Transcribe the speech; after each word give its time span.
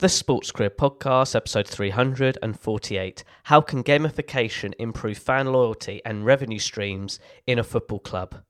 The 0.00 0.08
Sports 0.08 0.52
Career 0.52 0.70
Podcast, 0.70 1.34
episode 1.34 1.66
348. 1.66 3.24
How 3.42 3.60
can 3.60 3.82
gamification 3.82 4.72
improve 4.78 5.18
fan 5.18 5.48
loyalty 5.48 6.00
and 6.04 6.24
revenue 6.24 6.60
streams 6.60 7.18
in 7.48 7.58
a 7.58 7.64
football 7.64 7.98
club? 7.98 8.44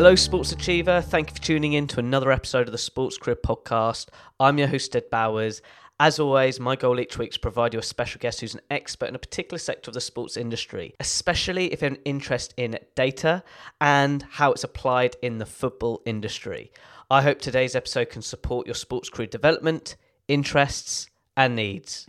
Hello, 0.00 0.14
Sports 0.14 0.50
Achiever. 0.50 1.02
Thank 1.02 1.28
you 1.28 1.34
for 1.34 1.42
tuning 1.42 1.74
in 1.74 1.86
to 1.88 2.00
another 2.00 2.32
episode 2.32 2.66
of 2.66 2.72
the 2.72 2.78
Sports 2.78 3.18
Career 3.18 3.36
Podcast. 3.36 4.08
I'm 4.40 4.56
your 4.56 4.68
host, 4.68 4.96
Ed 4.96 5.10
Bowers. 5.10 5.60
As 6.00 6.18
always, 6.18 6.58
my 6.58 6.74
goal 6.74 6.98
each 6.98 7.18
week 7.18 7.28
is 7.28 7.34
to 7.34 7.40
provide 7.40 7.74
you 7.74 7.80
a 7.80 7.82
special 7.82 8.18
guest 8.18 8.40
who's 8.40 8.54
an 8.54 8.62
expert 8.70 9.10
in 9.10 9.14
a 9.14 9.18
particular 9.18 9.58
sector 9.58 9.90
of 9.90 9.94
the 9.94 10.00
sports 10.00 10.38
industry, 10.38 10.94
especially 11.00 11.70
if 11.70 11.82
you 11.82 11.88
have 11.88 11.98
an 11.98 12.02
interest 12.06 12.54
in 12.56 12.78
data 12.94 13.42
and 13.82 14.22
how 14.22 14.52
it's 14.52 14.64
applied 14.64 15.16
in 15.20 15.36
the 15.36 15.44
football 15.44 16.00
industry. 16.06 16.72
I 17.10 17.20
hope 17.20 17.38
today's 17.38 17.76
episode 17.76 18.08
can 18.08 18.22
support 18.22 18.66
your 18.66 18.76
sports 18.76 19.10
career 19.10 19.28
development, 19.28 19.96
interests, 20.28 21.10
and 21.36 21.54
needs. 21.54 22.06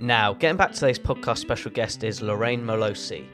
Now, 0.00 0.34
getting 0.34 0.56
back 0.56 0.72
to 0.72 0.80
today's 0.80 0.98
podcast 0.98 1.38
special 1.38 1.70
guest 1.70 2.02
is 2.02 2.20
Lorraine 2.20 2.64
Moalosi. 2.64 3.28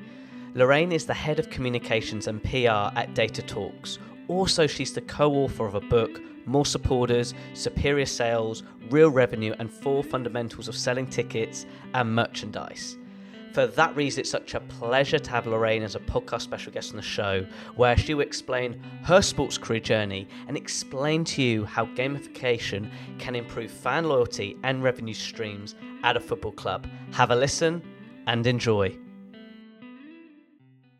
Lorraine 0.54 0.92
is 0.92 1.06
the 1.06 1.14
head 1.14 1.38
of 1.38 1.48
communications 1.48 2.26
and 2.26 2.42
PR 2.42 2.92
at 2.98 3.14
Data 3.14 3.40
Talks. 3.40 3.98
Also, 4.28 4.66
she's 4.66 4.92
the 4.92 5.00
co 5.00 5.32
author 5.32 5.64
of 5.64 5.74
a 5.74 5.80
book, 5.80 6.20
More 6.44 6.66
Supporters, 6.66 7.32
Superior 7.54 8.04
Sales, 8.04 8.62
Real 8.90 9.10
Revenue, 9.10 9.54
and 9.58 9.70
Four 9.70 10.04
Fundamentals 10.04 10.68
of 10.68 10.76
Selling 10.76 11.06
Tickets 11.06 11.64
and 11.94 12.14
Merchandise. 12.14 12.98
For 13.54 13.66
that 13.66 13.96
reason, 13.96 14.20
it's 14.20 14.30
such 14.30 14.54
a 14.54 14.60
pleasure 14.60 15.18
to 15.18 15.30
have 15.30 15.46
Lorraine 15.46 15.82
as 15.82 15.94
a 15.94 16.00
podcast 16.00 16.42
special 16.42 16.72
guest 16.72 16.90
on 16.90 16.96
the 16.96 17.02
show, 17.02 17.46
where 17.76 17.96
she 17.96 18.12
will 18.12 18.22
explain 18.22 18.82
her 19.04 19.22
sports 19.22 19.56
career 19.56 19.80
journey 19.80 20.28
and 20.48 20.56
explain 20.56 21.24
to 21.24 21.42
you 21.42 21.64
how 21.64 21.86
gamification 21.86 22.90
can 23.18 23.34
improve 23.34 23.70
fan 23.70 24.04
loyalty 24.04 24.56
and 24.64 24.82
revenue 24.82 25.14
streams 25.14 25.74
at 26.02 26.16
a 26.16 26.20
football 26.20 26.52
club. 26.52 26.86
Have 27.12 27.30
a 27.30 27.36
listen 27.36 27.82
and 28.26 28.46
enjoy. 28.46 28.98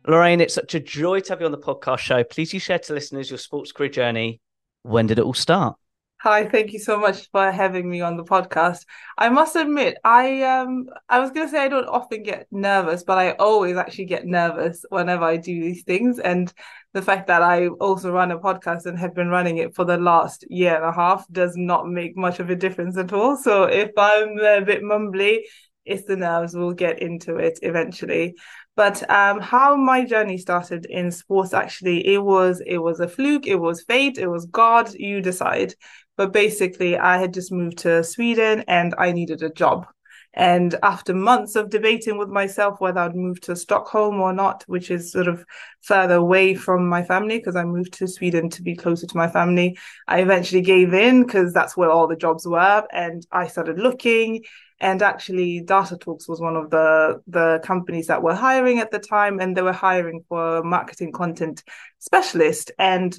Lorraine, 0.05 0.41
it's 0.41 0.53
such 0.53 0.75
a 0.75 0.79
joy 0.81 1.21
to 1.21 1.29
have 1.29 1.39
you 1.39 1.45
on 1.45 1.51
the 1.53 1.57
podcast 1.57 1.99
show. 1.99 2.23
Please 2.23 2.53
you 2.53 2.59
share 2.59 2.79
to 2.79 2.93
listeners 2.93 3.29
your 3.29 3.39
sports 3.39 3.71
career 3.71 3.89
journey. 3.89 4.41
When 4.81 5.07
did 5.07 5.17
it 5.17 5.23
all 5.23 5.33
start? 5.33 5.77
Hi, 6.21 6.45
thank 6.47 6.71
you 6.71 6.79
so 6.79 6.97
much 6.97 7.29
for 7.31 7.51
having 7.51 7.89
me 7.89 7.99
on 8.01 8.15
the 8.17 8.23
podcast. 8.23 8.85
I 9.17 9.29
must 9.29 9.55
admit, 9.55 9.97
I 10.03 10.41
um 10.43 10.87
I 11.09 11.19
was 11.19 11.31
gonna 11.31 11.49
say 11.49 11.59
I 11.59 11.67
don't 11.67 11.87
often 11.87 12.23
get 12.23 12.47
nervous, 12.51 13.03
but 13.03 13.17
I 13.17 13.31
always 13.31 13.75
actually 13.77 14.05
get 14.05 14.25
nervous 14.25 14.85
whenever 14.89 15.23
I 15.23 15.37
do 15.37 15.61
these 15.61 15.83
things. 15.83 16.19
And 16.19 16.51
the 16.93 17.01
fact 17.01 17.27
that 17.27 17.41
I 17.41 17.67
also 17.67 18.11
run 18.11 18.31
a 18.31 18.39
podcast 18.39 18.85
and 18.85 18.97
have 18.99 19.15
been 19.15 19.29
running 19.29 19.57
it 19.57 19.75
for 19.75 19.83
the 19.83 19.97
last 19.97 20.45
year 20.49 20.75
and 20.75 20.85
a 20.85 20.93
half 20.93 21.25
does 21.31 21.55
not 21.57 21.87
make 21.87 22.15
much 22.17 22.39
of 22.39 22.49
a 22.49 22.55
difference 22.55 22.97
at 22.97 23.11
all. 23.11 23.35
So 23.35 23.63
if 23.63 23.91
I'm 23.97 24.37
a 24.39 24.61
bit 24.61 24.81
mumbly, 24.81 25.41
it's 25.85 26.05
the 26.05 26.15
nerves. 26.15 26.55
We'll 26.55 26.73
get 26.73 27.01
into 27.01 27.37
it 27.37 27.59
eventually. 27.61 28.35
But 28.75 29.07
um, 29.09 29.39
how 29.39 29.75
my 29.75 30.03
journey 30.03 30.37
started 30.37 30.85
in 30.87 31.11
sports 31.11 31.53
actually, 31.53 32.07
it 32.13 32.23
was 32.23 32.61
it 32.65 32.79
was 32.79 32.99
a 32.99 33.07
fluke, 33.07 33.45
it 33.45 33.59
was 33.59 33.83
fate, 33.83 34.17
it 34.17 34.27
was 34.27 34.45
God, 34.47 34.93
you 34.95 35.21
decide. 35.21 35.75
But 36.17 36.33
basically, 36.33 36.97
I 36.97 37.17
had 37.17 37.33
just 37.33 37.51
moved 37.51 37.79
to 37.79 38.03
Sweden 38.03 38.63
and 38.67 38.95
I 38.97 39.11
needed 39.11 39.43
a 39.43 39.49
job. 39.49 39.87
And 40.35 40.75
after 40.81 41.13
months 41.13 41.55
of 41.55 41.69
debating 41.69 42.17
with 42.17 42.29
myself 42.29 42.81
whether 42.81 43.01
I'd 43.01 43.15
move 43.15 43.39
to 43.41 43.55
Stockholm 43.55 44.19
or 44.19 44.33
not, 44.33 44.63
which 44.65 44.89
is 44.89 45.11
sort 45.11 45.27
of 45.27 45.45
further 45.81 46.15
away 46.15 46.55
from 46.55 46.87
my 46.87 47.03
family, 47.03 47.37
because 47.37 47.55
I 47.55 47.65
moved 47.65 47.93
to 47.95 48.07
Sweden 48.07 48.49
to 48.51 48.63
be 48.63 48.75
closer 48.75 49.05
to 49.05 49.17
my 49.17 49.27
family, 49.27 49.77
I 50.07 50.21
eventually 50.21 50.61
gave 50.61 50.93
in 50.93 51.23
because 51.23 51.53
that's 51.53 51.77
where 51.77 51.91
all 51.91 52.07
the 52.07 52.15
jobs 52.15 52.47
were. 52.47 52.83
And 52.91 53.25
I 53.31 53.45
started 53.45 53.77
looking 53.77 54.43
and 54.83 55.01
actually, 55.01 55.61
Data 55.61 55.97
Talks 55.97 56.27
was 56.27 56.41
one 56.41 56.57
of 56.57 56.69
the 56.69 57.21
the 57.25 57.61
companies 57.63 58.07
that 58.07 58.21
were 58.21 58.35
hiring 58.35 58.79
at 58.79 58.91
the 58.91 58.99
time, 58.99 59.39
and 59.39 59.55
they 59.55 59.61
were 59.61 59.71
hiring 59.71 60.25
for 60.27 60.57
a 60.57 60.63
marketing 60.63 61.13
content 61.13 61.63
specialist. 61.99 62.69
And 62.77 63.17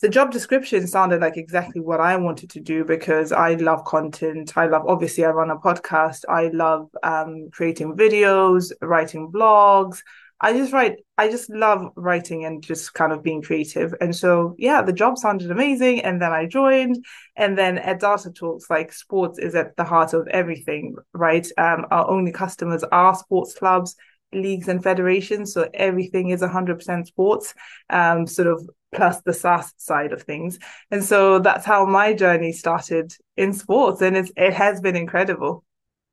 the 0.00 0.08
job 0.08 0.32
description 0.32 0.86
sounded 0.86 1.20
like 1.20 1.36
exactly 1.36 1.82
what 1.82 2.00
I 2.00 2.16
wanted 2.16 2.48
to 2.50 2.60
do 2.60 2.86
because 2.86 3.32
I 3.32 3.52
love 3.54 3.84
content. 3.84 4.56
I 4.56 4.66
love, 4.66 4.86
obviously, 4.86 5.26
I 5.26 5.30
run 5.30 5.50
a 5.50 5.56
podcast. 5.56 6.24
I 6.26 6.48
love 6.48 6.88
um, 7.02 7.50
creating 7.52 7.96
videos, 7.96 8.72
writing 8.80 9.30
blogs, 9.30 9.98
I 10.44 10.52
just 10.52 10.74
write, 10.74 10.96
I 11.16 11.30
just 11.30 11.48
love 11.48 11.90
writing 11.96 12.44
and 12.44 12.62
just 12.62 12.92
kind 12.92 13.14
of 13.14 13.22
being 13.22 13.40
creative. 13.40 13.94
And 14.02 14.14
so, 14.14 14.54
yeah, 14.58 14.82
the 14.82 14.92
job 14.92 15.16
sounded 15.16 15.50
amazing. 15.50 16.02
And 16.02 16.20
then 16.20 16.32
I 16.32 16.44
joined. 16.44 17.02
And 17.34 17.56
then 17.56 17.78
at 17.78 18.00
Data 18.00 18.30
Talks, 18.30 18.68
like 18.68 18.92
sports 18.92 19.38
is 19.38 19.54
at 19.54 19.74
the 19.76 19.84
heart 19.84 20.12
of 20.12 20.28
everything, 20.28 20.96
right? 21.14 21.46
Um, 21.56 21.86
our 21.90 22.10
only 22.10 22.30
customers 22.30 22.84
are 22.92 23.14
sports 23.14 23.54
clubs, 23.54 23.96
leagues, 24.34 24.68
and 24.68 24.82
federations. 24.82 25.54
So 25.54 25.70
everything 25.72 26.28
is 26.28 26.42
100% 26.42 27.06
sports, 27.06 27.54
um, 27.88 28.26
sort 28.26 28.48
of 28.48 28.68
plus 28.94 29.22
the 29.22 29.32
SaaS 29.32 29.72
side 29.78 30.12
of 30.12 30.24
things. 30.24 30.58
And 30.90 31.02
so 31.02 31.38
that's 31.38 31.64
how 31.64 31.86
my 31.86 32.12
journey 32.12 32.52
started 32.52 33.14
in 33.38 33.54
sports. 33.54 34.02
And 34.02 34.14
it's, 34.14 34.30
it 34.36 34.52
has 34.52 34.82
been 34.82 34.94
incredible. 34.94 35.64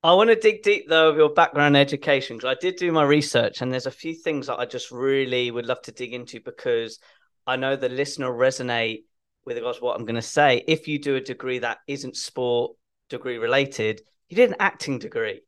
I 0.04 0.14
want 0.14 0.32
to 0.32 0.36
dig 0.36 0.64
deep 0.64 0.90
though 0.90 1.10
of 1.10 1.16
your 1.16 1.30
background 1.30 1.78
education 1.78 2.38
because 2.38 2.58
I 2.58 2.60
did 2.60 2.78
do 2.78 2.92
my 2.92 3.04
research 3.04 3.62
and 3.62 3.72
there's 3.72 3.86
a 3.86 3.92
few 3.92 4.16
things 4.16 4.48
that 4.48 4.58
I 4.58 4.66
just 4.66 4.90
really 4.90 5.52
would 5.52 5.68
love 5.68 5.84
to 5.84 5.92
dig 5.92 6.16
into 6.16 6.40
because 6.40 6.98
I 7.46 7.56
know 7.56 7.76
the 7.76 7.88
listener 7.88 8.32
resonate 8.32 9.04
with 9.46 9.58
regards 9.58 9.78
to 9.78 9.84
what 9.84 9.96
I'm 9.96 10.06
going 10.06 10.16
to 10.16 10.22
say. 10.24 10.64
If 10.68 10.88
you 10.88 10.98
do 10.98 11.18
a 11.18 11.22
degree 11.22 11.60
that 11.60 11.80
isn't 11.88 12.18
sport 12.18 12.72
degree 13.10 13.38
related, 13.38 14.02
you 14.28 14.36
did 14.36 14.50
an 14.50 14.56
acting 14.60 14.98
degree, 14.98 15.42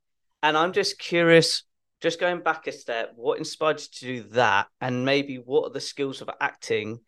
and 0.44 0.56
I'm 0.56 0.74
just 0.74 1.00
curious. 1.00 1.64
Just 2.02 2.20
going 2.20 2.42
back 2.42 2.68
a 2.68 2.74
step, 2.74 3.14
what 3.16 3.38
inspired 3.38 3.80
you 3.80 3.88
to 3.94 4.06
do 4.06 4.30
that, 4.32 4.68
and 4.82 5.06
maybe 5.06 5.38
what 5.38 5.64
are 5.64 5.74
the 5.74 5.80
skills 5.80 6.22
of 6.22 6.30
acting 6.42 7.00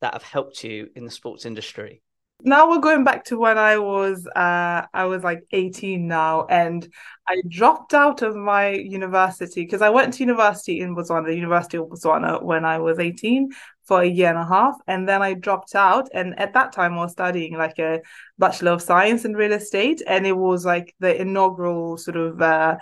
that 0.00 0.14
have 0.14 0.22
helped 0.22 0.64
you 0.64 0.88
in 0.96 1.04
the 1.04 1.10
sports 1.10 1.44
industry? 1.44 2.02
Now 2.42 2.70
we're 2.70 2.78
going 2.80 3.02
back 3.02 3.24
to 3.24 3.38
when 3.38 3.58
I 3.58 3.78
was 3.78 4.26
uh 4.28 4.86
I 4.94 5.04
was 5.06 5.24
like 5.24 5.42
18 5.52 6.06
now 6.06 6.46
and 6.46 6.86
I 7.26 7.42
dropped 7.48 7.94
out 7.94 8.22
of 8.22 8.36
my 8.36 8.70
university 8.70 9.62
because 9.64 9.82
I 9.82 9.90
went 9.90 10.14
to 10.14 10.20
university 10.20 10.80
in 10.80 10.94
Botswana, 10.94 11.26
the 11.26 11.34
University 11.34 11.78
of 11.78 11.86
Botswana 11.88 12.42
when 12.42 12.64
I 12.64 12.78
was 12.78 12.98
18 13.00 13.50
for 13.84 14.02
a 14.02 14.06
year 14.06 14.28
and 14.28 14.38
a 14.38 14.44
half 14.46 14.76
and 14.86 15.08
then 15.08 15.20
I 15.20 15.34
dropped 15.34 15.74
out 15.74 16.08
and 16.14 16.38
at 16.38 16.54
that 16.54 16.72
time 16.72 16.94
I 16.94 16.98
was 17.02 17.12
studying 17.12 17.56
like 17.56 17.78
a 17.78 18.00
Bachelor 18.38 18.72
of 18.72 18.82
Science 18.82 19.24
in 19.24 19.34
real 19.34 19.52
estate 19.52 20.00
and 20.06 20.26
it 20.26 20.36
was 20.36 20.64
like 20.64 20.94
the 21.00 21.20
inaugural 21.20 21.96
sort 21.96 22.16
of 22.16 22.40
uh 22.40 22.76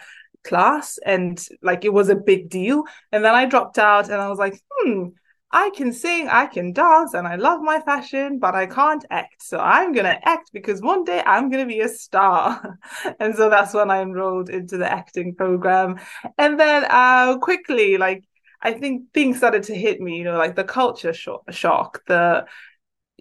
class 0.44 0.98
and 1.04 1.44
like 1.62 1.84
it 1.84 1.92
was 1.92 2.08
a 2.08 2.14
big 2.14 2.50
deal 2.50 2.84
and 3.10 3.24
then 3.24 3.34
I 3.34 3.46
dropped 3.46 3.78
out 3.78 4.04
and 4.10 4.20
I 4.20 4.28
was 4.28 4.38
like 4.38 4.60
hmm 4.70 5.08
I 5.52 5.70
can 5.70 5.92
sing, 5.92 6.28
I 6.28 6.46
can 6.46 6.72
dance, 6.72 7.14
and 7.14 7.26
I 7.26 7.36
love 7.36 7.60
my 7.62 7.80
fashion, 7.80 8.38
but 8.38 8.54
I 8.54 8.66
can't 8.66 9.04
act. 9.10 9.42
So 9.42 9.58
I'm 9.58 9.92
going 9.92 10.06
to 10.06 10.28
act 10.28 10.50
because 10.52 10.82
one 10.82 11.04
day 11.04 11.22
I'm 11.24 11.50
going 11.50 11.66
to 11.66 11.72
be 11.72 11.80
a 11.80 11.88
star. 11.88 12.78
and 13.20 13.34
so 13.34 13.48
that's 13.48 13.72
when 13.72 13.90
I 13.90 14.02
enrolled 14.02 14.50
into 14.50 14.76
the 14.76 14.90
acting 14.90 15.34
program. 15.34 16.00
And 16.36 16.58
then 16.58 16.84
uh, 16.90 17.38
quickly, 17.38 17.96
like, 17.96 18.24
I 18.60 18.72
think 18.72 19.12
things 19.14 19.36
started 19.36 19.62
to 19.64 19.74
hit 19.74 20.00
me, 20.00 20.16
you 20.18 20.24
know, 20.24 20.36
like 20.36 20.56
the 20.56 20.64
culture 20.64 21.12
shock, 21.12 22.00
the 22.06 22.46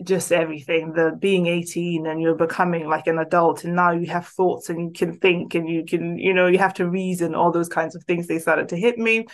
just 0.03 0.31
everything, 0.31 0.91
the 0.93 1.15
being 1.17 1.47
18 1.47 2.05
and 2.05 2.21
you're 2.21 2.35
becoming 2.35 2.87
like 2.87 3.07
an 3.07 3.19
adult, 3.19 3.63
and 3.63 3.75
now 3.75 3.91
you 3.91 4.07
have 4.07 4.27
thoughts 4.27 4.69
and 4.69 4.81
you 4.81 4.91
can 4.91 5.17
think 5.19 5.55
and 5.55 5.69
you 5.69 5.85
can, 5.85 6.17
you 6.17 6.33
know, 6.33 6.47
you 6.47 6.57
have 6.57 6.73
to 6.75 6.89
reason, 6.89 7.35
all 7.35 7.51
those 7.51 7.69
kinds 7.69 7.95
of 7.95 8.03
things. 8.03 8.27
They 8.27 8.39
started 8.39 8.69
to 8.69 8.77
hit 8.77 8.97
me. 8.97 9.27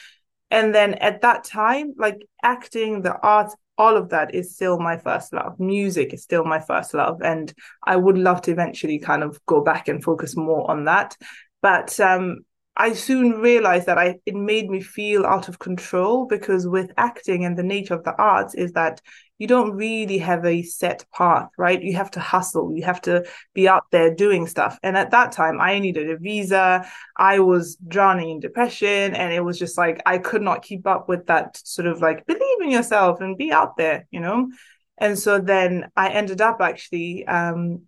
And 0.51 0.75
then 0.75 0.95
at 0.95 1.21
that 1.21 1.45
time, 1.45 1.93
like 1.97 2.27
acting, 2.43 3.01
the 3.01 3.17
arts, 3.21 3.55
all 3.77 3.97
of 3.97 4.09
that 4.09 4.35
is 4.35 4.53
still 4.53 4.77
my 4.77 4.97
first 4.97 5.33
love. 5.33 5.59
Music 5.59 6.13
is 6.13 6.21
still 6.21 6.43
my 6.43 6.59
first 6.59 6.93
love. 6.93 7.21
And 7.23 7.51
I 7.87 7.95
would 7.95 8.17
love 8.17 8.41
to 8.43 8.51
eventually 8.51 8.99
kind 8.99 9.23
of 9.23 9.43
go 9.47 9.61
back 9.61 9.87
and 9.87 10.03
focus 10.03 10.35
more 10.35 10.69
on 10.69 10.85
that. 10.85 11.17
But 11.61 11.99
um, 11.99 12.39
I 12.75 12.93
soon 12.93 13.41
realized 13.41 13.85
that 13.87 13.97
I 13.97 14.19
it 14.25 14.35
made 14.35 14.69
me 14.69 14.81
feel 14.81 15.25
out 15.25 15.47
of 15.47 15.59
control 15.59 16.25
because 16.25 16.67
with 16.67 16.91
acting 16.97 17.45
and 17.45 17.57
the 17.57 17.63
nature 17.63 17.93
of 17.93 18.03
the 18.03 18.15
arts 18.15 18.53
is 18.53 18.73
that 18.73 19.01
you 19.41 19.47
don't 19.47 19.71
really 19.71 20.19
have 20.19 20.45
a 20.45 20.61
set 20.61 21.03
path, 21.11 21.49
right? 21.57 21.81
You 21.81 21.95
have 21.95 22.11
to 22.11 22.19
hustle, 22.19 22.75
you 22.75 22.83
have 22.83 23.01
to 23.01 23.25
be 23.55 23.67
out 23.67 23.85
there 23.91 24.13
doing 24.13 24.45
stuff. 24.45 24.77
And 24.83 24.95
at 24.95 25.09
that 25.09 25.31
time, 25.31 25.59
I 25.59 25.79
needed 25.79 26.11
a 26.11 26.17
visa. 26.19 26.85
I 27.17 27.39
was 27.39 27.75
drowning 27.87 28.29
in 28.29 28.39
depression, 28.39 29.15
and 29.15 29.33
it 29.33 29.43
was 29.43 29.57
just 29.57 29.79
like 29.79 29.99
I 30.05 30.19
could 30.19 30.43
not 30.43 30.61
keep 30.61 30.85
up 30.85 31.09
with 31.09 31.25
that 31.25 31.59
sort 31.65 31.87
of 31.87 32.03
like 32.03 32.27
believe 32.27 32.61
in 32.61 32.69
yourself 32.69 33.19
and 33.19 33.35
be 33.35 33.51
out 33.51 33.77
there, 33.77 34.05
you 34.11 34.19
know? 34.19 34.51
And 34.99 35.17
so 35.17 35.39
then 35.39 35.89
I 35.95 36.09
ended 36.09 36.39
up 36.39 36.61
actually 36.61 37.25
um, 37.25 37.87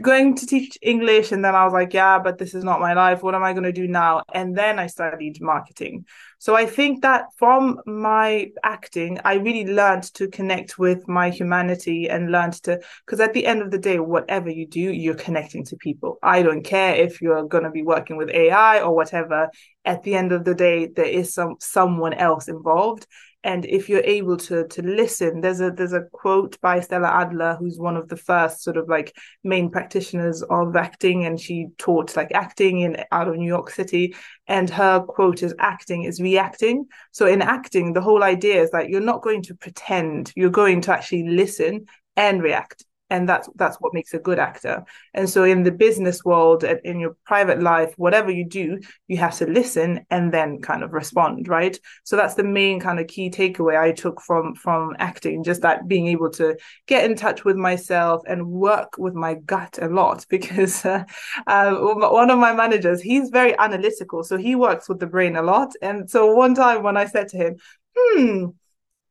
going 0.00 0.34
to 0.36 0.46
teach 0.46 0.78
English. 0.82 1.32
And 1.32 1.44
then 1.44 1.54
I 1.54 1.64
was 1.64 1.72
like, 1.72 1.92
yeah, 1.92 2.18
but 2.18 2.38
this 2.38 2.54
is 2.54 2.64
not 2.64 2.80
my 2.80 2.94
life. 2.94 3.22
What 3.22 3.34
am 3.34 3.44
I 3.44 3.52
going 3.52 3.64
to 3.64 3.72
do 3.72 3.86
now? 3.86 4.22
And 4.32 4.56
then 4.56 4.78
I 4.78 4.86
studied 4.86 5.40
marketing. 5.40 6.06
So 6.38 6.54
I 6.54 6.66
think 6.66 7.02
that 7.02 7.26
from 7.36 7.80
my 7.86 8.50
acting, 8.62 9.18
I 9.24 9.34
really 9.34 9.66
learned 9.66 10.04
to 10.14 10.28
connect 10.28 10.78
with 10.78 11.08
my 11.08 11.30
humanity 11.30 12.08
and 12.08 12.30
learned 12.30 12.54
to, 12.64 12.80
because 13.04 13.20
at 13.20 13.32
the 13.32 13.46
end 13.46 13.62
of 13.62 13.70
the 13.70 13.78
day, 13.78 13.98
whatever 13.98 14.50
you 14.50 14.66
do, 14.66 14.80
you're 14.80 15.14
connecting 15.14 15.64
to 15.66 15.76
people. 15.76 16.18
I 16.22 16.42
don't 16.42 16.62
care 16.62 16.94
if 16.94 17.22
you're 17.22 17.44
going 17.44 17.64
to 17.64 17.70
be 17.70 17.82
working 17.82 18.16
with 18.16 18.30
AI 18.30 18.80
or 18.80 18.94
whatever. 18.94 19.48
At 19.84 20.02
the 20.02 20.14
end 20.14 20.32
of 20.32 20.44
the 20.44 20.54
day, 20.54 20.86
there 20.86 21.04
is 21.06 21.32
some 21.32 21.56
someone 21.60 22.12
else 22.12 22.48
involved 22.48 23.06
and 23.46 23.64
if 23.64 23.88
you're 23.88 24.04
able 24.04 24.36
to 24.36 24.66
to 24.68 24.82
listen 24.82 25.40
there's 25.40 25.60
a 25.60 25.70
there's 25.70 25.92
a 25.92 26.06
quote 26.12 26.60
by 26.60 26.80
stella 26.80 27.08
adler 27.08 27.56
who's 27.58 27.78
one 27.78 27.96
of 27.96 28.08
the 28.08 28.16
first 28.16 28.62
sort 28.62 28.76
of 28.76 28.88
like 28.88 29.16
main 29.44 29.70
practitioners 29.70 30.42
of 30.50 30.76
acting 30.76 31.24
and 31.24 31.40
she 31.40 31.68
taught 31.78 32.16
like 32.16 32.32
acting 32.34 32.80
in 32.80 32.96
out 33.12 33.28
of 33.28 33.36
new 33.36 33.48
york 33.48 33.70
city 33.70 34.14
and 34.48 34.70
her 34.70 35.00
quote 35.00 35.42
is 35.42 35.54
acting 35.58 36.04
is 36.04 36.20
reacting. 36.20 36.86
So 37.12 37.26
in 37.26 37.42
acting 37.42 37.92
the 37.92 38.00
whole 38.00 38.22
idea 38.22 38.62
is 38.62 38.70
that 38.70 38.88
you're 38.88 39.00
not 39.00 39.22
going 39.22 39.42
to 39.42 39.54
pretend 39.54 40.32
you're 40.36 40.50
going 40.50 40.80
to 40.82 40.92
actually 40.92 41.28
listen 41.28 41.86
and 42.16 42.42
react 42.42 42.84
and 43.08 43.28
that's 43.28 43.48
that's 43.54 43.76
what 43.76 43.94
makes 43.94 44.14
a 44.14 44.18
good 44.18 44.38
actor. 44.38 44.84
And 45.14 45.28
so 45.30 45.44
in 45.44 45.62
the 45.62 45.70
business 45.70 46.24
world 46.24 46.64
and 46.64 46.80
in 46.84 46.98
your 46.98 47.16
private 47.24 47.62
life 47.62 47.92
whatever 47.96 48.30
you 48.30 48.44
do 48.44 48.80
you 49.06 49.16
have 49.18 49.36
to 49.38 49.46
listen 49.46 50.04
and 50.10 50.32
then 50.32 50.60
kind 50.60 50.82
of 50.82 50.92
respond 50.92 51.48
right? 51.48 51.78
So 52.04 52.16
that's 52.16 52.34
the 52.34 52.44
main 52.44 52.80
kind 52.80 52.98
of 52.98 53.06
key 53.06 53.30
takeaway 53.30 53.78
i 53.78 53.92
took 53.92 54.20
from 54.20 54.54
from 54.54 54.96
acting 54.98 55.44
just 55.44 55.62
that 55.62 55.86
being 55.88 56.08
able 56.08 56.30
to 56.30 56.56
get 56.86 57.04
in 57.08 57.16
touch 57.16 57.44
with 57.44 57.56
myself 57.56 58.22
and 58.26 58.46
work 58.46 58.94
with 58.98 59.14
my 59.14 59.34
gut 59.34 59.78
a 59.80 59.88
lot. 59.88 60.24
Because 60.36 60.84
uh, 60.84 61.04
uh, 61.46 61.74
one 61.76 62.30
of 62.30 62.38
my 62.38 62.52
managers 62.52 63.00
he's 63.00 63.30
very 63.30 63.56
analytical. 63.58 64.22
So 64.22 64.36
he 64.36 64.54
works 64.54 64.88
with 64.88 65.00
the 65.00 65.06
brain 65.06 65.36
a 65.36 65.42
lot. 65.42 65.72
And 65.80 66.10
so 66.10 66.34
one 66.34 66.54
time 66.54 66.82
when 66.82 66.96
i 66.96 67.06
said 67.06 67.28
to 67.28 67.36
him 67.36 67.56
hmm 67.96 68.46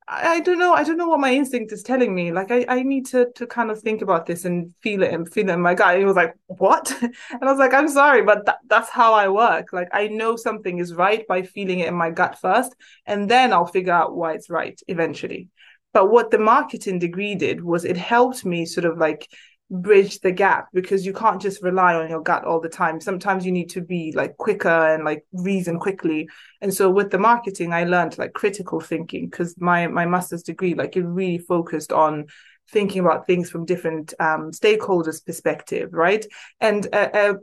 I, 0.08 0.40
don't 0.42 0.60
know. 0.60 0.74
I 0.74 0.84
don't 0.84 0.98
know 0.98 1.08
what 1.08 1.20
my 1.20 1.34
instinct 1.34 1.72
is 1.72 1.82
telling 1.82 2.14
me. 2.14 2.32
Like 2.32 2.52
I, 2.52 2.66
I 2.68 2.84
need 2.84 3.08
to 3.08 3.32
to 3.36 3.48
kind 3.48 3.72
of 3.72 3.82
think 3.82 4.02
about 4.04 4.28
this 4.28 4.46
and 4.46 4.74
feel 4.82 5.02
it 5.02 5.12
and 5.12 5.32
feel 5.32 5.50
it 5.50 5.54
in 5.54 5.62
my 5.62 5.74
gut. 5.74 5.94
And 5.94 6.00
he 6.00 6.06
was 6.06 6.16
like, 6.16 6.36
What? 6.48 6.96
And 7.02 7.44
I 7.44 7.46
was 7.46 7.58
like, 7.58 7.74
I'm 7.74 7.88
sorry, 7.88 8.22
but 8.22 8.46
that, 8.46 8.60
that's 8.68 8.90
how 8.90 9.14
I 9.14 9.30
work. 9.30 9.74
Like 9.74 9.90
I 9.92 10.08
know 10.08 10.36
something 10.36 10.78
is 10.78 10.94
right 10.94 11.28
by 11.28 11.42
feeling 11.42 11.80
it 11.80 11.88
in 11.88 11.96
my 11.96 12.12
gut 12.12 12.38
first, 12.40 12.76
and 13.06 13.30
then 13.30 13.52
I'll 13.52 13.66
figure 13.66 13.94
out 13.94 14.16
why 14.16 14.34
it's 14.34 14.50
right 14.50 14.80
eventually. 14.88 15.50
But 15.92 16.12
what 16.12 16.30
the 16.30 16.40
marketing 16.40 17.00
degree 17.00 17.36
did 17.36 17.64
was 17.64 17.86
it 17.86 17.98
helped 17.98 18.46
me 18.46 18.66
sort 18.66 18.86
of 18.86 18.98
like 18.98 19.28
bridge 19.72 20.20
the 20.20 20.32
gap 20.32 20.68
because 20.74 21.06
you 21.06 21.14
can't 21.14 21.42
just 21.42 21.64
rely 21.64 21.96
on 21.96 22.10
your 22.10 22.22
gut 22.22 22.46
all 22.46 22.60
the 22.60 22.70
time. 22.70 23.02
Sometimes 23.02 23.46
you 23.46 23.52
need 23.52 23.70
to 23.72 23.82
be 23.82 24.12
like 24.16 24.38
quicker 24.38 24.70
and 24.70 25.04
like 25.04 25.26
reason 25.34 25.80
quickly. 25.80 26.30
And 26.62 26.74
so 26.74 26.90
with 26.90 27.10
the 27.10 27.18
marketing, 27.18 27.74
I 27.74 27.84
learned 27.86 28.18
like 28.18 28.34
critical 28.34 28.80
thinking 28.80 29.28
because 29.28 29.56
my 29.60 29.88
my 29.88 30.06
master's 30.06 30.44
degree 30.44 30.76
like 30.76 30.96
it 30.96 31.04
really 31.04 31.40
focused 31.40 31.92
on 31.92 32.28
thinking 32.72 33.00
about 33.00 33.28
things 33.28 33.50
from 33.50 33.66
different 33.66 34.14
um, 34.20 34.52
stakeholders' 34.52 35.26
perspective, 35.26 35.90
right? 35.94 36.26
And 36.60 36.88
uh, 36.94 37.10
uh, 37.14 37.34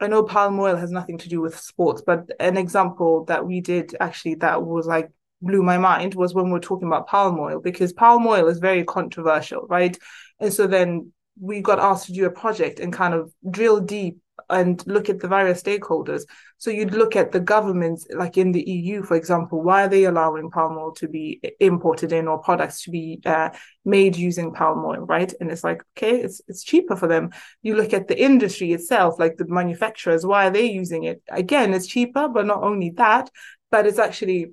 I 0.00 0.08
know 0.08 0.22
palm 0.22 0.58
oil 0.60 0.76
has 0.76 0.90
nothing 0.90 1.18
to 1.18 1.28
do 1.28 1.40
with 1.40 1.58
sports, 1.58 2.02
but 2.06 2.30
an 2.40 2.56
example 2.56 3.24
that 3.26 3.46
we 3.46 3.60
did 3.60 3.96
actually 4.00 4.34
that 4.36 4.62
was 4.62 4.86
like 4.86 5.10
blew 5.42 5.62
my 5.62 5.78
mind 5.78 6.14
was 6.14 6.34
when 6.34 6.46
we 6.46 6.52
we're 6.52 6.60
talking 6.60 6.88
about 6.88 7.06
palm 7.06 7.38
oil 7.38 7.60
because 7.60 7.92
palm 7.92 8.26
oil 8.26 8.48
is 8.48 8.58
very 8.58 8.84
controversial, 8.84 9.66
right? 9.68 9.96
And 10.38 10.52
so 10.52 10.66
then 10.66 11.12
we 11.40 11.60
got 11.60 11.78
asked 11.78 12.06
to 12.06 12.12
do 12.12 12.26
a 12.26 12.30
project 12.30 12.80
and 12.80 12.92
kind 12.92 13.14
of 13.14 13.32
drill 13.50 13.80
deep 13.80 14.18
and 14.48 14.86
look 14.86 15.08
at 15.08 15.20
the 15.20 15.28
various 15.28 15.62
stakeholders. 15.62 16.22
So 16.58 16.70
you'd 16.70 16.92
look 16.92 17.16
at 17.16 17.32
the 17.32 17.40
governments, 17.40 18.06
like 18.14 18.38
in 18.38 18.52
the 18.52 18.62
EU, 18.62 19.02
for 19.02 19.16
example, 19.16 19.62
why 19.62 19.84
are 19.84 19.88
they 19.88 20.04
allowing 20.04 20.50
palm 20.50 20.76
oil 20.78 20.92
to 20.94 21.08
be 21.08 21.40
imported 21.58 22.12
in 22.12 22.28
or 22.28 22.38
products 22.38 22.82
to 22.84 22.90
be 22.90 23.20
uh, 23.26 23.50
made 23.84 24.16
using 24.16 24.52
palm 24.52 24.84
oil, 24.84 25.00
right? 25.00 25.32
And 25.40 25.50
it's 25.50 25.64
like, 25.64 25.82
okay, 25.96 26.20
it's 26.20 26.40
it's 26.48 26.62
cheaper 26.62 26.96
for 26.96 27.08
them. 27.08 27.30
You 27.62 27.76
look 27.76 27.92
at 27.92 28.08
the 28.08 28.22
industry 28.22 28.72
itself, 28.72 29.18
like 29.18 29.36
the 29.36 29.46
manufacturers, 29.48 30.24
why 30.24 30.46
are 30.46 30.52
they 30.52 30.70
using 30.70 31.04
it? 31.04 31.22
Again, 31.28 31.74
it's 31.74 31.86
cheaper, 31.86 32.28
but 32.28 32.46
not 32.46 32.62
only 32.62 32.90
that, 32.90 33.30
but 33.70 33.86
it's 33.86 33.98
actually 33.98 34.52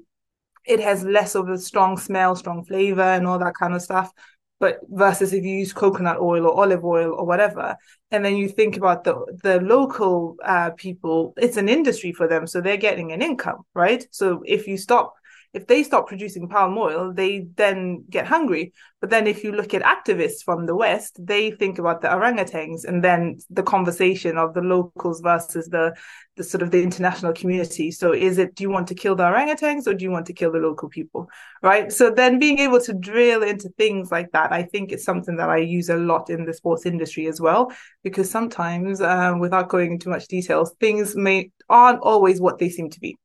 it 0.66 0.80
has 0.80 1.04
less 1.04 1.36
of 1.36 1.50
a 1.50 1.58
strong 1.58 1.98
smell, 1.98 2.36
strong 2.36 2.64
flavor, 2.64 3.02
and 3.02 3.28
all 3.28 3.38
that 3.40 3.54
kind 3.54 3.74
of 3.74 3.82
stuff 3.82 4.12
but 4.64 4.80
versus 4.88 5.34
if 5.34 5.44
you 5.44 5.58
use 5.58 5.74
coconut 5.74 6.22
oil 6.22 6.46
or 6.48 6.58
olive 6.58 6.86
oil 6.86 7.14
or 7.18 7.26
whatever. 7.26 7.76
And 8.12 8.24
then 8.24 8.38
you 8.38 8.48
think 8.48 8.78
about 8.78 9.04
the 9.04 9.16
the 9.44 9.60
local 9.60 10.38
uh, 10.46 10.70
people 10.78 11.34
it's 11.36 11.58
an 11.58 11.68
industry 11.68 12.14
for 12.14 12.30
them 12.30 12.48
so 12.48 12.62
they're 12.62 12.86
getting 12.90 13.12
an 13.12 13.22
income 13.22 13.64
right? 13.74 14.08
So 14.12 14.42
if 14.46 14.66
you 14.66 14.78
stop 14.78 15.16
if 15.54 15.68
they 15.68 15.84
stop 15.84 16.08
producing 16.08 16.50
palm 16.50 16.76
oil, 16.78 17.14
they 17.14 17.46
then 17.56 18.04
get 18.10 18.26
hungry. 18.26 18.74
But 19.00 19.12
then 19.12 19.28
if 19.28 19.44
you 19.44 19.52
look 19.52 19.74
at 19.76 19.84
activists 19.84 20.44
from 20.44 20.66
the 20.66 20.76
West, 20.76 21.20
they 21.20 21.52
think 21.52 21.78
about 21.78 22.02
the 22.02 22.08
orangutans 22.08 22.86
and 22.86 23.04
then 23.04 23.38
the 23.52 23.62
conversation 23.62 24.38
of 24.38 24.56
the 24.56 24.62
locals 24.62 25.22
versus 25.22 25.68
the 25.68 25.94
the 26.36 26.44
sort 26.44 26.64
of 26.64 26.72
the 26.72 26.82
international 26.82 27.34
community. 27.34 27.92
So 27.92 28.14
is 28.14 28.40
it 28.40 28.56
do 28.56 28.64
you 28.64 28.72
want 28.72 28.88
to 28.88 28.96
kill 28.96 29.16
the 29.16 29.24
orangutans 29.24 29.86
or 29.86 29.94
do 29.94 30.04
you 30.04 30.10
want 30.10 30.26
to 30.28 30.34
kill 30.34 30.52
the 30.52 30.58
local 30.58 30.90
people? 30.90 31.30
Right. 31.62 31.92
So 31.92 32.10
then 32.10 32.40
being 32.40 32.58
able 32.58 32.80
to 32.82 32.94
drill 32.94 33.44
into 33.44 33.70
things 33.78 34.12
like 34.12 34.32
that, 34.32 34.52
I 34.52 34.64
think 34.64 34.92
it's 34.92 35.06
something 35.06 35.36
that 35.36 35.50
I 35.50 35.58
use 35.58 35.90
a 35.90 35.98
lot 35.98 36.32
in 36.32 36.46
the 36.46 36.54
sports 36.54 36.88
industry 36.88 37.28
as 37.28 37.40
well, 37.40 37.72
because 38.04 38.32
sometimes 38.32 39.02
um, 39.02 39.38
without 39.40 39.70
going 39.70 39.92
into 39.92 40.10
much 40.10 40.28
details, 40.28 40.74
things 40.80 41.16
may 41.16 41.52
aren't 41.70 42.02
always 42.02 42.42
what 42.42 42.58
they 42.58 42.70
seem 42.70 42.90
to 42.90 43.00
be 43.00 43.18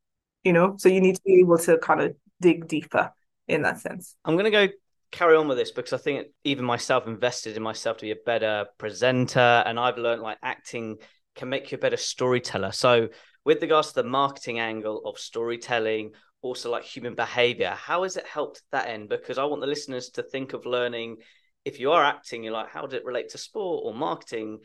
you 0.49 0.55
know? 0.55 0.77
So 0.79 0.89
you 0.89 1.01
need 1.03 1.17
to 1.17 1.23
be 1.25 1.41
able 1.41 1.59
to 1.59 1.77
kind 1.79 2.01
of 2.01 2.17
dig 2.41 2.67
deeper 2.67 3.13
in 3.47 3.63
that 3.63 3.81
sense. 3.81 4.17
I'm 4.25 4.35
going 4.35 4.51
to 4.51 4.51
go 4.51 4.69
carry 5.11 5.37
on 5.37 5.49
with 5.49 5.57
this 5.57 5.71
because 5.71 5.95
i 5.95 5.97
think 5.97 6.27
even 6.45 6.63
myself 6.63 7.07
invested 7.07 7.57
in 7.57 7.63
myself 7.63 7.97
to 7.97 8.05
be 8.05 8.11
a 8.11 8.17
better 8.27 8.67
presenter 8.77 9.63
and 9.65 9.81
i've 9.81 9.97
learned 9.97 10.21
like 10.21 10.37
acting 10.43 10.99
can 11.35 11.49
make 11.49 11.71
you 11.71 11.77
a 11.77 11.81
better 11.81 11.97
storyteller. 11.97 12.73
So 12.73 13.09
with 13.45 13.63
regards 13.63 13.89
to 13.89 14.03
the 14.03 14.09
marketing 14.09 14.59
angle 14.59 15.03
of 15.07 15.19
storytelling 15.19 16.11
also 16.43 16.71
like 16.71 16.85
human 16.85 17.15
behavior 17.15 17.71
how 17.71 18.03
has 18.03 18.17
it 18.17 18.27
helped 18.27 18.63
that 18.73 18.89
end? 18.89 19.09
Because 19.09 19.39
i 19.39 19.45
want 19.45 19.61
the 19.61 19.67
listeners 19.67 20.11
to 20.11 20.23
think 20.23 20.53
of 20.53 20.67
learning 20.67 21.19
if 21.65 21.81
you 21.81 21.93
are 21.93 22.05
acting 22.05 22.43
you're 22.43 22.53
like 22.53 22.69
how 22.69 22.83
does 22.83 22.95
it 22.95 23.05
relate 23.05 23.31
to 23.31 23.39
sport 23.39 23.83
or 23.85 23.95
marketing? 23.95 24.59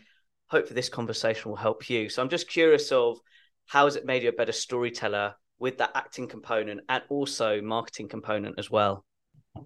Hopefully 0.47 0.75
this 0.75 0.89
conversation 0.89 1.49
will 1.49 1.57
help 1.57 1.89
you. 1.89 2.09
So 2.09 2.21
i'm 2.21 2.29
just 2.29 2.49
curious 2.49 2.91
of 2.91 3.17
how 3.65 3.85
has 3.85 3.95
it 3.95 4.05
made 4.05 4.23
you 4.23 4.29
a 4.29 4.33
better 4.33 4.51
storyteller 4.51 5.35
with 5.59 5.77
that 5.77 5.91
acting 5.95 6.27
component 6.27 6.81
and 6.89 7.03
also 7.09 7.61
marketing 7.61 8.07
component 8.07 8.59
as 8.59 8.69
well? 8.69 9.05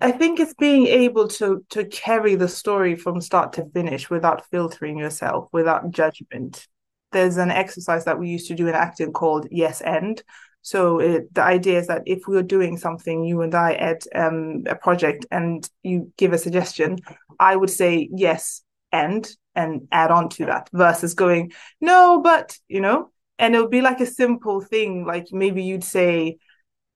I 0.01 0.11
think 0.11 0.39
it's 0.39 0.53
being 0.53 0.87
able 0.87 1.27
to 1.29 1.65
to 1.69 1.85
carry 1.85 2.35
the 2.35 2.47
story 2.47 2.95
from 2.95 3.21
start 3.21 3.53
to 3.53 3.65
finish 3.73 4.09
without 4.09 4.45
filtering 4.49 4.97
yourself, 4.97 5.47
without 5.51 5.91
judgment. 5.91 6.67
There's 7.11 7.37
an 7.37 7.51
exercise 7.51 8.05
that 8.05 8.19
we 8.19 8.29
used 8.29 8.47
to 8.49 8.55
do 8.55 8.67
in 8.67 8.75
acting 8.75 9.13
called 9.13 9.47
yes 9.51 9.81
and. 9.81 10.21
So 10.63 10.99
it, 10.99 11.33
the 11.33 11.43
idea 11.43 11.79
is 11.79 11.87
that 11.87 12.01
if 12.05 12.27
we 12.27 12.35
are 12.35 12.43
doing 12.43 12.75
something, 12.75 13.23
you 13.23 13.41
and 13.41 13.55
I 13.55 13.75
at 13.75 14.03
um, 14.13 14.65
a 14.67 14.75
project, 14.75 15.25
and 15.31 15.67
you 15.81 16.11
give 16.17 16.33
a 16.33 16.37
suggestion, 16.37 16.97
I 17.39 17.55
would 17.55 17.69
say 17.69 18.09
yes 18.11 18.63
and 18.91 19.29
and 19.55 19.87
add 19.91 20.11
on 20.11 20.27
to 20.29 20.45
that 20.47 20.69
versus 20.73 21.13
going 21.13 21.53
no, 21.79 22.19
but 22.21 22.57
you 22.67 22.81
know 22.81 23.11
and 23.39 23.55
it 23.55 23.61
would 23.61 23.71
be 23.71 23.81
like 23.81 24.01
a 24.01 24.05
simple 24.05 24.61
thing 24.61 25.05
like 25.05 25.27
maybe 25.31 25.63
you'd 25.63 25.83
say 25.83 26.37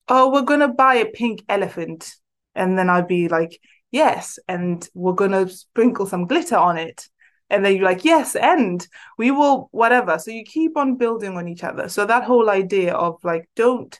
oh 0.07 0.31
we're 0.31 0.41
going 0.41 0.59
to 0.59 0.67
buy 0.67 0.95
a 0.95 1.05
pink 1.05 1.43
elephant. 1.49 2.13
And 2.53 2.77
then 2.77 2.89
i'd 2.89 3.07
be 3.07 3.29
like 3.29 3.59
yes 3.91 4.39
and 4.47 4.87
we're 4.93 5.13
going 5.13 5.31
to 5.31 5.49
sprinkle 5.49 6.05
some 6.05 6.27
glitter 6.27 6.57
on 6.57 6.77
it. 6.77 7.07
And 7.49 7.65
then 7.65 7.75
you're 7.75 7.85
like 7.85 8.05
yes 8.05 8.35
and 8.35 8.85
we 9.17 9.31
will 9.31 9.69
whatever. 9.71 10.19
So 10.19 10.31
you 10.31 10.43
keep 10.43 10.77
on 10.77 10.97
building 10.97 11.37
on 11.37 11.47
each 11.47 11.63
other. 11.63 11.89
So 11.89 12.05
that 12.05 12.23
whole 12.23 12.49
idea 12.49 12.93
of 12.93 13.19
like 13.23 13.49
don't 13.55 13.97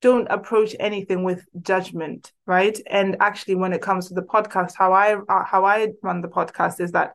don't 0.00 0.28
approach 0.28 0.76
anything 0.78 1.24
with 1.24 1.44
judgment 1.60 2.32
right? 2.46 2.78
And 2.86 3.16
actually 3.20 3.56
when 3.56 3.72
it 3.72 3.82
comes 3.82 4.08
to 4.08 4.14
the 4.14 4.22
podcast 4.22 4.72
how 4.76 4.92
i 4.92 5.16
how 5.44 5.64
i 5.64 5.88
run 6.02 6.20
the 6.20 6.28
podcast 6.28 6.80
is 6.80 6.92
that 6.92 7.14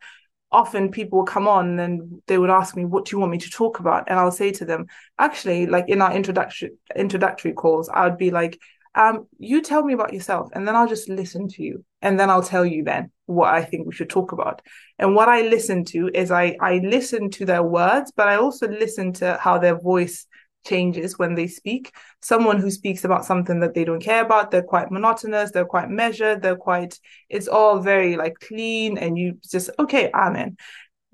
often 0.53 0.91
people 0.91 1.19
will 1.19 1.25
come 1.25 1.47
on 1.47 1.79
and 1.79 2.21
they 2.27 2.37
would 2.37 2.49
ask 2.49 2.75
me, 2.75 2.85
what 2.85 3.05
do 3.05 3.15
you 3.15 3.19
want 3.19 3.31
me 3.31 3.39
to 3.39 3.49
talk 3.49 3.79
about? 3.79 4.05
And 4.07 4.19
I'll 4.19 4.31
say 4.31 4.51
to 4.53 4.65
them, 4.65 4.85
actually, 5.19 5.65
like 5.65 5.85
in 5.89 6.01
our 6.01 6.13
introductory 6.13 6.71
introductory 6.95 7.53
calls, 7.53 7.89
I 7.89 8.07
would 8.07 8.17
be 8.17 8.31
like, 8.31 8.59
um, 8.95 9.27
you 9.39 9.61
tell 9.61 9.83
me 9.83 9.93
about 9.93 10.13
yourself 10.13 10.49
and 10.53 10.67
then 10.67 10.75
I'll 10.75 10.87
just 10.87 11.09
listen 11.09 11.47
to 11.49 11.63
you. 11.63 11.83
and 12.03 12.19
then 12.19 12.29
I'll 12.29 12.43
tell 12.43 12.65
you 12.65 12.83
then 12.83 13.11
what 13.25 13.53
I 13.53 13.63
think 13.63 13.87
we 13.87 13.93
should 13.93 14.09
talk 14.09 14.33
about. 14.33 14.61
And 14.99 15.15
what 15.15 15.29
I 15.29 15.41
listen 15.41 15.85
to 15.85 16.09
is 16.13 16.31
I 16.31 16.57
I 16.59 16.79
listen 16.83 17.29
to 17.31 17.45
their 17.45 17.63
words, 17.63 18.11
but 18.15 18.27
I 18.27 18.35
also 18.35 18.67
listen 18.67 19.13
to 19.13 19.37
how 19.41 19.57
their 19.57 19.79
voice 19.79 20.27
changes 20.65 21.19
when 21.19 21.35
they 21.35 21.47
speak. 21.47 21.93
Someone 22.21 22.59
who 22.59 22.71
speaks 22.71 23.03
about 23.03 23.25
something 23.25 23.59
that 23.59 23.73
they 23.73 23.83
don't 23.83 24.01
care 24.01 24.23
about, 24.23 24.51
they're 24.51 24.63
quite 24.63 24.91
monotonous, 24.91 25.51
they're 25.51 25.65
quite 25.65 25.89
measured, 25.89 26.41
they're 26.41 26.55
quite, 26.55 26.99
it's 27.29 27.47
all 27.47 27.79
very 27.79 28.15
like 28.15 28.39
clean 28.39 28.97
and 28.97 29.17
you 29.17 29.37
just, 29.49 29.69
okay, 29.79 30.09
amen. 30.13 30.57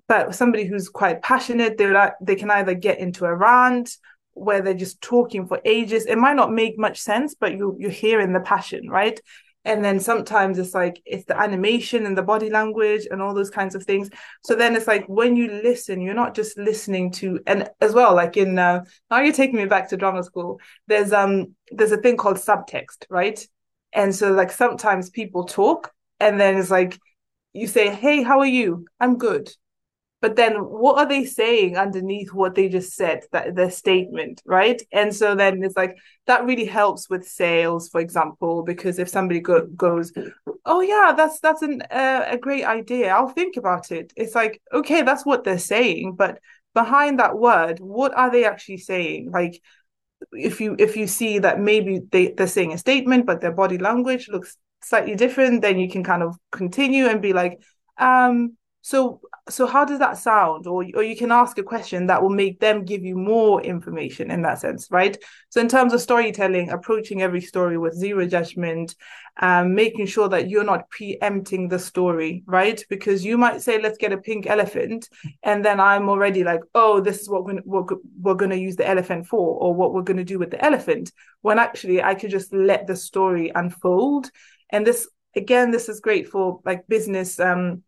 But 0.08 0.34
somebody 0.36 0.65
who's 0.65 0.89
quite 0.89 1.22
passionate, 1.22 1.77
they're 1.77 1.94
like, 1.94 2.13
they 2.22 2.36
can 2.36 2.50
either 2.50 2.74
get 2.74 3.00
into 3.00 3.25
a 3.25 3.36
rant 3.36 3.96
where 4.34 4.62
they're 4.62 4.74
just 4.74 5.01
talking 5.01 5.48
for 5.48 5.62
ages. 5.65 6.06
It 6.06 6.18
might 6.18 6.36
not 6.36 6.51
make 6.51 6.79
much 6.79 7.00
sense, 7.00 7.36
but 7.36 7.51
you 7.51 7.75
you're 7.79 7.91
hearing 7.91 8.34
the 8.34 8.39
passion, 8.39 8.89
right? 8.89 9.20
And 9.70 9.86
then 9.86 10.00
sometimes 10.00 10.58
it's 10.58 10.74
like 10.74 11.00
it's 11.06 11.26
the 11.26 11.40
animation 11.40 12.08
and 12.08 12.18
the 12.18 12.24
body 12.24 12.50
language 12.50 13.08
and 13.12 13.22
all 13.22 13.36
those 13.36 13.52
kinds 13.52 13.76
of 13.76 13.84
things. 13.84 14.10
So 14.44 14.56
then 14.56 14.76
it's 14.76 14.88
like 14.88 15.06
when 15.06 15.36
you 15.36 15.48
listen 15.48 16.02
you're 16.02 16.16
not 16.16 16.34
just 16.34 16.58
listening 16.58 17.12
to 17.12 17.40
and 17.46 17.70
as 17.80 17.94
well 17.94 18.16
like 18.16 18.36
in 18.36 18.58
uh, 18.58 18.84
now 19.12 19.20
you're 19.20 19.32
taking 19.32 19.58
me 19.58 19.66
back 19.66 19.88
to 19.90 19.98
drama 19.98 20.24
school. 20.24 20.60
There's 20.88 21.14
um 21.14 21.54
there's 21.70 21.92
a 21.92 21.98
thing 21.98 22.18
called 22.18 22.38
subtext 22.38 23.06
right? 23.12 23.40
And 23.94 24.14
so 24.16 24.32
like 24.34 24.52
sometimes 24.52 25.12
people 25.12 25.44
talk 25.46 25.92
and 26.20 26.42
then 26.42 26.58
it's 26.58 26.72
like 26.72 26.98
you 27.54 27.68
say 27.68 27.94
hey 27.94 28.24
how 28.24 28.40
are 28.40 28.48
you? 28.48 28.88
I'm 29.00 29.20
good 29.20 29.52
but 30.22 30.36
then 30.36 30.56
what 30.56 30.98
are 30.98 31.08
they 31.08 31.24
saying 31.26 31.78
underneath 31.78 32.34
what 32.34 32.56
they 32.56 32.68
just 32.68 32.94
said 32.96 33.24
that 33.32 33.56
their 33.56 33.72
statement 33.72 34.42
right? 34.46 34.82
And 34.92 35.16
so 35.16 35.36
then 35.36 35.64
it's 35.64 35.78
like 35.78 35.98
that 36.28 36.46
really 36.46 36.66
helps 36.66 37.10
with 37.10 37.28
sales 37.28 37.90
for 37.90 38.02
example 38.02 38.64
because 38.64 39.00
if 39.00 39.10
somebody 39.10 39.40
go- 39.40 39.68
goes 39.68 40.12
oh 40.66 40.82
yeah 40.82 41.14
that's 41.16 41.40
that's 41.40 41.62
an, 41.62 41.82
uh, 41.90 42.26
a 42.28 42.38
great 42.38 42.66
idea. 42.66 43.10
I'll 43.10 43.30
think 43.30 43.58
about 43.58 43.92
it. 43.92 44.12
It's 44.16 44.36
like 44.36 44.62
okay 44.74 45.02
that's 45.02 45.26
what 45.26 45.44
they're 45.44 45.60
saying 45.60 46.16
but 46.16 46.40
behind 46.74 47.20
that 47.20 47.38
word 47.38 47.80
what 47.80 48.14
are 48.16 48.32
they 48.32 48.46
actually 48.46 48.78
saying? 48.78 49.32
Like 49.32 49.62
if 50.34 50.60
you 50.60 50.76
if 50.80 50.98
you 50.98 51.08
see 51.08 51.40
that 51.40 51.60
maybe 51.60 52.02
they, 52.12 52.32
they're 52.34 52.48
saying 52.48 52.74
a 52.74 52.78
statement 52.78 53.26
but 53.26 53.42
their 53.42 53.52
body 53.52 53.78
language 53.78 54.28
looks 54.30 54.58
slightly 54.82 55.16
different 55.16 55.62
then 55.62 55.80
you 55.80 55.90
can 55.90 56.04
kind 56.04 56.24
of 56.24 56.38
continue 56.52 57.08
and 57.08 57.22
be 57.22 57.34
like 57.34 57.60
um 57.98 58.58
so 58.82 59.20
so 59.50 59.66
how 59.66 59.84
does 59.84 60.00
that 60.00 60.18
sound? 60.18 60.68
Or 60.68 60.86
or 60.96 61.04
you 61.04 61.16
can 61.16 61.32
ask 61.32 61.58
a 61.58 61.64
question 61.64 62.08
that 62.08 62.22
will 62.22 62.30
make 62.30 62.60
them 62.60 62.86
give 62.86 63.04
you 63.04 63.16
more 63.18 63.62
information 63.62 64.32
in 64.32 64.42
that 64.44 64.60
sense 64.60 64.88
right? 64.90 65.18
So 65.50 65.60
in 65.60 65.68
terms 65.68 65.94
of 65.94 66.02
storytelling 66.02 66.70
approaching 66.70 67.22
every 67.22 67.42
story 67.42 67.78
with 67.78 67.94
zero 67.94 68.26
judgment 68.26 68.96
um 69.42 69.76
making 69.76 70.06
sure 70.06 70.30
that 70.30 70.50
you're 70.50 70.64
not 70.64 70.90
preempting 70.90 71.68
the 71.68 71.80
story 71.80 72.44
right? 72.46 72.84
Because 72.90 73.26
you 73.26 73.38
might 73.38 73.62
say 73.62 73.82
let's 73.82 73.98
get 73.98 74.14
a 74.14 74.18
pink 74.18 74.48
elephant 74.48 75.10
and 75.44 75.64
then 75.64 75.80
i'm 75.80 76.10
already 76.10 76.44
like 76.44 76.62
oh 76.76 77.00
this 77.00 77.20
is 77.22 77.30
what 77.30 77.46
we're, 77.46 77.62
we're, 77.66 77.86
we're 78.22 78.34
going 78.34 78.52
to 78.52 78.58
use 78.58 78.76
the 78.76 78.88
elephant 78.88 79.26
for 79.28 79.58
or 79.60 79.74
what 79.74 79.94
we're 79.94 80.02
going 80.02 80.18
to 80.18 80.24
do 80.24 80.40
with 80.40 80.52
the 80.52 80.64
elephant 80.64 81.12
when 81.42 81.60
actually 81.60 82.02
i 82.02 82.14
could 82.16 82.32
just 82.32 82.54
let 82.54 82.88
the 82.88 82.96
story 82.96 83.52
unfold. 83.56 84.30
And 84.70 84.86
this 84.86 85.08
again 85.36 85.72
this 85.72 85.90
is 85.90 86.00
great 86.00 86.28
for 86.28 86.60
like 86.66 86.88
business 86.88 87.40
um 87.40 87.84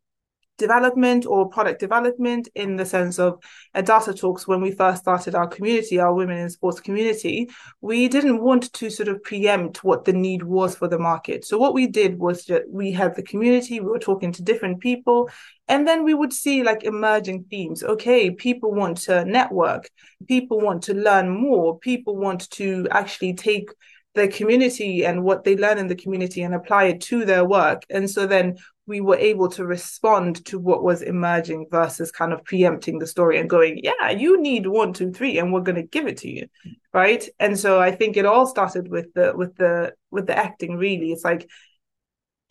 development 0.62 1.26
or 1.26 1.50
product 1.50 1.80
development 1.80 2.48
in 2.56 2.78
the 2.78 2.86
sense 2.86 3.20
of 3.20 3.44
at 3.74 3.86
Data 3.88 4.14
Talks, 4.14 4.48
when 4.48 4.62
we 4.62 4.72
first 4.72 5.02
started 5.02 5.36
our 5.36 5.48
community, 5.48 6.00
our 6.00 6.14
women 6.14 6.38
in 6.38 6.50
sports 6.50 6.80
community, 6.80 7.50
we 7.82 8.08
didn't 8.08 8.42
want 8.42 8.72
to 8.74 8.90
sort 8.90 9.10
of 9.10 9.22
preempt 9.24 9.84
what 9.84 10.06
the 10.06 10.14
need 10.14 10.44
was 10.44 10.76
for 10.76 10.88
the 10.88 11.00
market. 11.00 11.44
So 11.44 11.58
what 11.58 11.74
we 11.74 11.88
did 11.88 12.20
was 12.20 12.46
that 12.46 12.64
we 12.70 12.92
had 12.92 13.16
the 13.16 13.24
community, 13.24 13.80
we 13.80 13.92
were 13.92 14.00
talking 14.00 14.32
to 14.34 14.44
different 14.44 14.80
people, 14.80 15.30
and 15.68 15.88
then 15.88 16.04
we 16.04 16.14
would 16.14 16.32
see 16.32 16.64
like 16.64 16.84
emerging 16.84 17.46
themes. 17.50 17.84
Okay, 17.84 18.32
people 18.32 18.72
want 18.72 18.98
to 19.08 19.26
network, 19.26 19.90
people 20.28 20.60
want 20.60 20.84
to 20.84 20.94
learn 20.94 21.28
more, 21.30 21.80
people 21.80 22.16
want 22.16 22.50
to 22.52 22.88
actually 22.92 23.34
take 23.34 23.70
the 24.14 24.28
community 24.28 25.06
and 25.06 25.24
what 25.24 25.44
they 25.44 25.56
learn 25.56 25.78
in 25.78 25.88
the 25.88 25.96
community 25.96 26.42
and 26.42 26.54
apply 26.54 26.86
it 26.86 27.02
to 27.02 27.26
their 27.26 27.46
work. 27.46 27.84
And 27.90 28.10
so 28.10 28.28
then 28.28 28.58
we 28.92 29.00
were 29.00 29.16
able 29.16 29.48
to 29.48 29.66
respond 29.66 30.44
to 30.44 30.60
what 30.60 30.84
was 30.84 31.02
emerging 31.02 31.66
versus 31.72 32.12
kind 32.12 32.34
of 32.34 32.44
preempting 32.44 33.00
the 33.00 33.08
story 33.08 33.40
and 33.40 33.50
going, 33.50 33.80
yeah, 33.82 34.10
you 34.10 34.42
need 34.42 34.68
one, 34.68 34.92
two, 34.92 35.14
three, 35.14 35.40
and 35.40 35.54
we're 35.54 35.62
going 35.62 35.78
to 35.78 35.84
give 35.84 36.08
it 36.08 36.18
to 36.18 36.30
you, 36.30 36.46
right? 36.94 37.26
And 37.40 37.58
so 37.58 37.80
I 37.80 37.92
think 37.92 38.18
it 38.18 38.26
all 38.26 38.46
started 38.46 38.90
with 38.90 39.14
the 39.14 39.32
with 39.34 39.56
the 39.56 39.94
with 40.12 40.28
the 40.28 40.38
acting. 40.38 40.76
Really, 40.76 41.14
it's 41.14 41.24
like 41.24 41.50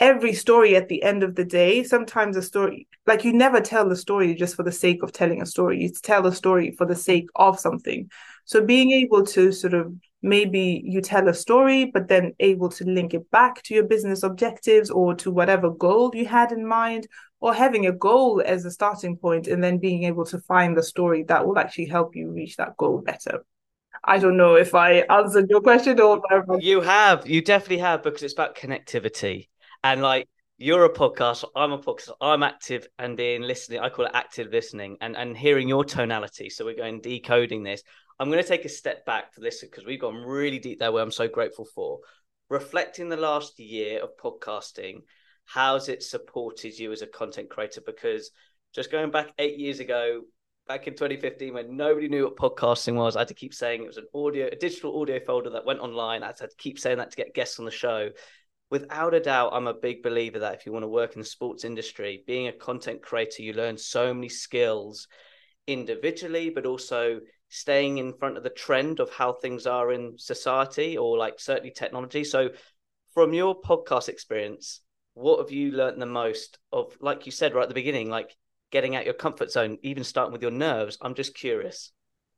every 0.00 0.32
story 0.32 0.76
at 0.76 0.88
the 0.88 1.02
end 1.02 1.22
of 1.22 1.34
the 1.34 1.44
day. 1.44 1.82
Sometimes 1.82 2.38
a 2.38 2.42
story, 2.42 2.88
like 3.06 3.22
you 3.22 3.34
never 3.34 3.60
tell 3.60 3.86
the 3.86 3.94
story 3.94 4.34
just 4.34 4.56
for 4.56 4.62
the 4.62 4.72
sake 4.72 5.02
of 5.02 5.12
telling 5.12 5.42
a 5.42 5.46
story. 5.46 5.82
You 5.82 5.92
tell 5.92 6.26
a 6.26 6.34
story 6.34 6.70
for 6.70 6.86
the 6.86 6.96
sake 6.96 7.26
of 7.36 7.60
something. 7.60 8.08
So 8.46 8.64
being 8.64 8.92
able 8.92 9.26
to 9.26 9.52
sort 9.52 9.74
of 9.74 9.92
maybe 10.22 10.82
you 10.84 11.00
tell 11.00 11.28
a 11.28 11.34
story, 11.34 11.86
but 11.86 12.08
then 12.08 12.34
able 12.40 12.68
to 12.68 12.84
link 12.84 13.14
it 13.14 13.30
back 13.30 13.62
to 13.62 13.74
your 13.74 13.84
business 13.84 14.22
objectives 14.22 14.90
or 14.90 15.14
to 15.14 15.30
whatever 15.30 15.70
goal 15.70 16.10
you 16.14 16.26
had 16.26 16.52
in 16.52 16.66
mind, 16.66 17.06
or 17.40 17.54
having 17.54 17.86
a 17.86 17.92
goal 17.92 18.42
as 18.44 18.64
a 18.64 18.70
starting 18.70 19.16
point 19.16 19.46
and 19.46 19.64
then 19.64 19.78
being 19.78 20.04
able 20.04 20.26
to 20.26 20.38
find 20.40 20.76
the 20.76 20.82
story 20.82 21.22
that 21.24 21.46
will 21.46 21.58
actually 21.58 21.86
help 21.86 22.14
you 22.14 22.30
reach 22.30 22.56
that 22.56 22.76
goal 22.76 22.98
better. 22.98 23.44
I 24.04 24.18
don't 24.18 24.36
know 24.36 24.56
if 24.56 24.74
I 24.74 25.04
answered 25.10 25.48
your 25.48 25.60
question 25.60 26.00
or. 26.00 26.22
You 26.58 26.80
have, 26.82 27.26
you 27.28 27.42
definitely 27.42 27.78
have, 27.78 28.02
because 28.02 28.22
it's 28.22 28.34
about 28.34 28.56
connectivity. 28.56 29.48
And 29.82 30.02
like 30.02 30.28
you're 30.58 30.84
a 30.84 30.92
podcast, 30.92 31.44
I'm 31.56 31.72
a 31.72 31.78
podcast, 31.78 32.10
I'm 32.20 32.42
active 32.42 32.86
and 32.98 33.18
in 33.18 33.42
listening. 33.42 33.80
I 33.80 33.88
call 33.88 34.04
it 34.04 34.12
active 34.12 34.48
listening 34.52 34.98
and, 35.00 35.16
and 35.16 35.36
hearing 35.36 35.68
your 35.68 35.84
tonality. 35.84 36.50
So 36.50 36.66
we're 36.66 36.76
going 36.76 37.00
decoding 37.00 37.62
this. 37.62 37.82
I'm 38.20 38.30
going 38.30 38.42
to 38.42 38.48
take 38.48 38.66
a 38.66 38.68
step 38.68 39.06
back 39.06 39.32
to 39.32 39.40
listen 39.40 39.70
because 39.70 39.86
we've 39.86 39.98
gone 39.98 40.16
really 40.16 40.58
deep 40.58 40.78
there, 40.78 40.92
where 40.92 41.02
I'm 41.02 41.10
so 41.10 41.26
grateful 41.26 41.64
for. 41.64 42.00
Reflecting 42.50 43.08
the 43.08 43.16
last 43.16 43.58
year 43.58 44.02
of 44.02 44.10
podcasting, 44.22 45.04
how's 45.46 45.88
it 45.88 46.02
supported 46.02 46.78
you 46.78 46.92
as 46.92 47.00
a 47.00 47.06
content 47.06 47.48
creator? 47.48 47.80
Because 47.84 48.30
just 48.74 48.92
going 48.92 49.10
back 49.10 49.32
eight 49.38 49.58
years 49.58 49.80
ago, 49.80 50.20
back 50.68 50.86
in 50.86 50.92
2015, 50.92 51.54
when 51.54 51.78
nobody 51.78 52.08
knew 52.08 52.24
what 52.24 52.36
podcasting 52.36 52.94
was, 52.94 53.16
I 53.16 53.20
had 53.20 53.28
to 53.28 53.34
keep 53.34 53.54
saying 53.54 53.82
it 53.82 53.86
was 53.86 53.96
an 53.96 54.06
audio, 54.14 54.48
a 54.48 54.54
digital 54.54 55.00
audio 55.00 55.18
folder 55.18 55.48
that 55.50 55.64
went 55.64 55.80
online. 55.80 56.22
I 56.22 56.26
had 56.26 56.36
to 56.36 56.48
keep 56.58 56.78
saying 56.78 56.98
that 56.98 57.10
to 57.12 57.16
get 57.16 57.32
guests 57.32 57.58
on 57.58 57.64
the 57.64 57.70
show. 57.70 58.10
Without 58.70 59.14
a 59.14 59.20
doubt, 59.20 59.54
I'm 59.54 59.66
a 59.66 59.72
big 59.72 60.02
believer 60.02 60.40
that 60.40 60.56
if 60.56 60.66
you 60.66 60.72
want 60.72 60.82
to 60.82 60.88
work 60.88 61.14
in 61.14 61.22
the 61.22 61.26
sports 61.26 61.64
industry, 61.64 62.22
being 62.26 62.48
a 62.48 62.52
content 62.52 63.00
creator, 63.00 63.42
you 63.42 63.54
learn 63.54 63.78
so 63.78 64.12
many 64.12 64.28
skills 64.28 65.08
individually, 65.66 66.50
but 66.50 66.66
also 66.66 67.20
staying 67.50 67.98
in 67.98 68.14
front 68.14 68.36
of 68.36 68.42
the 68.42 68.50
trend 68.50 69.00
of 69.00 69.10
how 69.10 69.32
things 69.32 69.66
are 69.66 69.92
in 69.92 70.16
society 70.16 70.96
or 70.96 71.18
like 71.18 71.38
certainly 71.38 71.70
technology. 71.70 72.24
So, 72.24 72.50
from 73.12 73.34
your 73.34 73.60
podcast 73.60 74.08
experience, 74.08 74.80
what 75.14 75.40
have 75.40 75.50
you 75.50 75.72
learned 75.72 76.00
the 76.00 76.06
most 76.06 76.58
of, 76.72 76.96
like 77.00 77.26
you 77.26 77.32
said 77.32 77.54
right 77.54 77.64
at 77.64 77.68
the 77.68 77.74
beginning, 77.74 78.08
like 78.08 78.36
getting 78.70 78.94
out 78.94 79.04
your 79.04 79.14
comfort 79.14 79.50
zone, 79.50 79.78
even 79.82 80.04
starting 80.04 80.32
with 80.32 80.42
your 80.42 80.52
nerves? 80.52 80.96
I'm 81.02 81.14
just 81.14 81.34
curious. 81.34 81.92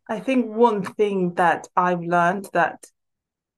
I 0.09 0.19
think 0.19 0.47
one 0.47 0.83
thing 0.83 1.35
that 1.35 1.69
I've 1.76 2.00
learned 2.00 2.49
that 2.54 2.87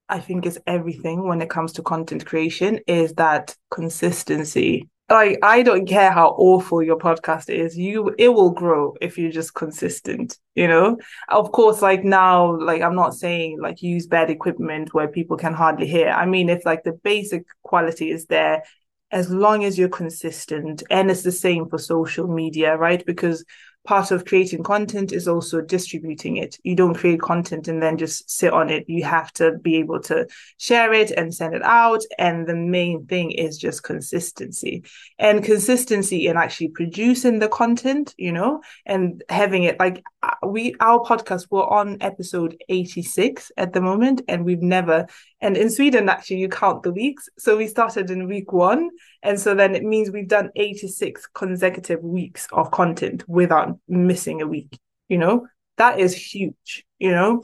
I 0.09 0.21
think 0.21 0.45
is 0.45 0.59
everything 0.67 1.27
when 1.27 1.41
it 1.41 1.49
comes 1.49 1.73
to 1.75 1.83
content 1.83 2.27
creation 2.27 2.81
is 2.87 3.15
that 3.15 3.57
consistency 3.71 4.91
like 5.11 5.39
I 5.43 5.63
don't 5.63 5.87
care 5.87 6.11
how 6.11 6.29
awful 6.31 6.83
your 6.83 6.97
podcast 6.99 7.51
is, 7.51 7.77
you 7.77 8.15
it 8.19 8.29
will 8.29 8.51
grow 8.51 8.95
if 9.01 9.19
you're 9.19 9.31
just 9.31 9.55
consistent, 9.55 10.39
you 10.55 10.67
know? 10.67 10.99
Of 11.29 11.53
course, 11.53 11.83
like 11.83 12.05
now, 12.05 12.59
like 12.59 12.83
I'm 12.83 12.95
not 12.95 13.15
saying 13.15 13.61
like 13.61 13.83
use 13.83 14.07
bad 14.07 14.31
equipment 14.31 14.95
where 14.95 15.09
people 15.09 15.37
can 15.37 15.53
hardly 15.55 15.87
hear. 15.87 16.09
I 16.09 16.27
mean 16.27 16.49
if 16.49 16.65
like 16.65 16.85
the 16.85 16.93
basic 16.93 17.45
quality 17.63 18.11
is 18.11 18.27
there, 18.27 18.63
as 19.11 19.31
long 19.31 19.65
as 19.65 19.79
you're 19.79 19.89
consistent, 19.89 20.83
and 20.91 21.11
it's 21.11 21.23
the 21.23 21.33
same 21.33 21.69
for 21.69 21.79
social 21.79 22.27
media, 22.27 22.77
right? 22.77 23.05
Because 23.05 23.45
part 23.85 24.11
of 24.11 24.25
creating 24.25 24.63
content 24.63 25.13
is 25.13 25.29
also 25.29 25.61
distributing 25.61 26.39
it. 26.39 26.59
You 26.65 26.75
don't 26.75 26.95
create 26.95 27.21
content 27.21 27.69
and 27.69 27.83
then 27.83 27.99
just 27.99 28.31
sit 28.31 28.53
on 28.53 28.71
it. 28.71 28.89
You 28.89 29.05
have 29.05 29.33
to 29.35 29.53
be 29.59 29.77
able 29.77 30.01
to 30.03 30.27
share 30.59 30.93
it 30.93 31.11
and 31.11 31.35
send 31.35 31.55
it 31.55 31.63
out. 31.63 32.03
And 32.19 32.47
the 32.47 32.57
main 32.57 33.07
thing 33.07 33.31
is 33.31 33.59
just 33.59 33.83
consistency 33.83 34.85
and 35.19 35.45
consistency 35.45 36.27
in 36.27 36.37
actually 36.37 36.69
producing 36.69 37.39
the 37.39 37.49
content, 37.49 38.15
you 38.17 38.33
know, 38.33 38.63
and 38.87 39.23
having 39.29 39.65
it 39.65 39.79
like 39.79 40.03
uh, 40.23 40.35
we, 40.47 40.75
our 40.81 41.01
podcast, 41.01 41.49
we're 41.51 41.67
on 41.67 41.99
episode 42.01 42.57
86 42.71 43.53
at 43.59 43.75
the 43.75 43.81
moment, 43.81 44.23
and 44.29 44.45
we've 44.45 44.63
never, 44.63 45.07
and 45.43 45.59
in 45.59 45.69
Sweden, 45.71 46.09
actually, 46.09 46.39
you 46.39 46.49
count 46.49 46.83
the 46.83 46.93
weeks. 46.93 47.29
So 47.39 47.59
we 47.59 47.67
started 47.67 48.11
in 48.11 48.27
week 48.27 48.53
one. 48.53 48.91
And 49.23 49.41
so 49.41 49.55
then 49.55 49.75
it 49.75 49.83
means 49.83 50.11
we've 50.11 50.29
done 50.29 50.51
86 50.55 51.27
consecutive 51.35 52.03
weeks 52.03 52.47
of 52.53 52.71
content 52.71 53.29
without 53.29 53.74
missing 53.89 54.43
a 54.43 54.47
week, 54.47 54.79
you 55.09 55.19
know, 55.19 55.47
that 55.77 55.99
is 55.99 56.15
huge, 56.15 56.85
you 56.99 57.11
know, 57.11 57.43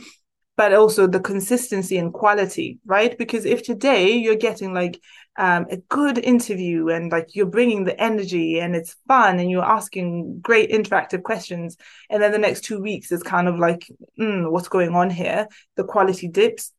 but 0.57 0.75
also 0.75 1.07
the 1.07 1.21
consistency 1.21 1.97
and 1.97 2.13
quality, 2.13 2.79
right? 2.85 3.17
Because 3.17 3.45
if 3.45 3.63
today 3.63 4.13
you're 4.13 4.37
getting 4.37 4.75
like 4.75 5.01
um, 5.39 5.67
a 5.71 5.79
good 5.89 6.19
interview 6.19 6.89
and 6.89 7.11
like 7.11 7.35
you're 7.35 7.47
bringing 7.47 7.85
the 7.85 7.99
energy 7.99 8.61
and 8.61 8.77
it's 8.77 8.97
fun 9.09 9.39
and 9.39 9.51
you're 9.51 9.65
asking 9.65 10.41
great 10.41 10.71
interactive 10.71 11.23
questions 11.23 11.77
and 12.11 12.23
then 12.23 12.33
the 12.33 12.39
next 12.39 12.63
two 12.63 12.81
weeks 12.81 13.11
is 13.11 13.23
kind 13.23 13.49
of 13.49 13.59
like 13.59 13.91
mm, 14.19 14.51
what's 14.51 14.69
going 14.69 14.95
on 14.95 15.09
here? 15.09 15.49
The 15.77 15.85
quality 15.85 16.29
dips 16.29 16.73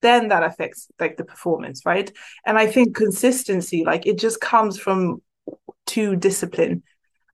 then 0.00 0.28
that 0.28 0.42
affects 0.44 0.88
like 1.00 1.16
the 1.16 1.24
performance 1.24 1.84
right? 1.84 2.10
And 2.46 2.58
i 2.58 2.66
think 2.66 2.96
consistency 2.96 3.84
like 3.84 4.06
it 4.06 4.18
just 4.18 4.40
comes 4.40 4.78
from 4.78 5.22
to 5.86 6.16
discipline 6.16 6.82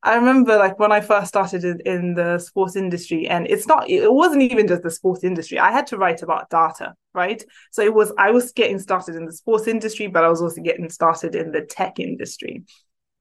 I 0.04 0.16
remember 0.16 0.58
like 0.58 0.78
when 0.78 0.92
I 0.92 1.00
first 1.00 1.28
started 1.28 1.64
in, 1.64 1.80
in, 1.87 2.14
the 2.14 2.38
sports 2.38 2.76
industry, 2.76 3.26
and 3.26 3.46
it's 3.49 3.66
not, 3.66 3.88
it 3.88 4.12
wasn't 4.12 4.42
even 4.42 4.68
just 4.68 4.82
the 4.82 4.90
sports 4.90 5.25
industry. 5.25 5.58
I 5.58 5.73
had 5.73 5.87
to 5.88 5.96
write 5.96 6.20
about 6.20 6.50
data, 6.50 6.94
right? 7.14 7.42
So 7.73 7.80
it 7.80 7.94
was, 7.94 8.12
I 8.18 8.30
was 8.30 8.52
getting 8.52 8.78
started 8.78 9.16
in 9.16 9.25
the 9.25 9.32
sports 9.32 9.66
industry, 9.66 10.06
but 10.06 10.23
I 10.23 10.28
was 10.28 10.42
also 10.42 10.61
getting 10.61 10.90
started 10.90 11.34
in 11.34 11.52
the 11.52 11.62
tech 11.62 11.99
industry. 11.99 12.64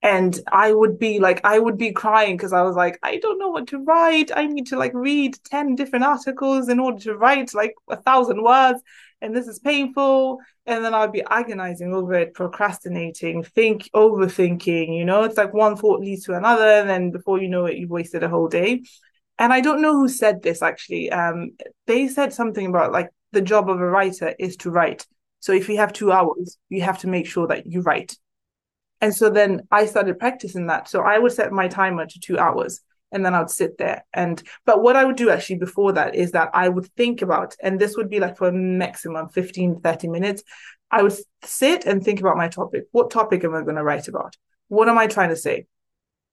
And 0.01 0.37
I 0.51 0.73
would 0.73 0.99
be 0.99 1.19
like, 1.19 1.39
I 1.45 1.57
would 1.57 1.77
be 1.77 1.93
crying 1.93 2.35
because 2.35 2.51
I 2.51 2.63
was 2.63 2.75
like, 2.75 2.99
I 3.01 3.15
don't 3.19 3.39
know 3.39 3.47
what 3.47 3.67
to 3.67 3.79
write. 3.79 4.31
I 4.35 4.45
need 4.47 4.67
to 4.67 4.77
like 4.77 4.93
read 4.93 5.37
10 5.45 5.75
different 5.75 6.03
articles 6.03 6.67
in 6.67 6.81
order 6.81 6.99
to 7.03 7.15
write 7.15 7.53
like 7.53 7.75
a 7.89 7.95
thousand 7.95 8.43
words 8.43 8.81
and 9.24 9.36
this 9.36 9.48
is 9.48 9.58
painful 9.60 10.39
and 10.65 10.84
then 10.84 10.94
i'll 10.94 11.08
be 11.08 11.24
agonizing 11.30 11.94
over 11.94 12.13
it 12.13 12.34
procrastinating 12.34 13.42
think 13.42 13.89
overthinking 13.96 14.96
you 14.96 15.06
know? 15.06 15.24
It's 15.24 15.38
like 15.38 15.53
one 15.53 15.75
thought 15.75 16.01
leads 16.01 16.25
to 16.25 16.36
another 16.36 16.68
and 16.68 16.89
then 16.89 17.12
before 17.12 17.42
you 17.42 17.48
know 17.48 17.65
it 17.65 17.77
you've 17.77 17.89
wasted 17.89 18.24
a 18.24 18.30
whole 18.30 18.48
day. 18.48 18.84
And 19.39 19.51
i 19.53 19.62
don't 19.62 19.82
know 19.82 19.94
who 19.94 20.08
said 20.08 20.44
this 20.44 20.62
actually. 20.62 21.12
Um 21.12 21.51
they 21.88 22.08
said 22.08 22.34
something 22.34 22.68
about 22.68 22.92
like 22.92 23.10
the 23.32 23.42
job 23.42 23.70
of 23.70 23.80
a 23.80 23.89
writer 23.89 24.36
is 24.38 24.58
to 24.58 24.70
write. 24.70 25.08
So 25.39 25.53
if 25.53 25.68
you 25.70 25.77
have 25.77 25.94
two 25.94 26.12
hours 26.12 26.58
you 26.70 26.82
have 26.82 27.00
to 27.00 27.08
make 27.08 27.25
sure 27.25 27.48
that 27.48 27.65
you 27.65 27.82
write. 27.82 28.18
And 29.01 29.15
so 29.15 29.30
then 29.30 29.62
i 29.72 29.86
started 29.86 30.20
practicing 30.20 30.68
that. 30.68 30.88
So 30.88 31.01
i 31.01 31.18
would 31.18 31.32
set 31.32 31.51
my 31.51 31.68
timer 31.68 32.06
to 32.06 32.20
two 32.20 32.38
hours 32.38 32.82
and 33.13 33.25
then 33.25 33.34
I'd 33.34 33.50
sit 33.50 33.77
there. 33.77 34.05
And 34.13 34.41
but 34.65 34.82
what 34.82 34.96
I 34.96 35.05
would 35.05 35.15
do 35.15 35.29
actually 35.29 35.58
before 35.58 35.93
that 35.93 36.15
is 36.15 36.32
that 36.32 36.50
I 36.53 36.67
would 36.67 36.88
think 36.96 37.22
about, 37.22 37.55
and 37.62 37.79
this 37.79 37.96
would 37.96 38.10
be 38.10 38.20
like 38.20 38.38
for 38.38 38.48
a 38.48 38.51
maximum 38.51 39.29
15, 39.29 39.82
30 39.82 40.08
minutes. 40.08 40.43
I 40.91 41.01
would 41.01 41.13
sit 41.43 41.86
and 41.86 42.03
think 42.03 42.20
about 42.20 42.38
my 42.38 42.48
topic. 42.48 42.86
What 42.91 43.10
topic 43.10 43.43
am 43.43 43.55
I 43.55 43.62
going 43.62 43.75
to 43.75 43.84
write 43.84 44.08
about? 44.08 44.36
What 44.67 44.89
am 44.89 44.98
I 44.98 45.08
trying 45.08 45.29
to 45.29 45.36
say? 45.36 45.65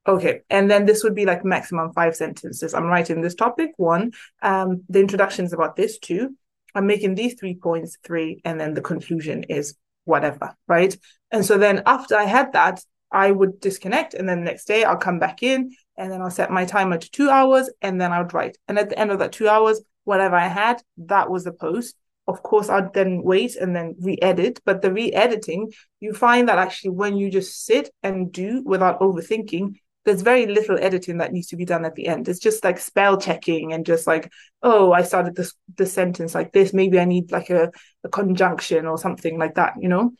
Okay. 0.06 0.40
And 0.50 0.70
then 0.70 0.86
this 0.86 1.04
would 1.04 1.14
be 1.14 1.24
like 1.24 1.44
maximum 1.44 1.92
five 1.92 2.16
sentences. 2.16 2.74
I'm 2.74 2.84
writing 2.84 3.20
this 3.20 3.34
topic, 3.34 3.70
one. 3.76 4.12
Um, 4.42 4.82
the 4.88 5.00
introduction 5.00 5.44
is 5.44 5.52
about 5.52 5.76
this, 5.76 5.98
two. 5.98 6.36
I'm 6.74 6.86
making 6.86 7.14
these 7.14 7.34
three 7.34 7.54
points, 7.54 7.98
three, 8.04 8.40
and 8.44 8.60
then 8.60 8.74
the 8.74 8.80
conclusion 8.80 9.44
is 9.44 9.76
whatever, 10.04 10.54
right? 10.66 10.96
And 11.30 11.44
so 11.44 11.58
then 11.58 11.82
after 11.86 12.16
I 12.16 12.24
had 12.24 12.52
that, 12.52 12.82
I 13.12 13.30
would 13.30 13.60
disconnect 13.60 14.14
and 14.14 14.28
then 14.28 14.40
the 14.40 14.44
next 14.44 14.66
day 14.66 14.84
I'll 14.84 14.96
come 14.96 15.18
back 15.18 15.42
in 15.42 15.74
and 15.96 16.10
then 16.10 16.22
I'll 16.22 16.30
set 16.30 16.50
my 16.50 16.64
timer 16.64 16.98
to 16.98 17.10
two 17.10 17.30
hours 17.30 17.70
and 17.82 18.00
then 18.00 18.12
I 18.12 18.20
would 18.20 18.34
write. 18.34 18.58
And 18.68 18.78
at 18.78 18.88
the 18.88 18.98
end 18.98 19.10
of 19.10 19.18
that 19.18 19.32
two 19.32 19.48
hours, 19.48 19.80
whatever 20.04 20.36
I 20.36 20.48
had, 20.48 20.82
that 20.98 21.30
was 21.30 21.44
the 21.44 21.52
post. 21.52 21.96
Of 22.26 22.42
course, 22.42 22.68
I'd 22.68 22.94
then 22.94 23.22
wait 23.22 23.56
and 23.56 23.74
then 23.74 23.96
re-edit. 24.00 24.60
But 24.64 24.82
the 24.82 24.92
re-editing, 24.92 25.72
you 25.98 26.12
find 26.12 26.48
that 26.48 26.58
actually 26.58 26.90
when 26.90 27.16
you 27.16 27.30
just 27.30 27.64
sit 27.64 27.90
and 28.02 28.32
do 28.32 28.62
without 28.64 29.00
overthinking, 29.00 29.74
there's 30.04 30.22
very 30.22 30.46
little 30.46 30.78
editing 30.80 31.18
that 31.18 31.32
needs 31.32 31.48
to 31.48 31.56
be 31.56 31.64
done 31.64 31.84
at 31.84 31.94
the 31.94 32.06
end. 32.06 32.28
It's 32.28 32.38
just 32.38 32.64
like 32.64 32.78
spell 32.78 33.18
checking 33.18 33.72
and 33.72 33.84
just 33.84 34.06
like, 34.06 34.32
oh, 34.62 34.92
I 34.92 35.02
started 35.02 35.36
this 35.36 35.52
this 35.76 35.92
sentence 35.92 36.34
like 36.34 36.52
this. 36.52 36.72
Maybe 36.72 36.98
I 36.98 37.04
need 37.04 37.30
like 37.30 37.50
a, 37.50 37.70
a 38.04 38.08
conjunction 38.08 38.86
or 38.86 38.96
something 38.96 39.38
like 39.38 39.56
that, 39.56 39.74
you 39.78 39.88
know? 39.88 40.12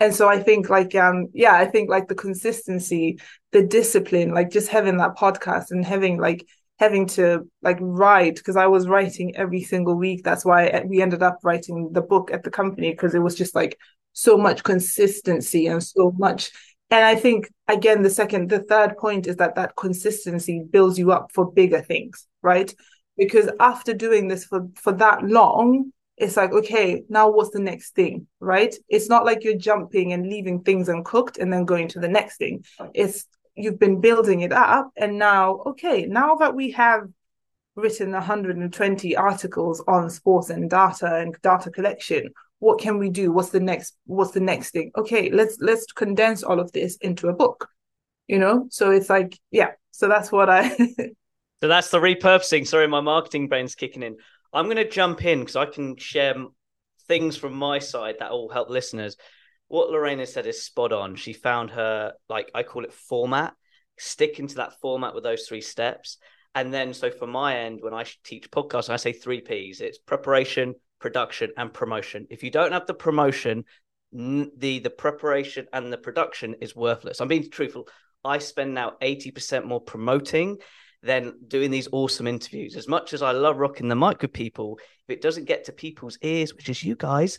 And 0.00 0.14
so 0.14 0.28
i 0.28 0.38
think 0.40 0.68
like 0.68 0.94
um 0.94 1.26
yeah 1.32 1.54
i 1.54 1.64
think 1.64 1.88
like 1.90 2.08
the 2.08 2.14
consistency 2.14 3.18
the 3.52 3.62
discipline 3.62 4.32
like 4.32 4.50
just 4.50 4.68
having 4.68 4.96
that 4.96 5.16
podcast 5.16 5.70
and 5.70 5.84
having 5.84 6.18
like 6.18 6.46
having 6.78 7.06
to 7.06 7.48
like 7.62 7.78
write 7.80 8.36
because 8.36 8.56
i 8.56 8.66
was 8.66 8.88
writing 8.88 9.36
every 9.36 9.62
single 9.62 9.94
week. 9.94 10.24
That's 10.24 10.44
why 10.44 10.82
we 10.86 11.00
ended 11.00 11.22
up 11.22 11.38
writing 11.44 11.90
the 11.92 12.02
book 12.02 12.30
at 12.32 12.42
the 12.42 12.50
company 12.50 12.90
because 12.90 13.14
it 13.14 13.20
was 13.20 13.36
just 13.36 13.54
like 13.54 13.78
so 14.12 14.36
much 14.36 14.64
consistency 14.64 15.66
and 15.68 15.82
so 15.82 16.12
much 16.18 16.50
and 16.90 17.04
i 17.04 17.14
think 17.14 17.48
again 17.68 18.02
the 18.02 18.10
second 18.10 18.50
the 18.50 18.60
third 18.60 18.96
point 18.96 19.26
is 19.26 19.36
that 19.36 19.54
that 19.54 19.76
consistency 19.76 20.64
builds 20.68 20.98
you 20.98 21.12
up 21.12 21.30
for 21.32 21.50
bigger 21.52 21.80
things 21.80 22.26
right? 22.44 22.72
Because 23.16 23.48
after 23.58 23.92
doing 23.94 24.28
this 24.28 24.44
for 24.44 24.68
for 24.76 24.92
that 24.92 25.24
long 25.24 25.90
it's 26.16 26.36
like 26.36 26.52
okay 26.52 27.02
now 27.08 27.28
what's 27.30 27.50
the 27.50 27.60
next 27.60 27.94
thing 27.94 28.26
right? 28.40 28.74
It's 28.88 29.08
not 29.08 29.24
like 29.24 29.42
you're 29.42 29.56
jumping 29.58 30.12
and 30.12 30.28
leaving 30.28 30.62
things 30.62 30.88
uncooked 30.88 31.38
and 31.38 31.52
then 31.52 31.64
going 31.64 31.88
to 31.88 32.00
the 32.00 32.08
next 32.08 32.36
thing. 32.36 32.64
It's 32.94 33.26
you've 33.54 33.78
been 33.78 34.00
building 34.00 34.40
it 34.40 34.52
up 34.52 34.90
and 34.96 35.18
now 35.18 35.62
okay 35.66 36.06
now 36.06 36.36
that 36.36 36.54
we 36.54 36.72
have 36.72 37.08
written 37.76 38.12
120 38.12 39.16
articles 39.16 39.82
on 39.88 40.10
sports 40.10 40.50
and 40.50 40.70
data 40.70 41.16
and 41.16 41.36
data 41.42 41.70
collection 41.70 42.30
what 42.60 42.80
can 42.80 42.98
we 42.98 43.10
do? 43.10 43.30
What's 43.30 43.50
the 43.50 43.60
next 43.60 43.94
what's 44.06 44.30
the 44.30 44.40
next 44.40 44.70
thing? 44.70 44.92
Okay 44.96 45.30
let's 45.30 45.58
let's 45.60 45.86
condense 45.92 46.42
all 46.42 46.60
of 46.60 46.70
this 46.72 46.96
into 46.96 47.28
a 47.28 47.34
book 47.34 47.68
you 48.28 48.38
know? 48.38 48.68
So 48.70 48.90
it's 48.90 49.10
like 49.10 49.38
yeah 49.50 49.72
so 49.90 50.08
that's 50.08 50.32
what 50.32 50.50
i 50.50 50.68
so 51.60 51.68
that's 51.68 51.90
the 51.90 51.98
repurposing. 51.98 52.66
Sorry 52.66 52.86
my 52.86 53.00
marketing 53.00 53.48
brain's 53.48 53.74
kicking 53.74 54.02
in 54.02 54.16
I'm 54.54 54.66
going 54.66 54.76
to 54.76 54.88
jump 54.88 55.24
in 55.24 55.40
because 55.40 55.56
I 55.56 55.66
can 55.66 55.96
share 55.96 56.34
things 57.08 57.36
from 57.36 57.54
my 57.54 57.80
side 57.80 58.16
that 58.20 58.30
will 58.30 58.48
help 58.48 58.70
listeners. 58.70 59.16
What 59.68 59.90
Lorraine 59.90 60.24
said 60.26 60.46
is 60.46 60.62
spot 60.62 60.92
on. 60.92 61.16
She 61.16 61.32
found 61.32 61.70
her, 61.72 62.12
like 62.28 62.50
I 62.54 62.62
call 62.62 62.84
it 62.84 62.92
format, 62.92 63.54
sticking 63.98 64.46
to 64.48 64.54
that 64.56 64.80
format 64.80 65.14
with 65.14 65.24
those 65.24 65.46
three 65.46 65.60
steps. 65.60 66.18
And 66.54 66.72
then, 66.72 66.94
so 66.94 67.10
for 67.10 67.26
my 67.26 67.58
end, 67.58 67.80
when 67.82 67.94
I 67.94 68.04
teach 68.22 68.50
podcasts, 68.50 68.90
I 68.90 68.96
say 68.96 69.12
three 69.12 69.40
P's 69.40 69.80
it's 69.80 69.98
preparation, 69.98 70.74
production, 71.00 71.50
and 71.56 71.72
promotion. 71.72 72.28
If 72.30 72.44
you 72.44 72.50
don't 72.50 72.72
have 72.72 72.86
the 72.86 72.94
promotion, 72.94 73.64
the 74.12 74.78
the 74.78 74.94
preparation 74.96 75.66
and 75.72 75.92
the 75.92 75.98
production 75.98 76.54
is 76.60 76.76
worthless. 76.76 77.20
I'm 77.20 77.26
being 77.26 77.50
truthful. 77.50 77.88
I 78.24 78.38
spend 78.38 78.72
now 78.72 78.92
80% 79.02 79.64
more 79.64 79.80
promoting 79.80 80.58
than 81.04 81.34
doing 81.46 81.70
these 81.70 81.88
awesome 81.92 82.26
interviews. 82.26 82.76
As 82.76 82.88
much 82.88 83.12
as 83.12 83.22
I 83.22 83.32
love 83.32 83.58
rocking 83.58 83.88
the 83.88 83.94
mic 83.94 84.22
with 84.22 84.32
people, 84.32 84.78
if 85.06 85.14
it 85.14 85.22
doesn't 85.22 85.44
get 85.44 85.64
to 85.64 85.72
people's 85.72 86.18
ears, 86.22 86.54
which 86.54 86.68
is 86.68 86.82
you 86.82 86.96
guys, 86.96 87.38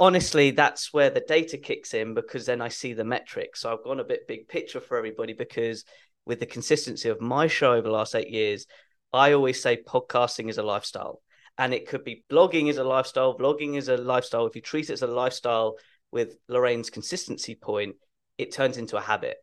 honestly, 0.00 0.50
that's 0.50 0.92
where 0.92 1.10
the 1.10 1.20
data 1.20 1.56
kicks 1.56 1.94
in 1.94 2.14
because 2.14 2.46
then 2.46 2.60
I 2.60 2.68
see 2.68 2.94
the 2.94 3.04
metrics. 3.04 3.60
So 3.60 3.72
I've 3.72 3.84
gone 3.84 4.00
a 4.00 4.04
bit 4.04 4.26
big 4.26 4.48
picture 4.48 4.80
for 4.80 4.98
everybody 4.98 5.34
because 5.34 5.84
with 6.26 6.40
the 6.40 6.46
consistency 6.46 7.08
of 7.08 7.20
my 7.20 7.46
show 7.46 7.72
over 7.72 7.82
the 7.82 7.94
last 7.94 8.16
eight 8.16 8.30
years, 8.30 8.66
I 9.12 9.32
always 9.32 9.62
say 9.62 9.76
podcasting 9.76 10.50
is 10.50 10.58
a 10.58 10.62
lifestyle. 10.62 11.22
And 11.58 11.72
it 11.72 11.88
could 11.88 12.04
be 12.04 12.24
blogging 12.30 12.68
is 12.68 12.78
a 12.78 12.84
lifestyle, 12.84 13.36
vlogging 13.38 13.76
is 13.76 13.88
a 13.88 13.96
lifestyle. 13.96 14.46
If 14.46 14.56
you 14.56 14.62
treat 14.62 14.90
it 14.90 14.94
as 14.94 15.02
a 15.02 15.06
lifestyle 15.06 15.76
with 16.10 16.36
Lorraine's 16.48 16.90
consistency 16.90 17.54
point, 17.54 17.96
it 18.36 18.52
turns 18.52 18.78
into 18.78 18.96
a 18.96 19.00
habit. 19.00 19.36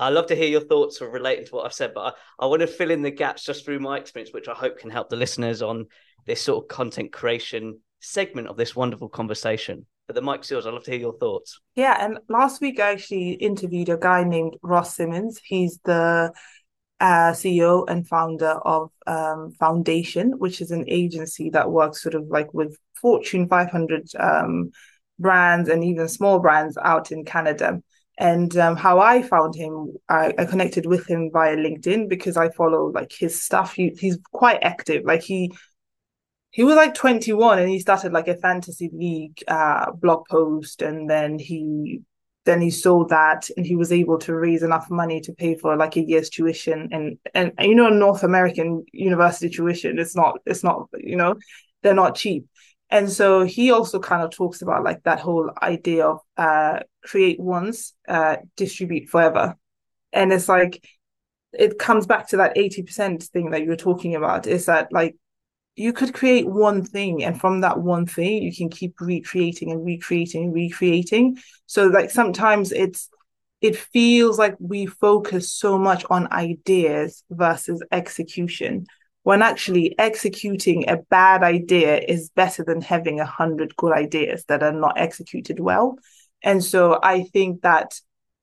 I'd 0.00 0.10
love 0.10 0.26
to 0.26 0.36
hear 0.36 0.48
your 0.48 0.60
thoughts 0.60 1.00
relating 1.00 1.46
to 1.46 1.54
what 1.54 1.66
I've 1.66 1.72
said, 1.72 1.92
but 1.94 2.16
I, 2.38 2.44
I 2.44 2.46
want 2.46 2.60
to 2.60 2.66
fill 2.66 2.90
in 2.90 3.02
the 3.02 3.10
gaps 3.10 3.44
just 3.44 3.64
through 3.64 3.80
my 3.80 3.98
experience, 3.98 4.32
which 4.32 4.48
I 4.48 4.54
hope 4.54 4.78
can 4.78 4.90
help 4.90 5.08
the 5.08 5.16
listeners 5.16 5.60
on 5.62 5.86
this 6.26 6.40
sort 6.40 6.64
of 6.64 6.68
content 6.68 7.12
creation 7.12 7.80
segment 8.00 8.48
of 8.48 8.56
this 8.56 8.76
wonderful 8.76 9.08
conversation. 9.08 9.86
But 10.06 10.14
the 10.14 10.22
mic's 10.22 10.50
yours. 10.50 10.66
I'd 10.66 10.72
love 10.72 10.84
to 10.84 10.90
hear 10.90 11.00
your 11.00 11.18
thoughts. 11.18 11.60
Yeah, 11.74 11.96
and 11.98 12.18
last 12.28 12.60
week 12.60 12.80
I 12.80 12.92
actually 12.92 13.32
interviewed 13.32 13.88
a 13.88 13.98
guy 13.98 14.24
named 14.24 14.56
Ross 14.62 14.96
Simmonds. 14.96 15.40
He's 15.44 15.78
the 15.84 16.32
uh, 17.00 17.32
CEO 17.32 17.84
and 17.88 18.06
founder 18.06 18.58
of 18.64 18.90
um, 19.06 19.52
Foundation, 19.58 20.38
which 20.38 20.60
is 20.60 20.70
an 20.70 20.84
agency 20.88 21.50
that 21.50 21.70
works 21.70 22.02
sort 22.02 22.14
of 22.14 22.26
like 22.28 22.52
with 22.54 22.76
Fortune 23.00 23.48
500 23.48 24.08
um, 24.18 24.70
brands 25.18 25.68
and 25.68 25.84
even 25.84 26.08
small 26.08 26.38
brands 26.38 26.78
out 26.82 27.12
in 27.12 27.24
Canada. 27.24 27.82
And 28.18 28.56
um, 28.56 28.76
how 28.76 28.98
I 28.98 29.22
found 29.22 29.54
him, 29.54 29.92
I, 30.08 30.34
I, 30.36 30.44
connected 30.44 30.86
with 30.86 31.08
him 31.08 31.30
via 31.32 31.56
LinkedIn 31.56 32.08
because 32.08 32.36
I 32.36 32.50
follow 32.50 32.90
like 32.90 33.12
his 33.12 33.40
stuff. 33.40 33.74
He, 33.74 33.96
he's 33.96 34.18
quite 34.32 34.58
active. 34.62 35.04
Like 35.04 35.22
he 35.22 35.52
he 36.50 36.64
was 36.64 36.74
like 36.74 36.94
21 36.94 37.60
and 37.60 37.68
he 37.68 37.78
started 37.78 38.12
like 38.12 38.26
a 38.26 38.36
fantasy 38.36 38.90
league 38.92 39.38
uh, 39.46 39.92
blog 39.92 40.24
post, 40.28 40.82
and 40.82 41.08
then 41.08 41.38
he 41.38 42.00
then 42.48 42.60
he 42.62 42.70
sold 42.70 43.10
that 43.10 43.48
and 43.58 43.66
he 43.66 43.76
was 43.76 43.92
able 43.92 44.16
to 44.16 44.34
raise 44.34 44.62
enough 44.62 44.90
money 44.90 45.20
to 45.20 45.34
pay 45.34 45.54
for 45.54 45.76
like 45.76 45.96
a 45.96 46.00
year's 46.00 46.30
tuition 46.30 46.88
and 46.92 47.18
and 47.34 47.52
you 47.60 47.74
know 47.74 47.90
North 47.90 48.22
American 48.22 48.86
university 48.90 49.50
tuition 49.50 49.98
it's 49.98 50.16
not 50.16 50.40
it's 50.46 50.64
not 50.64 50.88
you 50.96 51.14
know 51.14 51.34
they're 51.82 51.92
not 51.92 52.14
cheap 52.14 52.46
and 52.90 53.10
so 53.10 53.44
he 53.44 53.70
also 53.70 53.98
kind 53.98 54.22
of 54.22 54.30
talks 54.30 54.62
about 54.62 54.84
like 54.84 55.02
that 55.02 55.20
whole 55.20 55.50
idea 55.62 56.06
of 56.06 56.20
uh, 56.36 56.80
create 57.04 57.38
once, 57.38 57.94
uh, 58.08 58.36
distribute 58.56 59.08
forever. 59.08 59.56
And 60.12 60.32
it's 60.32 60.48
like, 60.48 60.82
it 61.52 61.78
comes 61.78 62.06
back 62.06 62.28
to 62.28 62.38
that 62.38 62.56
80% 62.56 63.22
thing 63.24 63.50
that 63.50 63.62
you 63.62 63.68
were 63.68 63.76
talking 63.76 64.14
about. 64.14 64.46
Is 64.46 64.66
that 64.66 64.88
like, 64.90 65.16
you 65.76 65.92
could 65.92 66.14
create 66.14 66.48
one 66.48 66.82
thing 66.82 67.22
and 67.22 67.40
from 67.40 67.60
that 67.60 67.78
one 67.78 68.04
thing 68.04 68.42
you 68.42 68.54
can 68.54 68.68
keep 68.68 69.00
recreating 69.00 69.70
and 69.70 69.84
recreating 69.84 70.44
and 70.44 70.54
recreating. 70.54 71.36
So 71.66 71.86
like 71.86 72.10
sometimes 72.10 72.72
it's 72.72 73.08
it 73.60 73.76
feels 73.76 74.38
like 74.38 74.56
we 74.58 74.86
focus 74.86 75.52
so 75.52 75.78
much 75.78 76.04
on 76.10 76.32
ideas 76.32 77.22
versus 77.30 77.82
execution 77.92 78.86
when 79.28 79.42
actually 79.42 79.94
executing 79.98 80.88
a 80.88 80.96
bad 81.10 81.42
idea 81.42 81.98
is 81.98 82.30
better 82.30 82.64
than 82.64 82.80
having 82.80 83.20
a 83.20 83.26
hundred 83.26 83.76
good 83.76 83.92
ideas 83.92 84.42
that 84.48 84.62
are 84.62 84.72
not 84.72 84.98
executed 84.98 85.60
well 85.60 85.98
and 86.42 86.64
so 86.64 86.98
i 87.02 87.22
think 87.24 87.60
that 87.60 88.00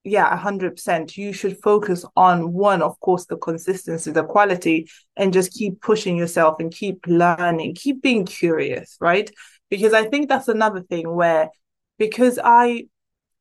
yeah, 0.08 0.30
100%. 0.30 1.18
You 1.18 1.34
should 1.34 1.58
focus 1.64 2.06
on 2.16 2.54
one, 2.54 2.84
of 2.84 3.00
course, 3.00 3.26
the 3.26 3.38
consistency, 3.38 4.12
the 4.12 4.24
quality, 4.24 4.88
and 5.18 5.34
just 5.34 5.52
keep 5.52 5.82
pushing 5.82 6.16
yourself 6.16 6.58
and 6.60 6.72
keep 6.72 7.08
learning, 7.08 7.74
keep 7.74 8.04
being 8.04 8.24
curious, 8.24 8.98
right? 9.02 9.28
Because 9.72 9.94
I 9.94 10.04
think 10.06 10.30
that's 10.30 10.48
another 10.48 10.82
thing 10.82 11.12
where, 11.12 11.50
because 11.98 12.38
I, 12.44 12.86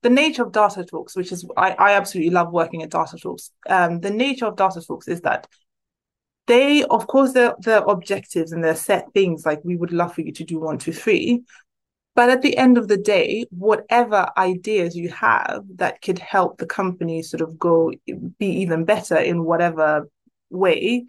the 0.01 0.09
nature 0.09 0.45
of 0.45 0.53
data 0.53 0.87
talks, 0.87 1.15
which 1.15 1.33
is, 1.33 1.47
I, 1.55 1.73
I 1.73 1.93
absolutely 1.93 2.31
love 2.31 2.51
working 2.51 2.83
at 2.83 2.89
data 2.89 3.19
talks. 3.19 3.51
Um, 3.69 4.01
the 4.01 4.11
nature 4.11 4.47
of 4.47 4.57
data 4.57 4.81
talks 4.81 5.07
is 5.07 5.21
that 5.21 5.47
they, 6.47 6.85
of 6.85 7.07
course, 7.07 7.33
they're, 7.33 7.55
they're 7.61 7.85
objectives 7.85 8.53
and 8.53 8.63
they're 8.63 8.75
set 8.75 9.13
things 9.15 9.47
like 9.47 9.61
we 9.65 9.77
would 9.77 9.93
love 9.93 10.15
for 10.15 10.21
you 10.21 10.33
to 10.33 10.45
do 10.45 10.61
one, 10.61 10.79
two, 10.79 10.93
three. 10.93 11.43
But 12.15 12.31
at 12.31 12.43
the 12.43 12.57
end 12.57 12.79
of 12.79 12.87
the 12.87 12.97
day, 12.97 13.47
whatever 13.51 14.29
ideas 14.37 14.95
you 14.95 15.09
have 15.11 15.65
that 15.77 16.01
could 16.01 16.19
help 16.19 16.59
the 16.59 16.67
company 16.67 17.23
sort 17.23 17.41
of 17.41 17.59
go 17.59 17.93
be 18.39 18.47
even 18.47 18.85
better 18.85 19.17
in 19.17 19.45
whatever 19.45 20.09
way, 20.51 21.07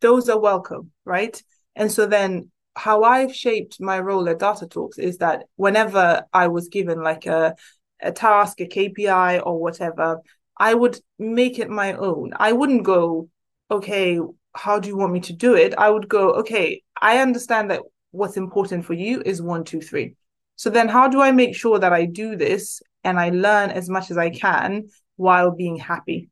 those 0.00 0.28
are 0.28 0.38
welcome, 0.38 0.90
right? 1.04 1.40
And 1.76 1.92
so 1.92 2.06
then 2.06 2.50
how 2.74 3.04
I've 3.04 3.34
shaped 3.34 3.80
my 3.80 4.00
role 4.00 4.28
at 4.28 4.40
Data 4.40 4.66
Talks 4.66 4.98
is 4.98 5.18
that 5.18 5.44
whenever 5.56 6.24
I 6.32 6.48
was 6.48 6.68
given 6.68 7.02
like 7.02 7.26
a, 7.26 7.54
a 8.00 8.10
task, 8.10 8.60
a 8.60 8.66
KPI 8.66 9.42
or 9.44 9.60
whatever, 9.60 10.20
I 10.58 10.74
would 10.74 10.98
make 11.18 11.58
it 11.58 11.70
my 11.70 11.92
own. 11.92 12.32
I 12.36 12.52
wouldn't 12.52 12.82
go, 12.82 13.28
okay, 13.70 14.18
how 14.56 14.78
do 14.78 14.88
you 14.88 14.96
want 14.96 15.12
me 15.12 15.20
to 15.20 15.32
do 15.32 15.54
it? 15.54 15.74
I 15.76 15.90
would 15.90 16.08
go, 16.08 16.30
okay, 16.34 16.82
I 17.00 17.18
understand 17.18 17.70
that 17.70 17.82
what's 18.10 18.36
important 18.36 18.84
for 18.84 18.94
you 18.94 19.22
is 19.24 19.42
one, 19.42 19.64
two, 19.64 19.80
three. 19.80 20.16
So 20.56 20.70
then 20.70 20.88
how 20.88 21.08
do 21.08 21.20
I 21.20 21.32
make 21.32 21.54
sure 21.54 21.78
that 21.78 21.92
I 21.92 22.06
do 22.06 22.36
this 22.36 22.80
and 23.04 23.20
I 23.20 23.30
learn 23.30 23.70
as 23.70 23.88
much 23.88 24.10
as 24.10 24.16
I 24.16 24.30
can 24.30 24.88
while 25.16 25.50
being 25.50 25.76
happy? 25.76 26.30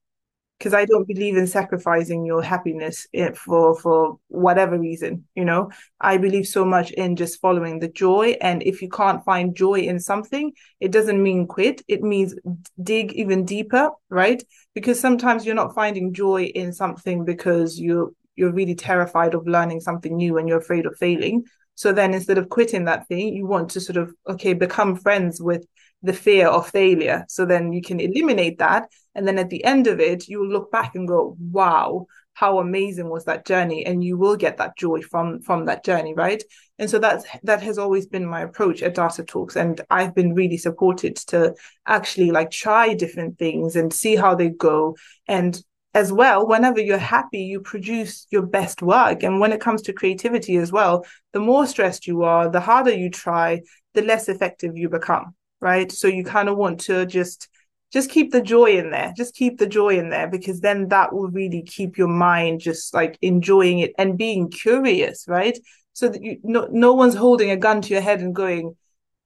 Because 0.58 0.72
I 0.72 0.84
don't 0.84 1.06
believe 1.06 1.36
in 1.36 1.46
sacrificing 1.46 2.24
your 2.24 2.42
happiness 2.42 3.06
eh, 3.12 3.32
for 3.32 3.78
for 3.78 4.18
whatever 4.28 4.78
reason, 4.78 5.26
you 5.34 5.44
know. 5.44 5.70
I 6.00 6.16
believe 6.16 6.46
so 6.46 6.64
much 6.64 6.92
in 6.92 7.16
just 7.16 7.40
following 7.40 7.80
the 7.80 7.88
joy. 7.88 8.36
And 8.40 8.62
if 8.62 8.80
you 8.80 8.88
can't 8.88 9.24
find 9.24 9.54
joy 9.56 9.80
in 9.80 9.98
something, 9.98 10.52
it 10.80 10.92
doesn't 10.92 11.22
mean 11.22 11.46
quit. 11.46 11.82
It 11.88 12.02
means 12.02 12.34
dig 12.82 13.12
even 13.12 13.44
deeper, 13.44 13.90
right? 14.08 14.42
Because 14.74 14.98
sometimes 15.00 15.44
you're 15.44 15.54
not 15.54 15.74
finding 15.74 16.14
joy 16.14 16.44
in 16.44 16.72
something 16.72 17.24
because 17.24 17.80
you're 17.80 18.10
you're 18.36 18.52
really 18.52 18.74
terrified 18.74 19.34
of 19.34 19.46
learning 19.46 19.80
something 19.80 20.16
new 20.16 20.38
and 20.38 20.48
you're 20.48 20.58
afraid 20.58 20.86
of 20.86 20.96
failing. 20.98 21.44
So 21.76 21.92
then 21.92 22.14
instead 22.14 22.38
of 22.38 22.48
quitting 22.48 22.84
that 22.84 23.06
thing, 23.08 23.34
you 23.34 23.46
want 23.46 23.70
to 23.70 23.80
sort 23.80 23.96
of, 23.96 24.14
okay, 24.28 24.52
become 24.54 24.96
friends 24.96 25.40
with 25.42 25.66
the 26.04 26.12
fear 26.12 26.46
of 26.48 26.68
failure. 26.68 27.24
So 27.28 27.44
then 27.46 27.72
you 27.72 27.82
can 27.82 27.98
eliminate 27.98 28.58
that. 28.58 28.90
And 29.14 29.26
then 29.26 29.38
at 29.38 29.50
the 29.50 29.64
end 29.64 29.86
of 29.86 29.98
it, 30.00 30.28
you 30.28 30.38
will 30.40 30.48
look 30.48 30.70
back 30.70 30.94
and 30.94 31.08
go, 31.08 31.36
wow, 31.40 32.06
how 32.34 32.58
amazing 32.58 33.08
was 33.08 33.24
that 33.24 33.46
journey? 33.46 33.86
And 33.86 34.04
you 34.04 34.18
will 34.18 34.36
get 34.36 34.58
that 34.58 34.76
joy 34.76 35.00
from 35.00 35.40
from 35.40 35.66
that 35.66 35.84
journey, 35.84 36.14
right? 36.14 36.42
And 36.78 36.90
so 36.90 36.98
that's 36.98 37.24
that 37.44 37.62
has 37.62 37.78
always 37.78 38.06
been 38.06 38.26
my 38.26 38.42
approach 38.42 38.82
at 38.82 38.94
Data 38.94 39.24
Talks. 39.24 39.56
And 39.56 39.80
I've 39.88 40.14
been 40.14 40.34
really 40.34 40.58
supported 40.58 41.16
to 41.28 41.54
actually 41.86 42.32
like 42.32 42.50
try 42.50 42.94
different 42.94 43.38
things 43.38 43.76
and 43.76 43.92
see 43.92 44.16
how 44.16 44.34
they 44.34 44.50
go. 44.50 44.96
And 45.26 45.58
as 45.94 46.12
well, 46.12 46.46
whenever 46.46 46.80
you're 46.80 46.98
happy, 46.98 47.44
you 47.44 47.60
produce 47.60 48.26
your 48.30 48.42
best 48.42 48.82
work. 48.82 49.22
And 49.22 49.38
when 49.38 49.52
it 49.52 49.60
comes 49.60 49.80
to 49.82 49.92
creativity 49.92 50.56
as 50.56 50.72
well, 50.72 51.06
the 51.32 51.38
more 51.40 51.66
stressed 51.66 52.08
you 52.08 52.24
are, 52.24 52.50
the 52.50 52.60
harder 52.60 52.92
you 52.92 53.10
try, 53.10 53.62
the 53.94 54.02
less 54.02 54.28
effective 54.28 54.76
you 54.76 54.88
become, 54.88 55.36
right? 55.64 55.90
So 55.90 56.06
you 56.06 56.24
kind 56.24 56.48
of 56.48 56.56
want 56.58 56.80
to 56.82 57.06
just 57.06 57.48
just 57.92 58.10
keep 58.10 58.32
the 58.32 58.42
joy 58.42 58.76
in 58.76 58.90
there. 58.90 59.12
Just 59.16 59.34
keep 59.34 59.58
the 59.58 59.66
joy 59.66 59.98
in 59.98 60.10
there 60.10 60.28
because 60.28 60.60
then 60.60 60.88
that 60.88 61.12
will 61.12 61.28
really 61.28 61.62
keep 61.62 61.96
your 61.96 62.08
mind 62.08 62.60
just 62.60 62.92
like 62.92 63.16
enjoying 63.22 63.78
it 63.78 63.92
and 63.98 64.18
being 64.18 64.50
curious, 64.50 65.26
right? 65.26 65.58
So 65.94 66.08
that 66.08 66.22
you 66.22 66.38
no 66.44 66.68
no 66.70 66.92
one's 66.92 67.14
holding 67.14 67.50
a 67.50 67.56
gun 67.56 67.80
to 67.82 67.88
your 67.94 68.02
head 68.02 68.20
and 68.20 68.34
going, 68.34 68.76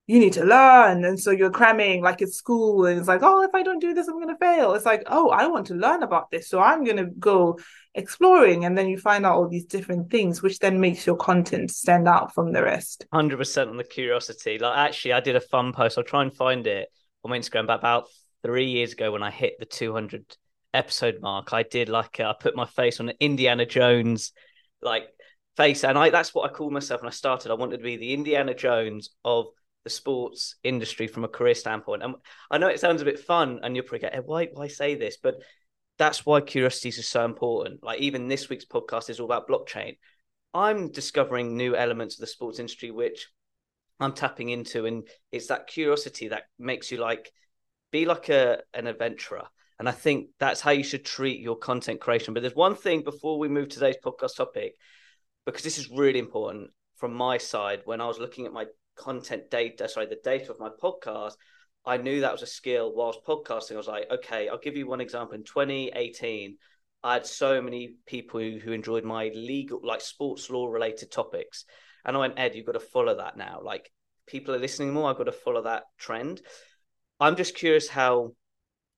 you 0.06 0.18
need 0.18 0.34
to 0.34 0.44
learn. 0.44 1.04
And 1.04 1.18
so 1.18 1.30
you're 1.30 1.50
cramming 1.50 2.02
like 2.02 2.22
it's 2.22 2.36
school 2.36 2.86
and 2.86 2.98
it's 2.98 3.08
like, 3.08 3.22
oh, 3.22 3.42
if 3.42 3.54
I 3.54 3.62
don't 3.62 3.80
do 3.80 3.92
this, 3.92 4.06
I'm 4.06 4.20
going 4.20 4.28
to 4.28 4.36
fail. 4.36 4.74
It's 4.74 4.86
like, 4.86 5.02
oh, 5.06 5.30
I 5.30 5.46
want 5.48 5.66
to 5.66 5.74
learn 5.74 6.02
about 6.02 6.30
this. 6.30 6.48
So 6.48 6.60
I'm 6.60 6.84
going 6.84 6.96
to 6.98 7.06
go 7.06 7.58
exploring. 7.98 8.64
And 8.64 8.76
then 8.78 8.88
you 8.88 8.98
find 8.98 9.26
out 9.26 9.36
all 9.36 9.48
these 9.48 9.66
different 9.66 10.10
things, 10.10 10.42
which 10.42 10.58
then 10.58 10.80
makes 10.80 11.06
your 11.06 11.16
content 11.16 11.70
stand 11.70 12.08
out 12.08 12.34
from 12.34 12.52
the 12.52 12.62
rest. 12.62 13.06
100% 13.12 13.68
on 13.68 13.76
the 13.76 13.84
curiosity. 13.84 14.58
Like, 14.58 14.78
actually, 14.78 15.12
I 15.12 15.20
did 15.20 15.36
a 15.36 15.40
fun 15.40 15.72
post. 15.72 15.98
I'll 15.98 16.04
try 16.04 16.22
and 16.22 16.32
find 16.32 16.66
it 16.66 16.88
on 17.24 17.30
my 17.30 17.38
Instagram, 17.38 17.66
but 17.66 17.78
about 17.78 18.08
three 18.42 18.66
years 18.66 18.92
ago 18.92 19.12
when 19.12 19.22
I 19.22 19.30
hit 19.30 19.54
the 19.58 19.66
200 19.66 20.24
episode 20.72 21.20
mark, 21.20 21.52
I 21.52 21.62
did 21.62 21.88
like, 21.88 22.20
I 22.20 22.34
put 22.38 22.56
my 22.56 22.66
face 22.66 23.00
on 23.00 23.08
an 23.08 23.16
Indiana 23.20 23.66
Jones, 23.66 24.32
like, 24.80 25.08
face. 25.56 25.84
And 25.84 25.98
I 25.98 26.10
that's 26.10 26.34
what 26.34 26.48
I 26.48 26.54
called 26.54 26.72
myself 26.72 27.02
when 27.02 27.08
I 27.08 27.12
started. 27.12 27.50
I 27.50 27.54
wanted 27.54 27.78
to 27.78 27.82
be 27.82 27.96
the 27.96 28.14
Indiana 28.14 28.54
Jones 28.54 29.10
of 29.24 29.46
the 29.84 29.90
sports 29.90 30.56
industry 30.62 31.06
from 31.06 31.24
a 31.24 31.28
career 31.28 31.54
standpoint. 31.54 32.02
And 32.02 32.14
I 32.50 32.58
know 32.58 32.68
it 32.68 32.80
sounds 32.80 33.02
a 33.02 33.04
bit 33.04 33.18
fun, 33.18 33.60
and 33.62 33.74
you're 33.74 33.84
probably 33.84 34.08
going, 34.08 34.22
why, 34.24 34.48
why 34.52 34.68
say 34.68 34.94
this? 34.94 35.16
But 35.22 35.36
that's 35.98 36.24
why 36.24 36.40
curiosities 36.40 36.98
are 36.98 37.02
so 37.02 37.24
important. 37.24 37.82
Like 37.82 38.00
even 38.00 38.28
this 38.28 38.48
week's 38.48 38.64
podcast 38.64 39.10
is 39.10 39.20
all 39.20 39.26
about 39.26 39.48
blockchain. 39.48 39.96
I'm 40.54 40.90
discovering 40.90 41.56
new 41.56 41.76
elements 41.76 42.14
of 42.14 42.20
the 42.20 42.26
sports 42.26 42.58
industry 42.58 42.90
which 42.90 43.28
I'm 44.00 44.12
tapping 44.12 44.48
into, 44.50 44.86
and 44.86 45.06
it's 45.32 45.48
that 45.48 45.66
curiosity 45.66 46.28
that 46.28 46.44
makes 46.58 46.90
you 46.90 46.98
like 46.98 47.30
be 47.90 48.06
like 48.06 48.28
a 48.28 48.60
an 48.72 48.86
adventurer. 48.86 49.44
And 49.78 49.88
I 49.88 49.92
think 49.92 50.30
that's 50.40 50.60
how 50.60 50.70
you 50.72 50.82
should 50.82 51.04
treat 51.04 51.40
your 51.40 51.56
content 51.56 52.00
creation. 52.00 52.34
But 52.34 52.40
there's 52.40 52.54
one 52.54 52.74
thing 52.74 53.02
before 53.02 53.38
we 53.38 53.48
move 53.48 53.68
to 53.68 53.74
today's 53.74 53.96
podcast 54.04 54.36
topic, 54.36 54.74
because 55.46 55.62
this 55.62 55.78
is 55.78 55.90
really 55.90 56.18
important 56.18 56.70
from 56.96 57.14
my 57.14 57.38
side. 57.38 57.82
When 57.84 58.00
I 58.00 58.06
was 58.06 58.18
looking 58.18 58.46
at 58.46 58.52
my 58.52 58.66
content 58.96 59.50
data, 59.50 59.88
sorry, 59.88 60.06
the 60.06 60.18
data 60.22 60.50
of 60.50 60.58
my 60.58 60.70
podcast, 60.82 61.34
I 61.84 61.96
knew 61.96 62.20
that 62.20 62.32
was 62.32 62.42
a 62.42 62.46
skill 62.46 62.92
whilst 62.94 63.24
podcasting. 63.24 63.72
I 63.72 63.76
was 63.76 63.88
like, 63.88 64.10
okay, 64.10 64.48
I'll 64.48 64.58
give 64.58 64.76
you 64.76 64.86
one 64.86 65.00
example. 65.00 65.34
In 65.34 65.44
2018, 65.44 66.56
I 67.02 67.14
had 67.14 67.26
so 67.26 67.62
many 67.62 67.94
people 68.06 68.40
who, 68.40 68.58
who 68.58 68.72
enjoyed 68.72 69.04
my 69.04 69.30
legal, 69.34 69.80
like 69.82 70.00
sports 70.00 70.50
law 70.50 70.66
related 70.66 71.10
topics. 71.10 71.64
And 72.04 72.16
I 72.16 72.20
went, 72.20 72.38
Ed, 72.38 72.54
you've 72.54 72.66
got 72.66 72.72
to 72.72 72.80
follow 72.80 73.16
that 73.16 73.36
now. 73.36 73.60
Like 73.62 73.90
people 74.26 74.54
are 74.54 74.58
listening 74.58 74.92
more. 74.92 75.08
I've 75.08 75.16
got 75.16 75.24
to 75.24 75.32
follow 75.32 75.62
that 75.62 75.84
trend. 75.98 76.42
I'm 77.20 77.36
just 77.36 77.56
curious 77.56 77.88
how 77.88 78.32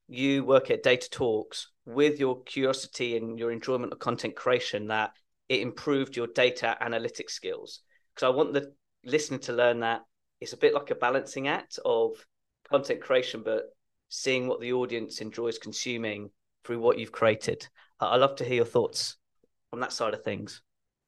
you 0.09 0.45
work 0.45 0.71
at 0.71 0.83
Data 0.83 1.09
Talks 1.09 1.69
with 1.87 2.19
your 2.19 2.43
curiosity 2.43 3.17
and 3.17 3.39
your 3.39 3.53
enjoyment 3.53 3.93
of 3.93 3.99
content 3.99 4.35
creation 4.35 4.89
that 4.89 5.13
it 5.49 5.61
improved 5.61 6.17
your 6.17 6.27
data 6.27 6.77
analytics 6.83 7.31
skills. 7.31 7.81
Because 8.15 8.27
I 8.27 8.37
want 8.37 8.53
the 8.53 8.73
listener 9.05 9.39
to 9.39 9.53
learn 9.53 9.81
that 9.81 10.03
it's 10.41 10.53
a 10.53 10.59
bit 10.59 10.75
like 10.75 10.91
a 10.91 10.95
balancing 10.95 11.49
act 11.49 11.79
of 11.85 12.13
content 12.71 13.01
creation, 13.01 13.43
but 13.45 13.65
seeing 14.09 14.49
what 14.49 14.61
the 14.61 14.73
audience 14.73 15.21
enjoys 15.21 15.59
consuming 15.59 16.31
through 16.65 16.81
what 16.81 16.99
you've 16.99 17.13
created. 17.13 17.67
I 17.99 18.17
love 18.17 18.37
to 18.37 18.45
hear 18.45 18.57
your 18.57 18.65
thoughts 18.65 19.17
on 19.73 19.81
that 19.81 19.93
side 19.93 20.15
of 20.15 20.25
things. 20.25 20.63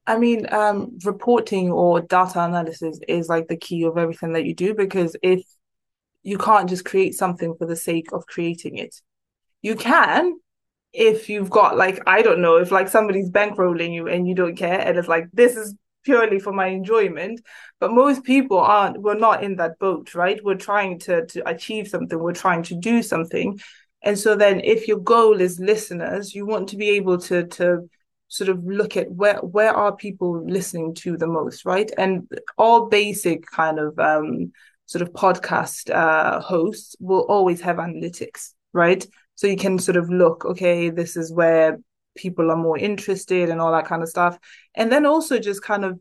I 0.06 0.18
mean, 0.18 0.52
um, 0.52 0.98
reporting 1.04 1.70
or 1.70 2.00
data 2.00 2.44
analysis 2.44 2.98
is 3.08 3.28
like 3.28 3.48
the 3.48 3.56
key 3.56 3.84
of 3.84 3.96
everything 3.96 4.32
that 4.32 4.44
you 4.44 4.54
do 4.54 4.74
because 4.74 5.16
if 5.22 5.42
you 6.22 6.38
can't 6.38 6.68
just 6.68 6.84
create 6.84 7.14
something 7.14 7.54
for 7.56 7.66
the 7.66 7.76
sake 7.76 8.12
of 8.12 8.26
creating 8.26 8.78
it, 8.78 9.00
you 9.62 9.76
can 9.76 10.38
if 10.92 11.28
you've 11.28 11.50
got 11.50 11.76
like 11.76 12.02
I 12.06 12.22
don't 12.22 12.42
know 12.42 12.56
if 12.56 12.70
like 12.70 12.88
somebody's 12.88 13.30
bankrolling 13.30 13.94
you 13.94 14.08
and 14.08 14.28
you 14.28 14.34
don't 14.34 14.56
care 14.56 14.78
and 14.78 14.98
it's 14.98 15.08
like 15.08 15.28
this 15.32 15.56
is 15.56 15.74
purely 16.04 16.38
for 16.38 16.52
my 16.52 16.66
enjoyment 16.66 17.40
but 17.80 17.92
most 17.92 18.22
people 18.24 18.58
aren't 18.58 19.00
we're 19.00 19.18
not 19.18 19.42
in 19.42 19.56
that 19.56 19.78
boat 19.78 20.14
right? 20.14 20.38
We're 20.44 20.54
trying 20.54 20.98
to 21.00 21.26
to 21.26 21.48
achieve 21.48 21.88
something 21.88 22.18
we're 22.18 22.32
trying 22.32 22.62
to 22.64 22.76
do 22.76 23.02
something. 23.02 23.58
And 24.04 24.18
so 24.18 24.34
then 24.36 24.60
if 24.60 24.88
your 24.88 24.98
goal 24.98 25.40
is 25.40 25.58
listeners 25.58 26.34
you 26.34 26.46
want 26.46 26.68
to 26.68 26.76
be 26.76 26.90
able 26.90 27.18
to 27.18 27.46
to 27.58 27.88
sort 28.28 28.48
of 28.48 28.64
look 28.64 28.96
at 28.96 29.10
where 29.10 29.38
where 29.38 29.74
are 29.74 29.96
people 29.96 30.44
listening 30.46 30.94
to 31.02 31.16
the 31.16 31.26
most 31.26 31.64
right? 31.64 31.90
And 31.98 32.28
all 32.56 32.86
basic 32.88 33.46
kind 33.46 33.78
of 33.78 33.98
um 33.98 34.52
sort 34.86 35.02
of 35.02 35.12
podcast 35.12 35.90
uh 35.94 36.40
hosts 36.40 36.94
will 37.00 37.26
always 37.28 37.60
have 37.62 37.76
analytics 37.76 38.52
right? 38.72 39.04
So 39.34 39.46
you 39.48 39.56
can 39.56 39.78
sort 39.78 39.96
of 39.96 40.08
look 40.08 40.44
okay 40.44 40.90
this 40.90 41.16
is 41.16 41.32
where 41.32 41.78
people 42.14 42.50
are 42.50 42.56
more 42.56 42.78
interested 42.78 43.48
and 43.48 43.60
all 43.60 43.72
that 43.72 43.86
kind 43.86 44.02
of 44.02 44.08
stuff. 44.08 44.38
And 44.74 44.90
then 44.90 45.06
also 45.06 45.38
just 45.38 45.62
kind 45.62 45.84
of 45.84 45.98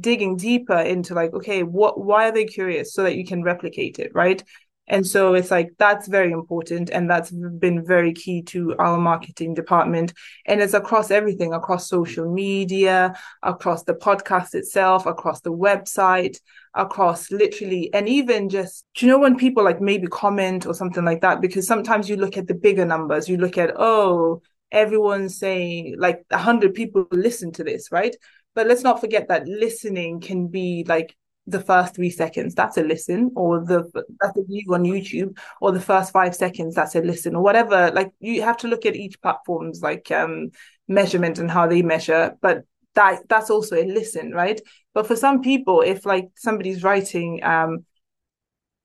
digging 0.00 0.36
deeper 0.36 0.78
into 0.78 1.14
like 1.14 1.32
okay 1.32 1.62
what 1.62 2.02
why 2.02 2.28
are 2.28 2.32
they 2.32 2.44
curious? 2.44 2.92
So 2.94 3.02
that 3.04 3.16
you 3.16 3.24
can 3.24 3.42
replicate 3.42 3.98
it 3.98 4.12
right? 4.14 4.42
And 4.88 5.06
so 5.06 5.34
it's 5.34 5.50
like 5.50 5.70
that's 5.78 6.08
very 6.08 6.32
important 6.32 6.90
and 6.90 7.08
that's 7.08 7.30
been 7.30 7.84
very 7.86 8.12
key 8.12 8.42
to 8.42 8.74
our 8.78 8.98
marketing 8.98 9.54
department. 9.54 10.12
And 10.44 10.60
it's 10.60 10.74
across 10.74 11.10
everything 11.10 11.54
across 11.54 11.88
social 11.88 12.30
media 12.32 13.14
across 13.42 13.84
the 13.84 13.94
podcast 13.94 14.54
itself 14.54 15.06
across 15.06 15.40
the 15.40 15.52
website 15.52 16.38
across 16.74 17.30
literally 17.30 17.92
and 17.92 18.08
even 18.08 18.48
just 18.48 18.86
do 18.94 19.06
you 19.06 19.12
know 19.12 19.18
when 19.18 19.36
people 19.36 19.62
like 19.62 19.80
maybe 19.80 20.06
comment 20.08 20.66
or 20.66 20.74
something 20.74 21.04
like 21.04 21.20
that? 21.20 21.40
Because 21.40 21.66
sometimes 21.66 22.08
you 22.08 22.16
look 22.16 22.36
at 22.36 22.48
the 22.48 22.54
bigger 22.54 22.84
numbers. 22.84 23.28
You 23.28 23.36
look 23.36 23.56
at 23.56 23.72
oh 23.76 24.42
everyone's 24.72 25.38
saying 25.38 25.94
like 25.98 26.24
100 26.30 26.74
people 26.74 27.06
listen 27.12 27.52
to 27.52 27.62
this 27.62 27.92
right 27.92 28.16
but 28.54 28.66
let's 28.66 28.82
not 28.82 29.00
forget 29.00 29.28
that 29.28 29.46
listening 29.46 30.20
can 30.20 30.48
be 30.48 30.84
like 30.88 31.16
the 31.46 31.60
first 31.60 31.94
three 31.94 32.10
seconds, 32.10 32.54
that's 32.54 32.76
a 32.76 32.82
listen, 32.82 33.32
or 33.34 33.64
the 33.64 33.82
that's 34.20 34.36
a 34.36 34.44
view 34.44 34.72
on 34.72 34.84
YouTube, 34.84 35.36
or 35.60 35.72
the 35.72 35.80
first 35.80 36.12
five 36.12 36.36
seconds, 36.36 36.74
that's 36.74 36.94
a 36.94 37.00
listen, 37.00 37.34
or 37.34 37.42
whatever. 37.42 37.90
Like 37.92 38.12
you 38.20 38.42
have 38.42 38.56
to 38.58 38.68
look 38.68 38.86
at 38.86 38.96
each 38.96 39.20
platform's 39.20 39.82
like 39.82 40.10
um 40.10 40.50
measurement 40.88 41.38
and 41.38 41.50
how 41.50 41.66
they 41.66 41.82
measure, 41.82 42.36
but 42.40 42.64
that 42.94 43.28
that's 43.28 43.50
also 43.50 43.76
a 43.76 43.84
listen, 43.84 44.32
right? 44.32 44.60
But 44.94 45.06
for 45.06 45.16
some 45.16 45.42
people, 45.42 45.80
if 45.80 46.06
like 46.06 46.30
somebody's 46.36 46.84
writing 46.84 47.42
um, 47.42 47.84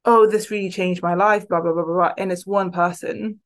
oh, 0.05 0.25
this 0.27 0.49
really 0.49 0.69
changed 0.71 1.03
my 1.03 1.13
life, 1.13 1.47
blah 1.47 1.61
blah 1.61 1.73
blah 1.73 1.83
blah, 1.83 1.93
blah 1.93 2.13
and 2.17 2.31
it's 2.31 2.47
one 2.47 2.71
person, 2.71 3.39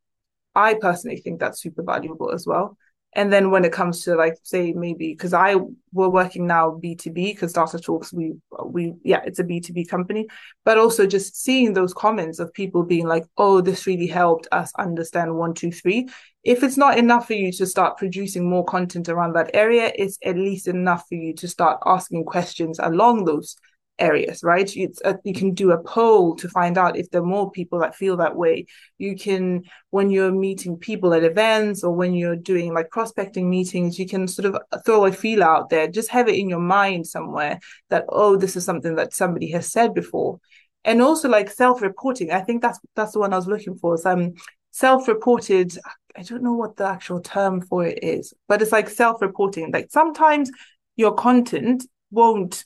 I 0.55 0.75
personally 0.75 1.17
think 1.17 1.39
that's 1.39 1.61
super 1.61 1.83
valuable 1.83 2.31
as 2.31 2.45
well. 2.45 2.77
And 3.13 3.31
then 3.31 3.51
when 3.51 3.65
it 3.65 3.73
comes 3.73 4.03
to 4.05 4.15
like 4.15 4.37
say 4.43 4.71
maybe 4.71 5.09
because 5.09 5.33
i 5.33 5.55
we're 5.91 6.07
working 6.07 6.47
now 6.47 6.79
b2b 6.81 7.13
because 7.13 7.51
data 7.51 7.77
talks 7.77 8.13
we 8.13 8.35
we 8.65 8.93
yeah 9.03 9.21
it's 9.25 9.39
a 9.39 9.43
b2b 9.43 9.89
company. 9.89 10.27
But 10.63 10.77
also 10.77 11.05
just 11.05 11.35
seeing 11.35 11.73
those 11.73 11.93
comments 11.93 12.39
of 12.39 12.53
people 12.53 12.83
being 12.83 13.07
like 13.07 13.25
oh 13.37 13.59
this 13.59 13.85
really 13.85 14.07
helped 14.07 14.47
us 14.53 14.71
understand 14.79 15.35
one 15.35 15.53
two 15.53 15.71
three. 15.71 16.07
If 16.43 16.63
it's 16.63 16.77
not 16.77 16.97
enough 16.97 17.27
for 17.27 17.33
you 17.33 17.51
to 17.51 17.65
start 17.65 17.97
producing 17.97 18.49
more 18.49 18.63
content 18.63 19.09
around 19.09 19.33
that 19.33 19.51
area 19.53 19.91
it's 19.95 20.17
at 20.23 20.37
least 20.37 20.67
enough 20.69 21.05
for 21.09 21.15
you 21.15 21.33
to 21.35 21.47
start 21.49 21.79
asking 21.85 22.23
questions 22.23 22.79
along 22.79 23.25
those 23.25 23.57
areas, 24.01 24.43
right? 24.43 24.69
A, 24.75 24.89
uh, 25.05 25.13
you 25.23 25.33
can 25.33 25.53
do 25.53 25.71
a 25.71 25.81
poll 25.81 26.35
to 26.35 26.49
find 26.49 26.77
out 26.77 26.97
if 26.97 27.09
there 27.09 27.21
are 27.21 27.25
more 27.25 27.51
people 27.51 27.79
that 27.79 27.95
feel 27.95 28.17
that 28.17 28.35
way. 28.35 28.65
You 28.97 29.15
can, 29.15 29.63
when 29.91 30.09
you're 30.09 30.31
meeting 30.31 30.77
people 30.77 31.13
at 31.13 31.23
events 31.23 31.83
or 31.83 31.93
when 31.93 32.13
you're 32.13 32.35
doing 32.35 32.73
like 32.73 32.89
prospecting 32.89 33.49
meetings, 33.49 33.99
you 33.99 34.07
can 34.07 34.27
sort 34.27 34.47
of 34.47 34.55
uh, 34.71 34.79
throw 34.85 35.05
a 35.05 35.11
feel 35.11 35.43
out 35.43 35.69
there. 35.69 35.87
Just 35.87 36.09
have 36.09 36.27
it 36.27 36.35
in 36.35 36.49
your 36.49 36.59
mind 36.59 37.07
somewhere 37.07 37.59
that 37.89 38.05
oh, 38.09 38.35
this 38.35 38.55
is 38.55 38.65
something 38.65 38.95
that 38.95 39.13
somebody 39.13 39.51
has 39.51 39.71
said 39.71 39.93
before, 39.93 40.39
and 40.83 41.01
also 41.01 41.29
like 41.29 41.49
self-reporting. 41.49 42.31
I 42.31 42.41
think 42.41 42.61
that's 42.61 42.79
that's 42.95 43.13
the 43.13 43.19
one 43.19 43.33
I 43.33 43.37
was 43.37 43.47
looking 43.47 43.77
for. 43.77 43.97
Some 43.97 44.19
um, 44.19 44.33
self-reported. 44.71 45.77
I 46.17 46.23
don't 46.23 46.43
know 46.43 46.53
what 46.55 46.75
the 46.75 46.85
actual 46.85 47.21
term 47.21 47.61
for 47.61 47.85
it 47.85 47.99
is, 48.03 48.33
but 48.47 48.61
it's 48.61 48.71
like 48.71 48.89
self-reporting. 48.89 49.71
Like 49.71 49.91
sometimes 49.91 50.51
your 50.97 51.13
content 51.13 51.85
won't 52.11 52.65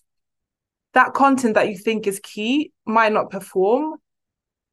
that 0.96 1.14
content 1.14 1.54
that 1.54 1.70
you 1.70 1.78
think 1.78 2.08
is 2.08 2.20
key 2.24 2.72
might 2.86 3.14
not 3.14 3.30
perform, 3.30 3.96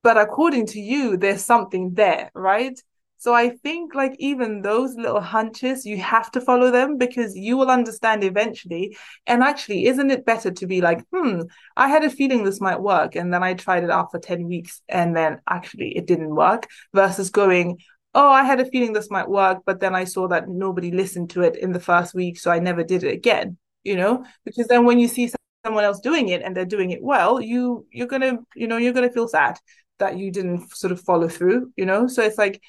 but 0.02 0.16
according 0.16 0.66
to 0.66 0.80
you, 0.80 1.16
there's 1.16 1.44
something 1.44 1.94
there, 1.94 2.30
right? 2.34 2.80
So 3.18 3.34
I 3.34 3.50
think 3.50 3.94
like 3.94 4.16
even 4.18 4.62
those 4.62 4.94
little 4.96 5.20
hunches, 5.20 5.86
you 5.86 5.96
have 5.98 6.30
to 6.32 6.40
follow 6.40 6.72
them 6.72 6.98
because 6.98 7.36
you 7.36 7.56
will 7.56 7.70
understand 7.70 8.24
eventually. 8.24 8.96
And 9.28 9.44
actually, 9.44 9.86
isn't 9.86 10.10
it 10.10 10.26
better 10.26 10.50
to 10.50 10.66
be 10.66 10.80
like, 10.80 11.04
hmm, 11.12 11.42
I 11.76 11.88
had 11.88 12.02
a 12.02 12.10
feeling 12.10 12.42
this 12.42 12.60
might 12.60 12.80
work. 12.80 13.14
And 13.14 13.32
then 13.32 13.44
I 13.44 13.54
tried 13.54 13.84
it 13.84 13.90
out 13.90 14.10
for 14.10 14.18
10 14.18 14.48
weeks 14.48 14.80
and 14.88 15.14
then 15.16 15.40
actually 15.48 15.96
it 15.96 16.06
didn't 16.06 16.34
work 16.34 16.66
versus 16.92 17.30
going, 17.30 17.78
oh, 18.14 18.28
I 18.28 18.42
had 18.42 18.60
a 18.60 18.64
feeling 18.64 18.92
this 18.92 19.10
might 19.10 19.28
work, 19.28 19.62
but 19.64 19.78
then 19.78 19.94
I 19.94 20.02
saw 20.04 20.26
that 20.28 20.48
nobody 20.48 20.90
listened 20.90 21.30
to 21.30 21.42
it 21.42 21.56
in 21.56 21.72
the 21.72 21.80
first 21.80 22.14
week. 22.14 22.38
So 22.38 22.50
I 22.50 22.58
never 22.58 22.82
did 22.82 23.04
it 23.04 23.12
again, 23.12 23.56
you 23.84 23.96
know, 23.96 24.24
because 24.44 24.66
then 24.66 24.84
when 24.84 24.98
you 24.98 25.06
see 25.06 25.28
someone 25.64 25.84
else 25.84 26.00
doing 26.00 26.28
it 26.28 26.42
and 26.42 26.56
they're 26.56 26.64
doing 26.64 26.90
it 26.90 27.02
well 27.02 27.40
you 27.40 27.86
you're 27.90 28.06
gonna 28.06 28.38
you 28.54 28.66
know 28.66 28.76
you're 28.76 28.92
gonna 28.92 29.10
feel 29.10 29.28
sad 29.28 29.58
that 29.98 30.18
you 30.18 30.30
didn't 30.30 30.68
sort 30.74 30.92
of 30.92 31.00
follow 31.00 31.28
through 31.28 31.72
you 31.76 31.86
know? 31.86 32.06
So 32.08 32.22
it's 32.22 32.38
like 32.38 32.60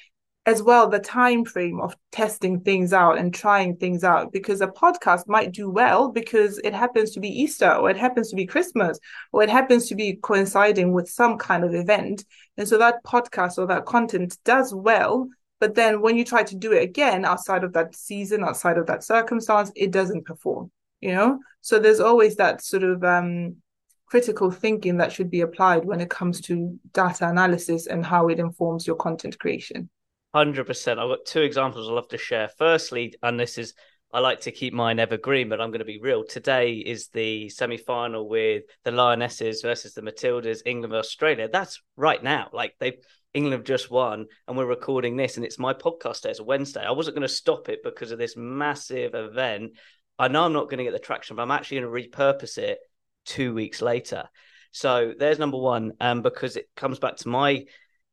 as 0.46 0.62
well 0.62 0.88
the 0.88 0.98
time 0.98 1.44
frame 1.44 1.80
of 1.80 1.96
testing 2.12 2.60
things 2.60 2.92
out 2.92 3.16
and 3.16 3.32
trying 3.32 3.76
things 3.76 4.04
out 4.04 4.30
because 4.30 4.60
a 4.60 4.66
podcast 4.66 5.26
might 5.26 5.52
do 5.52 5.70
well 5.70 6.12
because 6.12 6.58
it 6.58 6.74
happens 6.74 7.12
to 7.12 7.20
be 7.20 7.28
easter 7.28 7.72
or 7.72 7.88
it 7.88 7.96
happens 7.96 8.28
to 8.28 8.36
be 8.36 8.44
christmas 8.44 8.98
or 9.32 9.42
it 9.42 9.48
happens 9.48 9.88
to 9.88 9.94
be 9.94 10.18
coinciding 10.22 10.92
with 10.92 11.08
some 11.08 11.38
kind 11.38 11.64
of 11.64 11.74
event. 11.74 12.24
And 12.58 12.68
so 12.68 12.76
that 12.78 13.02
podcast 13.04 13.56
or 13.58 13.66
that 13.66 13.86
content 13.86 14.36
does 14.44 14.74
well 14.74 15.28
but 15.60 15.74
then 15.74 16.02
when 16.02 16.16
you 16.16 16.24
try 16.24 16.42
to 16.42 16.56
do 16.56 16.72
it 16.72 16.82
again 16.82 17.24
outside 17.24 17.64
of 17.64 17.72
that 17.72 17.94
season 17.94 18.44
outside 18.44 18.76
of 18.76 18.86
that 18.86 19.02
circumstance 19.02 19.72
it 19.74 19.90
doesn't 19.90 20.26
perform 20.26 20.70
you 21.00 21.12
know 21.12 21.38
so 21.64 21.78
there's 21.78 22.00
always 22.00 22.36
that 22.36 22.62
sort 22.62 22.82
of 22.82 23.02
um, 23.02 23.56
critical 24.04 24.50
thinking 24.50 24.98
that 24.98 25.10
should 25.10 25.30
be 25.30 25.40
applied 25.40 25.82
when 25.84 25.98
it 25.98 26.10
comes 26.10 26.40
to 26.42 26.78
data 26.92 27.26
analysis 27.26 27.86
and 27.86 28.04
how 28.04 28.28
it 28.28 28.38
informs 28.38 28.86
your 28.86 28.96
content 28.96 29.38
creation 29.38 29.88
100% 30.34 30.98
i've 30.98 31.08
got 31.08 31.24
two 31.26 31.40
examples 31.40 31.88
I'd 31.88 31.94
love 31.94 32.08
to 32.08 32.18
share 32.18 32.48
firstly 32.58 33.14
and 33.22 33.40
this 33.40 33.56
is 33.56 33.74
I 34.12 34.20
like 34.20 34.42
to 34.42 34.52
keep 34.52 34.72
mine 34.72 35.00
evergreen, 35.00 35.48
but 35.48 35.60
I'm 35.60 35.70
going 35.70 35.80
to 35.80 35.84
be 35.84 35.98
real. 36.00 36.22
Today 36.22 36.74
is 36.74 37.08
the 37.08 37.48
semi 37.48 37.76
final 37.76 38.28
with 38.28 38.62
the 38.84 38.92
Lionesses 38.92 39.60
versus 39.60 39.92
the 39.92 40.02
Matildas, 40.02 40.60
England 40.64 40.94
Australia. 40.94 41.48
That's 41.52 41.82
right 41.96 42.22
now. 42.22 42.48
Like 42.52 42.76
they've 42.78 43.04
England 43.34 43.54
have 43.54 43.64
just 43.64 43.90
won, 43.90 44.26
and 44.46 44.56
we're 44.56 44.66
recording 44.66 45.16
this, 45.16 45.36
and 45.36 45.44
it's 45.44 45.58
my 45.58 45.74
podcast 45.74 46.22
day. 46.22 46.30
It's 46.30 46.40
Wednesday. 46.40 46.84
I 46.84 46.92
wasn't 46.92 47.16
going 47.16 47.26
to 47.26 47.34
stop 47.34 47.68
it 47.68 47.80
because 47.82 48.12
of 48.12 48.18
this 48.18 48.36
massive 48.36 49.16
event. 49.16 49.72
I 50.18 50.28
know 50.28 50.44
I'm 50.44 50.52
not 50.52 50.64
going 50.64 50.78
to 50.78 50.84
get 50.84 50.92
the 50.92 50.98
traction, 50.98 51.36
but 51.36 51.42
I'm 51.42 51.50
actually 51.50 51.80
going 51.80 51.92
to 51.92 52.08
repurpose 52.08 52.58
it 52.58 52.78
two 53.24 53.54
weeks 53.54 53.82
later. 53.82 54.28
So 54.72 55.12
there's 55.16 55.38
number 55.38 55.58
one, 55.58 55.92
um, 56.00 56.22
because 56.22 56.56
it 56.56 56.68
comes 56.76 56.98
back 56.98 57.16
to 57.16 57.28
my 57.28 57.64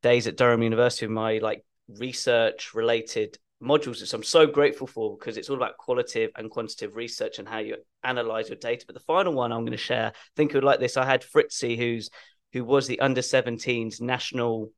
days 0.01 0.27
at 0.27 0.37
Durham 0.37 0.63
University, 0.63 1.07
my 1.07 1.37
like 1.39 1.63
research 1.87 2.73
related 2.73 3.37
modules, 3.61 4.01
which 4.01 4.13
I'm 4.13 4.23
so 4.23 4.47
grateful 4.47 4.87
for 4.87 5.17
because 5.17 5.37
it's 5.37 5.49
all 5.49 5.57
about 5.57 5.77
qualitative 5.77 6.31
and 6.35 6.49
quantitative 6.49 6.95
research 6.95 7.39
and 7.39 7.47
how 7.47 7.59
you 7.59 7.77
analyze 8.03 8.49
your 8.49 8.57
data. 8.57 8.85
But 8.85 8.95
the 8.95 9.01
final 9.01 9.33
one 9.33 9.51
I'm 9.51 9.61
going 9.61 9.71
to 9.71 9.77
share, 9.77 10.07
I 10.07 10.13
think 10.35 10.53
would 10.53 10.63
like 10.63 10.79
this. 10.79 10.97
I 10.97 11.05
had 11.05 11.23
Fritzi, 11.23 11.77
who's 11.77 12.09
who 12.53 12.65
was 12.65 12.87
the 12.87 12.99
under 12.99 13.21
17s 13.21 14.01
national 14.01 14.71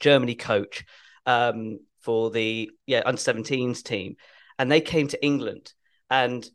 Germany 0.00 0.34
coach 0.34 0.84
um, 1.26 1.80
for 2.00 2.30
the 2.30 2.70
yeah 2.86 3.02
under 3.04 3.20
17s 3.20 3.82
team, 3.82 4.16
and 4.58 4.70
they 4.70 4.80
came 4.80 5.08
to 5.08 5.24
England 5.24 5.72
and 6.12 6.46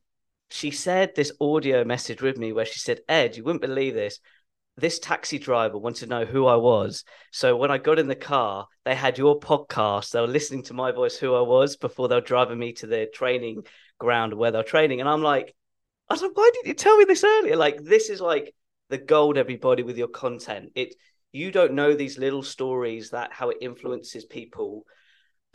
she 0.52 0.70
said 0.70 1.15
this 1.15 1.32
audio 1.41 1.84
message 1.84 2.22
with 2.22 2.38
me 2.38 2.54
where 2.54 2.63
she 2.63 2.78
said, 2.78 3.00
Ed, 3.10 3.36
you 3.36 3.43
wouldn't 3.43 3.63
believe 3.63 3.96
this. 3.96 4.20
This 4.78 5.00
taxi 5.00 5.39
driver 5.39 5.80
wanted 5.80 6.02
to 6.02 6.10
know 6.12 6.26
who 6.26 6.46
I 6.46 6.58
was. 6.58 7.04
So 7.32 7.58
when 7.58 7.72
I 7.72 7.80
got 7.80 7.98
in 7.98 8.08
the 8.08 8.15
car, 8.15 8.67
they 8.86 8.93
had 8.93 9.17
your 9.17 9.39
podcast. 9.39 10.12
They 10.12 10.22
were 10.22 10.28
listening 10.28 10.62
to 10.65 10.76
my 10.76 10.91
voice, 10.91 11.17
who 11.17 11.34
I 11.34 11.41
was, 11.41 11.76
before 11.76 12.08
they 12.08 12.13
were 12.13 12.22
driving 12.22 12.60
me 12.60 12.74
to 12.74 12.86
the 12.86 13.10
training 13.12 13.63
ground 13.98 14.32
where 14.36 14.52
they're 14.52 14.62
training. 14.62 15.00
And 15.00 15.10
I'm 15.10 15.24
like, 15.24 15.56
I 16.08 16.13
was 16.13 16.22
like, 16.22 16.38
why 16.38 16.52
didn't 16.54 16.67
you 16.67 16.76
tell 16.76 16.96
me 16.96 17.06
this 17.06 17.24
earlier? 17.24 17.56
Like, 17.56 17.84
this 17.84 18.12
is 18.12 18.22
like 18.22 18.54
the 18.89 19.00
gold, 19.00 19.39
everybody, 19.39 19.82
with 19.82 19.98
your 19.98 20.08
content. 20.08 20.70
It 20.76 20.93
you 21.32 21.50
don't 21.50 21.74
know 21.74 21.96
these 21.96 22.20
little 22.20 22.43
stories 22.43 23.10
that 23.10 23.34
how 23.34 23.50
it 23.50 23.58
influences 23.60 24.26
people 24.26 24.86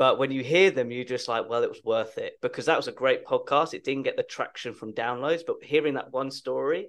but 0.03 0.19
when 0.19 0.33
you 0.33 0.43
hear 0.43 0.73
them, 0.73 0.91
you're 0.91 1.05
just 1.05 1.29
like, 1.29 1.49
well, 1.49 1.63
it 1.63 1.69
was 1.69 1.85
worth 1.85 2.19
it 2.19 2.33
because 2.43 2.67
that 2.67 2.77
was 2.77 2.89
a 2.89 2.93
great 2.93 3.25
podcast. 3.25 3.73
It 3.73 3.85
didn't 3.85 4.03
get 4.03 4.17
the 4.17 4.25
traction 4.25 4.75
from 4.75 4.95
downloads, 4.95 5.43
but 5.47 5.63
hearing 5.63 5.95
that 5.95 6.11
one 6.11 6.33
story, 6.33 6.89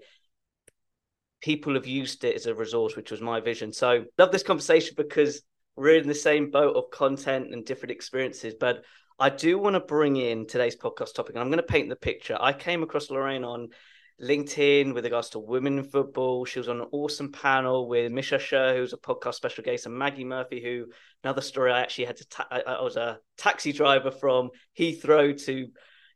people 1.39 1.75
have 1.75 1.85
used 1.85 2.23
it 2.23 2.35
as 2.35 2.47
a 2.47 2.55
resource, 2.55 2.95
which 2.95 3.11
was 3.11 3.21
my 3.21 3.39
vision. 3.39 3.71
So 3.71 4.05
love 4.17 4.31
this 4.31 4.41
conversation 4.41 4.95
because 4.97 5.43
we're 5.75 5.97
in 5.97 6.07
the 6.07 6.15
same 6.15 6.49
boat 6.49 6.75
of 6.75 6.89
content 6.89 7.53
and 7.53 7.63
different 7.63 7.91
experiences. 7.91 8.55
But 8.59 8.83
I 9.19 9.29
do 9.29 9.59
want 9.59 9.75
to 9.75 9.79
bring 9.79 10.15
in 10.15 10.47
today's 10.47 10.75
podcast 10.75 11.13
topic, 11.13 11.35
and 11.35 11.43
I'm 11.43 11.49
going 11.49 11.57
to 11.57 11.63
paint 11.63 11.89
the 11.89 11.95
picture. 11.95 12.35
I 12.41 12.51
came 12.51 12.81
across 12.81 13.11
Lorraine 13.11 13.43
on 13.43 13.67
LinkedIn 14.23 14.93
with 14.93 15.03
regards 15.03 15.29
to 15.29 15.39
women 15.39 15.77
in 15.77 15.83
football. 15.83 16.45
She 16.45 16.59
was 16.59 16.69
on 16.69 16.81
an 16.81 16.87
awesome 16.91 17.31
panel 17.31 17.87
with 17.87 18.11
Misha 18.11 18.39
Sher, 18.39 18.75
who's 18.75 18.93
a 18.93 18.97
podcast 18.97 19.35
special 19.35 19.63
guest, 19.63 19.85
and 19.85 19.97
Maggie 19.97 20.23
Murphy, 20.23 20.63
who 20.63 20.85
another 21.23 21.41
story 21.41 21.71
I 21.71 21.81
actually 21.81 22.05
had 22.05 22.17
to. 22.17 22.27
Ta- 22.29 22.47
I, 22.49 22.81
was 22.81 22.95
a 22.95 23.19
taxi 23.37 23.73
driver 23.73 24.11
from 24.11 24.49
Heathrow 24.79 25.39
to 25.45 25.67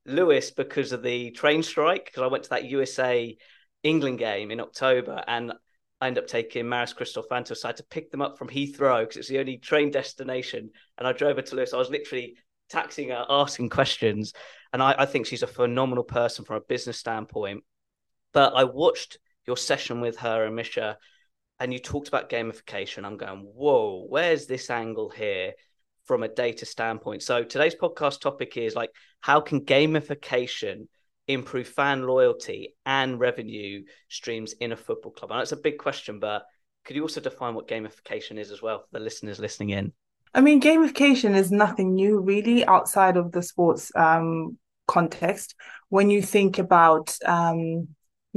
Lewes 0.05 0.51
because 0.51 0.91
of 0.93 1.03
the 1.03 1.31
train 1.31 1.61
strike. 1.63 2.05
Because 2.05 2.23
I 2.23 2.27
went 2.27 2.45
to 2.45 2.49
that 2.51 2.65
USA 2.65 3.35
England 3.83 4.19
game 4.19 4.51
in 4.51 4.61
October, 4.61 5.23
and 5.27 5.53
I 5.99 6.07
ended 6.07 6.23
up 6.23 6.29
taking 6.29 6.67
Maris 6.67 6.95
I 6.97 7.67
had 7.67 7.77
to 7.77 7.85
pick 7.89 8.11
them 8.11 8.21
up 8.21 8.37
from 8.37 8.49
Heathrow 8.49 9.01
because 9.01 9.17
it's 9.17 9.29
the 9.29 9.39
only 9.39 9.57
train 9.57 9.91
destination. 9.91 10.71
And 10.97 11.07
I 11.07 11.11
drove 11.11 11.35
her 11.35 11.41
to 11.41 11.55
Lewes. 11.55 11.73
I 11.73 11.77
was 11.77 11.89
literally 11.89 12.37
taxing 12.69 13.09
her, 13.09 13.25
asking 13.29 13.69
questions. 13.69 14.33
And 14.73 14.81
I, 14.81 14.95
I 14.97 15.05
think 15.05 15.25
she's 15.25 15.43
a 15.43 15.47
phenomenal 15.47 16.03
person 16.03 16.45
from 16.45 16.57
a 16.57 16.61
business 16.61 16.97
standpoint 16.97 17.63
But 18.37 18.53
I 18.55 18.65
watched 18.65 19.17
your 19.47 19.57
session 19.57 19.99
with 19.99 20.17
her 20.17 20.45
and 20.45 20.55
Misha, 20.55 20.99
and 21.59 21.73
you 21.73 21.79
talked 21.79 22.07
about 22.07 22.29
gamification. 22.29 23.03
I'm 23.03 23.17
going, 23.17 23.39
whoa, 23.39 24.05
where's 24.07 24.45
this 24.45 24.69
angle 24.69 25.09
here 25.09 25.53
from 26.05 26.21
a 26.21 26.27
data 26.27 26.63
standpoint? 26.67 27.23
So 27.23 27.43
today's 27.43 27.73
podcast 27.73 28.21
topic 28.21 28.55
is 28.55 28.75
like, 28.75 28.91
how 29.21 29.41
can 29.41 29.61
gamification 29.61 30.87
improve 31.27 31.67
fan 31.67 32.03
loyalty 32.03 32.75
and 32.85 33.19
revenue 33.19 33.81
streams 34.07 34.53
in 34.53 34.71
a 34.71 34.77
football 34.77 35.13
club? 35.13 35.31
And 35.31 35.39
that's 35.39 35.53
a 35.53 35.57
big 35.57 35.79
question, 35.79 36.19
but 36.19 36.43
could 36.85 36.95
you 36.95 37.01
also 37.01 37.21
define 37.21 37.55
what 37.55 37.67
gamification 37.67 38.37
is 38.37 38.51
as 38.51 38.61
well 38.61 38.81
for 38.81 38.99
the 38.99 39.03
listeners 39.03 39.39
listening 39.39 39.71
in? 39.71 39.93
I 40.35 40.41
mean, 40.41 40.61
gamification 40.61 41.35
is 41.35 41.51
nothing 41.51 41.95
new 41.95 42.19
really 42.19 42.63
outside 42.67 43.17
of 43.17 43.31
the 43.31 43.41
sports 43.41 43.91
um, 43.95 44.59
context. 44.87 45.55
When 45.89 46.11
you 46.11 46.21
think 46.21 46.59
about 46.59 47.17
um, 47.25 47.87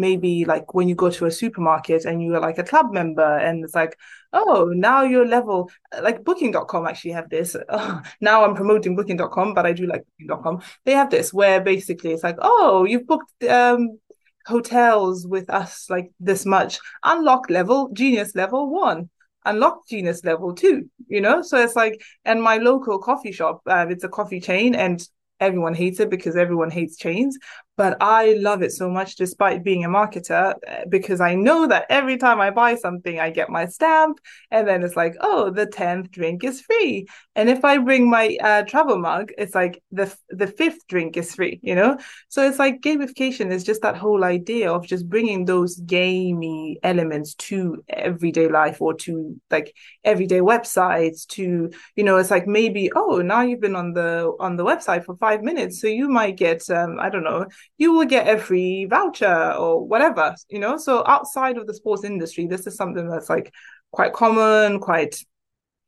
maybe 0.01 0.45
like 0.45 0.75
when 0.75 0.89
you 0.89 0.95
go 0.95 1.11
to 1.11 1.27
a 1.27 1.31
supermarket 1.31 2.05
and 2.05 2.23
you're 2.23 2.41
like 2.41 2.59
a 2.59 2.65
club 2.65 2.93
member 2.93 3.37
and 3.39 3.63
it's 3.65 3.75
like 3.75 3.97
oh 4.33 4.73
now 4.75 5.03
you're 5.03 5.27
level 5.27 5.71
like 6.03 6.25
booking.com 6.25 6.87
actually 6.87 7.13
have 7.13 7.29
this. 7.29 7.57
Oh, 7.69 8.01
now 8.21 8.45
i'm 8.45 8.55
promoting 8.55 8.97
booking.com 8.97 9.55
but 9.55 9.67
i 9.67 9.73
do 9.73 9.87
like 9.87 10.03
booking.com 10.19 10.63
they 10.85 10.93
have 10.93 11.11
this 11.11 11.33
where 11.33 11.61
basically 11.61 12.13
it's 12.13 12.25
like 12.25 12.37
oh 12.41 12.85
you've 12.85 13.07
booked 13.07 13.45
um 13.45 13.99
hotels 14.47 15.27
with 15.27 15.49
us 15.51 15.89
like 15.89 16.11
this 16.19 16.45
much. 16.45 16.81
Unlock 17.05 17.51
level 17.51 17.91
genius 17.93 18.35
level 18.35 18.71
one. 18.71 19.11
Unlock 19.45 19.87
genius 19.89 20.25
level 20.25 20.55
two 20.55 20.91
you 21.09 21.21
know? 21.21 21.43
So 21.43 21.59
it's 21.63 21.77
like 21.77 22.03
and 22.25 22.43
my 22.43 22.57
local 22.57 22.99
coffee 22.99 23.33
shop 23.33 23.63
uh, 23.67 23.87
it's 23.89 24.05
a 24.05 24.09
coffee 24.09 24.41
chain 24.41 24.75
and 24.75 25.07
everyone 25.41 25.75
hates 25.75 26.01
it 26.01 26.11
because 26.11 26.37
everyone 26.37 26.71
hates 26.71 26.97
chains 26.97 27.39
but 27.77 27.97
I 28.01 28.35
love 28.39 28.63
it 28.63 28.73
so 28.73 28.91
much 28.91 29.17
despite 29.17 29.65
being 29.65 29.85
a 29.85 29.89
marketer 29.89 30.55
eh, 30.67 30.85
because 30.89 31.21
I 31.21 31.35
know 31.35 31.67
that 31.67 31.87
every 31.89 32.19
time 32.19 32.39
I 32.39 32.51
buy 32.51 32.75
something, 32.75 33.19
I 33.19 33.31
get 33.31 33.49
my 33.49 33.67
stamp, 33.67 34.19
and 34.51 34.69
then 34.69 34.83
it's 34.83 34.97
like, 34.97 35.15
oh, 35.21 35.51
the 35.51 35.67
tenth 35.67 36.11
drink 36.11 36.45
is 36.45 36.61
free, 36.61 37.07
and 37.35 37.49
if 37.49 37.65
I 37.65 37.79
bring 37.79 38.11
my 38.11 38.37
uh, 38.43 38.63
travel 38.65 38.99
mug, 38.99 39.33
it's 39.39 39.55
like 39.55 39.83
the 39.93 40.15
the 40.29 40.47
fifth 40.47 40.87
drink 40.89 41.17
is 41.17 41.35
free, 41.35 41.59
you 41.63 41.75
know. 41.75 41.97
So 42.29 42.47
it's 42.47 42.59
like 42.59 42.83
gamification 42.83 43.51
is 43.51 43.65
just 43.65 43.83
that 43.83 43.97
whole 43.97 44.25
idea 44.25 44.71
of 44.71 44.87
just 44.87 45.09
bringing 45.09 45.45
those 45.45 45.77
gamey 45.77 46.79
elements 46.83 47.35
to 47.49 47.83
everyday 47.89 48.49
life 48.49 48.83
or 48.83 48.95
to 48.95 49.41
like 49.51 49.75
everyday 50.05 50.41
websites. 50.41 51.27
To 51.29 51.71
you 51.97 52.05
know, 52.05 52.17
it's 52.19 52.31
like 52.31 52.47
maybe 52.47 52.91
oh, 52.95 53.23
now 53.23 53.41
you've 53.41 53.61
been 53.61 53.77
on 53.77 53.93
the 53.95 54.33
on 54.39 54.57
the 54.57 54.65
website 54.65 55.05
for 55.05 55.17
five 55.17 55.43
minutes, 55.43 55.81
so 55.81 55.87
you 55.87 56.09
might 56.09 56.37
get 56.37 56.69
um, 56.71 56.99
I 57.01 57.09
don't 57.09 57.25
know 57.25 57.47
you 57.79 57.93
will 57.93 58.07
get 58.07 58.29
a 58.29 58.41
free 58.41 58.87
voucher 58.87 59.53
or 59.53 59.87
whatever, 59.87 60.35
you 60.49 60.59
know. 60.59 60.77
So 60.77 61.05
outside 61.07 61.57
of 61.57 61.67
the 61.67 61.75
sports 61.75 62.05
industry, 62.05 62.47
this 62.47 62.67
is 62.67 62.77
something 62.77 63.09
that's 63.09 63.31
like 63.31 63.53
quite 63.93 64.13
common, 64.13 64.81
quite 64.81 65.17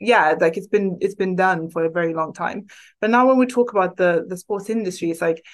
yeah, 0.01 0.35
like 0.41 0.57
it's 0.57 0.67
been 0.67 0.99
it's 1.01 1.15
been 1.15 1.37
done 1.37 1.71
for 1.71 1.85
a 1.85 1.91
very 1.91 2.13
long 2.15 2.33
time. 2.33 2.67
But 3.01 3.11
now 3.11 3.27
when 3.29 3.39
we 3.39 3.47
talk 3.47 3.73
about 3.73 3.97
the 3.97 4.25
the 4.29 4.37
sports 4.37 4.69
industry, 4.69 5.11
it's 5.11 5.21
like 5.21 5.45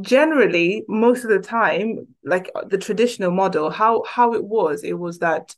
generally 0.00 0.84
most 0.88 1.24
of 1.24 1.30
the 1.30 1.38
time, 1.38 2.06
like 2.24 2.50
the 2.68 2.78
traditional 2.78 3.30
model, 3.30 3.70
how 3.70 4.02
how 4.08 4.34
it 4.34 4.44
was, 4.44 4.82
it 4.82 4.98
was 4.98 5.18
that 5.20 5.54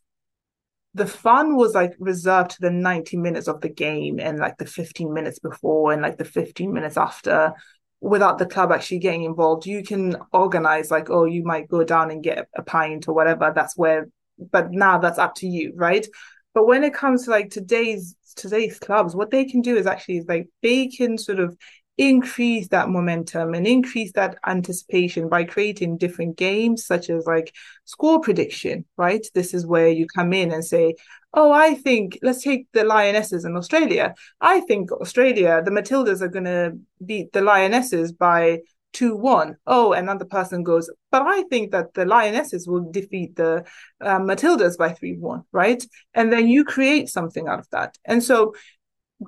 the 0.96 1.06
fun 1.06 1.56
was 1.56 1.74
like 1.74 1.94
reserved 1.98 2.52
to 2.52 2.60
the 2.60 2.70
90 2.70 3.18
minutes 3.18 3.48
of 3.48 3.60
the 3.60 3.68
game 3.68 4.18
and 4.18 4.38
like 4.38 4.56
the 4.56 4.64
15 4.64 5.12
minutes 5.12 5.38
before 5.38 5.92
and 5.92 6.00
like 6.00 6.16
the 6.16 6.24
15 6.24 6.72
minutes 6.72 6.96
after 6.96 7.52
without 8.00 8.38
the 8.38 8.46
club 8.46 8.70
actually 8.70 8.98
getting 8.98 9.24
involved 9.24 9.66
you 9.66 9.82
can 9.82 10.16
organize 10.32 10.90
like 10.90 11.08
oh 11.10 11.24
you 11.24 11.42
might 11.42 11.68
go 11.68 11.82
down 11.82 12.10
and 12.10 12.22
get 12.22 12.46
a 12.54 12.62
pint 12.62 13.08
or 13.08 13.14
whatever 13.14 13.52
that's 13.54 13.76
where 13.76 14.06
but 14.38 14.70
now 14.70 14.98
that's 14.98 15.18
up 15.18 15.34
to 15.36 15.46
you 15.46 15.72
right? 15.74 16.06
But 16.54 16.66
when 16.66 16.84
it 16.84 16.94
comes 16.94 17.24
to 17.24 17.30
like 17.30 17.50
today's 17.50 18.16
today's 18.36 18.78
clubs 18.78 19.14
what 19.14 19.30
they 19.30 19.44
can 19.44 19.62
do 19.62 19.76
is 19.76 19.86
actually 19.86 20.18
is 20.18 20.26
like 20.26 20.48
they 20.62 20.88
can 20.88 21.16
sort 21.16 21.40
of 21.40 21.56
increase 21.96 22.68
that 22.68 22.90
momentum 22.90 23.54
and 23.54 23.66
increase 23.66 24.12
that 24.12 24.36
anticipation 24.46 25.30
by 25.30 25.44
creating 25.44 25.96
different 25.96 26.36
games 26.36 26.84
such 26.84 27.08
as 27.08 27.24
like 27.24 27.54
score 27.86 28.20
prediction 28.20 28.84
right? 28.96 29.26
This 29.34 29.54
is 29.54 29.66
where 29.66 29.88
you 29.88 30.06
come 30.06 30.32
in 30.32 30.52
and 30.52 30.64
say 30.64 30.94
oh, 31.36 31.52
I 31.52 31.74
think 31.74 32.18
let's 32.22 32.42
take 32.42 32.66
the 32.72 32.82
Lionesses 32.84 33.44
in 33.44 33.56
Australia. 33.56 34.14
I 34.40 34.60
think 34.60 34.90
Australia, 34.90 35.62
the 35.62 35.70
Matildas 35.70 36.22
are 36.22 36.28
going 36.28 36.46
to 36.46 36.78
beat 37.04 37.32
the 37.32 37.42
Lionesses 37.42 38.10
by 38.12 38.60
2 38.94 39.14
1. 39.14 39.56
Oh, 39.66 39.92
another 39.92 40.24
person 40.24 40.62
goes, 40.62 40.90
but 41.10 41.22
I 41.22 41.42
think 41.44 41.70
that 41.72 41.92
the 41.92 42.06
Lionesses 42.06 42.66
will 42.66 42.90
defeat 42.90 43.36
the 43.36 43.64
uh, 44.00 44.18
Matildas 44.18 44.78
by 44.78 44.94
3 44.94 45.18
1, 45.18 45.42
right? 45.52 45.84
And 46.14 46.32
then 46.32 46.48
you 46.48 46.64
create 46.64 47.10
something 47.10 47.46
out 47.46 47.58
of 47.58 47.68
that. 47.70 47.98
And 48.06 48.24
so 48.24 48.54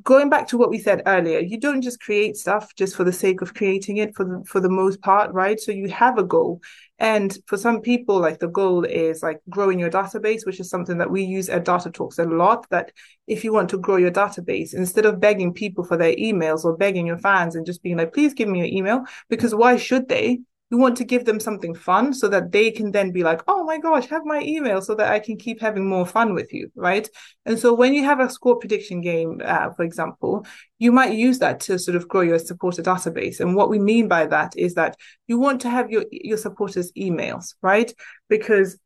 going 0.02 0.28
back 0.28 0.46
to 0.48 0.58
what 0.58 0.70
we 0.70 0.78
said 0.78 1.02
earlier, 1.06 1.38
you 1.38 1.58
don't 1.58 1.80
just 1.80 2.00
create 2.00 2.36
stuff 2.36 2.74
just 2.74 2.94
for 2.94 3.04
the 3.04 3.12
sake 3.12 3.40
of 3.40 3.54
creating 3.54 3.96
it 3.96 4.14
for 4.14 4.24
the, 4.24 4.44
for 4.46 4.60
the 4.60 4.68
most 4.68 5.00
part, 5.00 5.32
right? 5.32 5.58
So 5.58 5.72
you 5.72 5.88
have 5.88 6.18
a 6.18 6.24
goal. 6.24 6.60
And 6.98 7.36
for 7.46 7.56
some 7.56 7.80
people, 7.80 8.18
like 8.20 8.38
the 8.38 8.48
goal 8.48 8.84
is 8.84 9.22
like 9.22 9.40
growing 9.48 9.78
your 9.78 9.90
database, 9.90 10.44
which 10.44 10.60
is 10.60 10.68
something 10.68 10.98
that 10.98 11.10
we 11.10 11.22
use 11.22 11.48
at 11.48 11.64
Data 11.64 11.90
Talks 11.90 12.18
a 12.18 12.24
lot. 12.24 12.68
That 12.70 12.92
if 13.26 13.44
you 13.44 13.52
want 13.52 13.70
to 13.70 13.78
grow 13.78 13.96
your 13.96 14.10
database, 14.10 14.74
instead 14.74 15.06
of 15.06 15.20
begging 15.20 15.54
people 15.54 15.84
for 15.84 15.96
their 15.96 16.14
emails 16.16 16.64
or 16.64 16.76
begging 16.76 17.06
your 17.06 17.18
fans 17.18 17.54
and 17.54 17.64
just 17.64 17.82
being 17.82 17.96
like, 17.96 18.12
please 18.12 18.34
give 18.34 18.48
me 18.48 18.58
your 18.58 18.68
email, 18.68 19.04
because 19.30 19.54
why 19.54 19.76
should 19.76 20.08
they? 20.08 20.40
We 20.70 20.76
want 20.76 20.96
to 20.98 21.04
give 21.04 21.24
them 21.24 21.40
something 21.40 21.74
fun 21.74 22.12
so 22.12 22.28
that 22.28 22.52
they 22.52 22.70
can 22.70 22.92
then 22.92 23.10
be 23.10 23.22
like, 23.22 23.40
oh 23.48 23.64
my 23.64 23.78
gosh, 23.78 24.06
have 24.06 24.24
my 24.26 24.42
email 24.42 24.82
so 24.82 24.94
that 24.94 25.10
I 25.10 25.18
can 25.18 25.38
keep 25.38 25.60
having 25.60 25.88
more 25.88 26.06
fun 26.06 26.34
with 26.34 26.52
you, 26.52 26.70
right? 26.74 27.08
And 27.46 27.58
so 27.58 27.72
when 27.72 27.94
you 27.94 28.04
have 28.04 28.20
a 28.20 28.28
score 28.28 28.58
prediction 28.58 29.00
game, 29.00 29.40
uh, 29.42 29.70
for 29.70 29.82
example, 29.82 30.44
you 30.78 30.92
might 30.92 31.14
use 31.14 31.38
that 31.38 31.60
to 31.60 31.78
sort 31.78 31.96
of 31.96 32.06
grow 32.06 32.20
your 32.20 32.38
supporter 32.38 32.82
database. 32.82 33.40
And 33.40 33.56
what 33.56 33.70
we 33.70 33.78
mean 33.78 34.08
by 34.08 34.26
that 34.26 34.52
is 34.56 34.74
that 34.74 34.96
you 35.26 35.38
want 35.38 35.62
to 35.62 35.70
have 35.70 35.90
your 35.90 36.04
your 36.10 36.38
supporters' 36.38 36.92
emails, 36.92 37.54
right? 37.62 37.92
Because 38.28 38.78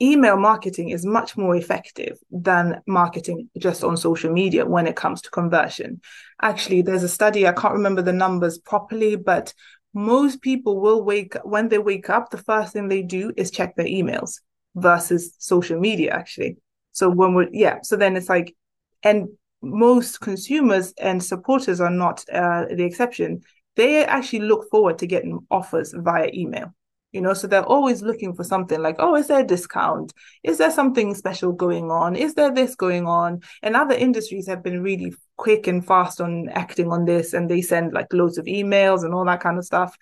email 0.00 0.36
marketing 0.36 0.88
is 0.88 1.06
much 1.06 1.36
more 1.36 1.54
effective 1.54 2.18
than 2.30 2.80
marketing 2.86 3.48
just 3.58 3.84
on 3.84 3.96
social 3.96 4.32
media 4.32 4.66
when 4.66 4.86
it 4.86 4.96
comes 4.96 5.22
to 5.22 5.30
conversion. 5.30 6.00
Actually, 6.40 6.82
there's 6.82 7.04
a 7.04 7.08
study, 7.08 7.46
I 7.46 7.52
can't 7.52 7.74
remember 7.74 8.02
the 8.02 8.12
numbers 8.12 8.58
properly, 8.58 9.14
but 9.14 9.54
most 9.94 10.40
people 10.40 10.80
will 10.80 11.02
wake 11.04 11.34
when 11.44 11.68
they 11.68 11.78
wake 11.78 12.08
up 12.08 12.30
the 12.30 12.38
first 12.38 12.72
thing 12.72 12.88
they 12.88 13.02
do 13.02 13.32
is 13.36 13.50
check 13.50 13.76
their 13.76 13.86
emails 13.86 14.40
versus 14.74 15.34
social 15.38 15.78
media 15.78 16.10
actually. 16.12 16.56
So 16.92 17.08
when 17.10 17.34
we're 17.34 17.48
yeah 17.52 17.78
so 17.82 17.96
then 17.96 18.16
it's 18.16 18.28
like 18.28 18.54
and 19.02 19.28
most 19.62 20.20
consumers 20.20 20.92
and 20.98 21.22
supporters 21.22 21.80
are 21.80 21.90
not 21.90 22.24
uh, 22.32 22.66
the 22.66 22.84
exception. 22.84 23.42
They 23.76 24.04
actually 24.04 24.40
look 24.40 24.68
forward 24.70 24.98
to 24.98 25.06
getting 25.06 25.46
offers 25.50 25.94
via 25.96 26.30
email 26.34 26.74
you 27.12 27.20
know 27.20 27.34
so 27.34 27.46
they're 27.46 27.64
always 27.64 28.02
looking 28.02 28.34
for 28.34 28.42
something 28.44 28.80
like 28.80 28.96
oh 28.98 29.14
is 29.16 29.28
there 29.28 29.40
a 29.40 29.46
discount? 29.46 30.12
Is 30.42 30.58
there 30.58 30.70
something 30.70 31.14
special 31.14 31.52
going 31.52 31.90
on? 31.90 32.16
Is 32.16 32.34
there 32.34 32.52
this 32.52 32.74
going 32.74 33.06
on? 33.06 33.40
And 33.62 33.76
other 33.76 33.94
industries 33.94 34.46
have 34.48 34.62
been 34.62 34.82
really 34.82 35.14
quick 35.36 35.66
and 35.66 35.86
fast 35.86 36.20
on 36.20 36.48
acting 36.50 36.90
on 36.90 37.04
this 37.04 37.32
and 37.32 37.50
they 37.50 37.62
send 37.62 37.92
like 37.92 38.12
loads 38.12 38.38
of 38.38 38.46
emails 38.46 39.04
and 39.04 39.14
all 39.14 39.24
that 39.26 39.40
kind 39.40 39.58
of 39.58 39.64
stuff. 39.64 39.96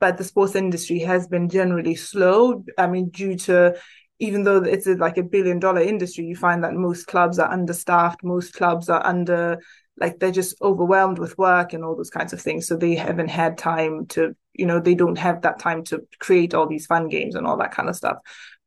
But 0.00 0.18
the 0.18 0.24
sports 0.24 0.54
industry 0.54 0.98
has 1.00 1.26
been 1.26 1.48
generally 1.48 1.94
slow. 1.94 2.64
I 2.76 2.86
mean 2.86 3.10
due 3.10 3.36
to 3.38 3.76
even 4.18 4.44
though 4.44 4.62
it's 4.62 4.86
like 4.86 5.18
a 5.18 5.22
billion 5.22 5.58
dollar 5.58 5.80
industry 5.80 6.24
you 6.24 6.36
find 6.36 6.64
that 6.64 6.72
most 6.72 7.06
clubs 7.06 7.38
are 7.38 7.52
understaffed 7.52 8.24
most 8.24 8.54
clubs 8.54 8.88
are 8.88 9.04
under 9.04 9.58
like 9.98 10.18
they're 10.18 10.30
just 10.30 10.60
overwhelmed 10.62 11.18
with 11.18 11.38
work 11.38 11.72
and 11.72 11.84
all 11.84 11.96
those 11.96 12.10
kinds 12.10 12.32
of 12.32 12.40
things. 12.40 12.66
So 12.66 12.76
they 12.76 12.94
haven't 12.94 13.28
had 13.28 13.58
time 13.58 14.06
to 14.08 14.34
you 14.54 14.66
know 14.66 14.80
they 14.80 14.94
don't 14.94 15.18
have 15.18 15.42
that 15.42 15.58
time 15.58 15.84
to 15.84 16.02
create 16.18 16.54
all 16.54 16.66
these 16.66 16.86
fun 16.86 17.08
games 17.08 17.34
and 17.34 17.46
all 17.46 17.56
that 17.58 17.72
kind 17.72 17.88
of 17.88 17.96
stuff. 17.96 18.18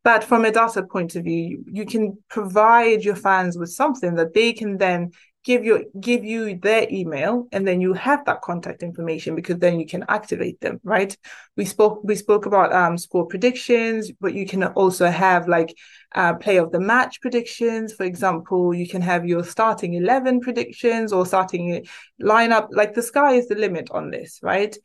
But 0.03 0.23
from 0.23 0.45
a 0.45 0.51
data 0.51 0.83
point 0.83 1.15
of 1.15 1.23
view 1.23 1.63
you 1.65 1.85
can 1.85 2.17
provide 2.29 3.03
your 3.03 3.15
fans 3.15 3.57
with 3.57 3.69
something 3.69 4.15
that 4.15 4.33
they 4.33 4.53
can 4.53 4.77
then 4.77 5.11
give 5.45 5.63
you 5.63 5.85
give 5.99 6.23
you 6.23 6.57
their 6.59 6.85
email 6.91 7.47
and 7.51 7.67
then 7.67 7.79
you 7.79 7.93
have 7.93 8.25
that 8.25 8.41
contact 8.41 8.83
information 8.83 9.35
because 9.35 9.57
then 9.57 9.79
you 9.79 9.85
can 9.85 10.03
activate 10.09 10.59
them 10.59 10.79
right? 10.83 11.15
We 11.55 11.65
spoke 11.65 12.01
we 12.03 12.15
spoke 12.15 12.45
about 12.45 12.73
um 12.73 12.97
score 12.97 13.25
predictions 13.25 14.11
but 14.19 14.33
you 14.33 14.45
can 14.45 14.63
also 14.63 15.07
have 15.07 15.47
like 15.47 15.73
uh, 16.15 16.33
play 16.33 16.57
of 16.57 16.71
the 16.71 16.79
match 16.79 17.21
predictions. 17.21 17.93
For 17.93 18.03
example 18.03 18.73
you 18.73 18.87
can 18.87 19.01
have 19.01 19.25
your 19.25 19.43
starting 19.43 19.93
11 19.93 20.41
predictions 20.41 21.13
or 21.13 21.25
starting 21.25 21.85
lineup. 22.21 22.67
Like 22.71 22.93
the 22.93 23.03
sky 23.03 23.33
is 23.33 23.47
the 23.47 23.55
limit 23.55 23.89
on 23.91 24.11
this 24.11 24.39
right? 24.43 24.75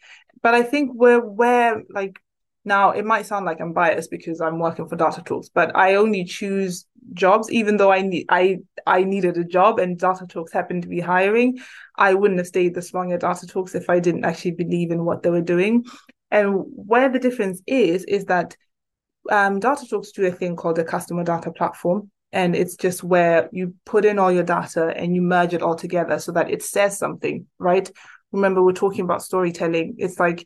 But 0.43 0.55
i 0.55 0.63
think 0.63 0.93
where 0.95 1.21
where 1.21 1.83
like 1.89 2.21
now, 2.65 2.93
it 2.93 3.05
might 3.05 3.27
sound 3.27 3.45
like 3.45 3.61
I'm 3.61 3.75
biased 3.75 4.11
because 4.11 4.41
I'm 4.41 4.59
working 4.59 4.89
for 4.89 4.97
Data 4.97 5.23
Talks, 5.23 5.51
but 5.51 5.77
I 5.77 5.97
only 5.97 6.25
choose 6.25 6.87
jobs, 7.13 7.53
even 7.53 7.77
though 7.77 7.93
I 7.93 8.01
need 8.01 8.27
I 8.31 8.61
I 8.87 9.05
needed 9.05 9.37
a 9.37 9.45
job 9.45 9.79
and 9.79 9.99
Data 9.99 10.27
Talks 10.27 10.53
happened 10.53 10.83
to 10.83 10.89
be 10.89 11.01
hiring. 11.01 11.59
I 11.97 12.15
wouldn't 12.15 12.39
have 12.39 12.47
stayed 12.47 12.75
this 12.75 12.95
long 12.95 13.13
at 13.13 13.21
Data 13.21 13.47
Talks 13.47 13.75
if 13.75 13.91
I 13.91 14.01
didn't 14.01 14.25
actually 14.25 14.53
believe 14.53 14.91
in 14.91 15.05
what 15.05 15.23
they 15.23 15.31
were 15.31 15.43
doing. 15.43 15.85
And 16.31 16.65
where 16.75 17.11
the 17.11 17.19
difference 17.19 17.61
is, 17.67 18.05
is 18.05 18.25
that 18.27 18.57
um, 19.31 19.61
Data 19.61 19.87
Talks 19.87 20.13
do 20.13 20.25
a 20.25 20.33
thing 20.33 20.57
called 20.57 20.79
a 20.79 20.85
customer 20.85 21.23
data 21.23 21.53
platform. 21.53 22.11
And 22.33 22.57
it's 22.57 22.75
just 22.75 23.05
where 23.05 23.49
you 23.53 23.75
put 23.85 24.05
in 24.05 24.19
all 24.19 24.33
your 24.33 24.43
data 24.43 24.93
and 24.97 25.15
you 25.15 25.23
merge 25.23 25.55
it 25.55 25.63
all 25.63 25.77
together 25.77 26.19
so 26.19 26.33
that 26.33 26.51
it 26.51 26.65
says 26.65 26.99
something, 26.99 27.47
right? 27.61 27.89
Remember, 28.33 28.61
we're 28.61 28.73
talking 28.73 29.05
about 29.05 29.23
storytelling. 29.23 29.95
It's 29.99 30.19
like 30.19 30.45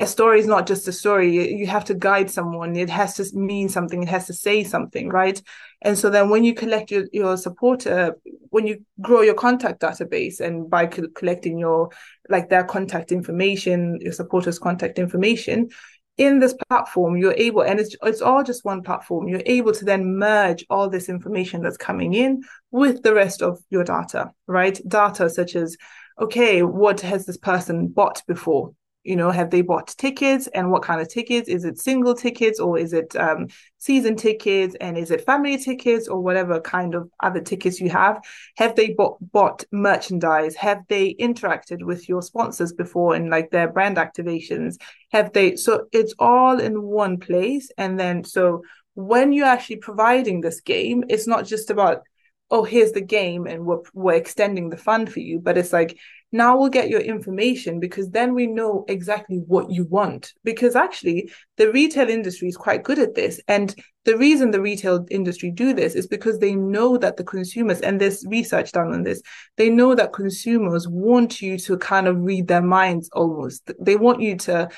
a 0.00 0.06
story 0.06 0.38
is 0.38 0.46
not 0.46 0.66
just 0.66 0.86
a 0.86 0.92
story. 0.92 1.56
You 1.56 1.66
have 1.66 1.84
to 1.86 1.94
guide 1.94 2.30
someone. 2.30 2.76
It 2.76 2.88
has 2.90 3.16
to 3.16 3.36
mean 3.36 3.68
something. 3.68 4.02
It 4.02 4.08
has 4.08 4.26
to 4.26 4.32
say 4.32 4.62
something, 4.62 5.08
right? 5.08 5.42
And 5.82 5.98
so 5.98 6.08
then 6.08 6.30
when 6.30 6.44
you 6.44 6.54
collect 6.54 6.90
your, 6.90 7.06
your 7.12 7.36
supporter, 7.36 7.92
uh, 7.92 8.30
when 8.50 8.66
you 8.66 8.84
grow 9.00 9.22
your 9.22 9.34
contact 9.34 9.80
database 9.80 10.40
and 10.40 10.70
by 10.70 10.86
co- 10.86 11.08
collecting 11.14 11.58
your, 11.58 11.90
like 12.28 12.48
their 12.48 12.64
contact 12.64 13.10
information, 13.10 13.98
your 14.00 14.12
supporters' 14.12 14.58
contact 14.58 14.98
information, 14.98 15.68
in 16.16 16.40
this 16.40 16.54
platform, 16.68 17.16
you're 17.16 17.34
able, 17.36 17.62
and 17.62 17.78
it's 17.78 17.94
it's 18.02 18.20
all 18.20 18.42
just 18.42 18.64
one 18.64 18.82
platform. 18.82 19.28
You're 19.28 19.42
able 19.46 19.72
to 19.72 19.84
then 19.84 20.16
merge 20.18 20.64
all 20.68 20.90
this 20.90 21.08
information 21.08 21.62
that's 21.62 21.76
coming 21.76 22.12
in 22.12 22.42
with 22.72 23.04
the 23.04 23.14
rest 23.14 23.40
of 23.40 23.60
your 23.70 23.84
data, 23.84 24.32
right? 24.48 24.80
Data 24.88 25.30
such 25.30 25.54
as, 25.54 25.76
okay, 26.20 26.64
what 26.64 27.02
has 27.02 27.24
this 27.24 27.36
person 27.36 27.86
bought 27.86 28.22
before? 28.26 28.74
You 29.08 29.16
know 29.16 29.30
have 29.30 29.50
they 29.50 29.62
bought 29.62 29.88
tickets? 29.88 30.46
And 30.48 30.70
what 30.70 30.82
kind 30.82 31.00
of 31.00 31.08
tickets? 31.08 31.48
Is 31.48 31.64
it 31.64 31.78
single 31.78 32.14
tickets 32.14 32.60
or 32.60 32.78
is 32.78 32.92
it 32.92 33.16
um, 33.16 33.48
season 33.78 34.16
tickets? 34.16 34.76
And 34.80 34.98
is 34.98 35.10
it 35.10 35.24
family 35.24 35.56
tickets 35.56 36.08
or 36.08 36.20
whatever 36.20 36.60
kind 36.60 36.94
of 36.94 37.10
other 37.22 37.40
tickets 37.40 37.80
you 37.80 37.88
have? 37.90 38.20
Have 38.56 38.76
they 38.76 38.92
bought, 38.92 39.16
bought 39.32 39.64
merchandise? 39.72 40.54
Have 40.56 40.82
they 40.88 41.14
interacted 41.14 41.82
with 41.82 42.08
your 42.08 42.20
sponsors 42.20 42.72
before 42.72 43.16
in 43.16 43.30
like 43.30 43.50
their 43.50 43.72
brand 43.72 43.96
activations? 43.96 44.76
Have 45.10 45.32
they 45.32 45.56
so 45.56 45.86
it's 45.92 46.14
all 46.18 46.60
in 46.60 46.82
one 46.82 47.18
place. 47.18 47.70
And 47.78 47.98
then 47.98 48.24
so 48.24 48.62
when 48.94 49.32
you're 49.32 49.46
actually 49.46 49.76
providing 49.76 50.40
this 50.40 50.60
game 50.60 51.04
it's 51.08 51.28
not 51.28 51.46
just 51.46 51.70
about 51.70 52.02
oh 52.50 52.64
here's 52.64 52.90
the 52.90 53.00
game 53.00 53.46
and 53.46 53.64
we're, 53.64 53.78
we're 53.94 54.14
extending 54.14 54.70
the 54.70 54.76
fund 54.76 55.12
for 55.12 55.20
you 55.20 55.38
but 55.38 55.56
it's 55.56 55.72
like 55.72 55.96
now 56.32 56.58
we'll 56.58 56.68
get 56.68 56.90
your 56.90 57.00
information 57.00 57.80
because 57.80 58.10
then 58.10 58.34
we 58.34 58.46
know 58.46 58.84
exactly 58.88 59.38
what 59.46 59.70
you 59.70 59.84
want. 59.86 60.34
Because 60.44 60.76
actually, 60.76 61.30
the 61.56 61.72
retail 61.72 62.08
industry 62.08 62.48
is 62.48 62.56
quite 62.56 62.84
good 62.84 62.98
at 62.98 63.14
this. 63.14 63.40
And 63.48 63.74
the 64.04 64.16
reason 64.16 64.50
the 64.50 64.60
retail 64.60 65.06
industry 65.10 65.50
do 65.50 65.72
this 65.72 65.94
is 65.94 66.06
because 66.06 66.38
they 66.38 66.54
know 66.54 66.96
that 66.98 67.16
the 67.16 67.24
consumers, 67.24 67.80
and 67.80 68.00
there's 68.00 68.24
research 68.26 68.72
done 68.72 68.92
on 68.92 69.02
this, 69.02 69.22
they 69.56 69.70
know 69.70 69.94
that 69.94 70.12
consumers 70.12 70.86
want 70.88 71.40
you 71.40 71.58
to 71.58 71.76
kind 71.78 72.06
of 72.06 72.18
read 72.20 72.48
their 72.48 72.62
minds 72.62 73.08
almost. 73.12 73.70
They 73.80 73.96
want 73.96 74.20
you 74.20 74.36
to 74.36 74.68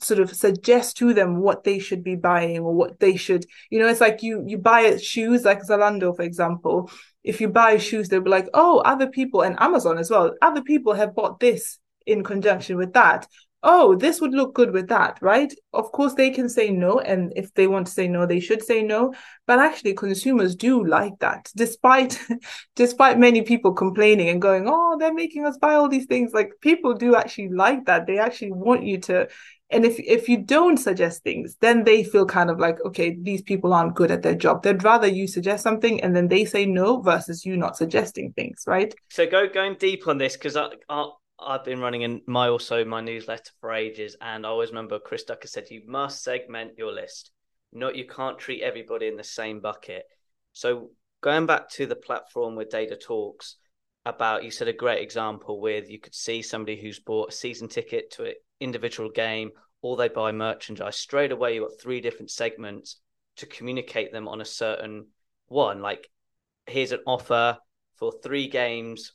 sort 0.00 0.20
of 0.20 0.34
suggest 0.34 0.96
to 0.96 1.12
them 1.12 1.38
what 1.38 1.64
they 1.64 1.78
should 1.78 2.04
be 2.04 2.14
buying 2.14 2.60
or 2.60 2.72
what 2.72 3.00
they 3.00 3.16
should 3.16 3.44
you 3.70 3.78
know 3.78 3.88
it's 3.88 4.00
like 4.00 4.22
you 4.22 4.44
you 4.46 4.56
buy 4.56 4.96
shoes 4.96 5.44
like 5.44 5.60
Zalando 5.62 6.14
for 6.14 6.22
example 6.22 6.90
if 7.28 7.42
you 7.42 7.48
buy 7.48 7.76
shoes, 7.76 8.08
they'll 8.08 8.22
be 8.22 8.30
like, 8.30 8.48
oh, 8.54 8.78
other 8.78 9.06
people, 9.06 9.42
and 9.42 9.60
Amazon 9.60 9.98
as 9.98 10.10
well, 10.10 10.32
other 10.40 10.62
people 10.62 10.94
have 10.94 11.14
bought 11.14 11.40
this 11.40 11.78
in 12.06 12.24
conjunction 12.24 12.78
with 12.78 12.94
that. 12.94 13.26
Oh, 13.62 13.96
this 13.96 14.18
would 14.20 14.30
look 14.30 14.54
good 14.54 14.70
with 14.70 14.88
that, 14.88 15.18
right? 15.20 15.52
Of 15.74 15.92
course, 15.92 16.14
they 16.14 16.30
can 16.30 16.48
say 16.48 16.70
no. 16.70 17.00
And 17.00 17.32
if 17.34 17.52
they 17.52 17.66
want 17.66 17.88
to 17.88 17.92
say 17.92 18.08
no, 18.08 18.24
they 18.24 18.40
should 18.40 18.62
say 18.62 18.82
no. 18.82 19.12
But 19.46 19.58
actually, 19.58 19.92
consumers 19.92 20.56
do 20.56 20.86
like 20.86 21.18
that, 21.18 21.50
despite 21.54 22.18
despite 22.76 23.18
many 23.18 23.42
people 23.42 23.74
complaining 23.74 24.30
and 24.30 24.40
going, 24.40 24.64
oh, 24.66 24.96
they're 24.98 25.12
making 25.12 25.44
us 25.44 25.58
buy 25.58 25.74
all 25.74 25.88
these 25.88 26.06
things. 26.06 26.32
Like 26.32 26.52
people 26.62 26.94
do 26.94 27.14
actually 27.14 27.48
like 27.48 27.84
that. 27.86 28.06
They 28.06 28.18
actually 28.18 28.52
want 28.52 28.84
you 28.84 28.98
to 29.00 29.28
and 29.70 29.84
if 29.84 29.98
if 30.00 30.28
you 30.28 30.38
don't 30.38 30.78
suggest 30.78 31.22
things 31.22 31.56
then 31.60 31.84
they 31.84 32.02
feel 32.02 32.24
kind 32.24 32.50
of 32.50 32.58
like 32.58 32.78
okay 32.84 33.16
these 33.20 33.42
people 33.42 33.72
aren't 33.72 33.94
good 33.94 34.10
at 34.10 34.22
their 34.22 34.34
job 34.34 34.62
they'd 34.62 34.84
rather 34.84 35.06
you 35.06 35.26
suggest 35.26 35.62
something 35.62 36.00
and 36.02 36.14
then 36.14 36.28
they 36.28 36.44
say 36.44 36.64
no 36.64 37.00
versus 37.00 37.44
you 37.44 37.56
not 37.56 37.76
suggesting 37.76 38.32
things 38.32 38.64
right 38.66 38.94
so 39.08 39.26
go 39.26 39.48
going 39.48 39.76
deep 39.78 40.06
on 40.08 40.18
this 40.18 40.34
because 40.36 40.56
I, 40.56 40.68
I 40.88 41.08
I've 41.40 41.64
been 41.64 41.80
running 41.80 42.02
in 42.02 42.22
my 42.26 42.48
also 42.48 42.84
my 42.84 43.00
newsletter 43.00 43.52
for 43.60 43.72
ages, 43.72 44.16
and 44.20 44.44
I 44.44 44.48
always 44.48 44.70
remember 44.70 44.98
Chris 44.98 45.22
Ducker 45.22 45.46
said 45.46 45.70
you 45.70 45.82
must 45.86 46.24
segment 46.24 46.72
your 46.76 46.92
list. 46.92 47.30
Not 47.72 47.94
you 47.94 48.08
can't 48.08 48.40
treat 48.40 48.62
everybody 48.62 49.06
in 49.06 49.16
the 49.16 49.22
same 49.22 49.60
bucket. 49.60 50.02
So 50.52 50.90
going 51.20 51.46
back 51.46 51.70
to 51.70 51.86
the 51.86 51.94
platform 51.94 52.56
with 52.56 52.70
Data 52.70 52.96
Talks, 52.96 53.56
about 54.04 54.42
you 54.42 54.50
said 54.50 54.68
a 54.68 54.72
great 54.72 55.02
example 55.02 55.60
with 55.60 55.90
you 55.90 56.00
could 56.00 56.14
see 56.14 56.40
somebody 56.40 56.80
who's 56.80 56.98
bought 56.98 57.28
a 57.28 57.32
season 57.32 57.68
ticket 57.68 58.10
to 58.10 58.24
an 58.24 58.32
individual 58.60 59.10
game 59.10 59.50
or 59.82 59.96
they 59.96 60.08
buy 60.08 60.32
merchandise 60.32 60.96
straight 60.96 61.32
away 61.32 61.54
you've 61.54 61.68
got 61.68 61.80
three 61.80 62.00
different 62.00 62.30
segments 62.30 62.96
to 63.36 63.46
communicate 63.46 64.12
them 64.12 64.28
on 64.28 64.40
a 64.40 64.44
certain 64.44 65.06
one 65.46 65.80
like 65.80 66.08
here's 66.66 66.92
an 66.92 67.00
offer 67.06 67.56
for 67.96 68.12
three 68.22 68.48
games 68.48 69.12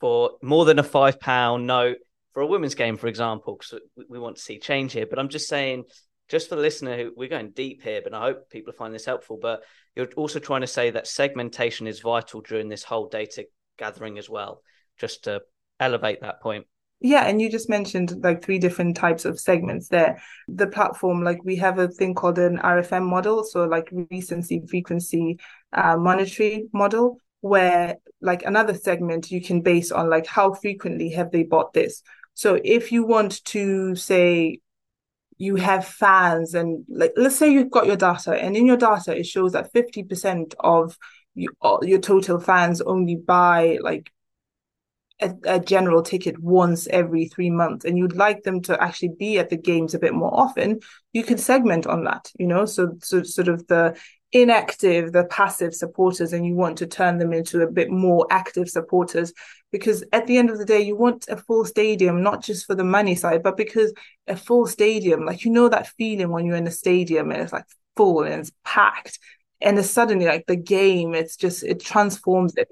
for 0.00 0.32
more 0.42 0.64
than 0.64 0.78
a 0.78 0.82
five 0.82 1.20
pound 1.20 1.66
note 1.66 1.98
for 2.32 2.42
a 2.42 2.46
women's 2.46 2.74
game 2.74 2.96
for 2.96 3.06
example 3.06 3.56
because 3.58 3.80
we 4.08 4.18
want 4.18 4.36
to 4.36 4.42
see 4.42 4.58
change 4.58 4.92
here 4.92 5.06
but 5.08 5.18
i'm 5.18 5.28
just 5.28 5.48
saying 5.48 5.84
just 6.28 6.48
for 6.48 6.56
the 6.56 6.62
listener 6.62 7.10
we're 7.16 7.28
going 7.28 7.50
deep 7.50 7.82
here 7.82 8.00
but 8.02 8.12
i 8.12 8.20
hope 8.20 8.50
people 8.50 8.72
find 8.72 8.92
this 8.94 9.06
helpful 9.06 9.38
but 9.40 9.62
you're 9.98 10.08
also 10.16 10.38
trying 10.38 10.60
to 10.60 10.66
say 10.68 10.90
that 10.90 11.08
segmentation 11.08 11.88
is 11.88 11.98
vital 11.98 12.40
during 12.40 12.68
this 12.68 12.84
whole 12.84 13.08
data 13.08 13.44
gathering 13.78 14.16
as 14.16 14.30
well, 14.30 14.62
just 14.96 15.24
to 15.24 15.42
elevate 15.80 16.20
that 16.20 16.40
point. 16.40 16.66
Yeah, 17.00 17.26
and 17.26 17.40
you 17.40 17.48
just 17.48 17.68
mentioned 17.68 18.24
like 18.24 18.42
three 18.42 18.58
different 18.58 18.96
types 18.96 19.24
of 19.24 19.38
segments 19.38 19.88
there. 19.88 20.20
The 20.48 20.66
platform, 20.66 21.22
like 21.22 21.44
we 21.44 21.54
have 21.56 21.78
a 21.78 21.86
thing 21.88 22.14
called 22.14 22.38
an 22.38 22.58
RFM 22.58 23.04
model, 23.04 23.44
so 23.44 23.64
like 23.64 23.88
recency, 24.10 24.62
frequency, 24.68 25.38
uh, 25.72 25.96
monetary 25.96 26.68
model, 26.72 27.20
where 27.40 27.98
like 28.20 28.44
another 28.44 28.74
segment 28.74 29.30
you 29.30 29.40
can 29.40 29.60
base 29.60 29.92
on 29.92 30.10
like 30.10 30.26
how 30.26 30.54
frequently 30.54 31.10
have 31.10 31.30
they 31.30 31.44
bought 31.44 31.72
this. 31.72 32.02
So 32.34 32.60
if 32.64 32.90
you 32.90 33.06
want 33.06 33.44
to 33.46 33.94
say 33.94 34.58
you 35.36 35.54
have 35.54 35.86
fans 35.86 36.54
and 36.54 36.84
like 36.88 37.12
let's 37.16 37.36
say 37.36 37.48
you've 37.48 37.70
got 37.70 37.86
your 37.86 37.96
data 37.96 38.32
and 38.32 38.56
in 38.56 38.66
your 38.66 38.76
data 38.76 39.16
it 39.16 39.24
shows 39.24 39.52
that 39.52 39.72
50% 39.72 40.56
of 40.58 40.98
you, 41.36 41.50
your 41.82 42.00
total 42.00 42.40
fans 42.40 42.80
only 42.80 43.14
buy 43.14 43.78
like 43.82 44.10
a, 45.20 45.34
a, 45.44 45.60
general 45.60 46.02
ticket 46.02 46.38
once 46.38 46.86
every 46.88 47.26
three 47.26 47.50
months 47.50 47.84
and 47.84 47.98
you'd 47.98 48.16
like 48.16 48.42
them 48.42 48.60
to 48.62 48.80
actually 48.82 49.10
be 49.18 49.38
at 49.38 49.50
the 49.50 49.56
games 49.56 49.94
a 49.94 49.98
bit 49.98 50.14
more 50.14 50.32
often 50.32 50.78
you 51.12 51.24
can 51.24 51.38
segment 51.38 51.86
on 51.86 52.04
that 52.04 52.30
you 52.38 52.46
know? 52.46 52.64
So 52.64 52.96
so 53.00 53.22
sort 53.22 53.48
of 53.48 53.66
the 53.66 53.96
inactive 54.32 55.12
the 55.12 55.24
passive 55.24 55.74
supporters 55.74 56.32
and 56.32 56.44
you 56.44 56.54
want 56.54 56.76
to 56.78 56.86
turn 56.86 57.16
them 57.18 57.32
into 57.32 57.62
a 57.62 57.70
bit 57.70 57.90
more 57.90 58.26
active 58.30 58.68
supporters 58.68 59.32
because 59.72 60.04
at 60.12 60.26
the 60.26 60.36
end 60.36 60.50
of 60.50 60.58
the 60.58 60.66
day 60.66 60.80
you 60.80 60.94
want 60.94 61.26
a 61.28 61.36
full 61.36 61.64
stadium 61.64 62.22
not 62.22 62.42
just 62.42 62.66
for 62.66 62.74
the 62.74 62.84
money 62.84 63.14
side 63.14 63.42
but 63.42 63.56
because 63.56 63.92
a 64.26 64.36
full 64.36 64.66
stadium 64.66 65.24
like 65.24 65.44
you 65.44 65.50
know 65.50 65.68
that 65.68 65.88
feeling 65.96 66.30
when 66.30 66.44
you're 66.44 66.56
in 66.56 66.66
a 66.66 66.70
stadium 66.70 67.30
and 67.30 67.40
it's 67.40 67.54
like 67.54 67.64
full 67.96 68.22
and 68.22 68.34
it's 68.34 68.52
packed 68.64 69.18
and 69.62 69.78
it's 69.78 69.90
suddenly 69.90 70.26
like 70.26 70.44
the 70.46 70.56
game 70.56 71.14
it's 71.14 71.36
just 71.36 71.64
it 71.64 71.80
transforms 71.80 72.54
it 72.56 72.68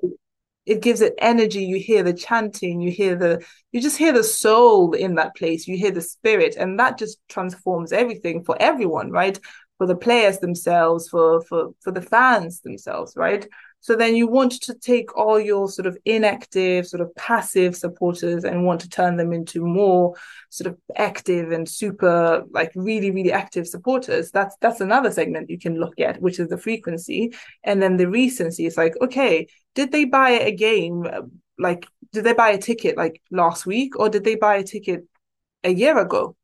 it 0.67 0.83
gives 0.83 1.01
it 1.01 1.15
energy. 1.19 1.65
You 1.65 1.79
hear 1.79 2.03
the 2.03 2.13
chanting. 2.13 2.81
You 2.81 2.91
hear 2.91 3.15
the 3.15 3.43
you 3.73 3.81
just 3.81 3.97
hear 3.97 4.13
the 4.13 4.25
soul 4.25 4.93
in 4.93 5.15
that 5.15 5.37
place. 5.37 5.67
You 5.67 5.77
hear 5.77 5.93
the 5.93 6.03
spirit 6.03 6.57
and 6.57 6.79
that 6.79 6.99
just 6.99 7.19
transforms 7.29 7.93
everything 7.93 8.45
for 8.45 8.57
everyone 8.61 9.11
right? 9.11 9.39
For 9.79 9.87
the 9.87 9.97
players 9.97 10.39
themselves 10.39 11.09
for 11.09 11.43
for 11.43 11.71
for 11.83 11.93
the 11.93 12.03
fans 12.03 12.61
themselves 12.61 13.15
right 13.17 13.47
so 13.87 13.95
then 13.95 14.17
you 14.17 14.27
want 14.27 14.51
to 14.63 14.75
take 14.75 15.17
all 15.17 15.39
your 15.39 15.69
sort 15.69 15.87
of 15.87 15.97
inactive, 16.05 16.89
sort 16.89 17.01
of 17.01 17.15
passive 17.15 17.77
supporters 17.77 18.43
and 18.43 18.67
want 18.67 18.81
to 18.81 18.89
turn 18.89 19.17
them 19.17 19.33
into 19.33 19.65
more 19.65 20.17
sort 20.51 20.67
of 20.67 20.77
active 20.97 21.53
and 21.53 21.69
super 21.69 22.43
like 22.51 22.73
really, 22.75 23.13
really 23.13 23.31
active 23.31 23.65
supporters. 23.65 24.33
That's 24.33 24.57
that's 24.61 24.81
another 24.81 25.13
segment 25.13 25.51
you 25.51 25.61
can 25.61 25.79
look 25.79 26.01
at, 26.01 26.21
which 26.21 26.41
is 26.41 26.49
the 26.49 26.59
frequency. 26.59 27.33
And 27.63 27.81
then 27.81 27.97
the 27.97 28.09
recency 28.09 28.67
is 28.67 28.77
like, 28.77 28.95
okay, 29.01 29.47
did 29.77 29.93
they 29.93 30.05
buy 30.05 30.31
a 30.31 30.51
game 30.51 31.07
uh, 31.07 31.21
like 31.57 31.87
did 32.11 32.25
they 32.25 32.33
buy 32.33 32.49
a 32.49 32.59
ticket 32.59 32.97
like 32.97 33.23
last 33.31 33.67
week 33.67 33.97
or 34.01 34.09
did 34.09 34.25
they 34.25 34.35
buy 34.35 34.57
a 34.57 34.65
ticket 34.65 35.05
a 35.63 35.71
year 35.73 35.97
ago? 35.97 36.35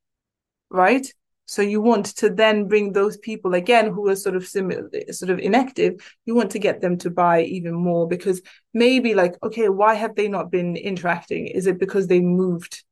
Right? 0.71 1.13
So 1.53 1.61
you 1.61 1.83
want 1.83 2.07
to 2.17 2.31
then 2.31 2.67
bring 2.67 2.95
those 2.95 3.19
people 3.19 3.53
again 3.53 3.93
who 3.93 4.09
are 4.09 4.17
sort 4.17 4.37
of 4.37 4.49
similar, 4.49 4.89
sort 5.11 5.29
of 5.29 5.39
inactive. 5.39 6.01
You 6.25 6.35
want 6.35 6.51
to 6.53 6.59
get 6.59 6.81
them 6.81 6.97
to 6.97 7.11
buy 7.11 7.43
even 7.43 7.75
more 7.75 8.09
because 8.09 8.41
maybe 8.73 9.13
like, 9.13 9.35
okay, 9.43 9.69
why 9.69 9.93
have 9.93 10.15
they 10.15 10.29
not 10.29 10.51
been 10.51 10.77
interacting? 10.77 11.49
Is 11.49 11.67
it 11.67 11.79
because 11.79 12.07
they 12.07 12.21
moved 12.21 12.83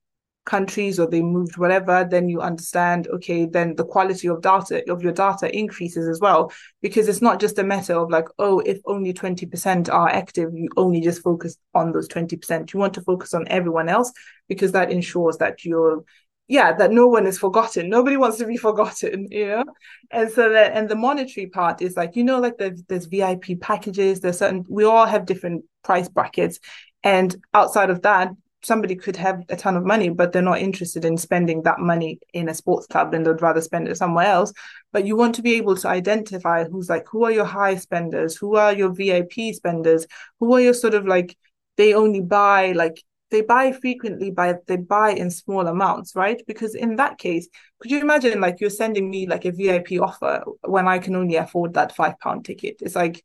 countries 0.44 1.00
or 1.00 1.08
they 1.08 1.22
moved 1.22 1.56
whatever? 1.56 2.04
Then 2.04 2.28
you 2.28 2.42
understand, 2.42 3.08
okay, 3.08 3.46
then 3.46 3.76
the 3.76 3.84
quality 3.86 4.28
of 4.28 4.42
data 4.42 4.84
of 4.92 5.02
your 5.02 5.12
data 5.12 5.50
increases 5.58 6.06
as 6.06 6.20
well 6.20 6.52
because 6.82 7.08
it's 7.08 7.22
not 7.22 7.40
just 7.40 7.58
a 7.58 7.64
matter 7.64 7.94
of 7.94 8.11
like, 8.11 8.26
oh, 8.38 8.58
if 8.58 8.78
only 8.84 9.14
20% 9.14 9.88
are 9.88 10.11
active, 10.11 10.50
you 10.52 10.68
only 10.76 11.00
just 11.00 11.22
focus 11.22 11.56
on 11.74 11.92
those 11.92 12.08
20%. 12.08 12.74
You 12.74 12.78
want 12.78 12.92
to 12.92 13.00
focus 13.00 13.32
on 13.32 13.48
everyone 13.48 13.88
else 13.88 14.12
because 14.50 14.72
that 14.72 14.90
ensures 14.92 15.38
that 15.38 15.64
you're 15.64 16.04
yeah, 16.51 16.72
that 16.72 16.90
no 16.90 17.07
one 17.07 17.28
is 17.28 17.38
forgotten. 17.38 17.88
Nobody 17.88 18.16
wants 18.16 18.38
to 18.38 18.44
be 18.44 18.57
forgotten, 18.57 19.28
you 19.30 19.46
know? 19.46 19.64
And 20.11 20.28
so 20.28 20.48
that, 20.48 20.72
and 20.72 20.88
the 20.88 20.96
monetary 20.96 21.46
part 21.46 21.80
is 21.80 21.96
like, 21.96 22.16
you 22.16 22.24
know, 22.24 22.40
like 22.40 22.59
there's, 22.59 22.82
there's 22.88 23.07
VIP 23.07 23.61
packages, 23.61 24.18
there's 24.18 24.38
certain, 24.38 24.64
we 24.68 24.82
all 24.82 25.07
have 25.07 25.26
different 25.26 25.64
price 25.84 26.09
brackets. 26.09 26.59
And 27.05 27.36
outside 27.55 27.88
of 27.88 28.03
that, 28.03 28.32
somebody 28.64 28.96
could 28.96 29.14
have 29.14 29.44
a 29.48 29.55
ton 29.55 29.76
of 29.76 29.84
money, 29.84 30.09
but 30.09 30.32
they're 30.32 30.42
not 30.42 30.59
interested 30.59 31.05
in 31.05 31.16
spending 31.16 31.62
that 31.62 31.78
money 31.78 32.18
in 32.34 32.48
a 32.48 32.55
sports 32.55 32.88
club 32.88 33.14
and 33.14 33.24
they'd 33.24 33.40
rather 33.40 33.61
spend 33.61 33.86
it 33.86 33.96
somewhere 33.96 34.26
else. 34.26 34.53
But 34.92 35.07
you 35.07 35.16
want 35.16 35.36
to 35.36 35.42
be 35.42 35.55
able 35.55 35.76
to 35.76 35.88
identify 35.88 36.64
who's 36.64 36.90
like, 36.90 37.07
who 37.12 37.22
are 37.22 37.30
your 37.30 37.44
high 37.44 37.76
spenders? 37.76 38.36
Who 38.36 38.57
are 38.57 38.72
your 38.72 38.92
VIP 38.92 39.55
spenders? 39.55 40.05
Who 40.40 40.53
are 40.55 40.61
your 40.61 40.74
sort 40.74 40.94
of 40.94 41.07
like, 41.07 41.36
they 41.76 41.94
only 41.94 42.20
buy 42.20 42.72
like 42.72 43.05
they 43.31 43.43
buy 43.43 43.72
frequently 43.72 44.31
by 44.31 44.55
they 44.66 44.76
buy 44.76 45.11
in 45.11 45.31
small 45.31 45.66
amounts 45.66 46.14
right? 46.14 46.43
Because 46.47 46.74
in 46.74 46.97
that 46.97 47.18
case 47.18 47.49
could 47.81 47.91
you 47.91 48.01
imagine 48.01 48.41
like 48.41 48.61
you're 48.61 48.70
sending 48.70 49.09
me 49.11 49.26
like 49.26 49.45
a 49.45 49.53
vip 49.53 49.89
offer 50.01 50.45
when 50.62 50.87
i 50.89 50.99
can 50.99 51.16
only 51.16 51.37
afford 51.37 51.74
that 51.74 51.95
five 51.95 52.18
pound 52.20 52.45
ticket? 52.45 52.76
It's 52.81 52.95
like 52.95 53.22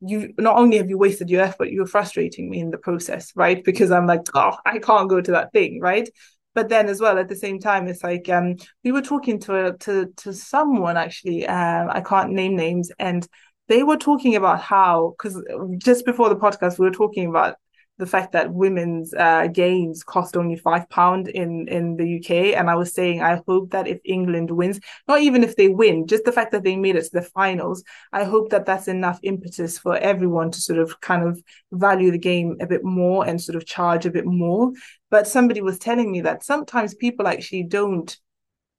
you 0.00 0.32
not 0.38 0.56
only 0.56 0.76
have 0.76 0.88
you 0.88 0.96
wasted 0.98 1.28
your 1.28 1.42
effort 1.42 1.70
you're 1.70 1.86
frustrating 1.86 2.48
me 2.48 2.60
in 2.60 2.70
the 2.70 2.78
process 2.78 3.32
right? 3.34 3.64
Because 3.64 3.90
i'm 3.90 4.06
like 4.06 4.22
oh 4.34 4.56
i 4.64 4.78
can't 4.78 5.10
go 5.10 5.20
to 5.20 5.30
that 5.32 5.52
thing 5.52 5.80
right? 5.80 6.08
But 6.54 6.70
then 6.70 6.88
as 6.88 7.00
well 7.00 7.18
at 7.18 7.28
the 7.28 7.36
same 7.36 7.60
time 7.60 7.86
it's 7.88 8.02
like 8.02 8.28
um 8.28 8.56
we 8.82 8.92
were 8.92 9.02
talking 9.02 9.38
to 9.40 9.76
to 9.80 10.12
to 10.16 10.32
someone 10.32 10.96
actually 10.96 11.46
um 11.46 11.88
i 11.90 12.00
can't 12.00 12.32
name 12.32 12.56
names 12.56 12.90
and 12.98 13.26
they 13.68 13.82
were 13.82 13.96
talking 13.96 14.34
about 14.34 14.60
how 14.60 15.14
because 15.16 15.40
just 15.76 16.04
before 16.04 16.28
the 16.30 16.36
podcast 16.36 16.78
we 16.78 16.86
were 16.86 16.90
talking 16.92 17.28
about 17.28 17.56
the 17.98 18.06
fact 18.06 18.32
that 18.32 18.52
women's 18.52 19.12
uh, 19.14 19.48
games 19.48 20.02
cost 20.04 20.36
only 20.36 20.56
five 20.56 20.88
pound 20.88 21.28
in 21.28 21.68
in 21.68 21.96
the 21.96 22.06
UK, 22.06 22.54
and 22.54 22.70
I 22.70 22.76
was 22.76 22.92
saying 22.92 23.22
I 23.22 23.42
hope 23.46 23.70
that 23.70 23.88
if 23.88 24.00
England 24.04 24.50
wins, 24.50 24.80
not 25.06 25.20
even 25.20 25.42
if 25.44 25.56
they 25.56 25.68
win, 25.68 26.06
just 26.06 26.24
the 26.24 26.32
fact 26.32 26.52
that 26.52 26.64
they 26.64 26.76
made 26.76 26.96
it 26.96 27.04
to 27.04 27.10
the 27.12 27.22
finals, 27.22 27.82
I 28.12 28.24
hope 28.24 28.50
that 28.50 28.66
that's 28.66 28.88
enough 28.88 29.18
impetus 29.22 29.78
for 29.78 29.96
everyone 29.96 30.50
to 30.52 30.60
sort 30.60 30.78
of 30.78 31.00
kind 31.00 31.26
of 31.26 31.42
value 31.72 32.10
the 32.10 32.18
game 32.18 32.56
a 32.60 32.66
bit 32.66 32.84
more 32.84 33.26
and 33.26 33.40
sort 33.40 33.56
of 33.56 33.66
charge 33.66 34.06
a 34.06 34.10
bit 34.10 34.26
more. 34.26 34.72
But 35.10 35.26
somebody 35.26 35.60
was 35.60 35.78
telling 35.78 36.10
me 36.12 36.20
that 36.22 36.44
sometimes 36.44 36.94
people 36.94 37.26
actually 37.26 37.64
don't 37.64 38.16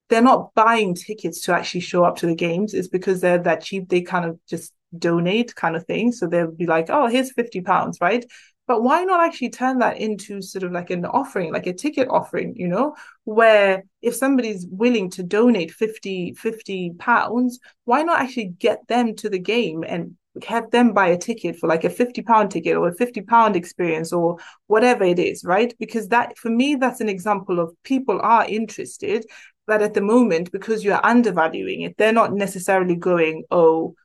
they're 0.09 0.21
not 0.21 0.53
buying 0.55 0.95
tickets 0.95 1.41
to 1.41 1.53
actually 1.53 1.81
show 1.81 2.03
up 2.03 2.17
to 2.17 2.25
the 2.25 2.35
games. 2.35 2.73
It's 2.73 2.87
because 2.87 3.21
they're 3.21 3.37
that 3.39 3.63
cheap. 3.63 3.89
They 3.89 4.01
kind 4.01 4.25
of 4.25 4.39
just 4.47 4.73
donate 4.97 5.55
kind 5.55 5.75
of 5.75 5.85
thing. 5.85 6.11
So 6.11 6.27
they'll 6.27 6.51
be 6.51 6.65
like, 6.65 6.87
oh, 6.89 7.07
here's 7.07 7.31
50 7.31 7.61
pounds, 7.61 7.99
right? 8.01 8.25
But 8.69 8.83
why 8.83 9.03
not 9.03 9.25
actually 9.25 9.49
turn 9.49 9.79
that 9.79 9.97
into 9.97 10.43
sort 10.43 10.61
of 10.61 10.71
like 10.71 10.91
an 10.91 11.03
offering, 11.03 11.51
like 11.51 11.65
a 11.65 11.73
ticket 11.73 12.07
offering, 12.07 12.53
you 12.55 12.67
know, 12.67 12.95
where 13.23 13.83
if 14.03 14.15
somebody's 14.15 14.67
willing 14.69 15.09
to 15.09 15.23
donate 15.23 15.71
50, 15.71 16.35
50 16.35 16.91
pounds, 16.99 17.59
why 17.85 18.03
not 18.03 18.21
actually 18.21 18.53
get 18.59 18.87
them 18.87 19.15
to 19.15 19.27
the 19.27 19.39
game 19.39 19.83
and 19.83 20.15
have 20.47 20.69
them 20.69 20.93
buy 20.93 21.07
a 21.07 21.17
ticket 21.17 21.57
for 21.57 21.65
like 21.65 21.83
a 21.83 21.89
50 21.89 22.21
pound 22.21 22.51
ticket 22.51 22.77
or 22.77 22.89
a 22.89 22.93
50 22.93 23.21
pound 23.21 23.55
experience 23.55 24.13
or 24.13 24.37
whatever 24.67 25.03
it 25.03 25.17
is, 25.17 25.43
right? 25.43 25.73
Because 25.79 26.09
that 26.09 26.37
for 26.37 26.51
me, 26.51 26.75
that's 26.75 27.01
an 27.01 27.09
example 27.09 27.59
of 27.59 27.75
people 27.83 28.19
are 28.21 28.45
interested, 28.45 29.25
but 29.65 29.81
at 29.81 29.95
the 29.95 30.01
moment, 30.01 30.51
because 30.51 30.83
you're 30.83 31.03
undervaluing 31.03 31.81
it, 31.81 31.97
they're 31.97 32.13
not 32.13 32.33
necessarily 32.33 32.95
going, 32.95 33.45
oh, 33.49 33.95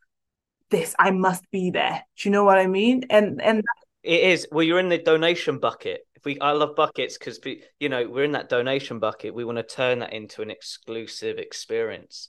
this 0.71 0.95
I 0.99 1.11
must 1.11 1.49
be 1.51 1.71
there. 1.71 2.03
Do 2.17 2.29
you 2.29 2.33
know 2.33 2.45
what 2.45 2.59
I 2.59 2.67
mean? 2.67 3.05
And 3.11 3.43
and 3.43 3.62
it 4.05 4.21
is. 4.21 4.47
Well, 4.53 4.63
you're 4.63 4.79
in 4.79 4.91
the 4.91 4.99
donation 4.99 5.59
bucket. 5.59 6.07
If 6.15 6.25
we, 6.25 6.39
I 6.39 6.53
love 6.53 6.77
buckets 6.77 7.19
because 7.19 7.41
you 7.81 7.89
know 7.89 8.07
we're 8.09 8.25
in 8.25 8.33
that 8.33 8.49
donation 8.49 8.99
bucket. 8.99 9.35
We 9.35 9.45
want 9.45 9.59
to 9.59 9.65
turn 9.65 10.01
that 10.01 10.13
into 10.13 10.43
an 10.43 10.51
exclusive 10.51 11.39
experience, 11.39 12.29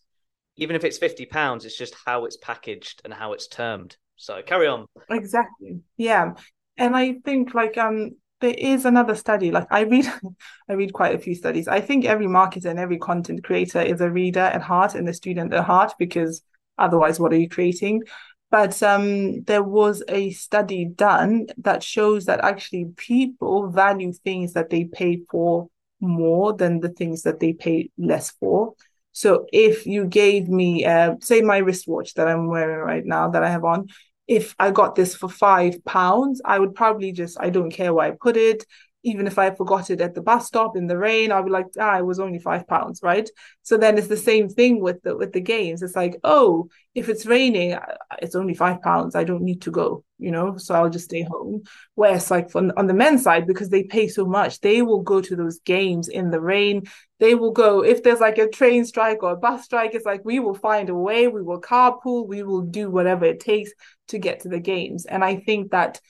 even 0.56 0.76
if 0.76 0.84
it's 0.84 0.98
fifty 0.98 1.26
pounds. 1.26 1.66
It's 1.66 1.78
just 1.78 1.96
how 2.06 2.26
it's 2.26 2.38
packaged 2.38 3.02
and 3.04 3.14
how 3.14 3.34
it's 3.34 3.48
termed. 3.48 3.98
So 4.16 4.42
carry 4.42 4.68
on. 4.68 4.86
Exactly. 5.10 5.82
Yeah, 5.98 6.32
and 6.78 6.96
I 6.96 7.16
think 7.26 7.54
like 7.54 7.78
um 7.78 8.12
there 8.42 8.56
is 8.58 8.86
another 8.86 9.16
study. 9.16 9.52
Like 9.52 9.68
I 9.70 9.82
read, 9.82 10.06
I 10.70 10.74
read 10.74 10.94
quite 10.94 11.16
a 11.16 11.20
few 11.20 11.36
studies. 11.36 11.68
I 11.68 11.82
think 11.82 12.06
every 12.06 12.28
marketer 12.28 12.66
and 12.66 12.80
every 12.80 12.98
content 12.98 13.44
creator 13.44 13.82
is 13.82 14.02
a 14.02 14.10
reader 14.10 14.40
at 14.40 14.62
heart 14.62 14.96
and 14.96 15.08
a 15.10 15.14
student 15.14 15.54
at 15.54 15.66
heart 15.66 15.94
because 16.00 16.42
otherwise, 16.78 17.20
what 17.20 17.34
are 17.34 17.38
you 17.40 17.50
creating? 17.50 18.04
But 18.52 18.82
um, 18.84 19.44
there 19.44 19.64
was 19.64 20.04
a 20.08 20.32
study 20.32 20.86
done 20.86 21.48
that 21.58 21.84
shows 21.84 22.26
that 22.26 22.44
actually 22.44 22.86
people 22.96 23.70
value 23.70 24.14
things 24.14 24.54
that 24.54 24.70
they 24.70 24.86
pay 24.86 25.22
for 25.30 25.68
more 26.00 26.54
than 26.54 26.80
the 26.80 26.90
things 26.90 27.24
that 27.24 27.40
they 27.40 27.54
pay 27.54 27.90
less 27.98 28.32
for. 28.32 28.74
So 29.12 29.46
if 29.52 29.86
you 29.86 30.06
gave 30.06 30.48
me, 30.48 30.86
uh, 30.86 31.16
say, 31.22 31.42
my 31.42 31.58
wristwatch 31.58 32.14
that 32.16 32.28
I'm 32.28 32.48
wearing 32.48 32.80
right 32.80 33.06
now 33.06 33.30
that 33.30 33.44
I 33.44 33.50
have 33.50 33.64
on, 33.64 33.88
if 34.28 34.56
I 34.60 34.72
got 34.72 34.96
this 34.96 35.16
for 35.16 35.30
five 35.30 35.84
pounds, 35.86 36.42
I 36.44 36.60
would 36.60 36.76
probably 36.76 37.12
just, 37.12 37.38
I 37.40 37.50
don't 37.50 37.72
care 37.72 37.94
where 37.94 38.08
I 38.08 38.12
put 38.12 38.38
it 38.38 38.66
even 39.06 39.28
if 39.28 39.38
I 39.38 39.52
forgot 39.52 39.92
it 39.92 40.02
at 40.02 40.16
the 40.16 40.22
bus 40.22 40.48
stop 40.48 40.76
in 40.76 40.88
the 40.88 40.98
rain, 40.98 41.32
I'll 41.32 41.44
be 41.44 41.52
like, 41.52 41.68
ah, 41.80 41.98
it 42.00 42.06
was 42.06 42.20
only 42.20 42.40
five 42.40 42.68
pounds, 42.68 43.02
right? 43.04 43.30
So 43.62 43.78
then 43.78 43.98
it's 43.98 44.08
the 44.08 44.18
same 44.18 44.50
thing 44.50 44.82
with 44.82 45.02
the 45.04 45.16
with 45.16 45.32
the 45.32 45.42
games. 45.42 45.84
It's 45.84 45.96
like, 45.96 46.18
oh, 46.24 46.70
if 46.96 47.08
it's 47.08 47.26
raining, 47.26 47.74
uh, 47.74 47.98
it's 48.20 48.36
only 48.36 48.56
five 48.56 48.82
pounds. 48.82 49.16
I 49.16 49.24
don't 49.24 49.44
need 49.44 49.62
to 49.62 49.72
go, 49.72 50.04
you 50.18 50.32
know, 50.32 50.58
so 50.58 50.74
I'll 50.74 50.90
just 50.90 51.06
stay 51.06 51.22
home. 51.22 51.62
Whereas 51.94 52.32
like 52.32 52.56
on, 52.56 52.72
on 52.78 52.88
the 52.88 52.94
men's 52.96 53.24
side, 53.24 53.46
because 53.46 53.70
they 53.70 53.84
pay 53.84 54.08
so 54.08 54.26
much, 54.26 54.60
they 54.62 54.82
will 54.82 55.04
go 55.04 55.22
to 55.22 55.36
those 55.36 55.60
games 55.60 56.08
in 56.08 56.32
the 56.32 56.42
rain. 56.42 56.84
They 57.20 57.36
will 57.36 57.52
go 57.52 57.84
if 57.84 58.02
there's 58.02 58.20
like 58.20 58.40
a 58.40 58.50
train 58.50 58.86
strike 58.86 59.22
or 59.22 59.32
a 59.34 59.38
bus 59.38 59.64
strike. 59.66 59.94
It's 59.94 60.06
like 60.06 60.26
we 60.26 60.40
will 60.40 60.56
find 60.56 60.90
a 60.90 60.96
way. 60.96 61.28
We 61.28 61.44
will 61.44 61.62
carpool. 61.62 62.28
We 62.28 62.42
will 62.42 62.62
do 62.62 62.90
whatever 62.90 63.26
it 63.26 63.40
takes 63.40 63.72
to 64.08 64.18
get 64.18 64.42
to 64.42 64.50
the 64.50 64.60
games. 64.60 65.06
And 65.06 65.24
I 65.24 65.38
think 65.38 65.72
that 65.72 66.02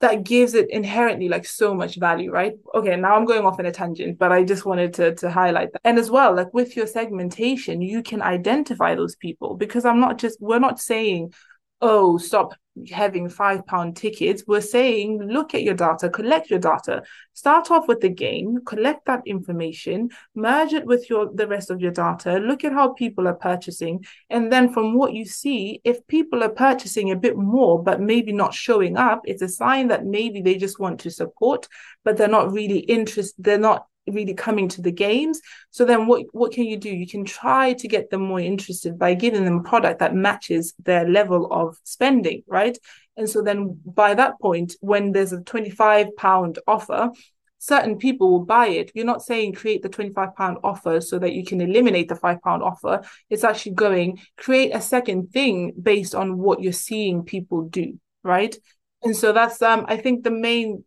that 0.00 0.22
gives 0.22 0.54
it 0.54 0.70
inherently 0.70 1.28
like 1.28 1.44
so 1.44 1.74
much 1.74 1.96
value, 1.96 2.30
right? 2.30 2.54
Okay, 2.74 2.94
now 2.96 3.16
I'm 3.16 3.24
going 3.24 3.44
off 3.44 3.58
in 3.58 3.66
a 3.66 3.72
tangent, 3.72 4.18
but 4.18 4.30
I 4.30 4.44
just 4.44 4.64
wanted 4.64 4.94
to 4.94 5.14
to 5.16 5.30
highlight 5.30 5.72
that. 5.72 5.80
And 5.84 5.98
as 5.98 6.10
well, 6.10 6.34
like 6.34 6.54
with 6.54 6.76
your 6.76 6.86
segmentation, 6.86 7.82
you 7.82 8.02
can 8.02 8.22
identify 8.22 8.94
those 8.94 9.16
people 9.16 9.56
because 9.56 9.84
I'm 9.84 10.00
not 10.00 10.18
just 10.18 10.40
we're 10.40 10.60
not 10.60 10.80
saying, 10.80 11.32
oh, 11.80 12.18
stop 12.18 12.54
having 12.90 13.28
five 13.28 13.66
pound 13.66 13.96
tickets. 13.96 14.44
We're 14.46 14.60
saying, 14.60 15.22
look 15.22 15.54
at 15.54 15.62
your 15.62 15.74
data, 15.74 16.08
collect 16.08 16.50
your 16.50 16.58
data, 16.58 17.02
start 17.34 17.70
off 17.70 17.88
with 17.88 18.00
the 18.00 18.08
game, 18.08 18.60
collect 18.64 19.06
that 19.06 19.22
information, 19.26 20.10
merge 20.34 20.72
it 20.72 20.86
with 20.86 21.08
your 21.10 21.30
the 21.32 21.46
rest 21.46 21.70
of 21.70 21.80
your 21.80 21.90
data, 21.90 22.38
look 22.38 22.64
at 22.64 22.72
how 22.72 22.92
people 22.92 23.26
are 23.26 23.34
purchasing. 23.34 24.04
And 24.30 24.52
then 24.52 24.72
from 24.72 24.94
what 24.94 25.12
you 25.12 25.24
see, 25.24 25.80
if 25.84 26.06
people 26.06 26.42
are 26.42 26.48
purchasing 26.48 27.10
a 27.10 27.16
bit 27.16 27.36
more, 27.36 27.82
but 27.82 28.00
maybe 28.00 28.32
not 28.32 28.54
showing 28.54 28.96
up, 28.96 29.22
it's 29.24 29.42
a 29.42 29.48
sign 29.48 29.88
that 29.88 30.06
maybe 30.06 30.40
they 30.40 30.56
just 30.56 30.78
want 30.78 31.00
to 31.00 31.10
support, 31.10 31.68
but 32.04 32.16
they're 32.16 32.28
not 32.28 32.52
really 32.52 32.78
interested, 32.78 33.34
they're 33.38 33.58
not 33.58 33.86
really 34.10 34.34
coming 34.34 34.68
to 34.68 34.82
the 34.82 34.92
games. 34.92 35.40
So 35.70 35.84
then 35.84 36.06
what 36.06 36.26
what 36.32 36.52
can 36.52 36.64
you 36.64 36.76
do? 36.76 36.90
You 36.90 37.06
can 37.06 37.24
try 37.24 37.72
to 37.74 37.88
get 37.88 38.10
them 38.10 38.22
more 38.22 38.40
interested 38.40 38.98
by 38.98 39.14
giving 39.14 39.44
them 39.44 39.58
a 39.58 39.62
product 39.62 40.00
that 40.00 40.14
matches 40.14 40.74
their 40.84 41.08
level 41.08 41.52
of 41.52 41.78
spending, 41.84 42.42
right? 42.46 42.76
And 43.16 43.28
so 43.28 43.42
then 43.42 43.80
by 43.84 44.14
that 44.14 44.40
point, 44.40 44.76
when 44.80 45.12
there's 45.12 45.32
a 45.32 45.40
25 45.40 46.16
pound 46.16 46.58
offer, 46.66 47.10
certain 47.58 47.98
people 47.98 48.30
will 48.30 48.44
buy 48.44 48.68
it. 48.68 48.92
You're 48.94 49.04
not 49.04 49.22
saying 49.22 49.54
create 49.54 49.82
the 49.82 49.88
25 49.88 50.34
pound 50.36 50.58
offer 50.64 51.00
so 51.00 51.18
that 51.18 51.32
you 51.32 51.44
can 51.44 51.60
eliminate 51.60 52.08
the 52.08 52.14
five 52.14 52.40
pound 52.42 52.62
offer. 52.62 53.02
It's 53.28 53.44
actually 53.44 53.72
going 53.72 54.20
create 54.36 54.74
a 54.74 54.80
second 54.80 55.32
thing 55.32 55.72
based 55.80 56.14
on 56.14 56.38
what 56.38 56.62
you're 56.62 56.72
seeing 56.72 57.24
people 57.24 57.62
do, 57.62 57.98
right? 58.22 58.56
And 59.02 59.16
so 59.16 59.32
that's 59.32 59.60
um 59.62 59.84
I 59.88 59.96
think 59.96 60.24
the 60.24 60.30
main 60.30 60.84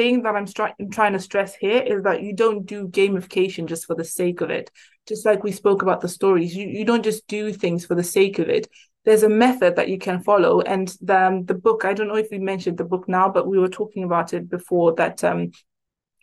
thing 0.00 0.22
that 0.22 0.34
I'm, 0.34 0.46
stri- 0.46 0.72
I'm 0.80 0.90
trying 0.90 1.12
to 1.12 1.18
stress 1.18 1.54
here 1.54 1.82
is 1.82 2.04
that 2.04 2.22
you 2.22 2.34
don't 2.34 2.64
do 2.64 2.88
gamification 2.88 3.66
just 3.66 3.84
for 3.84 3.94
the 3.94 4.02
sake 4.02 4.40
of 4.40 4.48
it. 4.48 4.70
Just 5.06 5.26
like 5.26 5.44
we 5.44 5.52
spoke 5.52 5.82
about 5.82 6.00
the 6.00 6.08
stories, 6.08 6.56
you, 6.56 6.66
you 6.66 6.86
don't 6.86 7.04
just 7.04 7.26
do 7.26 7.52
things 7.52 7.84
for 7.84 7.94
the 7.94 8.02
sake 8.02 8.38
of 8.38 8.48
it. 8.48 8.66
There's 9.04 9.24
a 9.24 9.28
method 9.28 9.76
that 9.76 9.90
you 9.90 9.98
can 9.98 10.22
follow. 10.22 10.62
And 10.62 10.88
the, 11.02 11.26
um, 11.26 11.44
the 11.44 11.52
book, 11.52 11.84
I 11.84 11.92
don't 11.92 12.08
know 12.08 12.14
if 12.14 12.28
we 12.30 12.38
mentioned 12.38 12.78
the 12.78 12.84
book 12.84 13.10
now, 13.10 13.28
but 13.28 13.46
we 13.46 13.58
were 13.58 13.68
talking 13.68 14.04
about 14.04 14.32
it 14.32 14.48
before 14.48 14.94
that 14.94 15.22
um, 15.22 15.50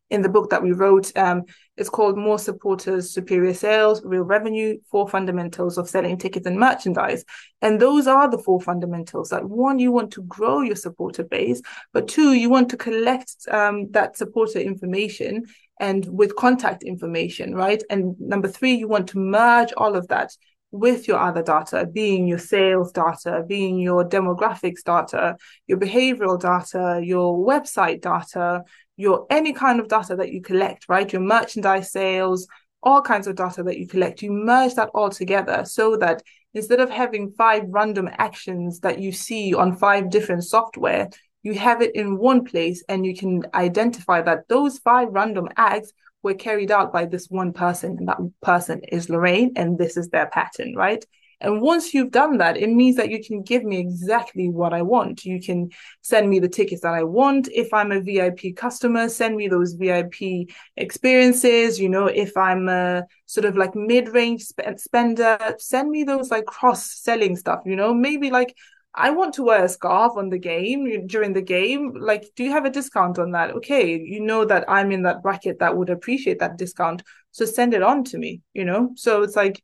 in 0.10 0.22
the 0.22 0.30
book 0.30 0.50
that 0.50 0.64
we 0.64 0.72
wrote. 0.72 1.16
Um, 1.18 1.44
it's 1.76 1.90
called 1.90 2.18
More 2.18 2.40
Supporters, 2.40 3.12
Superior 3.12 3.54
Sales, 3.54 4.02
Real 4.04 4.24
Revenue, 4.24 4.78
Four 4.90 5.08
Fundamentals 5.08 5.78
of 5.78 5.90
Selling 5.90 6.18
Tickets 6.18 6.48
and 6.48 6.60
Merchandise. 6.60 7.24
And 7.62 7.80
those 7.80 8.08
are 8.08 8.30
the 8.30 8.38
four 8.38 8.62
fundamentals 8.62 9.30
that 9.30 9.46
one, 9.46 9.80
you 9.80 9.92
want 9.92 10.12
to 10.14 10.24
grow 10.24 10.62
your 10.62 10.76
supporter 10.76 11.24
base, 11.24 11.62
but 11.94 12.08
two, 12.08 12.34
you 12.34 12.50
want 12.50 12.70
to 12.70 12.78
collect 12.78 13.34
um, 13.50 13.92
that 13.92 14.18
supporter 14.18 14.60
information 14.60 15.46
and 15.80 16.06
with 16.06 16.36
contact 16.36 16.84
information, 16.84 17.54
right? 17.54 17.84
And 17.90 18.20
number 18.20 18.48
three, 18.48 18.74
you 18.74 18.88
want 18.88 19.10
to 19.10 19.20
merge 19.20 19.74
all 19.78 19.96
of 19.96 20.08
that 20.08 20.32
with 20.72 21.08
your 21.08 21.18
other 21.18 21.42
data, 21.42 21.86
being 21.86 22.28
your 22.28 22.40
sales 22.40 22.92
data, 22.92 23.44
being 23.48 23.80
your 23.80 24.08
demographics 24.08 24.84
data, 24.84 25.38
your 25.66 25.78
behavioral 25.78 26.40
data, 26.40 27.02
your 27.04 27.38
website 27.38 28.02
data, 28.02 28.64
your 28.98 29.26
any 29.30 29.54
kind 29.54 29.80
of 29.80 29.88
data 29.88 30.16
that 30.16 30.34
you 30.34 30.42
collect, 30.42 30.86
right? 30.90 31.12
Your 31.12 31.22
merchandise 31.22 31.92
sales, 31.92 32.48
all 32.84 33.02
kinds 33.02 33.28
of 33.28 33.36
data 33.36 33.64
that 33.64 33.78
you 33.78 33.88
collect, 33.88 34.22
you 34.22 34.32
merge 34.32 34.76
that 34.76 34.90
all 34.94 35.10
together 35.10 35.64
so 35.66 35.96
that 35.98 36.22
instead 36.54 36.80
of 36.80 36.90
having 36.90 37.32
five 37.38 37.64
random 37.68 38.10
actions 38.14 38.80
that 38.82 39.00
you 39.00 39.12
see 39.12 39.54
on 39.54 39.76
five 39.76 40.10
different 40.10 40.44
software, 40.44 41.10
you 41.44 41.54
have 41.54 41.82
it 41.82 41.96
in 41.96 42.18
one 42.18 42.44
place 42.44 42.84
and 42.90 43.06
you 43.06 43.16
can 43.16 43.44
identify 43.54 44.22
that 44.22 44.48
those 44.50 44.80
five 44.80 45.10
random 45.12 45.48
acts 45.56 45.94
were 46.24 46.34
carried 46.34 46.72
out 46.72 46.92
by 46.92 47.06
this 47.06 47.28
one 47.30 47.54
person 47.54 47.96
and 48.00 48.08
that 48.08 48.18
person 48.42 48.82
is 48.92 49.10
Lorraine 49.10 49.54
and 49.56 49.78
this 49.78 49.96
is 49.96 50.10
their 50.10 50.28
pattern, 50.28 50.74
right? 50.76 51.06
And 51.40 51.62
once 51.62 51.94
you've 51.94 52.12
done 52.12 52.38
that, 52.40 52.58
it 52.58 52.70
means 52.70 52.96
that 52.96 53.12
you 53.12 53.24
can 53.24 53.44
give 53.44 53.64
me 53.64 53.78
exactly 53.78 54.50
what 54.50 54.74
I 54.74 54.82
want. 54.82 55.24
You 55.24 55.40
can 55.40 55.70
send 56.02 56.30
me 56.30 56.40
the 56.40 56.50
tickets 56.50 56.82
that 56.82 56.96
I 56.96 57.04
want. 57.04 57.48
If 57.54 57.74
I'm 57.74 57.92
a 57.92 58.02
VIP 58.02 58.54
customer, 58.54 59.08
send 59.08 59.36
me 59.36 59.48
those 59.48 59.74
VIP 59.74 60.50
experiences. 60.78 61.80
You 61.80 61.90
know, 61.90 62.08
if 62.08 62.36
I'm 62.36 62.68
a 62.70 63.04
sort 63.28 63.46
of 63.46 63.56
like 63.56 63.76
mid 63.76 64.10
range 64.10 64.44
sp- 64.50 64.78
spender, 64.78 65.38
send 65.60 65.92
me 65.92 66.04
those 66.04 66.32
like 66.32 66.46
cross 66.46 66.92
selling 66.92 67.36
stuff. 67.36 67.62
You 67.66 67.76
know, 67.76 67.94
maybe 67.94 68.32
like 68.32 68.56
I 69.00 69.12
want 69.12 69.36
to 69.36 69.44
wear 69.44 69.64
a 69.64 69.70
scarf 69.70 70.14
on 70.18 70.30
the 70.30 70.40
game 70.40 71.06
during 71.06 71.34
the 71.34 71.42
game. 71.42 71.94
Like, 71.96 72.32
do 72.36 72.44
you 72.44 72.52
have 72.52 72.66
a 72.66 72.72
discount 72.72 73.20
on 73.20 73.32
that? 73.32 73.52
Okay, 73.52 73.96
you 73.96 74.22
know 74.22 74.44
that 74.46 74.66
I'm 74.68 74.92
in 74.92 75.04
that 75.04 75.22
bracket 75.22 75.60
that 75.60 75.78
would 75.78 75.92
appreciate 75.92 76.40
that 76.40 76.58
discount. 76.58 77.04
So 77.30 77.46
send 77.46 77.76
it 77.76 77.84
on 77.84 78.04
to 78.06 78.18
me, 78.18 78.42
you 78.56 78.66
know? 78.66 78.92
So 78.96 79.22
it's 79.22 79.36
like, 79.36 79.64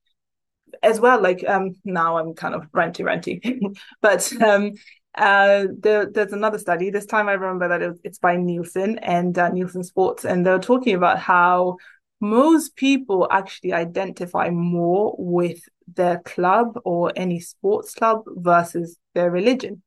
as 0.81 0.99
well, 0.99 1.21
like 1.21 1.43
um 1.47 1.75
now 1.83 2.17
I'm 2.17 2.33
kind 2.33 2.55
of 2.55 2.63
ranty 2.71 3.01
ranty, 3.01 3.75
but 4.01 4.31
um 4.41 4.73
uh 5.15 5.65
there, 5.77 6.09
there's 6.09 6.33
another 6.33 6.57
study. 6.57 6.89
This 6.89 7.05
time 7.05 7.27
I 7.27 7.33
remember 7.33 7.67
that 7.69 7.81
it, 7.81 7.99
it's 8.03 8.19
by 8.19 8.35
Nielsen 8.37 8.97
and 8.99 9.37
uh, 9.37 9.49
Nielsen 9.49 9.83
Sports, 9.83 10.25
and 10.25 10.45
they're 10.45 10.59
talking 10.59 10.95
about 10.95 11.19
how 11.19 11.77
most 12.19 12.75
people 12.75 13.27
actually 13.29 13.73
identify 13.73 14.49
more 14.49 15.13
with 15.17 15.59
their 15.93 16.19
club 16.19 16.79
or 16.85 17.11
any 17.15 17.39
sports 17.39 17.93
club 17.93 18.23
versus 18.27 18.97
their 19.13 19.29
religion, 19.29 19.81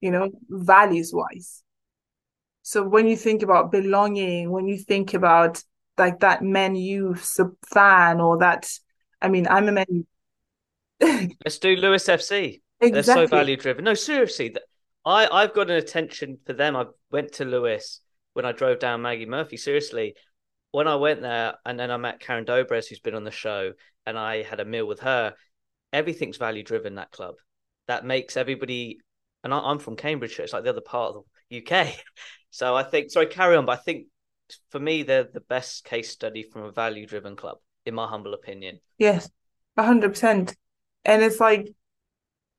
you 0.00 0.10
know, 0.10 0.30
values 0.48 1.12
wise. 1.12 1.62
So 2.62 2.82
when 2.82 3.08
you 3.08 3.16
think 3.16 3.42
about 3.42 3.72
belonging, 3.72 4.50
when 4.50 4.66
you 4.66 4.78
think 4.78 5.14
about 5.14 5.62
like 5.98 6.20
that 6.20 6.42
Man 6.42 6.74
U 6.74 7.14
fan 7.72 8.20
or 8.20 8.38
that 8.38 8.70
I 9.22 9.28
mean, 9.28 9.46
I'm 9.48 9.68
a 9.68 9.72
man. 9.72 10.06
Let's 11.00 11.58
do 11.58 11.76
Lewes 11.76 12.04
FC. 12.04 12.60
Exactly. 12.80 12.90
They're 12.90 13.02
so 13.02 13.26
value 13.26 13.56
driven. 13.56 13.84
No, 13.84 13.94
seriously, 13.94 14.54
I 15.04 15.28
I've 15.28 15.54
got 15.54 15.70
an 15.70 15.76
attention 15.76 16.38
for 16.44 16.52
them. 16.52 16.76
I 16.76 16.86
went 17.10 17.34
to 17.34 17.44
Lewes 17.44 18.00
when 18.34 18.44
I 18.44 18.52
drove 18.52 18.80
down 18.80 19.02
Maggie 19.02 19.26
Murphy. 19.26 19.56
Seriously, 19.56 20.16
when 20.72 20.88
I 20.88 20.96
went 20.96 21.22
there, 21.22 21.54
and 21.64 21.78
then 21.78 21.90
I 21.90 21.96
met 21.96 22.20
Karen 22.20 22.44
Dobres, 22.44 22.88
who's 22.88 23.00
been 23.00 23.14
on 23.14 23.24
the 23.24 23.30
show, 23.30 23.72
and 24.04 24.18
I 24.18 24.42
had 24.42 24.60
a 24.60 24.64
meal 24.64 24.86
with 24.86 25.00
her. 25.00 25.34
Everything's 25.92 26.38
value 26.38 26.64
driven. 26.64 26.96
That 26.96 27.12
club 27.12 27.36
that 27.88 28.04
makes 28.04 28.36
everybody. 28.36 28.98
And 29.44 29.52
I, 29.52 29.70
am 29.70 29.78
from 29.78 29.96
Cambridgeshire. 29.96 30.44
It's 30.44 30.52
like 30.52 30.64
the 30.64 30.70
other 30.70 30.80
part 30.80 31.14
of 31.14 31.24
the 31.50 31.64
UK. 31.64 31.94
So 32.54 32.76
I 32.76 32.82
think. 32.82 33.10
Sorry, 33.10 33.24
carry 33.28 33.56
on. 33.56 33.64
But 33.64 33.78
I 33.78 33.82
think 33.82 34.08
for 34.68 34.78
me, 34.78 35.04
they're 35.04 35.24
the 35.24 35.40
best 35.40 35.86
case 35.86 36.10
study 36.10 36.42
from 36.42 36.64
a 36.64 36.70
value 36.70 37.06
driven 37.06 37.34
club 37.34 37.56
in 37.86 37.94
my 37.94 38.06
humble 38.06 38.34
opinion. 38.34 38.80
Yes, 38.98 39.30
hundred 39.76 40.10
percent. 40.10 40.56
And 41.04 41.22
it's 41.22 41.40
like 41.40 41.74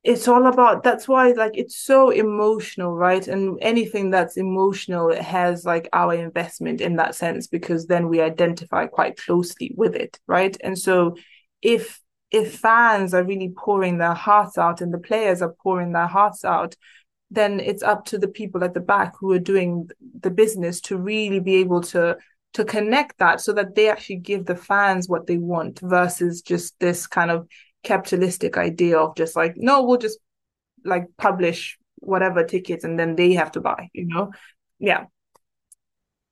it's 0.04 0.28
all 0.28 0.46
about 0.46 0.82
that's 0.82 1.08
why 1.08 1.32
like 1.32 1.56
it's 1.56 1.76
so 1.76 2.10
emotional 2.10 2.94
right 2.94 3.26
and 3.26 3.58
anything 3.62 4.10
that's 4.10 4.36
emotional 4.36 5.08
it 5.08 5.22
has 5.22 5.64
like 5.64 5.88
our 5.94 6.12
investment 6.14 6.82
in 6.82 6.96
that 6.96 7.14
sense 7.14 7.46
because 7.46 7.86
then 7.86 8.08
we 8.08 8.20
identify 8.20 8.86
quite 8.86 9.16
closely 9.16 9.72
with 9.76 9.96
it 9.96 10.20
right 10.26 10.56
and 10.62 10.78
so 10.78 11.16
if 11.62 12.00
if 12.30 12.58
fans 12.58 13.14
are 13.14 13.24
really 13.24 13.52
pouring 13.56 13.96
their 13.96 14.12
hearts 14.12 14.58
out 14.58 14.82
and 14.82 14.92
the 14.92 14.98
players 14.98 15.40
are 15.40 15.54
pouring 15.62 15.92
their 15.92 16.06
hearts 16.06 16.44
out 16.44 16.76
then 17.30 17.58
it's 17.58 17.82
up 17.82 18.04
to 18.04 18.18
the 18.18 18.28
people 18.28 18.62
at 18.62 18.74
the 18.74 18.80
back 18.80 19.14
who 19.18 19.32
are 19.32 19.38
doing 19.38 19.88
the 20.20 20.30
business 20.30 20.80
to 20.82 20.98
really 20.98 21.40
be 21.40 21.56
able 21.56 21.80
to 21.80 22.16
to 22.54 22.64
connect 22.64 23.18
that 23.18 23.40
so 23.40 23.52
that 23.52 23.74
they 23.74 23.90
actually 23.90 24.16
give 24.16 24.46
the 24.46 24.56
fans 24.56 25.08
what 25.08 25.26
they 25.26 25.36
want 25.36 25.80
versus 25.80 26.40
just 26.40 26.78
this 26.78 27.06
kind 27.06 27.30
of 27.30 27.46
capitalistic 27.82 28.56
idea 28.56 28.98
of 28.98 29.14
just 29.14 29.36
like 29.36 29.54
no 29.56 29.82
we'll 29.82 29.98
just 29.98 30.18
like 30.84 31.06
publish 31.18 31.78
whatever 31.96 32.44
tickets 32.44 32.84
and 32.84 32.98
then 32.98 33.14
they 33.16 33.32
have 33.34 33.52
to 33.52 33.60
buy 33.60 33.88
you 33.92 34.06
know? 34.06 34.30
Yeah. 34.78 35.04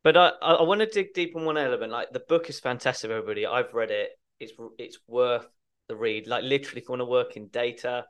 But 0.04 0.16
i 0.16 0.28
i 0.40 0.62
want 0.62 0.80
to 0.80 0.86
dig 0.86 1.12
deep 1.14 1.36
on 1.36 1.44
one 1.44 1.58
element 1.58 1.92
like 1.92 2.12
the 2.12 2.20
book 2.20 2.48
is 2.48 2.60
fantastic 2.60 3.10
everybody. 3.10 3.46
I've 3.46 3.74
read 3.74 3.90
it. 3.90 4.10
It's 4.40 4.52
it's 4.78 4.98
worth 5.06 5.46
the 5.88 5.96
read. 5.96 6.26
Like 6.26 6.44
literally 6.44 6.80
if 6.80 6.88
you 6.88 6.92
want 6.92 7.00
to 7.00 7.06
work 7.06 7.36
in 7.36 7.48
data 7.48 8.06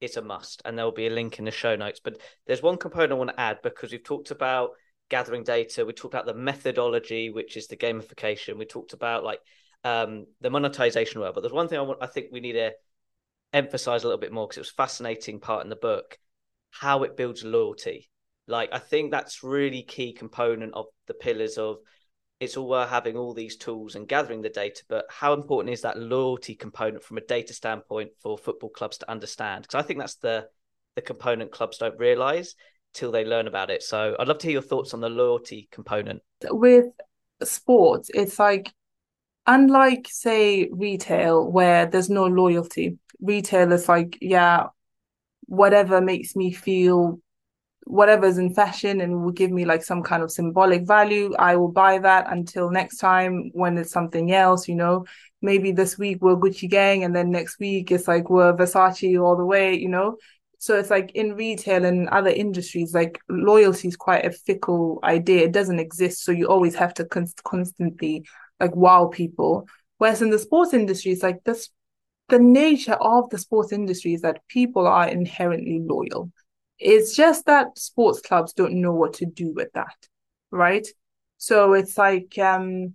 it's 0.00 0.16
a 0.16 0.22
must 0.22 0.60
and 0.64 0.76
there'll 0.76 0.92
be 0.92 1.06
a 1.06 1.10
link 1.10 1.38
in 1.38 1.44
the 1.44 1.50
show 1.50 1.76
notes. 1.76 2.00
But 2.02 2.20
there's 2.46 2.62
one 2.62 2.76
component 2.76 3.12
i 3.12 3.16
want 3.16 3.30
to 3.30 3.40
add 3.40 3.62
because 3.62 3.92
we've 3.92 4.04
talked 4.04 4.30
about 4.30 4.70
gathering 5.08 5.44
data. 5.44 5.84
We 5.84 5.92
talked 5.92 6.14
about 6.14 6.26
the 6.26 6.34
methodology, 6.34 7.30
which 7.30 7.56
is 7.56 7.66
the 7.66 7.76
gamification. 7.76 8.58
We 8.58 8.64
talked 8.64 8.92
about 8.92 9.24
like 9.24 9.40
um, 9.84 10.26
the 10.40 10.50
monetization 10.50 11.20
well. 11.20 11.32
But 11.32 11.42
there's 11.42 11.52
one 11.52 11.68
thing 11.68 11.78
I 11.78 11.82
want, 11.82 12.02
I 12.02 12.06
think 12.06 12.26
we 12.30 12.40
need 12.40 12.52
to 12.52 12.72
emphasize 13.52 14.02
a 14.02 14.06
little 14.06 14.20
bit 14.20 14.32
more 14.32 14.46
because 14.46 14.58
it 14.58 14.60
was 14.60 14.70
a 14.70 14.74
fascinating 14.74 15.40
part 15.40 15.64
in 15.64 15.70
the 15.70 15.76
book, 15.76 16.18
how 16.70 17.02
it 17.02 17.16
builds 17.16 17.44
loyalty. 17.44 18.10
Like 18.46 18.70
I 18.72 18.78
think 18.78 19.10
that's 19.10 19.42
really 19.42 19.82
key 19.82 20.12
component 20.12 20.74
of 20.74 20.86
the 21.06 21.14
pillars 21.14 21.56
of 21.56 21.78
it's 22.40 22.56
all 22.56 22.68
well 22.68 22.86
having 22.86 23.16
all 23.16 23.32
these 23.32 23.56
tools 23.56 23.94
and 23.94 24.08
gathering 24.08 24.42
the 24.42 24.48
data, 24.48 24.82
but 24.88 25.06
how 25.08 25.32
important 25.32 25.72
is 25.72 25.82
that 25.82 25.98
loyalty 25.98 26.54
component 26.54 27.02
from 27.02 27.16
a 27.16 27.22
data 27.22 27.54
standpoint 27.54 28.10
for 28.20 28.36
football 28.36 28.70
clubs 28.70 28.98
to 28.98 29.10
understand? 29.10 29.62
Because 29.62 29.82
I 29.82 29.86
think 29.86 30.00
that's 30.00 30.16
the 30.16 30.48
the 30.96 31.02
component 31.02 31.50
clubs 31.50 31.78
don't 31.78 31.98
realize 31.98 32.54
till 32.94 33.12
they 33.12 33.24
learn 33.24 33.46
about 33.46 33.70
it. 33.70 33.82
So 33.82 34.16
I'd 34.18 34.28
love 34.28 34.38
to 34.38 34.46
hear 34.46 34.54
your 34.54 34.62
thoughts 34.62 34.94
on 34.94 35.00
the 35.00 35.08
loyalty 35.08 35.68
component. 35.70 36.22
With 36.50 36.86
sports, 37.42 38.10
it's 38.14 38.38
like 38.38 38.72
unlike 39.46 40.08
say 40.10 40.68
retail 40.72 41.50
where 41.50 41.86
there's 41.86 42.08
no 42.08 42.24
loyalty. 42.24 42.98
Retail 43.20 43.72
is 43.72 43.88
like, 43.88 44.18
yeah, 44.20 44.68
whatever 45.46 46.00
makes 46.00 46.34
me 46.34 46.52
feel 46.52 47.20
whatever's 47.86 48.38
in 48.38 48.54
fashion 48.54 49.00
and 49.00 49.22
will 49.22 49.32
give 49.32 49.50
me 49.50 49.64
like 49.64 49.82
some 49.84 50.02
kind 50.02 50.22
of 50.22 50.30
symbolic 50.30 50.86
value, 50.86 51.34
I 51.38 51.56
will 51.56 51.70
buy 51.70 51.98
that 51.98 52.32
until 52.32 52.70
next 52.70 52.96
time 52.96 53.50
when 53.52 53.76
it's 53.78 53.90
something 53.92 54.32
else, 54.32 54.68
you 54.68 54.74
know. 54.74 55.04
Maybe 55.42 55.72
this 55.72 55.98
week 55.98 56.22
we're 56.22 56.36
Gucci 56.36 56.68
gang 56.70 57.04
and 57.04 57.14
then 57.14 57.30
next 57.30 57.58
week 57.58 57.92
it's 57.92 58.08
like 58.08 58.30
we're 58.30 58.54
Versace 58.54 59.22
all 59.22 59.36
the 59.36 59.44
way, 59.44 59.74
you 59.78 59.88
know. 59.88 60.16
So 60.64 60.78
it's 60.78 60.88
like 60.88 61.12
in 61.14 61.34
retail 61.34 61.84
and 61.84 62.08
other 62.08 62.30
industries, 62.30 62.94
like 62.94 63.20
loyalty 63.28 63.88
is 63.88 63.96
quite 63.96 64.24
a 64.24 64.30
fickle 64.30 64.98
idea. 65.04 65.44
It 65.44 65.52
doesn't 65.52 65.78
exist. 65.78 66.24
So 66.24 66.32
you 66.32 66.46
always 66.46 66.74
have 66.76 66.94
to 66.94 67.04
con- 67.04 67.28
constantly 67.44 68.24
like 68.58 68.74
wow 68.74 69.08
people. 69.12 69.68
Whereas 69.98 70.22
in 70.22 70.30
the 70.30 70.38
sports 70.38 70.72
industry, 70.72 71.12
it's 71.12 71.22
like 71.22 71.44
this 71.44 71.68
the 72.30 72.38
nature 72.38 72.94
of 72.94 73.28
the 73.28 73.36
sports 73.36 73.72
industry 73.72 74.14
is 74.14 74.22
that 74.22 74.40
people 74.48 74.86
are 74.86 75.06
inherently 75.06 75.82
loyal. 75.82 76.32
It's 76.78 77.14
just 77.14 77.44
that 77.44 77.78
sports 77.78 78.22
clubs 78.22 78.54
don't 78.54 78.80
know 78.80 78.94
what 78.94 79.12
to 79.14 79.26
do 79.26 79.52
with 79.52 79.70
that. 79.74 80.08
Right. 80.50 80.88
So 81.36 81.74
it's 81.74 81.98
like 81.98 82.38
um 82.38 82.94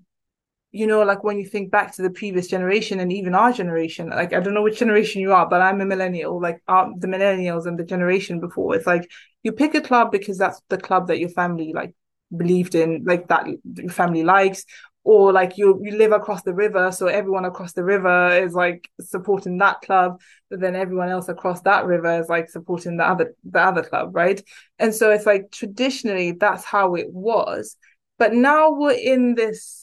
you 0.72 0.86
know, 0.86 1.01
like 1.01 1.24
when 1.24 1.39
you 1.39 1.45
think 1.45 1.72
back 1.72 1.95
to 1.95 2.01
the 2.03 2.11
previous 2.11 2.47
generation 2.47 2.99
and 2.99 3.11
even 3.11 3.34
our 3.34 3.51
generation, 3.51 4.09
like 4.09 4.34
I 4.34 4.39
don't 4.39 4.53
know 4.53 4.61
which 4.61 4.80
generation 4.80 5.22
you 5.22 5.34
are, 5.34 5.47
but 5.49 5.61
I'm 5.61 5.82
a 5.82 5.86
millennial, 5.86 6.39
like 6.39 6.61
our, 6.67 6.91
the 6.97 7.07
millennials 7.07 7.65
and 7.65 7.78
the 7.78 7.84
generation 7.84 8.39
before. 8.39 8.76
It's 8.76 8.86
like 8.86 9.09
you 9.41 9.51
pick 9.51 9.74
a 9.74 9.82
club 9.82 10.11
because 10.11 10.38
that's 10.38 10.61
the 10.70 10.78
club 10.78 11.07
that 11.07 11.20
your 11.20 11.30
family 11.30 11.74
like 11.74 11.95
believed 12.36 12.76
in, 12.76 13.03
like 13.05 13.28
that 13.30 13.47
your 13.47 13.89
family 13.89 14.24
likes, 14.24 14.63
or 15.03 15.32
like 15.32 15.57
you 15.57 15.80
you 15.84 15.97
live 15.97 16.11
across 16.11 16.43
the 16.43 16.53
river, 16.53 16.91
so 16.91 17.07
everyone 17.07 17.45
across 17.45 17.74
the 17.74 17.84
river 17.84 18.30
is 18.43 18.53
like 18.53 18.91
supporting 19.01 19.57
that 19.57 19.82
club, 19.82 20.22
but 20.51 20.59
then 20.59 20.76
everyone 20.76 21.09
else 21.09 21.30
across 21.30 21.61
that 21.61 21.88
river 21.88 22.20
is 22.20 22.30
like 22.30 22.47
supporting 22.47 22.97
the 22.97 23.07
other 23.07 23.34
the 23.43 23.59
other 23.59 23.82
club, 23.82 24.15
right? 24.15 24.43
And 24.78 24.93
so 24.93 25.09
it's 25.09 25.26
like 25.26 25.49
traditionally 25.51 26.34
that's 26.34 26.63
how 26.63 26.93
it 26.93 27.07
was, 27.11 27.76
but 28.20 28.34
now 28.34 28.72
we're 28.72 28.91
in 28.91 29.34
this 29.34 29.78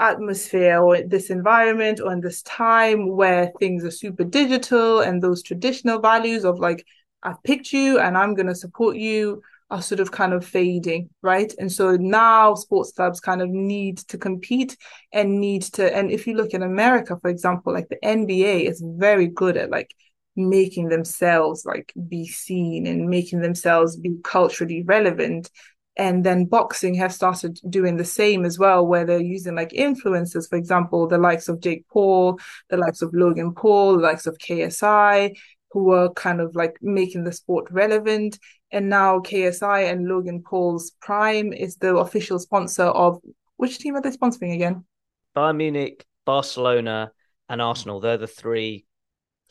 atmosphere 0.00 0.80
or 0.80 1.02
this 1.02 1.30
environment 1.30 2.00
or 2.00 2.12
in 2.12 2.20
this 2.20 2.42
time 2.42 3.16
where 3.16 3.52
things 3.60 3.84
are 3.84 3.90
super 3.90 4.24
digital 4.24 5.00
and 5.00 5.22
those 5.22 5.42
traditional 5.42 6.00
values 6.00 6.44
of 6.44 6.58
like 6.58 6.84
I've 7.22 7.42
picked 7.42 7.72
you 7.72 7.98
and 7.98 8.16
I'm 8.16 8.34
going 8.34 8.46
to 8.46 8.54
support 8.54 8.96
you 8.96 9.42
are 9.70 9.82
sort 9.82 10.00
of 10.00 10.10
kind 10.10 10.32
of 10.32 10.44
fading, 10.44 11.10
right? 11.22 11.52
And 11.58 11.70
so 11.70 11.96
now 11.96 12.54
sports 12.54 12.92
clubs 12.92 13.20
kind 13.20 13.40
of 13.40 13.48
need 13.50 13.98
to 14.08 14.18
compete 14.18 14.76
and 15.12 15.40
need 15.40 15.62
to. 15.74 15.96
And 15.96 16.10
if 16.10 16.26
you 16.26 16.34
look 16.34 16.54
in 16.54 16.62
America, 16.62 17.16
for 17.20 17.30
example, 17.30 17.72
like 17.72 17.88
the 17.88 18.04
NBA 18.04 18.68
is 18.68 18.82
very 18.84 19.28
good 19.28 19.56
at 19.56 19.70
like 19.70 19.94
making 20.34 20.88
themselves 20.88 21.64
like 21.64 21.92
be 22.08 22.26
seen 22.26 22.86
and 22.86 23.08
making 23.08 23.40
themselves 23.42 23.96
be 23.96 24.16
culturally 24.24 24.82
relevant 24.82 25.50
and 26.00 26.24
then 26.24 26.46
boxing 26.46 26.94
have 26.94 27.12
started 27.12 27.60
doing 27.68 27.98
the 27.98 28.06
same 28.06 28.46
as 28.46 28.58
well, 28.58 28.86
where 28.86 29.04
they're 29.04 29.20
using 29.20 29.54
like 29.54 29.68
influencers, 29.72 30.48
for 30.48 30.56
example, 30.56 31.06
the 31.06 31.18
likes 31.18 31.46
of 31.46 31.60
Jake 31.60 31.86
Paul, 31.88 32.40
the 32.70 32.78
likes 32.78 33.02
of 33.02 33.12
Logan 33.12 33.52
Paul, 33.52 33.98
the 33.98 34.02
likes 34.02 34.26
of 34.26 34.38
KSI, 34.38 35.36
who 35.72 35.92
are 35.92 36.10
kind 36.14 36.40
of 36.40 36.56
like 36.56 36.78
making 36.80 37.24
the 37.24 37.32
sport 37.32 37.70
relevant. 37.70 38.38
And 38.72 38.88
now 38.88 39.18
KSI 39.18 39.92
and 39.92 40.08
Logan 40.08 40.42
Paul's 40.42 40.92
Prime 41.02 41.52
is 41.52 41.76
the 41.76 41.94
official 41.94 42.38
sponsor 42.38 42.84
of 42.84 43.20
which 43.58 43.78
team 43.78 43.94
are 43.94 44.00
they 44.00 44.10
sponsoring 44.10 44.54
again? 44.54 44.86
Bayern 45.36 45.56
Munich, 45.56 46.06
Barcelona, 46.24 47.12
and 47.50 47.60
Arsenal. 47.60 48.00
They're 48.00 48.16
the 48.16 48.26
three 48.26 48.86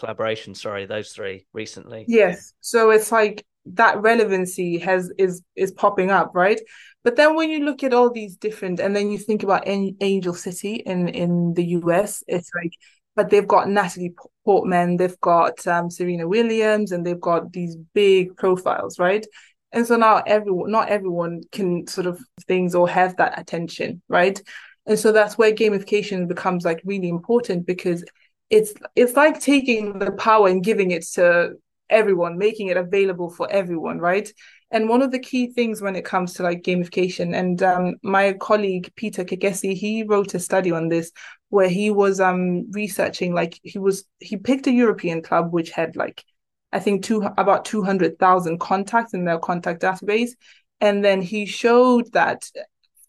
collaborations. 0.02 0.58
Sorry, 0.58 0.88
those 0.88 1.12
three 1.12 1.46
recently. 1.54 2.06
Yes. 2.08 2.54
So 2.60 2.90
it's 2.90 3.12
like 3.12 3.46
that 3.74 4.02
relevancy 4.02 4.78
has 4.80 5.12
is 5.18 5.42
is 5.56 5.72
popping 5.72 6.12
up, 6.12 6.32
right? 6.34 6.60
But 7.04 7.16
then 7.16 7.36
when 7.36 7.50
you 7.50 7.64
look 7.64 7.84
at 7.84 7.94
all 7.94 8.12
these 8.12 8.36
different, 8.36 8.80
and 8.80 8.96
then 8.96 9.12
you 9.12 9.18
think 9.18 9.44
about 9.44 9.68
Angel 9.68 10.34
City 10.34 10.76
in 10.86 11.08
in 11.10 11.54
the 11.54 11.66
US, 11.66 12.24
it's 12.28 12.50
like, 12.56 12.74
but 13.16 13.30
they've 13.30 13.48
got 13.48 13.70
Natalie 13.70 14.14
Portman, 14.46 14.98
they've 14.98 15.20
got 15.22 15.66
um, 15.68 15.90
Serena 15.90 16.28
Williams, 16.28 16.92
and 16.92 17.06
they've 17.06 17.20
got 17.20 17.52
these 17.54 17.76
big 17.94 18.36
profiles, 18.38 19.00
right? 19.00 19.26
And 19.72 19.86
so 19.86 19.98
now 19.98 20.24
everyone, 20.26 20.72
not 20.72 20.90
everyone 20.90 21.42
can 21.52 21.88
sort 21.88 22.08
of 22.08 22.20
things 22.48 22.74
or 22.74 22.90
have 22.90 23.18
that 23.18 23.40
attention, 23.40 24.02
right? 24.10 24.42
And 24.86 24.98
so 24.98 25.12
that's 25.12 25.38
where 25.38 25.54
gamification 25.54 26.28
becomes 26.28 26.66
like 26.66 26.82
really 26.84 27.10
important 27.10 27.68
because 27.68 28.04
it's 28.50 28.74
it's 28.96 29.16
like 29.16 29.40
taking 29.40 30.00
the 30.00 30.12
power 30.12 30.48
and 30.48 30.64
giving 30.64 30.92
it 30.92 31.04
to 31.14 31.54
everyone, 31.90 32.38
making 32.38 32.68
it 32.68 32.78
available 32.78 33.30
for 33.30 33.50
everyone, 33.52 34.00
right? 34.00 34.32
And 34.72 34.88
one 34.88 35.02
of 35.02 35.12
the 35.12 35.20
key 35.20 35.52
things 35.52 35.82
when 35.82 35.96
it 35.96 36.06
comes 36.06 36.34
to 36.34 36.44
like 36.44 36.62
gamification, 36.62 37.36
and 37.36 37.62
um, 37.64 37.96
my 38.04 38.34
colleague 38.34 38.92
Peter 38.96 39.24
Kegesi, 39.24 39.76
he 39.76 40.04
wrote 40.04 40.34
a 40.36 40.40
study 40.40 40.72
on 40.72 40.90
this 40.90 41.12
where 41.50 41.70
he 41.70 41.90
was 41.90 42.20
um 42.20 42.70
researching 42.72 43.34
like 43.34 43.60
he 43.64 43.80
was 43.80 44.06
he 44.20 44.38
picked 44.38 44.68
a 44.68 44.72
European 44.72 45.22
club 45.24 45.52
which 45.52 45.72
had 45.72 45.96
like 45.96 46.24
I 46.72 46.80
think 46.80 47.04
two 47.04 47.28
about 47.38 47.66
two 47.66 47.82
hundred 47.82 48.20
thousand 48.20 48.60
contacts 48.60 49.14
in 49.14 49.26
their 49.26 49.40
contact 49.40 49.82
database, 49.82 50.32
and 50.80 51.04
then 51.04 51.22
he 51.22 51.46
showed 51.48 52.12
that 52.14 52.50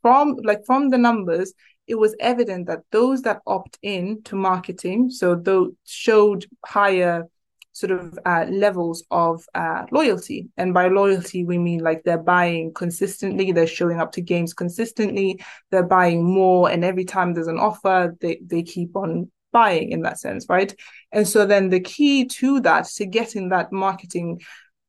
from 0.02 0.36
like 0.42 0.64
from 0.66 0.88
the 0.88 0.98
numbers 0.98 1.52
it 1.86 1.98
was 1.98 2.14
evident 2.20 2.66
that 2.68 2.80
those 2.92 3.22
that 3.22 3.40
opt 3.46 3.78
in 3.82 4.22
to 4.22 4.36
marketing 4.36 5.10
so 5.10 5.34
those 5.34 5.72
showed 5.84 6.46
higher 6.64 7.24
sort 7.72 7.92
of 7.92 8.18
uh, 8.26 8.46
levels 8.50 9.04
of 9.10 9.44
uh, 9.54 9.86
loyalty. 9.92 10.48
And 10.56 10.74
by 10.74 10.88
loyalty, 10.88 11.44
we 11.44 11.58
mean 11.58 11.80
like 11.80 12.02
they're 12.02 12.18
buying 12.18 12.72
consistently, 12.74 13.52
they're 13.52 13.66
showing 13.66 14.00
up 14.00 14.12
to 14.12 14.20
games 14.20 14.52
consistently, 14.54 15.40
they're 15.70 15.86
buying 15.86 16.24
more, 16.24 16.70
and 16.70 16.84
every 16.84 17.04
time 17.04 17.32
there's 17.32 17.46
an 17.46 17.58
offer, 17.58 18.16
they 18.20 18.40
they 18.44 18.62
keep 18.62 18.96
on 18.96 19.30
buying 19.52 19.92
in 19.92 20.02
that 20.02 20.18
sense, 20.18 20.46
right? 20.48 20.74
And 21.12 21.26
so 21.26 21.46
then 21.46 21.70
the 21.70 21.80
key 21.80 22.26
to 22.26 22.60
that, 22.60 22.86
to 22.96 23.06
getting 23.06 23.48
that 23.48 23.72
marketing, 23.72 24.40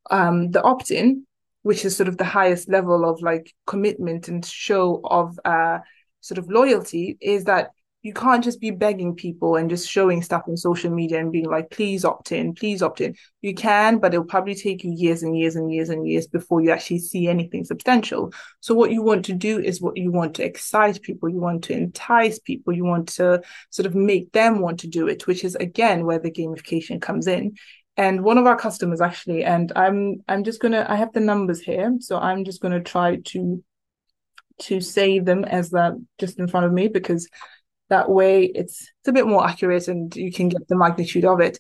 um, 0.09 0.51
the 0.51 0.61
opt-in, 0.61 1.25
which 1.63 1.85
is 1.85 1.95
sort 1.95 2.09
of 2.09 2.17
the 2.17 2.23
highest 2.23 2.69
level 2.69 3.09
of 3.09 3.21
like 3.21 3.53
commitment 3.67 4.27
and 4.27 4.45
show 4.45 5.01
of 5.03 5.39
uh 5.45 5.79
sort 6.19 6.37
of 6.37 6.49
loyalty, 6.49 7.17
is 7.21 7.45
that 7.45 7.71
you 8.03 8.13
can't 8.13 8.43
just 8.43 8.59
be 8.59 8.71
begging 8.71 9.15
people 9.15 9.55
and 9.55 9.69
just 9.69 9.87
showing 9.87 10.23
stuff 10.23 10.43
on 10.47 10.57
social 10.57 10.89
media 10.89 11.19
and 11.19 11.31
being 11.31 11.45
like, 11.45 11.69
please 11.69 12.03
opt 12.03 12.31
in, 12.31 12.55
please 12.55 12.81
opt 12.81 12.99
in. 12.99 13.15
You 13.41 13.53
can, 13.53 13.99
but 13.99 14.13
it'll 14.13 14.25
probably 14.25 14.55
take 14.55 14.83
you 14.83 14.91
years 14.95 15.21
and 15.21 15.37
years 15.37 15.55
and 15.55 15.71
years 15.71 15.89
and 15.89 16.07
years 16.07 16.25
before 16.25 16.61
you 16.61 16.71
actually 16.71 16.99
see 16.99 17.27
anything 17.27 17.63
substantial. 17.63 18.33
So, 18.59 18.73
what 18.73 18.91
you 18.91 19.03
want 19.03 19.25
to 19.25 19.33
do 19.33 19.59
is 19.59 19.81
what 19.81 19.97
you 19.97 20.11
want 20.11 20.35
to 20.35 20.43
excite 20.43 21.01
people, 21.03 21.29
you 21.29 21.39
want 21.39 21.63
to 21.65 21.73
entice 21.73 22.39
people, 22.39 22.73
you 22.73 22.85
want 22.85 23.09
to 23.09 23.43
sort 23.69 23.85
of 23.85 23.93
make 23.93 24.31
them 24.31 24.61
want 24.61 24.79
to 24.79 24.87
do 24.87 25.07
it, 25.07 25.27
which 25.27 25.43
is 25.43 25.53
again 25.55 26.05
where 26.05 26.19
the 26.19 26.31
gamification 26.31 26.99
comes 26.99 27.27
in. 27.27 27.55
And 27.97 28.23
one 28.23 28.39
of 28.39 28.47
our 28.47 28.55
customers 28.55 28.99
actually, 28.99 29.43
and 29.43 29.71
I'm 29.75 30.23
I'm 30.27 30.43
just 30.43 30.59
gonna 30.59 30.87
I 30.89 30.95
have 30.95 31.13
the 31.13 31.19
numbers 31.19 31.61
here, 31.61 31.97
so 31.99 32.17
I'm 32.17 32.45
just 32.45 32.61
gonna 32.61 32.81
try 32.81 33.17
to 33.25 33.63
to 34.61 34.79
say 34.79 35.19
them 35.19 35.43
as 35.43 35.71
that 35.71 35.93
just 36.19 36.39
in 36.39 36.47
front 36.47 36.65
of 36.65 36.71
me 36.71 36.87
because 36.87 37.27
that 37.91 38.09
way 38.09 38.45
it's 38.45 38.81
it's 38.81 39.07
a 39.09 39.11
bit 39.11 39.27
more 39.27 39.45
accurate 39.45 39.87
and 39.89 40.15
you 40.15 40.31
can 40.31 40.47
get 40.49 40.67
the 40.69 40.77
magnitude 40.77 41.25
of 41.25 41.41
it. 41.41 41.59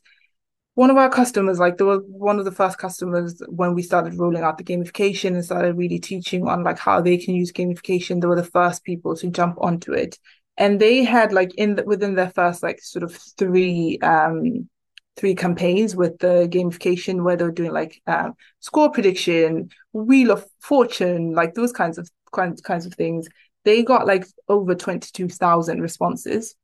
One 0.75 0.89
of 0.89 0.95
our 0.95 1.09
customers, 1.09 1.59
like 1.59 1.77
there 1.77 1.85
was 1.85 2.01
one 2.07 2.39
of 2.39 2.45
the 2.45 2.53
first 2.53 2.77
customers 2.77 3.43
when 3.49 3.75
we 3.75 3.81
started 3.83 4.15
rolling 4.15 4.41
out 4.41 4.57
the 4.57 4.63
gamification 4.63 5.33
and 5.33 5.43
started 5.43 5.75
really 5.77 5.99
teaching 5.99 6.47
on 6.47 6.63
like 6.63 6.79
how 6.79 7.01
they 7.01 7.17
can 7.17 7.35
use 7.35 7.51
gamification, 7.51 8.21
they 8.21 8.27
were 8.27 8.37
the 8.37 8.45
first 8.45 8.85
people 8.85 9.13
to 9.17 9.29
jump 9.29 9.57
onto 9.59 9.91
it. 9.91 10.17
And 10.57 10.79
they 10.79 11.03
had 11.03 11.33
like 11.33 11.53
in 11.55 11.75
the, 11.75 11.83
within 11.83 12.15
their 12.15 12.29
first 12.29 12.63
like 12.63 12.81
sort 12.81 13.03
of 13.03 13.13
three 13.37 13.99
um 14.01 14.69
three 15.17 15.35
campaigns 15.35 15.97
with 15.97 16.17
the 16.19 16.47
gamification 16.49 17.25
where 17.25 17.35
they 17.35 17.43
were 17.43 17.51
doing 17.51 17.73
like 17.73 18.01
um, 18.07 18.33
score 18.61 18.89
prediction, 18.89 19.69
wheel 19.91 20.31
of 20.31 20.45
fortune, 20.59 21.33
like 21.33 21.53
those 21.53 21.73
kinds 21.73 21.97
of 21.97 22.09
kinds 22.31 22.61
kinds 22.61 22.85
of 22.85 22.93
things 22.93 23.27
they 23.63 23.83
got 23.83 24.07
like 24.07 24.25
over 24.47 24.75
22,000 24.75 25.81
responses. 25.81 26.55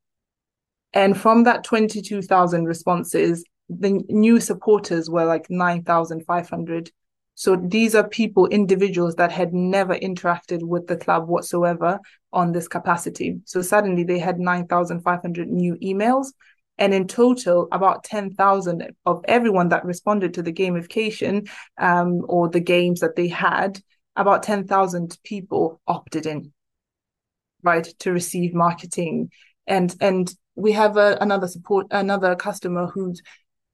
And 0.94 1.20
from 1.20 1.44
that 1.44 1.64
22,000 1.64 2.66
responses, 2.66 3.44
the 3.70 4.02
new 4.10 4.40
supporters 4.40 5.10
were 5.10 5.26
like 5.26 5.50
9,500. 5.50 6.92
So 7.36 7.56
these 7.56 7.94
are 7.94 8.08
people, 8.08 8.48
individuals 8.48 9.16
that 9.16 9.32
had 9.32 9.54
never 9.54 9.96
interacted 9.96 10.64
with 10.64 10.88
the 10.88 10.98
club 10.98 11.28
whatsoever 11.28 12.00
on 12.34 12.52
this 12.52 12.68
capacity. 12.68 13.42
So 13.46 13.62
suddenly 13.62 14.04
they 14.04 14.18
had 14.18 14.40
9,500 14.40 15.48
new 15.48 15.76
emails. 15.76 16.28
And 16.80 16.94
in 16.94 17.08
total, 17.08 17.68
about 17.72 18.04
10,000 18.04 18.92
of 19.06 19.26
everyone 19.28 19.70
that 19.70 19.86
responded 19.86 20.36
to 20.36 20.44
the 20.44 20.54
gamification 20.54 21.50
um, 21.78 22.24
or 22.28 22.50
the 22.50 22.60
games 22.60 23.00
that 23.02 23.16
they 23.16 23.28
had, 23.28 23.82
about 24.16 24.44
10,000 24.44 25.18
people 25.24 25.82
opted 25.88 26.26
in 26.26 26.54
right 27.68 27.88
to 28.00 28.12
receive 28.12 28.54
marketing. 28.54 29.30
And 29.68 29.96
and 30.00 30.34
we 30.56 30.72
have 30.74 30.98
a, 30.98 31.18
another 31.22 31.48
support 31.48 31.88
another 31.92 32.36
customer 32.36 32.88
who's 32.88 33.22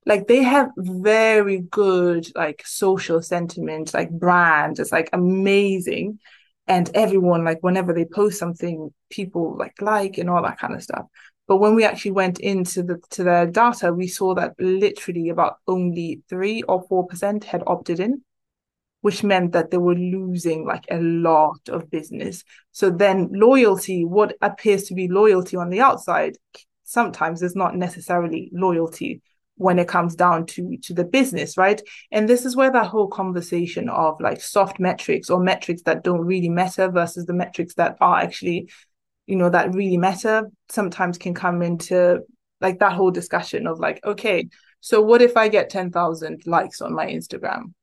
like 0.05 0.27
they 0.27 0.43
have 0.43 0.69
very 0.77 1.59
good 1.59 2.27
like 2.35 2.61
social 2.65 3.21
sentiment 3.21 3.93
like 3.93 4.11
brand 4.11 4.79
it's 4.79 4.91
like 4.91 5.09
amazing. 5.13 6.19
And 6.65 6.89
everyone 6.93 7.43
like 7.43 7.61
whenever 7.61 7.93
they 7.93 8.05
post 8.05 8.39
something 8.39 8.93
people 9.09 9.57
like 9.57 9.81
like 9.81 10.17
and 10.17 10.29
all 10.29 10.43
that 10.43 10.59
kind 10.59 10.73
of 10.75 10.83
stuff. 10.83 11.05
But 11.47 11.57
when 11.57 11.75
we 11.75 11.83
actually 11.83 12.11
went 12.11 12.39
into 12.39 12.83
the 12.83 12.97
to 13.11 13.23
their 13.23 13.45
data 13.45 13.93
we 13.93 14.07
saw 14.07 14.33
that 14.35 14.53
literally 14.59 15.29
about 15.29 15.57
only 15.67 16.21
3 16.29 16.63
or 16.63 16.87
4% 16.87 17.43
had 17.43 17.63
opted 17.67 17.99
in 17.99 18.21
which 19.03 19.21
meant 19.21 19.51
that 19.51 19.69
they 19.69 19.77
were 19.77 19.95
losing 19.95 20.65
like 20.65 20.85
a 20.89 20.97
lot 20.97 21.59
of 21.67 21.91
business. 21.91 22.45
So 22.71 22.89
then 22.89 23.29
loyalty, 23.33 24.05
what 24.05 24.33
appears 24.41 24.83
to 24.83 24.93
be 24.93 25.09
loyalty 25.09 25.57
on 25.57 25.69
the 25.69 25.81
outside, 25.81 26.37
sometimes 26.85 27.41
is 27.43 27.53
not 27.53 27.75
necessarily 27.75 28.49
loyalty 28.53 29.21
when 29.57 29.77
it 29.77 29.89
comes 29.89 30.15
down 30.15 30.45
to 30.45 30.77
to 30.77 30.93
the 30.93 31.03
business 31.03 31.57
right 31.57 31.81
and 32.11 32.27
this 32.27 32.43
is 32.43 32.55
where 32.55 32.71
that 32.71 32.87
whole 32.87 33.07
conversation 33.07 33.87
of 33.87 34.19
like 34.19 34.41
soft 34.41 34.79
metrics 34.79 35.29
or 35.29 35.39
metrics 35.39 35.83
that 35.83 36.03
don't 36.03 36.25
really 36.25 36.49
matter 36.49 36.89
versus 36.89 37.25
the 37.25 37.33
metrics 37.33 37.75
that 37.75 37.95
are 38.01 38.19
actually 38.19 38.67
you 39.27 39.35
know 39.35 39.49
that 39.49 39.73
really 39.75 39.97
matter 39.97 40.49
sometimes 40.69 41.19
can 41.19 41.35
come 41.35 41.61
into 41.61 42.19
like 42.61 42.79
that 42.79 42.93
whole 42.93 43.11
discussion 43.11 43.67
of 43.67 43.79
like 43.79 43.99
okay 44.03 44.47
so 44.79 45.01
what 45.01 45.21
if 45.21 45.37
i 45.37 45.47
get 45.47 45.69
10,000 45.69 46.41
likes 46.47 46.81
on 46.81 46.93
my 46.95 47.05
instagram 47.05 47.73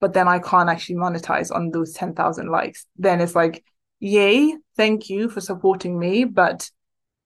but 0.00 0.12
then 0.12 0.28
I 0.28 0.38
can't 0.38 0.68
actually 0.68 0.96
monetize 0.96 1.54
on 1.54 1.70
those 1.70 1.92
10,000 1.92 2.48
likes. 2.48 2.86
Then 2.96 3.20
it's 3.20 3.34
like, 3.34 3.64
yay, 4.00 4.54
thank 4.76 5.08
you 5.08 5.28
for 5.28 5.40
supporting 5.40 5.98
me, 5.98 6.24
but 6.24 6.70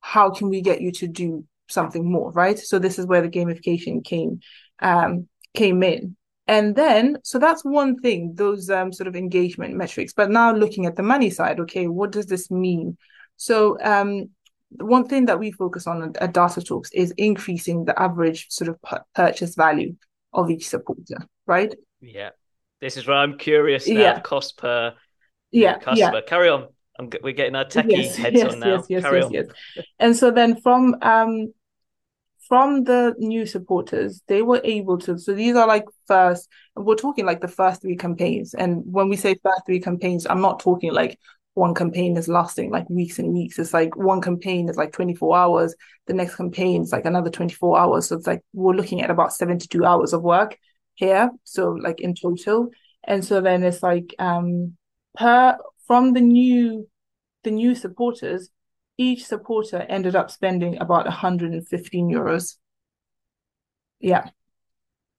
how 0.00 0.30
can 0.30 0.48
we 0.48 0.60
get 0.60 0.80
you 0.80 0.92
to 0.92 1.08
do 1.08 1.44
something 1.68 2.10
more, 2.10 2.30
right? 2.32 2.58
So 2.58 2.78
this 2.78 2.98
is 2.98 3.06
where 3.06 3.22
the 3.22 3.28
gamification 3.28 4.04
came 4.04 4.40
um, 4.80 5.28
came 5.54 5.82
in. 5.82 6.16
And 6.46 6.74
then, 6.74 7.18
so 7.24 7.38
that's 7.38 7.62
one 7.62 7.98
thing, 7.98 8.32
those 8.34 8.70
um, 8.70 8.90
sort 8.90 9.06
of 9.06 9.16
engagement 9.16 9.74
metrics. 9.74 10.14
But 10.14 10.30
now 10.30 10.52
looking 10.52 10.86
at 10.86 10.96
the 10.96 11.02
money 11.02 11.28
side, 11.28 11.60
okay, 11.60 11.88
what 11.88 12.10
does 12.10 12.26
this 12.26 12.50
mean? 12.50 12.96
So 13.36 13.76
um, 13.82 14.30
one 14.70 15.06
thing 15.06 15.26
that 15.26 15.38
we 15.38 15.52
focus 15.52 15.86
on 15.86 16.14
at, 16.20 16.32
Data 16.32 16.62
Talks 16.62 16.90
is 16.92 17.12
increasing 17.18 17.84
the 17.84 18.00
average 18.00 18.46
sort 18.48 18.70
of 18.70 19.04
purchase 19.14 19.56
value 19.56 19.96
of 20.32 20.50
each 20.50 20.68
supporter, 20.68 21.18
right? 21.46 21.74
Yeah. 22.00 22.30
This 22.80 22.96
is 22.96 23.06
where 23.06 23.16
I'm 23.16 23.38
curious 23.38 23.88
now. 23.88 24.00
Yeah. 24.00 24.20
cost 24.20 24.56
per 24.56 24.94
yeah 25.50 25.78
customer. 25.78 26.14
Yeah. 26.14 26.20
Carry 26.26 26.48
on. 26.48 26.68
I'm, 26.98 27.10
we're 27.22 27.32
getting 27.32 27.54
our 27.54 27.64
techie 27.64 27.90
yes, 27.90 28.16
heads 28.16 28.36
yes, 28.36 28.52
on 28.52 28.60
now. 28.60 28.74
Yes, 28.76 28.86
yes, 28.88 29.02
Carry 29.02 29.18
yes, 29.18 29.26
on. 29.26 29.32
yes. 29.32 29.46
And 29.98 30.16
so 30.16 30.30
then 30.30 30.60
from 30.60 30.96
um 31.02 31.52
from 32.48 32.84
the 32.84 33.14
new 33.18 33.44
supporters, 33.44 34.22
they 34.26 34.42
were 34.42 34.60
able 34.64 34.98
to. 34.98 35.18
So 35.18 35.34
these 35.34 35.54
are 35.54 35.66
like 35.66 35.84
first, 36.06 36.48
we're 36.74 36.96
talking 36.96 37.26
like 37.26 37.42
the 37.42 37.48
first 37.48 37.82
three 37.82 37.96
campaigns. 37.96 38.54
And 38.54 38.82
when 38.86 39.10
we 39.10 39.16
say 39.16 39.36
first 39.42 39.66
three 39.66 39.80
campaigns, 39.80 40.26
I'm 40.26 40.40
not 40.40 40.58
talking 40.58 40.92
like 40.92 41.18
one 41.52 41.74
campaign 41.74 42.16
is 42.16 42.26
lasting 42.26 42.70
like 42.70 42.88
weeks 42.88 43.18
and 43.18 43.34
weeks. 43.34 43.58
It's 43.58 43.74
like 43.74 43.96
one 43.96 44.22
campaign 44.22 44.68
is 44.70 44.76
like 44.76 44.92
24 44.92 45.36
hours. 45.36 45.74
The 46.06 46.14
next 46.14 46.36
campaign 46.36 46.82
is 46.82 46.92
like 46.92 47.04
another 47.04 47.30
24 47.30 47.78
hours. 47.78 48.08
So 48.08 48.16
it's 48.16 48.26
like 48.26 48.40
we're 48.54 48.74
looking 48.74 49.02
at 49.02 49.10
about 49.10 49.34
72 49.34 49.84
hours 49.84 50.14
of 50.14 50.22
work 50.22 50.56
here. 50.98 51.30
So 51.44 51.70
like 51.70 52.00
in 52.00 52.14
total. 52.14 52.70
And 53.04 53.24
so 53.24 53.40
then 53.40 53.62
it's 53.62 53.82
like 53.82 54.14
um 54.18 54.76
per 55.16 55.56
from 55.86 56.12
the 56.12 56.20
new 56.20 56.88
the 57.44 57.50
new 57.50 57.74
supporters, 57.74 58.50
each 58.98 59.24
supporter 59.24 59.86
ended 59.88 60.16
up 60.16 60.30
spending 60.30 60.76
about 60.78 61.06
115 61.06 62.10
euros. 62.10 62.56
Yeah. 64.00 64.28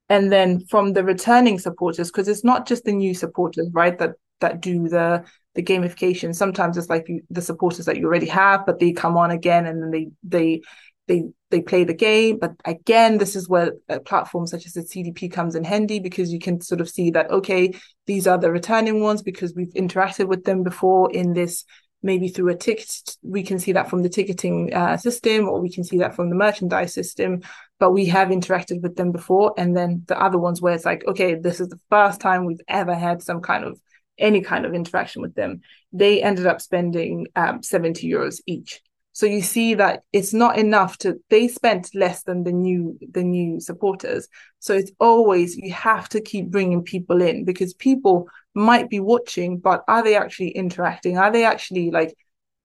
And 0.10 0.32
then 0.32 0.66
from 0.66 0.94
the 0.94 1.04
returning 1.04 1.60
supporters, 1.60 2.12
because 2.12 2.28
it's 2.28 2.44
not 2.44 2.68
just 2.68 2.84
the 2.84 2.92
new 2.92 3.14
supporters, 3.14 3.70
right, 3.74 3.98
that 4.00 4.16
that 4.42 4.62
do 4.62 4.90
the 4.90 5.24
the 5.56 5.64
gamification. 5.64 6.36
Sometimes 6.36 6.78
it's 6.78 6.90
like 6.90 7.08
you, 7.08 7.22
the 7.30 7.42
supporters 7.42 7.86
that 7.86 7.98
you 7.98 8.06
already 8.06 8.28
have, 8.28 8.66
but 8.66 8.80
they 8.80 8.92
come 8.92 9.18
on 9.18 9.32
again 9.32 9.66
and 9.66 9.82
then 9.82 9.92
they 9.92 10.10
they 10.24 10.62
they 11.08 11.24
they 11.50 11.62
play 11.62 11.84
the 11.84 11.94
game. 11.94 12.38
But 12.40 12.54
again, 12.66 13.18
this 13.18 13.36
is 13.36 13.50
where 13.50 13.74
a 13.88 14.00
platform 14.00 14.48
such 14.48 14.66
as 14.66 14.74
the 14.74 14.82
CDP 14.82 15.32
comes 15.32 15.56
in 15.56 15.64
handy 15.64 16.00
because 16.00 16.32
you 16.32 16.40
can 16.40 16.62
sort 16.62 16.82
of 16.82 16.90
see 16.90 17.12
that 17.12 17.30
okay, 17.32 17.74
these 18.06 18.28
are 18.28 18.38
the 18.38 18.52
returning 18.52 19.02
ones 19.02 19.22
because 19.22 19.54
we've 19.56 19.74
interacted 19.74 20.28
with 20.28 20.44
them 20.44 20.64
before 20.64 21.12
in 21.12 21.34
this 21.34 21.66
maybe 22.02 22.30
through 22.30 22.48
a 22.48 22.56
ticket 22.56 22.90
we 23.24 23.44
can 23.44 23.60
see 23.60 23.74
that 23.74 23.90
from 23.90 24.04
the 24.04 24.08
ticketing 24.08 24.74
uh, 24.74 24.96
system 24.96 25.50
or 25.50 25.60
we 25.60 25.70
can 25.70 25.84
see 25.84 25.98
that 25.98 26.16
from 26.16 26.30
the 26.30 26.36
merchandise 26.36 26.94
system 26.94 27.42
but 27.78 27.92
we 27.92 28.06
have 28.06 28.30
interacted 28.30 28.82
with 28.82 28.96
them 28.96 29.12
before 29.12 29.54
and 29.58 29.76
then 29.76 30.02
the 30.08 30.18
other 30.18 30.38
ones 30.38 30.62
where 30.62 30.74
it's 30.74 30.86
like 30.86 31.06
okay 31.10 31.36
this 31.36 31.60
is 31.60 31.68
the 31.68 31.80
first 31.90 32.22
time 32.22 32.46
we've 32.46 32.62
ever 32.70 32.96
had 32.96 33.22
some 33.22 33.42
kind 33.42 33.66
of 33.66 33.78
any 34.20 34.42
kind 34.42 34.66
of 34.66 34.74
interaction 34.74 35.22
with 35.22 35.34
them, 35.34 35.62
they 35.92 36.22
ended 36.22 36.46
up 36.46 36.62
spending 36.62 37.28
um, 37.36 37.64
70 37.64 38.08
euros 38.08 38.42
each. 38.46 38.82
So 39.20 39.26
you 39.26 39.42
see 39.42 39.74
that 39.74 40.04
it's 40.14 40.34
not 40.34 40.58
enough 40.58 40.98
to 41.00 41.20
they 41.30 41.50
spent 41.50 41.94
less 41.94 42.24
than 42.24 42.46
the 42.46 42.54
new 42.54 42.98
the 43.12 43.22
new 43.22 43.60
supporters. 43.60 44.30
So 44.60 44.74
it's 44.74 44.94
always 44.98 45.58
you 45.58 45.74
have 45.74 46.08
to 46.10 46.22
keep 46.22 46.50
bringing 46.50 46.84
people 46.84 47.22
in 47.22 47.44
because 47.44 47.74
people 47.74 48.30
might 48.54 48.90
be 48.90 49.02
watching, 49.02 49.58
but 49.58 49.84
are 49.90 50.04
they 50.04 50.16
actually 50.16 50.52
interacting? 50.52 51.18
Are 51.18 51.32
they 51.34 51.44
actually 51.44 51.92
like 51.92 52.16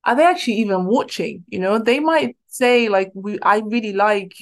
are 0.04 0.14
they 0.14 0.24
actually 0.24 0.58
even 0.58 0.86
watching? 0.86 1.42
You 1.48 1.58
know, 1.58 1.78
they 1.78 1.98
might 1.98 2.36
say 2.46 2.88
like 2.88 3.10
we 3.14 3.40
I 3.40 3.58
really 3.58 3.92
like 3.92 4.34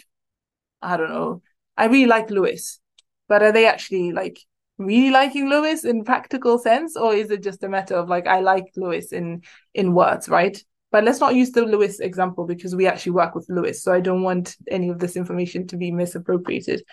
I 0.82 0.96
don't 0.98 1.10
know, 1.10 1.42
I 1.76 1.86
really 1.86 2.06
like 2.06 2.30
Lewes, 2.30 2.80
but 3.28 3.42
are 3.42 3.52
they 3.52 3.66
actually 3.66 4.12
like 4.12 4.38
really 4.78 5.10
liking 5.10 5.48
Lewes 5.48 5.84
in 5.86 6.04
practical 6.04 6.58
sense, 6.58 6.96
or 6.96 7.14
is 7.14 7.30
it 7.30 7.42
just 7.42 7.62
a 7.62 7.68
matter 7.70 7.94
of 7.96 8.08
like 8.10 8.26
I 8.26 8.40
like 8.40 8.66
Lewes 8.76 9.12
in 9.12 9.44
in 9.74 9.94
words, 9.94 10.28
right? 10.28 10.62
But 10.92 11.04
let's 11.04 11.20
not 11.20 11.34
use 11.34 11.50
the 11.50 11.62
Lewes 11.62 12.00
example 12.00 12.46
because 12.46 12.76
we 12.76 12.86
actually 12.86 13.12
work 13.12 13.34
with 13.34 13.48
Lewes, 13.48 13.82
so 13.82 13.92
I 13.92 14.00
don't 14.00 14.22
want 14.22 14.56
any 14.70 14.90
of 14.90 14.98
this 14.98 15.16
information 15.16 15.66
to 15.68 15.76
be 15.76 15.90
misappropriated. 15.90 16.84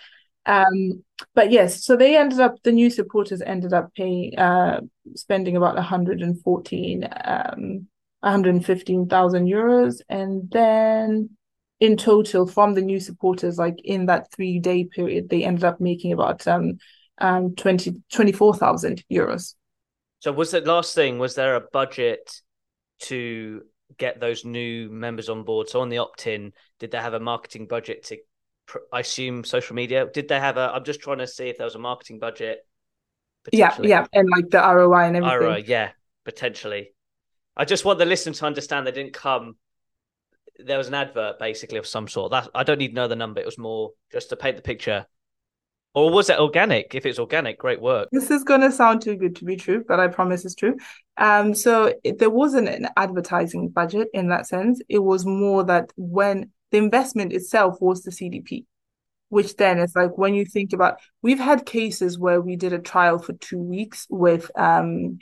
Um, 0.46 1.04
but 1.34 1.52
yes, 1.52 1.84
so 1.84 1.96
they 1.96 2.16
ended 2.16 2.40
up 2.40 2.54
the 2.64 2.72
new 2.72 2.90
supporters 2.90 3.42
ended 3.42 3.74
up 3.74 3.94
paying 3.94 4.38
uh 4.38 4.80
spending 5.14 5.56
about 5.56 5.74
114 5.74 7.08
um 7.24 7.86
115,000 8.20 9.46
euros 9.46 10.00
and 10.08 10.50
then 10.50 11.30
in 11.78 11.96
total 11.96 12.46
from 12.46 12.74
the 12.74 12.82
new 12.82 13.00
supporters 13.00 13.56
like 13.56 13.76
in 13.84 14.06
that 14.06 14.30
3 14.32 14.58
day 14.58 14.84
period 14.84 15.30
they 15.30 15.44
ended 15.44 15.64
up 15.64 15.80
making 15.80 16.12
about 16.12 16.46
um 16.46 16.78
um, 17.20 17.54
20, 17.54 18.02
24,000 18.12 19.04
euros. 19.10 19.54
So 20.20 20.32
was 20.32 20.50
the 20.50 20.60
last 20.60 20.94
thing, 20.94 21.18
was 21.18 21.34
there 21.34 21.54
a 21.56 21.60
budget 21.60 22.40
to 23.00 23.62
get 23.98 24.20
those 24.20 24.44
new 24.44 24.90
members 24.90 25.28
on 25.28 25.44
board? 25.44 25.68
So 25.68 25.80
on 25.80 25.88
the 25.88 25.98
opt-in, 25.98 26.52
did 26.78 26.90
they 26.90 26.98
have 26.98 27.14
a 27.14 27.20
marketing 27.20 27.66
budget 27.66 28.04
to, 28.06 28.18
I 28.92 29.00
assume 29.00 29.44
social 29.44 29.76
media? 29.76 30.06
Did 30.12 30.28
they 30.28 30.38
have 30.38 30.56
a, 30.56 30.72
I'm 30.72 30.84
just 30.84 31.00
trying 31.00 31.18
to 31.18 31.26
see 31.26 31.48
if 31.48 31.58
there 31.58 31.66
was 31.66 31.74
a 31.74 31.80
marketing 31.80 32.18
budget. 32.18 32.66
Yeah, 33.52 33.76
yeah. 33.82 34.06
And 34.12 34.28
like 34.28 34.50
the 34.50 34.58
ROI 34.58 35.04
and 35.04 35.16
everything. 35.16 35.38
ROI, 35.38 35.64
yeah, 35.66 35.90
potentially. 36.24 36.92
I 37.56 37.64
just 37.64 37.84
want 37.84 37.98
the 37.98 38.04
listener 38.04 38.34
to 38.34 38.46
understand 38.46 38.86
they 38.86 38.92
didn't 38.92 39.12
come 39.12 39.56
there 40.64 40.78
was 40.78 40.88
an 40.88 40.94
advert 40.94 41.38
basically 41.38 41.78
of 41.78 41.86
some 41.86 42.08
sort. 42.08 42.32
That 42.32 42.48
I 42.54 42.62
don't 42.62 42.78
need 42.78 42.88
to 42.88 42.94
know 42.94 43.08
the 43.08 43.16
number. 43.16 43.40
It 43.40 43.46
was 43.46 43.58
more 43.58 43.92
just 44.12 44.30
to 44.30 44.36
paint 44.36 44.56
the 44.56 44.62
picture. 44.62 45.06
Or 45.92 46.10
was 46.10 46.30
it 46.30 46.38
organic? 46.38 46.94
If 46.94 47.04
it's 47.04 47.18
organic, 47.18 47.58
great 47.58 47.80
work. 47.80 48.08
This 48.12 48.30
is 48.30 48.44
going 48.44 48.60
to 48.60 48.70
sound 48.70 49.02
too 49.02 49.16
good 49.16 49.36
to 49.36 49.44
be 49.44 49.56
true, 49.56 49.84
but 49.86 49.98
I 49.98 50.06
promise 50.08 50.44
it's 50.44 50.54
true. 50.54 50.76
Um, 51.16 51.54
so 51.54 51.92
it, 52.04 52.18
there 52.18 52.30
wasn't 52.30 52.68
an 52.68 52.88
advertising 52.96 53.68
budget 53.68 54.08
in 54.14 54.28
that 54.28 54.46
sense. 54.46 54.80
It 54.88 55.00
was 55.00 55.26
more 55.26 55.64
that 55.64 55.92
when 55.96 56.52
the 56.70 56.78
investment 56.78 57.32
itself 57.32 57.80
was 57.80 58.02
the 58.02 58.12
CDP, 58.12 58.66
which 59.30 59.56
then 59.56 59.80
is 59.80 59.94
like 59.96 60.16
when 60.16 60.34
you 60.34 60.44
think 60.44 60.72
about, 60.72 61.00
we've 61.22 61.40
had 61.40 61.66
cases 61.66 62.18
where 62.18 62.40
we 62.40 62.54
did 62.54 62.72
a 62.72 62.78
trial 62.78 63.18
for 63.18 63.32
two 63.34 63.58
weeks 63.58 64.06
with, 64.08 64.50
um, 64.56 65.18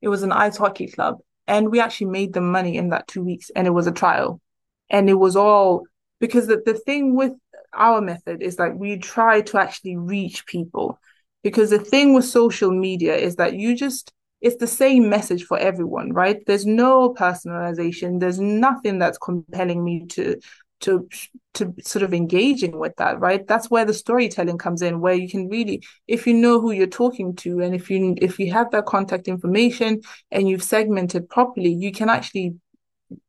it 0.00 0.08
was 0.08 0.22
an 0.22 0.32
ice 0.32 0.56
hockey 0.56 0.86
club, 0.86 1.18
and 1.48 1.70
we 1.70 1.80
actually 1.80 2.08
made 2.08 2.32
them 2.32 2.50
money 2.50 2.76
in 2.76 2.90
that 2.90 3.08
two 3.08 3.24
weeks, 3.24 3.50
and 3.56 3.66
it 3.66 3.70
was 3.70 3.88
a 3.88 3.92
trial, 3.92 4.40
and 4.88 5.10
it 5.10 5.14
was 5.14 5.34
all 5.34 5.82
because 6.20 6.46
the, 6.46 6.62
the 6.64 6.74
thing 6.74 7.16
with 7.16 7.32
our 7.74 8.00
method 8.00 8.42
is 8.42 8.58
like 8.58 8.74
we 8.74 8.98
try 8.98 9.40
to 9.42 9.58
actually 9.58 9.96
reach 9.96 10.46
people. 10.46 10.98
Because 11.42 11.70
the 11.70 11.78
thing 11.78 12.14
with 12.14 12.24
social 12.24 12.70
media 12.70 13.16
is 13.16 13.36
that 13.36 13.54
you 13.54 13.76
just 13.76 14.12
it's 14.40 14.56
the 14.56 14.66
same 14.66 15.08
message 15.08 15.44
for 15.44 15.58
everyone 15.58 16.12
right? 16.12 16.44
There's 16.46 16.66
no 16.66 17.14
personalization. 17.14 18.20
There's 18.20 18.40
nothing 18.40 18.98
that's 18.98 19.18
compelling 19.18 19.84
me 19.84 20.06
to 20.10 20.40
to 20.80 21.08
to 21.54 21.74
sort 21.82 22.02
of 22.02 22.12
engaging 22.12 22.78
with 22.78 22.94
that 22.96 23.20
right? 23.20 23.46
That's 23.46 23.70
where 23.70 23.84
the 23.84 23.94
storytelling 23.94 24.58
comes 24.58 24.82
in 24.82 25.00
where 25.00 25.14
you 25.14 25.28
can 25.28 25.48
really 25.48 25.82
if 26.08 26.26
you 26.26 26.34
know 26.34 26.60
who 26.60 26.72
you're 26.72 26.86
talking 26.86 27.34
to 27.36 27.60
and 27.60 27.74
if 27.74 27.90
you 27.90 28.14
if 28.20 28.38
you 28.38 28.52
have 28.52 28.70
their 28.70 28.82
contact 28.82 29.28
information 29.28 30.00
and 30.30 30.48
you've 30.48 30.62
segmented 30.62 31.28
properly 31.28 31.72
you 31.72 31.92
can 31.92 32.08
actually 32.08 32.54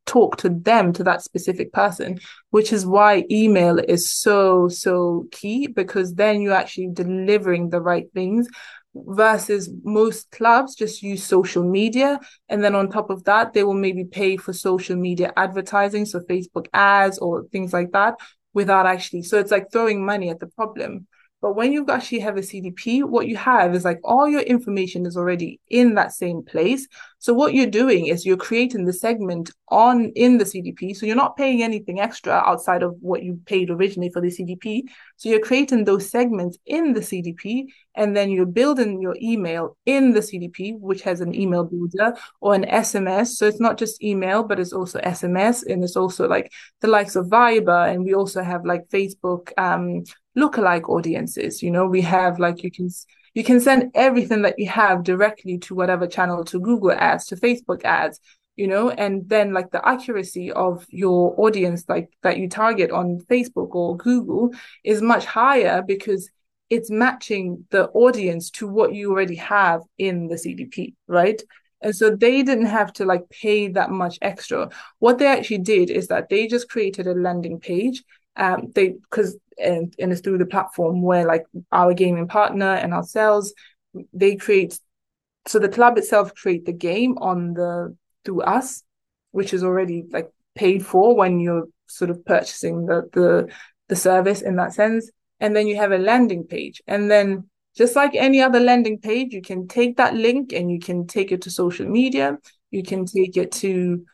talk 0.06 0.36
to 0.36 0.48
them 0.48 0.92
to 0.92 1.02
that 1.02 1.22
specific 1.22 1.72
person 1.72 2.18
which 2.50 2.72
is 2.72 2.86
why 2.86 3.24
email 3.30 3.78
is 3.78 4.10
so 4.10 4.68
so 4.68 5.26
key 5.32 5.66
because 5.66 6.14
then 6.14 6.40
you're 6.40 6.52
actually 6.52 6.88
delivering 6.92 7.70
the 7.70 7.80
right 7.80 8.06
things 8.12 8.48
versus 8.94 9.70
most 9.82 10.30
clubs 10.30 10.74
just 10.74 11.02
use 11.02 11.24
social 11.24 11.64
media 11.64 12.20
and 12.48 12.62
then 12.62 12.74
on 12.74 12.88
top 12.88 13.10
of 13.10 13.24
that 13.24 13.52
they 13.52 13.64
will 13.64 13.74
maybe 13.74 14.04
pay 14.04 14.36
for 14.36 14.52
social 14.52 14.96
media 14.96 15.32
advertising 15.36 16.06
so 16.06 16.20
facebook 16.20 16.66
ads 16.72 17.18
or 17.18 17.44
things 17.50 17.72
like 17.72 17.90
that 17.92 18.14
without 18.52 18.86
actually 18.86 19.22
so 19.22 19.38
it's 19.38 19.50
like 19.50 19.70
throwing 19.72 20.04
money 20.04 20.30
at 20.30 20.38
the 20.38 20.46
problem 20.46 21.06
but 21.44 21.56
when 21.56 21.74
you 21.74 21.84
actually 21.90 22.20
have 22.20 22.38
a 22.38 22.40
CDP, 22.40 23.02
what 23.02 23.26
you 23.26 23.36
have 23.36 23.74
is 23.74 23.84
like 23.84 24.00
all 24.02 24.26
your 24.26 24.40
information 24.40 25.04
is 25.04 25.14
already 25.14 25.60
in 25.68 25.96
that 25.96 26.14
same 26.14 26.42
place. 26.42 26.88
So 27.24 27.32
what 27.32 27.54
you're 27.54 27.66
doing 27.66 28.08
is 28.08 28.26
you're 28.26 28.36
creating 28.36 28.84
the 28.84 28.92
segment 28.92 29.50
on 29.68 30.12
in 30.14 30.36
the 30.36 30.44
CDP. 30.44 30.94
So 30.94 31.06
you're 31.06 31.16
not 31.16 31.38
paying 31.38 31.62
anything 31.62 31.98
extra 31.98 32.34
outside 32.34 32.82
of 32.82 32.96
what 33.00 33.22
you 33.22 33.40
paid 33.46 33.70
originally 33.70 34.10
for 34.10 34.20
the 34.20 34.28
CDP. 34.28 34.82
So 35.16 35.30
you're 35.30 35.40
creating 35.40 35.84
those 35.84 36.10
segments 36.10 36.58
in 36.66 36.92
the 36.92 37.00
CDP 37.00 37.68
and 37.94 38.14
then 38.14 38.30
you're 38.30 38.44
building 38.44 39.00
your 39.00 39.16
email 39.22 39.74
in 39.86 40.12
the 40.12 40.20
CDP, 40.20 40.78
which 40.78 41.00
has 41.00 41.22
an 41.22 41.34
email 41.34 41.64
builder 41.64 42.12
or 42.42 42.54
an 42.54 42.64
SMS. 42.64 43.28
So 43.28 43.46
it's 43.46 43.58
not 43.58 43.78
just 43.78 44.02
email, 44.02 44.42
but 44.44 44.60
it's 44.60 44.74
also 44.74 45.00
SMS 45.00 45.64
and 45.66 45.82
it's 45.82 45.96
also 45.96 46.28
like 46.28 46.52
the 46.82 46.88
likes 46.88 47.16
of 47.16 47.28
Viber. 47.28 47.90
And 47.90 48.04
we 48.04 48.12
also 48.12 48.42
have 48.42 48.66
like 48.66 48.90
Facebook 48.90 49.50
um, 49.56 50.04
lookalike 50.36 50.90
audiences. 50.90 51.62
You 51.62 51.70
know, 51.70 51.86
we 51.86 52.02
have 52.02 52.38
like 52.38 52.62
you 52.62 52.70
can 52.70 52.90
you 53.34 53.44
can 53.44 53.60
send 53.60 53.90
everything 53.94 54.42
that 54.42 54.58
you 54.58 54.68
have 54.68 55.02
directly 55.02 55.58
to 55.58 55.74
whatever 55.74 56.06
channel, 56.06 56.44
to 56.44 56.60
Google 56.60 56.92
ads, 56.92 57.26
to 57.26 57.36
Facebook 57.36 57.84
ads, 57.84 58.20
you 58.56 58.68
know, 58.68 58.90
and 58.90 59.28
then 59.28 59.52
like 59.52 59.70
the 59.72 59.86
accuracy 59.86 60.52
of 60.52 60.86
your 60.88 61.34
audience, 61.36 61.84
like 61.88 62.10
that 62.22 62.38
you 62.38 62.48
target 62.48 62.90
on 62.92 63.20
Facebook 63.28 63.74
or 63.74 63.96
Google, 63.96 64.52
is 64.84 65.02
much 65.02 65.24
higher 65.24 65.82
because 65.82 66.30
it's 66.70 66.90
matching 66.90 67.66
the 67.70 67.88
audience 67.88 68.50
to 68.50 68.68
what 68.68 68.94
you 68.94 69.10
already 69.10 69.36
have 69.36 69.82
in 69.98 70.28
the 70.28 70.36
CDP, 70.36 70.94
right? 71.08 71.42
And 71.80 71.94
so 71.94 72.10
they 72.10 72.42
didn't 72.42 72.66
have 72.66 72.92
to 72.94 73.04
like 73.04 73.28
pay 73.28 73.68
that 73.68 73.90
much 73.90 74.18
extra. 74.22 74.70
What 75.00 75.18
they 75.18 75.26
actually 75.26 75.58
did 75.58 75.90
is 75.90 76.08
that 76.08 76.28
they 76.28 76.46
just 76.46 76.68
created 76.70 77.06
a 77.06 77.14
landing 77.14 77.60
page 77.60 78.02
um 78.36 78.70
they 78.74 78.90
because 78.90 79.36
and, 79.58 79.94
and 79.98 80.10
it's 80.10 80.20
through 80.20 80.38
the 80.38 80.46
platform 80.46 81.02
where 81.02 81.26
like 81.26 81.44
our 81.70 81.94
gaming 81.94 82.26
partner 82.26 82.74
and 82.74 82.92
ourselves 82.92 83.54
they 84.12 84.34
create 84.36 84.78
so 85.46 85.58
the 85.58 85.68
club 85.68 85.96
itself 85.98 86.34
create 86.34 86.64
the 86.64 86.72
game 86.72 87.16
on 87.18 87.54
the 87.54 87.96
through 88.24 88.42
us 88.42 88.82
which 89.30 89.52
is 89.54 89.62
already 89.62 90.04
like 90.10 90.28
paid 90.54 90.84
for 90.84 91.14
when 91.16 91.38
you're 91.40 91.66
sort 91.86 92.10
of 92.10 92.24
purchasing 92.24 92.86
the 92.86 93.08
the 93.12 93.48
the 93.88 93.96
service 93.96 94.42
in 94.42 94.56
that 94.56 94.72
sense. 94.72 95.10
And 95.40 95.54
then 95.54 95.66
you 95.66 95.76
have 95.76 95.92
a 95.92 95.98
landing 95.98 96.44
page. 96.44 96.82
And 96.86 97.10
then 97.10 97.48
just 97.76 97.96
like 97.96 98.14
any 98.14 98.40
other 98.40 98.60
landing 98.60 98.98
page, 98.98 99.32
you 99.32 99.42
can 99.42 99.66
take 99.68 99.96
that 99.96 100.14
link 100.14 100.52
and 100.52 100.70
you 100.70 100.78
can 100.78 101.06
take 101.06 101.32
it 101.32 101.42
to 101.42 101.50
social 101.50 101.86
media. 101.86 102.38
You 102.70 102.82
can 102.82 103.04
take 103.04 103.36
it 103.36 103.52
to 103.52 104.04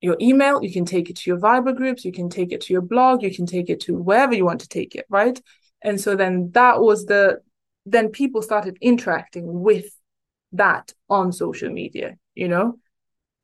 your 0.00 0.16
email, 0.20 0.62
you 0.62 0.72
can 0.72 0.84
take 0.84 1.10
it 1.10 1.16
to 1.16 1.30
your 1.30 1.38
Viber 1.38 1.76
groups, 1.76 2.04
you 2.04 2.12
can 2.12 2.28
take 2.28 2.52
it 2.52 2.60
to 2.62 2.72
your 2.72 2.82
blog, 2.82 3.22
you 3.22 3.34
can 3.34 3.46
take 3.46 3.68
it 3.68 3.80
to 3.80 3.94
wherever 3.94 4.34
you 4.34 4.44
want 4.44 4.60
to 4.60 4.68
take 4.68 4.94
it, 4.94 5.06
right? 5.08 5.40
And 5.82 6.00
so 6.00 6.16
then 6.16 6.50
that 6.52 6.80
was 6.80 7.04
the 7.06 7.40
then 7.86 8.10
people 8.10 8.42
started 8.42 8.76
interacting 8.80 9.60
with 9.60 9.86
that 10.52 10.92
on 11.08 11.32
social 11.32 11.70
media, 11.70 12.16
you 12.34 12.48
know? 12.48 12.78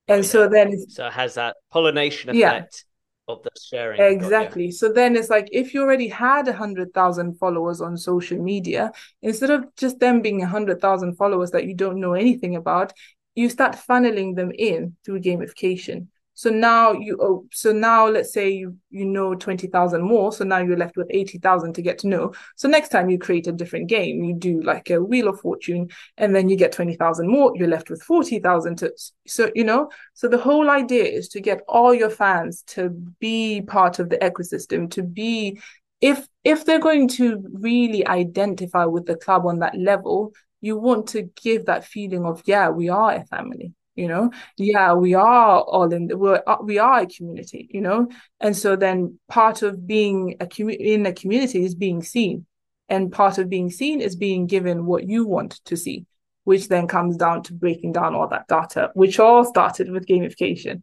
And 0.07 0.23
yeah. 0.23 0.31
so 0.31 0.49
then 0.49 0.79
so 0.89 1.07
it 1.07 1.13
has 1.13 1.35
that 1.35 1.57
pollination 1.71 2.31
effect 2.31 2.85
yeah. 3.29 3.33
of 3.33 3.43
the 3.43 3.51
sharing. 3.61 4.01
Exactly. 4.01 4.71
So 4.71 4.93
then 4.93 5.17
it's 5.17 5.31
like 5.31 5.49
if 5.51 5.73
you 5.73 5.83
already 5.83 6.09
had 6.09 6.47
a 6.47 6.53
hundred 6.53 6.93
thousand 6.93 7.39
followers 7.39 7.81
on 7.81 7.97
social 7.97 8.39
media, 8.39 8.93
instead 9.23 9.51
of 9.51 9.65
just 9.77 9.99
them 9.99 10.21
being 10.21 10.43
a 10.43 10.47
hundred 10.47 10.81
thousand 10.81 11.17
followers 11.17 11.53
that 11.53 11.67
you 11.67 11.75
don't 11.75 12.01
know 12.01 12.13
anything 12.13 12.55
about, 12.57 12.93
you 13.35 13.49
start 13.49 13.77
funneling 13.77 14.37
them 14.37 14.53
in 14.57 14.97
through 15.05 15.21
gamification. 15.21 16.09
So 16.35 16.51
now 16.51 16.93
you 16.93 17.16
oh, 17.20 17.47
so 17.53 17.72
now 17.72 18.09
let's 18.09 18.32
say 18.32 18.51
you 18.51 18.76
you 18.91 19.05
know 19.05 19.35
20,000 19.35 20.03
more. 20.03 20.32
So 20.32 20.45
now 20.45 20.59
you're 20.59 20.76
left 20.76 20.97
with 20.97 21.07
80,000 21.11 21.72
to 21.74 21.82
get 21.82 21.99
to 22.01 22.09
know. 22.09 22.32
So 22.57 22.68
next 22.68 22.89
time 22.89 23.09
you 23.09 23.18
create 23.18 23.47
a 23.47 23.53
different 23.53 23.89
game, 23.89 24.24
you 24.24 24.35
do 24.35 24.61
like 24.62 24.91
a 24.91 25.03
Wheel 25.03 25.28
of 25.28 25.41
Fortune 25.41 25.89
and 26.18 26.35
then 26.35 26.49
you 26.49 26.57
get 26.57 26.72
20,000 26.72 27.28
more, 27.28 27.53
you're 27.55 27.68
left 27.68 27.89
with 27.89 28.03
40,000 28.03 28.76
to 28.78 28.93
so 29.26 29.51
you 29.55 29.64
know, 29.64 29.89
so 30.14 30.28
the 30.28 30.39
whole 30.39 30.70
idea 30.70 31.05
is 31.05 31.28
to 31.28 31.41
get 31.41 31.62
all 31.68 31.95
your 31.95 32.11
fans 32.11 32.62
to 32.68 32.91
be 33.20 33.62
part 33.62 34.01
of 34.01 34.11
the 34.11 34.18
ecosystem, 34.18 34.91
to 34.91 35.03
be 35.03 35.61
if 36.01 36.26
if 36.43 36.64
they're 36.64 36.80
going 36.80 37.09
to 37.09 37.43
really 37.53 38.07
identify 38.07 38.85
with 38.85 39.07
the 39.07 39.16
club 39.16 39.47
on 39.47 39.61
that 39.61 39.78
level, 39.78 40.32
you 40.61 40.76
want 40.76 41.07
to 41.09 41.30
give 41.41 41.66
that 41.66 41.85
feeling 41.85 42.24
of 42.26 42.43
yeah, 42.45 42.68
we 42.70 42.89
are 42.89 43.12
a 43.12 43.24
family 43.26 43.72
you 43.95 44.09
know? 44.09 44.31
Yeah 44.57 44.95
we 44.95 45.15
are 45.15 45.61
all 45.61 45.93
in 45.93 46.09
the, 46.09 46.17
we're, 46.17 46.43
uh, 46.47 46.57
we 46.63 46.79
are 46.79 47.01
a 47.01 47.07
community 47.07 47.69
you 47.71 47.81
know? 47.81 48.09
And 48.41 48.57
so 48.57 48.77
then 48.77 49.19
part 49.29 49.63
of 49.63 49.87
being 49.87 50.37
a 50.41 50.47
commu- 50.47 50.77
in 50.77 51.07
a 51.07 51.13
community 51.13 51.65
is 51.65 51.75
being 51.75 52.03
seen. 52.03 52.47
And 52.89 53.11
part 53.11 53.39
of 53.39 53.49
being 53.49 53.71
seen 53.71 54.01
is 54.01 54.15
being 54.15 54.47
given 54.47 54.87
what 54.87 55.09
you 55.09 55.27
want 55.27 55.61
to 55.65 55.77
see 55.77 56.07
which 56.45 56.69
then 56.69 56.87
comes 56.87 57.17
down 57.17 57.43
to 57.43 57.55
breaking 57.55 57.93
down 57.93 58.15
all 58.15 58.29
that 58.29 58.47
data 58.49 58.91
which 58.95 59.19
all 59.19 59.45
started 59.45 59.91
with 59.91 60.07
gamification 60.07 60.83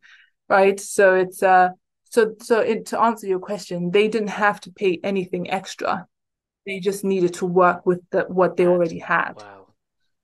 right? 0.50 0.80
So 0.80 1.16
it's 1.16 1.42
uh 1.42 1.70
so 2.10 2.36
so 2.42 2.60
it, 2.60 2.88
to 2.88 3.00
answer 3.00 3.28
your 3.28 3.40
question 3.40 3.92
they 3.92 4.08
didn't 4.08 4.30
have 4.30 4.60
to 4.62 4.72
pay 4.72 5.00
anything 5.04 5.50
extra. 5.50 6.08
They 6.66 6.80
just 6.80 7.04
needed 7.04 7.34
to 7.36 7.46
work 7.46 7.86
with 7.86 8.02
the, 8.12 8.22
what 8.24 8.58
they 8.58 8.68
already 8.68 9.00
had. 9.00 9.34
Wow 9.38 9.61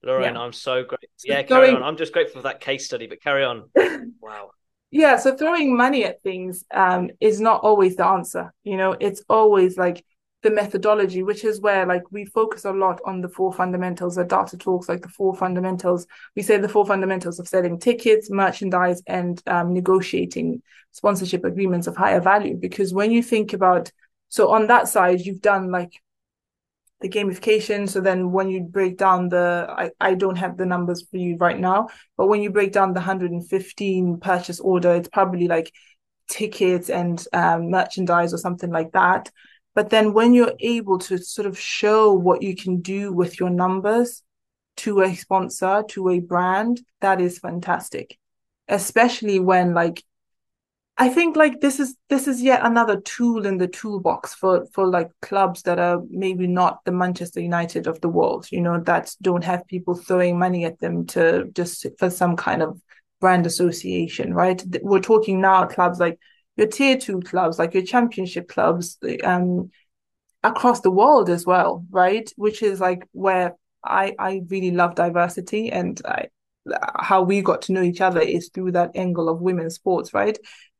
Lorraine, 0.02 0.34
yeah. 0.34 0.40
I'm 0.40 0.52
so 0.52 0.84
grateful. 0.84 1.08
Yeah, 1.24 1.42
carry 1.42 1.70
on. 1.70 1.82
I'm 1.82 1.96
just 1.96 2.12
grateful 2.12 2.40
for 2.40 2.48
that 2.48 2.60
case 2.60 2.84
study, 2.84 3.06
but 3.06 3.20
carry 3.20 3.44
on. 3.44 3.68
wow. 4.20 4.50
Yeah, 4.90 5.16
so 5.16 5.36
throwing 5.36 5.76
money 5.76 6.04
at 6.04 6.22
things 6.22 6.64
um, 6.72 7.10
is 7.20 7.40
not 7.40 7.60
always 7.62 7.96
the 7.96 8.06
answer. 8.06 8.54
You 8.64 8.76
know, 8.76 8.96
it's 8.98 9.22
always 9.28 9.76
like 9.76 10.04
the 10.42 10.50
methodology, 10.50 11.22
which 11.22 11.44
is 11.44 11.60
where 11.60 11.84
like 11.84 12.04
we 12.10 12.24
focus 12.24 12.64
a 12.64 12.72
lot 12.72 13.00
on 13.04 13.20
the 13.20 13.28
four 13.28 13.52
fundamentals. 13.52 14.14
The 14.14 14.24
data 14.24 14.56
talks 14.56 14.88
like 14.88 15.02
the 15.02 15.08
four 15.08 15.34
fundamentals. 15.34 16.06
We 16.36 16.42
say 16.42 16.58
the 16.58 16.68
four 16.68 16.86
fundamentals 16.86 17.38
of 17.38 17.48
selling 17.48 17.78
tickets, 17.78 18.30
merchandise, 18.30 19.02
and 19.06 19.42
um, 19.46 19.74
negotiating 19.74 20.62
sponsorship 20.92 21.44
agreements 21.44 21.86
of 21.86 21.96
higher 21.96 22.20
value. 22.20 22.56
Because 22.56 22.94
when 22.94 23.10
you 23.10 23.22
think 23.22 23.52
about, 23.52 23.90
so 24.28 24.50
on 24.52 24.68
that 24.68 24.88
side, 24.88 25.20
you've 25.20 25.42
done 25.42 25.70
like 25.70 26.00
the 27.00 27.08
gamification. 27.08 27.88
So 27.88 28.00
then 28.00 28.32
when 28.32 28.48
you 28.48 28.62
break 28.62 28.96
down 28.98 29.28
the, 29.28 29.66
I, 29.68 29.90
I 30.00 30.14
don't 30.14 30.36
have 30.36 30.56
the 30.56 30.66
numbers 30.66 31.06
for 31.10 31.16
you 31.16 31.36
right 31.36 31.58
now, 31.58 31.88
but 32.16 32.26
when 32.26 32.42
you 32.42 32.50
break 32.50 32.72
down 32.72 32.92
the 32.92 33.00
115 33.00 34.20
purchase 34.20 34.60
order, 34.60 34.94
it's 34.94 35.08
probably 35.08 35.48
like 35.48 35.72
tickets 36.28 36.90
and 36.90 37.24
um, 37.32 37.70
merchandise 37.70 38.34
or 38.34 38.38
something 38.38 38.70
like 38.70 38.92
that. 38.92 39.30
But 39.74 39.90
then 39.90 40.12
when 40.12 40.34
you're 40.34 40.54
able 40.58 40.98
to 40.98 41.18
sort 41.18 41.46
of 41.46 41.58
show 41.58 42.12
what 42.12 42.42
you 42.42 42.56
can 42.56 42.80
do 42.80 43.12
with 43.12 43.38
your 43.38 43.50
numbers 43.50 44.22
to 44.78 45.02
a 45.02 45.14
sponsor, 45.14 45.84
to 45.90 46.08
a 46.08 46.20
brand, 46.20 46.80
that 47.00 47.20
is 47.20 47.38
fantastic. 47.38 48.18
Especially 48.66 49.38
when 49.38 49.74
like 49.74 50.02
I 51.00 51.08
think 51.08 51.36
like 51.36 51.60
this 51.60 51.78
is 51.78 51.96
this 52.08 52.26
is 52.26 52.42
yet 52.42 52.66
another 52.66 53.00
tool 53.00 53.46
in 53.46 53.56
the 53.56 53.68
toolbox 53.68 54.34
for 54.34 54.66
for 54.72 54.84
like 54.86 55.10
clubs 55.22 55.62
that 55.62 55.78
are 55.78 56.02
maybe 56.10 56.48
not 56.48 56.84
the 56.84 56.90
Manchester 56.90 57.40
United 57.40 57.86
of 57.86 58.00
the 58.00 58.08
world, 58.08 58.48
you 58.50 58.60
know, 58.60 58.80
that 58.80 59.14
don't 59.22 59.44
have 59.44 59.66
people 59.68 59.94
throwing 59.94 60.38
money 60.40 60.64
at 60.64 60.80
them 60.80 61.06
to 61.06 61.48
just 61.54 61.86
for 62.00 62.10
some 62.10 62.34
kind 62.36 62.62
of 62.62 62.80
brand 63.20 63.46
association, 63.46 64.34
right? 64.34 64.60
We're 64.82 64.98
talking 64.98 65.40
now 65.40 65.66
clubs 65.66 66.00
like 66.00 66.18
your 66.56 66.66
tier 66.66 66.98
two 66.98 67.20
clubs, 67.20 67.60
like 67.60 67.74
your 67.74 67.84
championship 67.84 68.48
clubs, 68.48 68.98
um, 69.22 69.70
across 70.42 70.80
the 70.80 70.90
world 70.90 71.30
as 71.30 71.46
well, 71.46 71.86
right? 71.90 72.28
Which 72.36 72.62
is 72.62 72.80
like 72.80 73.04
where 73.12 73.54
I 73.84 74.16
I 74.18 74.42
really 74.48 74.72
love 74.72 74.96
diversity 74.96 75.70
and 75.70 76.00
I 76.04 76.28
how 76.98 77.22
we 77.22 77.40
got 77.40 77.62
to 77.62 77.72
know 77.72 77.82
each 77.82 78.00
other 78.00 78.20
is 78.20 78.50
through 78.52 78.72
that 78.72 78.90
angle 78.94 79.28
of 79.28 79.40
women's 79.40 79.74
sports, 79.74 80.12
right? 80.12 80.38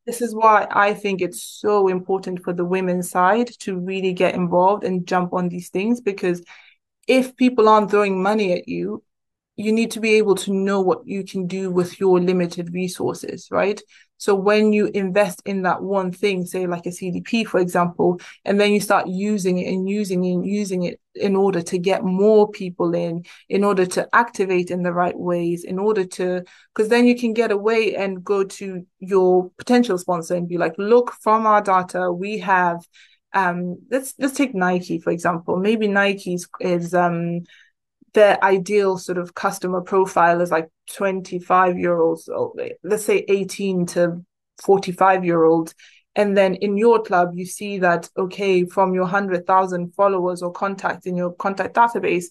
This 0.09 0.23
is 0.23 0.35
why 0.35 0.67
I 0.71 0.95
think 0.95 1.21
it's 1.21 1.43
so 1.43 1.87
important 1.89 2.43
for 2.43 2.55
the 2.55 2.65
women's 2.65 3.11
side 3.11 3.49
to 3.59 3.79
really 3.79 4.15
get 4.15 4.35
involved 4.35 4.83
and 4.83 5.07
jump 5.07 5.35
on 5.35 5.51
these 5.51 5.69
things 5.69 6.01
because 6.01 6.43
if 7.07 7.37
people 7.37 7.69
aren't 7.69 7.91
throwing 7.91 8.23
money 8.23 8.55
at 8.55 8.67
you, 8.69 9.05
you 9.57 9.71
need 9.71 9.91
to 9.91 10.01
be 10.01 10.15
able 10.15 10.35
to 10.37 10.51
know 10.55 10.81
what 10.81 11.07
you 11.07 11.25
can 11.25 11.47
do 11.47 11.71
with 11.71 12.01
your 12.01 12.21
limited 12.21 12.73
resources, 12.73 13.49
right? 13.51 13.83
So 14.19 14.35
when 14.35 14.73
you 14.73 14.87
invest 14.93 15.43
in 15.47 15.63
that 15.63 15.83
one 15.83 16.13
thing, 16.13 16.45
say 16.45 16.67
like 16.67 16.87
a 16.87 16.91
CDP, 16.91 17.45
for 17.45 17.61
example, 17.61 18.21
and 18.45 18.61
then 18.61 18.73
you 18.73 18.81
start 18.81 19.07
using 19.09 19.59
it 19.59 19.73
and 19.73 19.89
using 19.89 20.25
it 20.25 20.33
and 20.33 20.47
using 20.47 20.83
it 20.83 21.01
in 21.15 21.35
order 21.37 21.63
to 21.63 21.79
get 21.79 22.05
more 22.05 22.51
people 22.51 22.95
in, 22.95 23.25
in 23.49 23.65
order 23.65 23.87
to 23.87 24.09
activate 24.13 24.71
in 24.71 24.83
the 24.83 24.93
right 24.93 25.17
ways, 25.19 25.65
in 25.65 25.79
order 25.79 26.05
to, 26.05 26.45
because 26.75 26.91
then 26.91 27.07
you 27.07 27.17
can 27.17 27.33
get 27.33 27.51
away 27.51 27.95
and 27.95 28.25
go 28.25 28.45
to 28.45 28.85
your 28.99 29.51
potential 29.57 29.97
sponsor 29.99 30.35
and 30.35 30.49
be 30.49 30.59
like, 30.59 30.75
look, 30.79 31.13
from 31.23 31.47
our 31.47 31.63
data, 31.63 32.13
we 32.13 32.39
have, 32.39 32.81
um, 33.35 33.79
let's 33.91 34.15
let's 34.19 34.35
take 34.35 34.55
Nike 34.55 34.99
for 34.99 35.11
example. 35.11 35.59
Maybe 35.59 35.87
Nike's 35.87 36.49
is 36.61 36.95
um 36.95 37.43
their 38.15 38.43
ideal 38.43 38.99
sort 38.99 39.19
of 39.19 39.35
customer 39.35 39.81
profile 39.81 40.41
is 40.41 40.51
like 40.51 40.69
25 40.95 41.79
year 41.79 42.01
olds, 42.01 42.29
let's 42.83 43.05
say 43.05 43.25
18 43.29 43.87
to 43.87 44.25
45 44.63 45.25
year 45.25 45.45
olds. 45.45 45.75
And 46.17 46.37
then 46.37 46.55
in 46.57 46.77
your 46.77 47.03
club, 47.03 47.31
you 47.35 47.47
see 47.47 47.79
that, 47.79 48.09
okay, 48.17 48.65
from 48.65 48.93
your 48.93 49.05
100,000 49.05 49.95
followers 49.95 50.43
or 50.43 50.51
contacts 50.51 51.07
in 51.07 51.17
your 51.17 51.33
contact 51.35 51.77
database, 51.77 52.27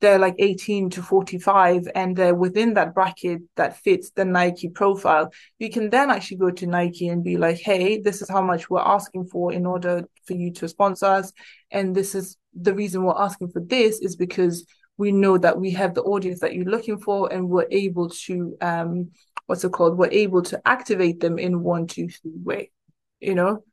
they're 0.00 0.18
like 0.18 0.34
18 0.38 0.90
to 0.90 1.02
45 1.02 1.88
and 1.94 2.16
they're 2.16 2.34
within 2.34 2.74
that 2.74 2.94
bracket 2.94 3.42
that 3.56 3.76
fits 3.78 4.10
the 4.10 4.24
Nike 4.24 4.68
profile. 4.68 5.30
You 5.58 5.70
can 5.70 5.90
then 5.90 6.10
actually 6.10 6.38
go 6.38 6.50
to 6.50 6.66
Nike 6.66 7.08
and 7.08 7.22
be 7.22 7.36
like, 7.36 7.58
hey, 7.58 8.00
this 8.00 8.22
is 8.22 8.28
how 8.28 8.42
much 8.42 8.70
we're 8.70 8.80
asking 8.80 9.26
for 9.26 9.52
in 9.52 9.66
order 9.66 10.04
for 10.24 10.34
you 10.34 10.52
to 10.54 10.68
sponsor 10.68 11.06
us. 11.06 11.32
And 11.70 11.94
this 11.94 12.14
is 12.14 12.36
the 12.54 12.74
reason 12.74 13.04
we're 13.04 13.20
asking 13.20 13.50
for 13.50 13.60
this 13.60 14.00
is 14.00 14.16
because 14.16 14.66
we 15.00 15.12
know 15.12 15.38
that 15.38 15.58
we 15.58 15.70
have 15.70 15.94
the 15.94 16.02
audience 16.02 16.40
that 16.40 16.54
you're 16.54 16.66
looking 16.66 16.98
for 16.98 17.32
and 17.32 17.48
we're 17.48 17.66
able 17.70 18.10
to 18.10 18.56
um 18.60 19.10
what's 19.46 19.64
it 19.64 19.72
called? 19.72 19.96
We're 19.96 20.10
able 20.12 20.42
to 20.42 20.60
activate 20.68 21.20
them 21.20 21.38
in 21.38 21.62
one 21.62 21.86
two 21.86 22.08
three 22.08 22.38
way 22.44 22.70
you 23.18 23.34
know? 23.34 23.64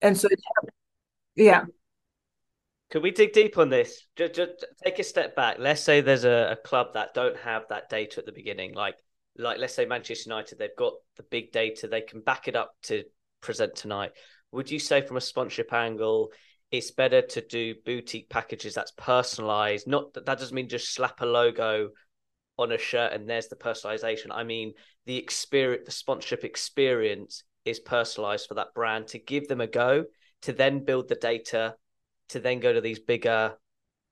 And 0.00 0.16
so 0.16 0.28
yeah. 1.36 1.64
Could 2.90 3.02
we 3.02 3.10
dig 3.10 3.32
deep 3.32 3.56
on 3.58 3.68
this? 3.68 4.06
Just, 4.16 4.34
just 4.34 4.66
take 4.82 4.98
a 4.98 5.04
step 5.04 5.36
back. 5.36 5.58
Let's 5.58 5.82
say 5.82 6.00
there's 6.00 6.24
a, 6.24 6.48
a 6.52 6.56
club 6.56 6.94
that 6.94 7.14
don't 7.14 7.36
have 7.36 7.64
that 7.68 7.88
data 7.90 8.18
at 8.18 8.26
the 8.26 8.32
beginning. 8.32 8.74
Like 8.74 8.96
like 9.36 9.58
let's 9.58 9.74
say 9.74 9.84
manchester 9.84 10.28
united 10.28 10.58
they've 10.58 10.70
got 10.78 10.94
the 11.18 11.24
big 11.24 11.52
data. 11.52 11.88
They 11.88 12.00
can 12.00 12.22
back 12.22 12.48
it 12.48 12.56
up 12.56 12.72
to 12.84 13.04
present 13.42 13.76
tonight. 13.76 14.12
Would 14.52 14.70
you 14.70 14.78
say 14.78 15.02
from 15.02 15.18
a 15.18 15.20
sponsorship 15.20 15.72
angle 15.74 16.30
it's 16.70 16.90
better 16.90 17.22
to 17.22 17.40
do 17.40 17.74
boutique 17.84 18.28
packages 18.28 18.74
that's 18.74 18.92
personalized. 18.96 19.88
Not 19.88 20.14
that 20.14 20.26
that 20.26 20.38
doesn't 20.38 20.54
mean 20.54 20.68
just 20.68 20.94
slap 20.94 21.20
a 21.20 21.26
logo 21.26 21.90
on 22.58 22.72
a 22.72 22.78
shirt 22.78 23.12
and 23.12 23.28
there's 23.28 23.48
the 23.48 23.56
personalization. 23.56 24.28
I 24.30 24.44
mean 24.44 24.74
the 25.06 25.16
experience, 25.16 25.86
the 25.86 25.92
sponsorship 25.92 26.44
experience 26.44 27.42
is 27.64 27.80
personalized 27.80 28.46
for 28.46 28.54
that 28.54 28.74
brand 28.74 29.08
to 29.08 29.18
give 29.18 29.48
them 29.48 29.60
a 29.60 29.66
go, 29.66 30.04
to 30.42 30.52
then 30.52 30.84
build 30.84 31.08
the 31.08 31.14
data, 31.14 31.74
to 32.28 32.38
then 32.40 32.60
go 32.60 32.72
to 32.72 32.80
these 32.80 33.00
bigger 33.00 33.54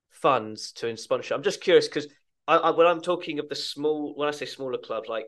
funds 0.09 0.71
to 0.73 0.95
sponsor. 0.97 1.33
I'm 1.33 1.43
just 1.43 1.61
curious 1.61 1.87
because 1.87 2.07
I, 2.47 2.57
I, 2.57 2.69
when 2.71 2.87
I'm 2.87 3.01
talking 3.01 3.39
of 3.39 3.47
the 3.47 3.55
small, 3.55 4.13
when 4.15 4.27
I 4.27 4.31
say 4.31 4.45
smaller 4.45 4.77
clubs, 4.77 5.07
like 5.07 5.27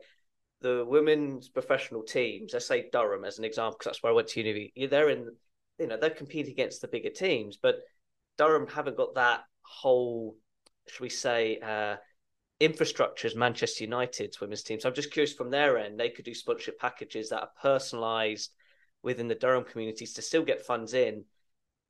the 0.60 0.84
women's 0.86 1.48
professional 1.48 2.02
teams, 2.02 2.52
let's 2.52 2.66
say 2.66 2.88
Durham 2.92 3.24
as 3.24 3.38
an 3.38 3.44
example, 3.44 3.76
because 3.78 3.92
that's 3.92 4.02
where 4.02 4.12
I 4.12 4.16
went 4.16 4.28
to 4.28 4.42
uni. 4.42 4.72
They're 4.88 5.08
in 5.08 5.30
you 5.78 5.86
know, 5.86 5.96
they're 5.96 6.10
competing 6.10 6.52
against 6.52 6.80
the 6.80 6.88
bigger 6.88 7.10
teams, 7.10 7.56
but 7.56 7.76
Durham 8.38 8.66
haven't 8.66 8.96
got 8.96 9.14
that 9.14 9.44
whole, 9.62 10.36
should 10.88 11.00
we 11.00 11.08
say, 11.08 11.58
uh, 11.58 11.96
infrastructure 12.60 13.26
as 13.26 13.34
Manchester 13.34 13.84
United's 13.84 14.40
women's 14.40 14.62
team. 14.62 14.78
So 14.78 14.88
I'm 14.88 14.94
just 14.94 15.12
curious 15.12 15.32
from 15.32 15.50
their 15.50 15.78
end, 15.78 15.98
they 15.98 16.10
could 16.10 16.24
do 16.24 16.34
sponsorship 16.34 16.78
packages 16.78 17.30
that 17.30 17.40
are 17.40 17.50
personalised 17.62 18.48
within 19.02 19.28
the 19.28 19.34
Durham 19.34 19.64
communities 19.64 20.14
to 20.14 20.22
still 20.22 20.44
get 20.44 20.64
funds 20.64 20.94
in 20.94 21.24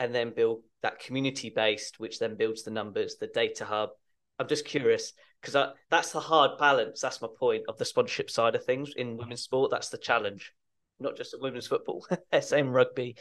and 0.00 0.14
then 0.14 0.32
build 0.34 0.62
that 0.82 0.98
community 0.98 1.50
based, 1.50 2.00
which 2.00 2.18
then 2.18 2.36
builds 2.36 2.62
the 2.62 2.70
numbers, 2.70 3.16
the 3.16 3.26
data 3.28 3.64
hub. 3.64 3.90
I'm 4.38 4.48
just 4.48 4.64
curious 4.64 5.12
because 5.40 5.72
that's 5.90 6.12
the 6.12 6.20
hard 6.20 6.58
balance. 6.58 7.00
That's 7.00 7.20
my 7.20 7.28
point 7.38 7.64
of 7.68 7.76
the 7.78 7.84
sponsorship 7.84 8.30
side 8.30 8.54
of 8.54 8.64
things 8.64 8.92
in 8.96 9.16
women's 9.16 9.42
sport. 9.42 9.70
That's 9.70 9.90
the 9.90 9.98
challenge, 9.98 10.52
not 10.98 11.16
just 11.16 11.34
in 11.34 11.40
women's 11.40 11.66
football, 11.66 12.06
same 12.40 12.70
rugby. 12.70 13.16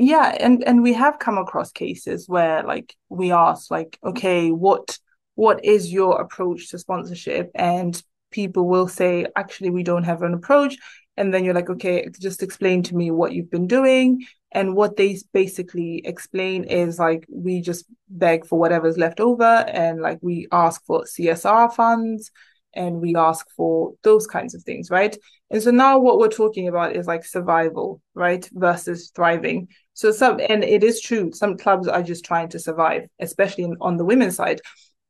Yeah, 0.00 0.36
and 0.38 0.62
and 0.62 0.80
we 0.82 0.92
have 0.92 1.18
come 1.18 1.38
across 1.38 1.72
cases 1.72 2.28
where 2.28 2.62
like 2.62 2.94
we 3.08 3.32
ask 3.32 3.68
like, 3.70 3.98
okay, 4.04 4.50
what 4.50 4.96
what 5.34 5.64
is 5.64 5.92
your 5.92 6.20
approach 6.20 6.70
to 6.70 6.78
sponsorship? 6.78 7.50
And 7.56 8.00
people 8.30 8.68
will 8.68 8.86
say, 8.86 9.26
actually, 9.36 9.70
we 9.70 9.82
don't 9.82 10.04
have 10.04 10.22
an 10.22 10.34
approach. 10.34 10.76
And 11.16 11.34
then 11.34 11.44
you're 11.44 11.54
like, 11.54 11.68
okay, 11.70 12.08
just 12.20 12.44
explain 12.44 12.84
to 12.84 12.94
me 12.94 13.10
what 13.10 13.32
you've 13.32 13.50
been 13.50 13.66
doing. 13.66 14.24
And 14.52 14.76
what 14.76 14.96
they 14.96 15.18
basically 15.32 16.00
explain 16.04 16.64
is 16.64 16.98
like, 17.00 17.26
we 17.28 17.60
just 17.60 17.84
beg 18.08 18.46
for 18.46 18.58
whatever's 18.58 18.98
left 18.98 19.18
over 19.18 19.44
and 19.44 20.00
like 20.00 20.20
we 20.22 20.46
ask 20.52 20.84
for 20.86 21.06
CSR 21.06 21.68
funds 21.68 22.30
and 22.74 23.00
we 23.00 23.16
ask 23.16 23.46
for 23.56 23.94
those 24.04 24.26
kinds 24.26 24.54
of 24.54 24.62
things, 24.62 24.90
right? 24.90 25.16
And 25.50 25.62
so 25.62 25.70
now 25.70 25.98
what 25.98 26.18
we're 26.18 26.28
talking 26.28 26.68
about 26.68 26.94
is 26.94 27.06
like 27.06 27.24
survival, 27.24 28.00
right? 28.14 28.48
Versus 28.52 29.10
thriving. 29.14 29.68
So 29.98 30.12
some, 30.12 30.38
and 30.48 30.62
it 30.62 30.84
is 30.84 31.00
true, 31.00 31.32
some 31.32 31.58
clubs 31.58 31.88
are 31.88 32.04
just 32.04 32.24
trying 32.24 32.50
to 32.50 32.60
survive, 32.60 33.08
especially 33.18 33.64
in, 33.64 33.76
on 33.80 33.96
the 33.96 34.04
women's 34.04 34.36
side. 34.36 34.60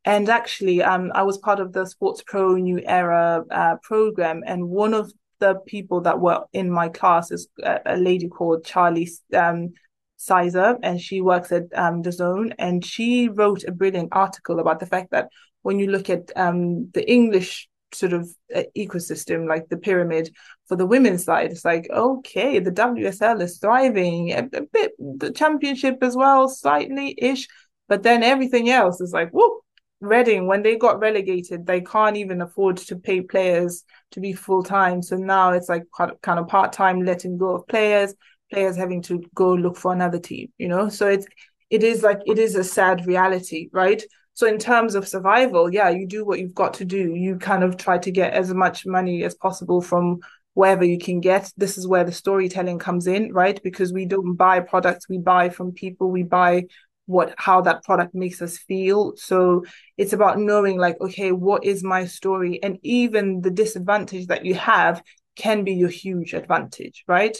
And 0.06 0.30
actually, 0.30 0.82
um, 0.82 1.12
I 1.14 1.24
was 1.24 1.36
part 1.36 1.60
of 1.60 1.74
the 1.74 1.84
Sports 1.84 2.22
Pro 2.26 2.54
New 2.54 2.80
Era 2.86 3.44
uh, 3.50 3.76
program, 3.82 4.42
and 4.46 4.70
one 4.70 4.94
of 4.94 5.12
the 5.40 5.56
people 5.66 6.00
that 6.00 6.18
were 6.18 6.40
in 6.54 6.70
my 6.70 6.88
class 6.88 7.30
is 7.30 7.48
a, 7.62 7.80
a 7.84 7.96
lady 7.98 8.28
called 8.28 8.64
Charlie 8.64 9.10
um, 9.36 9.74
Sizer, 10.16 10.78
and 10.82 10.98
she 10.98 11.20
works 11.20 11.52
at 11.52 11.64
um, 11.74 12.02
Zone. 12.10 12.54
and 12.58 12.82
she 12.82 13.28
wrote 13.28 13.64
a 13.64 13.72
brilliant 13.72 14.08
article 14.12 14.58
about 14.58 14.80
the 14.80 14.86
fact 14.86 15.10
that 15.10 15.28
when 15.60 15.78
you 15.78 15.90
look 15.90 16.08
at 16.08 16.32
um, 16.34 16.90
the 16.94 17.06
English 17.06 17.68
sort 17.92 18.12
of 18.12 18.28
uh, 18.54 18.62
ecosystem, 18.76 19.48
like 19.48 19.68
the 19.68 19.76
pyramid 19.76 20.30
for 20.66 20.76
the 20.76 20.86
women's 20.86 21.24
side, 21.24 21.50
it's 21.50 21.64
like 21.64 21.88
okay, 21.90 22.58
the 22.58 22.70
WSL 22.70 23.40
is 23.42 23.58
thriving 23.58 24.32
a, 24.32 24.48
a 24.52 24.62
bit, 24.72 24.92
the 24.98 25.32
championship 25.32 25.98
as 26.02 26.16
well, 26.16 26.48
slightly 26.48 27.14
ish, 27.18 27.48
but 27.88 28.02
then 28.02 28.22
everything 28.22 28.70
else 28.70 29.00
is 29.00 29.12
like 29.12 29.30
whoop. 29.30 29.62
Reading, 30.00 30.46
when 30.46 30.62
they 30.62 30.76
got 30.76 31.00
relegated, 31.00 31.66
they 31.66 31.80
can't 31.80 32.16
even 32.16 32.40
afford 32.40 32.76
to 32.76 32.94
pay 32.94 33.20
players 33.20 33.82
to 34.12 34.20
be 34.20 34.32
full 34.32 34.62
time. 34.62 35.02
So 35.02 35.16
now 35.16 35.50
it's 35.50 35.68
like 35.68 35.82
kind 35.96 36.38
of 36.38 36.46
part 36.46 36.72
time, 36.72 37.04
letting 37.04 37.36
go 37.36 37.56
of 37.56 37.66
players, 37.66 38.14
players 38.52 38.76
having 38.76 39.02
to 39.02 39.24
go 39.34 39.54
look 39.54 39.76
for 39.76 39.92
another 39.92 40.20
team. 40.20 40.52
You 40.56 40.68
know, 40.68 40.88
so 40.88 41.08
it's 41.08 41.26
it 41.70 41.82
is 41.82 42.02
like 42.02 42.20
it 42.26 42.38
is 42.38 42.54
a 42.54 42.64
sad 42.64 43.06
reality, 43.06 43.68
right? 43.72 44.02
So 44.38 44.46
in 44.46 44.58
terms 44.58 44.94
of 44.94 45.08
survival, 45.08 45.68
yeah, 45.68 45.88
you 45.88 46.06
do 46.06 46.24
what 46.24 46.38
you've 46.38 46.54
got 46.54 46.74
to 46.74 46.84
do. 46.84 47.12
You 47.12 47.38
kind 47.38 47.64
of 47.64 47.76
try 47.76 47.98
to 47.98 48.10
get 48.12 48.34
as 48.34 48.54
much 48.54 48.86
money 48.86 49.24
as 49.24 49.34
possible 49.34 49.82
from 49.82 50.20
wherever 50.54 50.84
you 50.84 50.96
can 50.96 51.18
get. 51.18 51.52
This 51.56 51.76
is 51.76 51.88
where 51.88 52.04
the 52.04 52.12
storytelling 52.12 52.78
comes 52.78 53.08
in, 53.08 53.32
right? 53.32 53.60
Because 53.64 53.92
we 53.92 54.06
don't 54.06 54.36
buy 54.36 54.60
products, 54.60 55.08
we 55.08 55.18
buy 55.18 55.48
from 55.48 55.72
people, 55.72 56.12
we 56.12 56.22
buy 56.22 56.66
what 57.06 57.34
how 57.36 57.62
that 57.62 57.82
product 57.82 58.14
makes 58.14 58.40
us 58.40 58.58
feel. 58.58 59.14
So 59.16 59.64
it's 59.96 60.12
about 60.12 60.38
knowing 60.38 60.78
like 60.78 61.00
okay 61.00 61.32
what 61.32 61.64
is 61.64 61.82
my 61.82 62.06
story? 62.06 62.62
And 62.62 62.78
even 62.84 63.40
the 63.40 63.50
disadvantage 63.50 64.28
that 64.28 64.44
you 64.44 64.54
have 64.54 65.02
can 65.34 65.64
be 65.64 65.72
your 65.72 65.88
huge 65.88 66.32
advantage 66.32 67.02
right? 67.08 67.36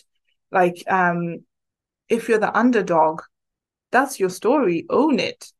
Like 0.50 0.82
um 0.88 1.44
if 2.08 2.28
you're 2.28 2.40
the 2.40 2.58
underdog 2.58 3.22
that's 3.92 4.18
your 4.18 4.30
story. 4.30 4.84
Own 4.90 5.20
it 5.20 5.52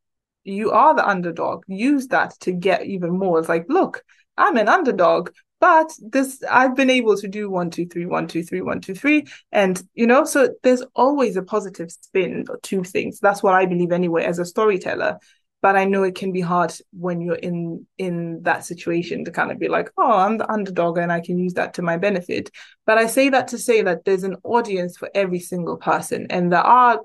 you 0.49 0.70
are 0.70 0.94
the 0.94 1.07
underdog. 1.07 1.64
Use 1.66 2.09
that 2.09 2.34
to 2.40 2.53
get 2.53 2.86
even 2.86 3.18
more. 3.18 3.38
It's 3.38 3.49
like 3.49 3.66
look 3.68 4.03
i'm 4.38 4.57
an 4.57 4.68
underdog 4.68 5.30
but 5.61 5.92
this 6.01 6.42
i've 6.49 6.76
been 6.76 6.90
able 6.90 7.16
to 7.16 7.28
do 7.28 7.51
one 7.51 7.70
two 7.70 7.86
three 7.86 8.07
one 8.07 8.26
two 8.26 8.42
three 8.42 8.62
one 8.62 8.80
two 8.80 8.94
three. 8.94 9.26
And 9.53 9.82
you 9.94 10.07
know 10.07 10.24
so 10.24 10.55
there's 10.62 10.82
always 10.94 11.36
a 11.36 11.42
positive 11.42 11.90
spin 11.90 12.46
to 12.62 12.84
things. 12.84 13.20
That's 13.20 13.42
what 13.42 13.55
i 13.55 13.66
believe 13.66 13.92
anyway 13.92 14.24
as 14.24 14.38
a 14.38 14.44
storyteller. 14.44 15.18
But 15.61 15.74
i 15.74 15.84
know 15.84 16.05
it 16.05 16.14
can 16.14 16.30
be 16.30 16.40
hard 16.40 16.72
when 16.92 17.20
you're 17.20 17.34
in 17.34 17.84
in 17.99 18.42
that 18.44 18.64
situation 18.64 19.24
to 19.24 19.32
kind 19.32 19.51
of 19.51 19.59
be 19.59 19.68
like 19.68 19.90
oh 19.99 20.12
i'm 20.12 20.38
the 20.38 20.51
underdog 20.51 20.99
and 20.99 21.11
i 21.11 21.20
can 21.20 21.36
use 21.36 21.55
that 21.55 21.74
to 21.74 21.82
my 21.82 21.96
benefit. 21.96 22.51
But 22.86 22.99
i 22.99 23.07
say 23.07 23.28
that 23.30 23.49
to 23.49 23.59
say 23.59 23.82
that 23.82 24.05
there's 24.05 24.22
an 24.22 24.36
audience 24.44 24.96
for 24.96 25.11
every 25.14 25.40
single 25.40 25.76
person. 25.76 26.28
And 26.30 26.53
there 26.53 26.61
are 26.61 27.01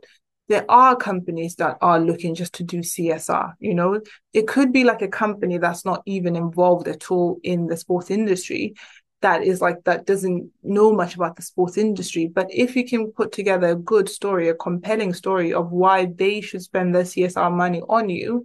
there 0.50 0.66
are 0.70 0.96
companies 0.96 1.56
that 1.56 1.78
are 1.82 2.00
looking 2.00 2.36
just 2.36 2.54
to 2.56 2.64
do 2.64 2.84
CSR. 2.84 3.56
You 3.60 3.74
know, 3.74 4.02
it 4.34 4.48
could 4.48 4.74
be 4.74 4.84
like 4.84 5.02
a 5.02 5.08
company 5.08 5.58
that's 5.58 5.86
not 5.86 6.02
even 6.06 6.36
involved 6.36 6.88
at 6.88 7.10
all 7.10 7.40
in 7.44 7.68
the 7.68 7.78
sports 7.78 8.12
industry 8.12 8.76
that 9.24 9.42
is 9.42 9.62
like 9.62 9.82
that 9.86 10.06
doesn't 10.06 10.52
know 10.64 10.92
much 10.92 11.16
about 11.16 11.38
the 11.38 11.42
sports 11.42 11.78
industry. 11.78 12.28
But 12.28 12.48
if 12.52 12.76
you 12.76 12.86
can 12.86 13.12
put 13.12 13.32
together 13.32 13.70
a 13.70 13.76
good 13.76 14.10
story, 14.10 14.50
a 14.50 14.54
compelling 14.54 15.14
story 15.14 15.54
of 15.54 15.72
why 15.72 16.08
they 16.14 16.42
should 16.42 16.62
spend 16.62 16.94
their 16.94 17.06
CSR 17.06 17.50
money 17.50 17.82
on 17.88 18.10
you, 18.10 18.44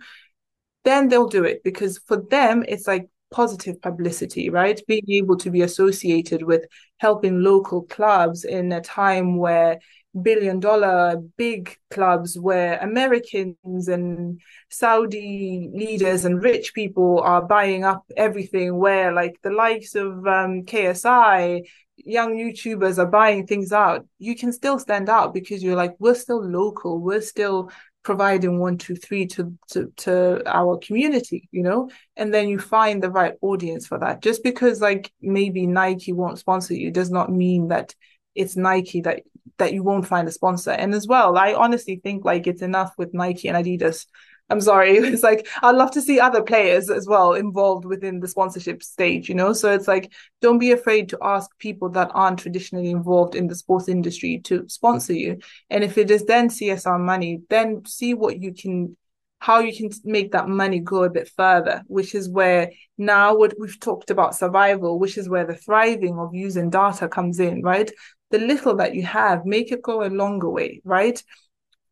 then 0.84 1.08
they'll 1.08 1.28
do 1.28 1.44
it 1.44 1.62
because 1.64 1.98
for 1.98 2.22
them 2.30 2.64
it's 2.66 2.86
like 2.86 3.08
positive 3.30 3.82
publicity, 3.82 4.50
right? 4.50 4.80
Being 4.86 5.10
able 5.10 5.36
to 5.38 5.50
be 5.50 5.62
associated 5.62 6.44
with 6.44 6.64
helping 6.98 7.42
local 7.42 7.82
clubs 7.82 8.44
in 8.44 8.72
a 8.72 8.80
time 8.80 9.36
where 9.36 9.80
billion 10.22 10.60
dollar 10.60 11.22
big 11.36 11.76
clubs 11.90 12.38
where 12.38 12.78
Americans 12.78 13.88
and 13.88 14.40
Saudi 14.70 15.70
leaders 15.72 16.24
and 16.24 16.42
rich 16.42 16.74
people 16.74 17.20
are 17.20 17.42
buying 17.42 17.84
up 17.84 18.04
everything, 18.16 18.76
where 18.76 19.12
like 19.12 19.36
the 19.42 19.50
likes 19.50 19.94
of 19.94 20.26
um, 20.26 20.64
KSI, 20.64 21.62
young 21.96 22.36
YouTubers 22.36 22.98
are 22.98 23.06
buying 23.06 23.46
things 23.46 23.72
out, 23.72 24.06
you 24.18 24.36
can 24.36 24.52
still 24.52 24.78
stand 24.78 25.08
out 25.08 25.34
because 25.34 25.62
you're 25.62 25.76
like, 25.76 25.94
we're 25.98 26.14
still 26.14 26.44
local, 26.44 27.00
we're 27.00 27.20
still 27.20 27.70
providing 28.02 28.58
one, 28.58 28.78
two, 28.78 28.96
three 28.96 29.26
to, 29.26 29.52
to 29.68 29.92
to 29.96 30.42
our 30.46 30.78
community, 30.78 31.48
you 31.52 31.62
know, 31.62 31.90
and 32.16 32.32
then 32.32 32.48
you 32.48 32.58
find 32.58 33.02
the 33.02 33.10
right 33.10 33.34
audience 33.42 33.86
for 33.86 33.98
that. 33.98 34.22
Just 34.22 34.42
because 34.42 34.80
like 34.80 35.12
maybe 35.20 35.66
Nike 35.66 36.12
won't 36.12 36.38
sponsor 36.38 36.74
you 36.74 36.90
does 36.90 37.10
not 37.10 37.30
mean 37.30 37.68
that 37.68 37.94
it's 38.38 38.56
Nike 38.56 39.00
that 39.02 39.22
that 39.58 39.72
you 39.72 39.82
won't 39.82 40.06
find 40.06 40.28
a 40.28 40.32
sponsor. 40.32 40.70
And 40.70 40.94
as 40.94 41.06
well, 41.06 41.36
I 41.36 41.52
honestly 41.52 42.00
think 42.02 42.24
like 42.24 42.46
it's 42.46 42.62
enough 42.62 42.94
with 42.96 43.12
Nike 43.12 43.48
and 43.48 43.56
Adidas. 43.56 44.06
I'm 44.50 44.60
sorry. 44.60 44.96
It's 45.12 45.22
like 45.22 45.46
I'd 45.62 45.74
love 45.76 45.90
to 45.92 46.00
see 46.00 46.20
other 46.20 46.42
players 46.42 46.88
as 46.90 47.06
well 47.06 47.34
involved 47.34 47.84
within 47.84 48.20
the 48.20 48.28
sponsorship 48.28 48.82
stage, 48.82 49.28
you 49.28 49.34
know? 49.34 49.52
So 49.52 49.72
it's 49.72 49.88
like 49.88 50.12
don't 50.40 50.58
be 50.58 50.72
afraid 50.72 51.08
to 51.10 51.18
ask 51.22 51.50
people 51.58 51.90
that 51.90 52.10
aren't 52.14 52.38
traditionally 52.38 52.90
involved 52.90 53.34
in 53.34 53.48
the 53.48 53.56
sports 53.56 53.88
industry 53.88 54.40
to 54.44 54.66
sponsor 54.68 55.12
you. 55.12 55.38
And 55.70 55.84
if 55.84 55.98
it 55.98 56.10
is 56.10 56.24
then 56.24 56.48
CSR 56.48 56.98
money, 56.98 57.42
then 57.50 57.84
see 57.84 58.14
what 58.14 58.40
you 58.40 58.54
can 58.54 58.96
how 59.40 59.60
you 59.60 59.76
can 59.76 59.90
make 60.04 60.32
that 60.32 60.48
money 60.48 60.80
go 60.80 61.04
a 61.04 61.10
bit 61.10 61.30
further, 61.36 61.84
which 61.86 62.14
is 62.14 62.28
where 62.28 62.72
now 62.96 63.36
what 63.36 63.54
we've 63.58 63.78
talked 63.78 64.10
about 64.10 64.34
survival, 64.34 64.98
which 64.98 65.16
is 65.16 65.28
where 65.28 65.46
the 65.46 65.54
thriving 65.54 66.18
of 66.18 66.34
using 66.34 66.70
data 66.70 67.08
comes 67.08 67.38
in, 67.38 67.62
right? 67.62 67.90
The 68.30 68.38
little 68.38 68.76
that 68.76 68.94
you 68.94 69.02
have, 69.04 69.46
make 69.46 69.72
it 69.72 69.82
go 69.82 70.04
a 70.04 70.08
longer 70.08 70.50
way, 70.50 70.80
right? 70.84 71.22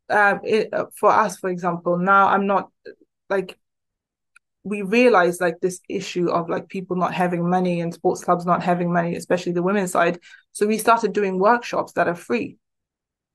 Uh, 0.08 0.38
it, 0.44 0.72
uh, 0.72 0.86
for 0.94 1.10
us, 1.10 1.38
for 1.38 1.50
example, 1.50 1.98
now 1.98 2.28
I'm 2.28 2.46
not 2.46 2.70
like 3.28 3.58
we 4.66 4.82
realize 4.82 5.40
like 5.40 5.60
this 5.60 5.80
issue 5.88 6.28
of 6.28 6.48
like 6.48 6.68
people 6.68 6.96
not 6.96 7.14
having 7.14 7.48
money 7.48 7.80
and 7.80 7.94
sports 7.94 8.24
clubs 8.24 8.44
not 8.44 8.62
having 8.62 8.92
money, 8.92 9.14
especially 9.14 9.52
the 9.52 9.62
women's 9.62 9.92
side. 9.92 10.18
So 10.52 10.66
we 10.66 10.78
started 10.78 11.12
doing 11.12 11.38
workshops 11.38 11.92
that 11.92 12.08
are 12.08 12.16
free, 12.16 12.58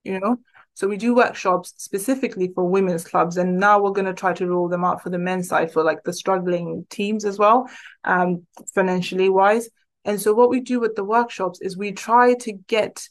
you 0.03 0.19
know. 0.19 0.37
So 0.73 0.87
we 0.87 0.97
do 0.97 1.15
workshops 1.15 1.73
specifically 1.77 2.51
for 2.53 2.67
women's 2.67 3.05
clubs, 3.05 3.37
and 3.37 3.57
now 3.59 3.79
we're 3.81 3.91
going 3.91 4.05
to 4.05 4.13
try 4.13 4.33
to 4.33 4.47
roll 4.47 4.67
them 4.67 4.83
out 4.83 5.01
for 5.01 5.09
the 5.09 5.17
men's 5.17 5.47
side 5.47 5.71
for 5.71 5.83
like 5.83 6.03
the 6.03 6.13
struggling 6.13 6.85
teams 6.89 7.23
as 7.23 7.37
well, 7.37 7.69
um, 8.03 8.45
financially 8.73 9.29
wise. 9.29 9.69
And 10.05 10.19
so 10.19 10.33
what 10.33 10.49
we 10.49 10.59
do 10.59 10.79
with 10.79 10.95
the 10.95 11.03
workshops 11.03 11.61
is 11.61 11.77
we 11.77 11.91
try 11.91 12.33
to 12.35 12.53
get 12.53 13.07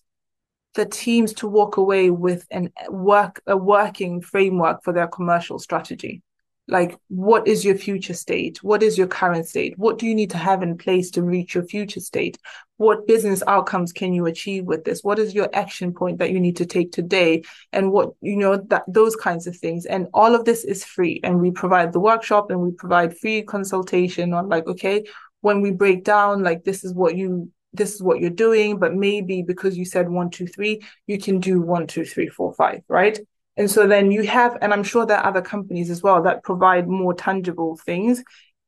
the 0.75 0.87
teams 0.87 1.33
to 1.35 1.49
walk 1.49 1.77
away 1.77 2.11
with 2.11 2.47
an 2.51 2.73
work 2.89 3.43
a 3.47 3.57
working 3.57 4.21
framework 4.21 4.83
for 4.85 4.93
their 4.93 5.09
commercial 5.09 5.59
strategy. 5.59 6.23
like 6.71 6.97
what 7.09 7.49
is 7.49 7.65
your 7.65 7.75
future 7.75 8.15
state? 8.15 8.63
What 8.63 8.83
is 8.83 8.97
your 8.97 9.09
current 9.09 9.47
state? 9.47 9.75
What 9.77 9.99
do 9.99 10.07
you 10.07 10.15
need 10.15 10.31
to 10.31 10.39
have 10.39 10.63
in 10.63 10.79
place 10.79 11.11
to 11.13 11.23
reach 11.23 11.55
your 11.55 11.65
future 11.65 12.01
state? 12.01 12.39
What 12.77 13.07
business 13.07 13.43
outcomes 13.47 13.93
can 13.93 14.15
you 14.15 14.27
achieve 14.27 14.65
with 14.65 14.85
this? 14.85 15.03
What 15.03 15.19
is 15.19 15.35
your 15.35 15.49
action 15.53 15.93
point 15.93 16.19
that 16.19 16.31
you 16.31 16.41
need 16.41 16.57
to 16.59 16.67
take 16.67 16.93
today? 16.93 17.43
And 17.73 17.91
what 17.93 18.11
you 18.21 18.37
know 18.37 18.57
that 18.69 18.85
those 18.87 19.17
kinds 19.17 19.47
of 19.47 19.57
things. 19.57 19.85
And 19.85 20.07
all 20.15 20.35
of 20.35 20.45
this 20.45 20.65
is 20.65 20.85
free. 20.85 21.21
And 21.25 21.41
we 21.41 21.51
provide 21.51 21.93
the 21.93 22.01
workshop 22.01 22.51
and 22.51 22.61
we 22.61 22.71
provide 22.71 23.19
free 23.19 23.43
consultation 23.43 24.33
on 24.33 24.49
like 24.49 24.67
okay 24.67 25.05
when 25.41 25.61
we 25.61 25.71
break 25.71 26.05
down 26.05 26.43
like 26.43 26.65
this 26.65 26.85
is 26.85 26.95
what 26.95 27.17
you 27.17 27.51
this 27.73 27.95
is 27.95 28.03
what 28.03 28.21
you're 28.21 28.31
doing 28.31 28.79
but 28.79 28.95
maybe 28.95 29.43
because 29.43 29.77
you 29.77 29.85
said 29.85 30.09
one 30.09 30.31
two 30.31 30.47
three 30.47 30.81
you 31.07 31.19
can 31.19 31.39
do 31.39 31.61
one 31.61 31.87
two 31.87 32.05
three 32.05 32.29
four 32.29 32.53
five 32.55 32.83
right 32.89 33.21
and 33.61 33.71
so 33.71 33.87
then 33.87 34.11
you 34.11 34.23
have, 34.23 34.57
and 34.63 34.73
I'm 34.73 34.83
sure 34.83 35.05
there 35.05 35.19
are 35.19 35.27
other 35.27 35.43
companies 35.43 35.91
as 35.91 36.03
well 36.03 36.23
that 36.23 36.43
provide 36.43 36.89
more 36.89 37.13
tangible 37.13 37.77
things. 37.77 38.23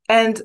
And 0.07 0.41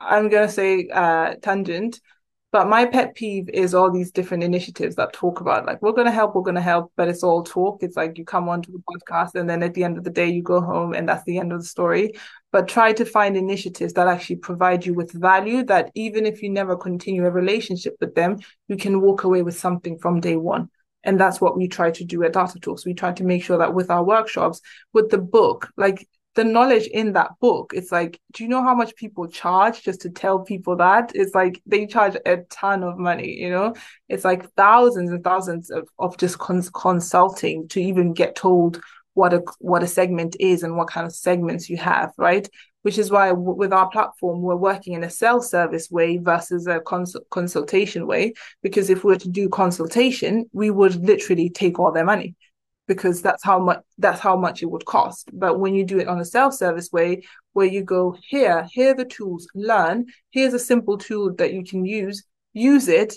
I'm 0.00 0.28
going 0.28 0.48
to 0.48 0.52
say 0.52 0.88
uh, 0.88 1.34
tangent, 1.40 2.00
but 2.50 2.68
my 2.68 2.86
pet 2.86 3.14
peeve 3.14 3.48
is 3.50 3.74
all 3.74 3.90
these 3.90 4.10
different 4.10 4.42
initiatives 4.42 4.96
that 4.96 5.12
talk 5.12 5.40
about 5.40 5.66
like, 5.66 5.82
we're 5.82 5.92
going 5.92 6.06
to 6.06 6.12
help, 6.12 6.34
we're 6.34 6.42
going 6.42 6.54
to 6.54 6.60
help, 6.62 6.90
but 6.96 7.08
it's 7.08 7.22
all 7.22 7.42
talk. 7.42 7.82
It's 7.82 7.96
like 7.96 8.16
you 8.16 8.24
come 8.24 8.48
onto 8.48 8.72
the 8.72 8.82
podcast 8.90 9.34
and 9.34 9.48
then 9.48 9.62
at 9.62 9.74
the 9.74 9.84
end 9.84 9.98
of 9.98 10.04
the 10.04 10.10
day, 10.10 10.28
you 10.28 10.42
go 10.42 10.62
home 10.62 10.94
and 10.94 11.06
that's 11.06 11.24
the 11.24 11.38
end 11.38 11.52
of 11.52 11.60
the 11.60 11.66
story. 11.66 12.14
But 12.50 12.66
try 12.66 12.94
to 12.94 13.04
find 13.04 13.36
initiatives 13.36 13.92
that 13.94 14.08
actually 14.08 14.36
provide 14.36 14.86
you 14.86 14.94
with 14.94 15.12
value 15.12 15.62
that 15.64 15.90
even 15.94 16.24
if 16.24 16.42
you 16.42 16.48
never 16.48 16.74
continue 16.74 17.26
a 17.26 17.30
relationship 17.30 17.96
with 18.00 18.14
them, 18.14 18.38
you 18.66 18.78
can 18.78 19.02
walk 19.02 19.24
away 19.24 19.42
with 19.42 19.58
something 19.58 19.98
from 19.98 20.20
day 20.20 20.36
one. 20.36 20.70
And 21.04 21.20
that's 21.20 21.42
what 21.42 21.56
we 21.56 21.68
try 21.68 21.90
to 21.90 22.04
do 22.04 22.24
at 22.24 22.32
Data 22.32 22.58
Talks. 22.58 22.86
We 22.86 22.94
try 22.94 23.12
to 23.12 23.24
make 23.24 23.44
sure 23.44 23.58
that 23.58 23.74
with 23.74 23.90
our 23.90 24.02
workshops, 24.02 24.60
with 24.94 25.10
the 25.10 25.18
book, 25.18 25.68
like 25.76 26.08
the 26.38 26.44
knowledge 26.44 26.86
in 26.86 27.14
that 27.14 27.32
book, 27.40 27.72
it's 27.74 27.90
like, 27.90 28.20
do 28.32 28.44
you 28.44 28.48
know 28.48 28.62
how 28.62 28.72
much 28.72 28.94
people 28.94 29.26
charge 29.26 29.82
just 29.82 30.02
to 30.02 30.08
tell 30.08 30.38
people 30.38 30.76
that? 30.76 31.10
It's 31.12 31.34
like 31.34 31.60
they 31.66 31.84
charge 31.84 32.16
a 32.24 32.36
ton 32.48 32.84
of 32.84 32.96
money, 32.96 33.36
you 33.40 33.50
know? 33.50 33.74
It's 34.08 34.24
like 34.24 34.48
thousands 34.54 35.10
and 35.10 35.24
thousands 35.24 35.68
of, 35.68 35.88
of 35.98 36.16
just 36.16 36.38
cons- 36.38 36.70
consulting 36.70 37.66
to 37.70 37.82
even 37.82 38.12
get 38.12 38.36
told 38.36 38.80
what 39.14 39.34
a 39.34 39.42
what 39.58 39.82
a 39.82 39.88
segment 39.88 40.36
is 40.38 40.62
and 40.62 40.76
what 40.76 40.88
kind 40.88 41.08
of 41.08 41.12
segments 41.12 41.68
you 41.68 41.76
have, 41.76 42.12
right? 42.16 42.48
which 42.82 42.96
is 42.96 43.10
why 43.10 43.30
w- 43.30 43.56
with 43.56 43.72
our 43.72 43.90
platform 43.90 44.40
we're 44.40 44.54
working 44.54 44.92
in 44.92 45.02
a 45.02 45.10
self-service 45.10 45.90
way 45.90 46.16
versus 46.16 46.68
a 46.68 46.78
cons- 46.78 47.16
consultation 47.30 48.06
way 48.06 48.32
because 48.62 48.88
if 48.88 49.02
we 49.02 49.12
were 49.12 49.18
to 49.18 49.28
do 49.28 49.48
consultation 49.48 50.48
we 50.52 50.70
would 50.70 50.94
literally 51.04 51.50
take 51.50 51.80
all 51.80 51.90
their 51.90 52.04
money 52.04 52.36
because 52.88 53.22
that's 53.22 53.44
how 53.44 53.58
much 53.58 53.80
that's 53.98 54.20
how 54.20 54.36
much 54.36 54.62
it 54.62 54.66
would 54.66 54.84
cost 54.84 55.30
but 55.32 55.60
when 55.60 55.74
you 55.74 55.84
do 55.84 56.00
it 56.00 56.08
on 56.08 56.20
a 56.20 56.24
self-service 56.24 56.90
way 56.90 57.22
where 57.52 57.66
you 57.66 57.84
go 57.84 58.16
here 58.22 58.66
here 58.72 58.94
the 58.94 59.04
tools 59.04 59.46
learn 59.54 60.06
here's 60.30 60.54
a 60.54 60.58
simple 60.58 60.98
tool 60.98 61.32
that 61.34 61.52
you 61.52 61.64
can 61.64 61.84
use 61.84 62.24
use 62.52 62.88
it 62.88 63.14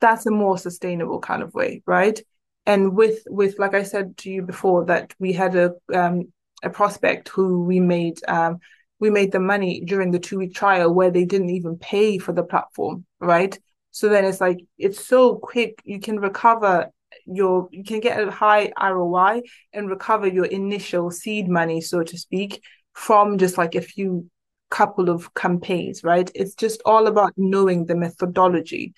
that's 0.00 0.26
a 0.26 0.30
more 0.30 0.58
sustainable 0.58 1.20
kind 1.20 1.42
of 1.42 1.54
way 1.54 1.82
right 1.86 2.20
and 2.64 2.96
with 2.96 3.22
with 3.28 3.58
like 3.60 3.74
i 3.74 3.84
said 3.84 4.16
to 4.16 4.30
you 4.30 4.42
before 4.42 4.84
that 4.86 5.14
we 5.20 5.32
had 5.32 5.54
a 5.54 5.72
um, 5.94 6.32
a 6.64 6.70
prospect 6.70 7.28
who 7.28 7.62
we 7.62 7.78
made 7.78 8.18
um, 8.28 8.58
we 8.98 9.10
made 9.10 9.32
the 9.32 9.40
money 9.40 9.80
during 9.80 10.10
the 10.10 10.18
two 10.18 10.38
week 10.38 10.54
trial 10.54 10.92
where 10.92 11.10
they 11.10 11.24
didn't 11.24 11.50
even 11.50 11.76
pay 11.76 12.18
for 12.18 12.32
the 12.32 12.42
platform, 12.42 13.04
right? 13.20 13.58
So 13.90 14.08
then 14.08 14.24
it's 14.24 14.40
like 14.40 14.60
it's 14.78 15.04
so 15.04 15.36
quick. 15.36 15.80
You 15.84 16.00
can 16.00 16.18
recover 16.18 16.90
your 17.26 17.68
you 17.70 17.84
can 17.84 18.00
get 18.00 18.20
a 18.20 18.30
high 18.30 18.72
ROI 18.80 19.42
and 19.72 19.90
recover 19.90 20.26
your 20.26 20.46
initial 20.46 21.10
seed 21.10 21.48
money, 21.48 21.80
so 21.80 22.02
to 22.02 22.18
speak, 22.18 22.62
from 22.94 23.38
just 23.38 23.58
like 23.58 23.74
a 23.74 23.80
few 23.80 24.30
couple 24.70 25.08
of 25.08 25.32
campaigns, 25.34 26.02
right? 26.02 26.30
It's 26.34 26.54
just 26.54 26.82
all 26.84 27.06
about 27.06 27.32
knowing 27.36 27.86
the 27.86 27.96
methodology. 27.96 28.94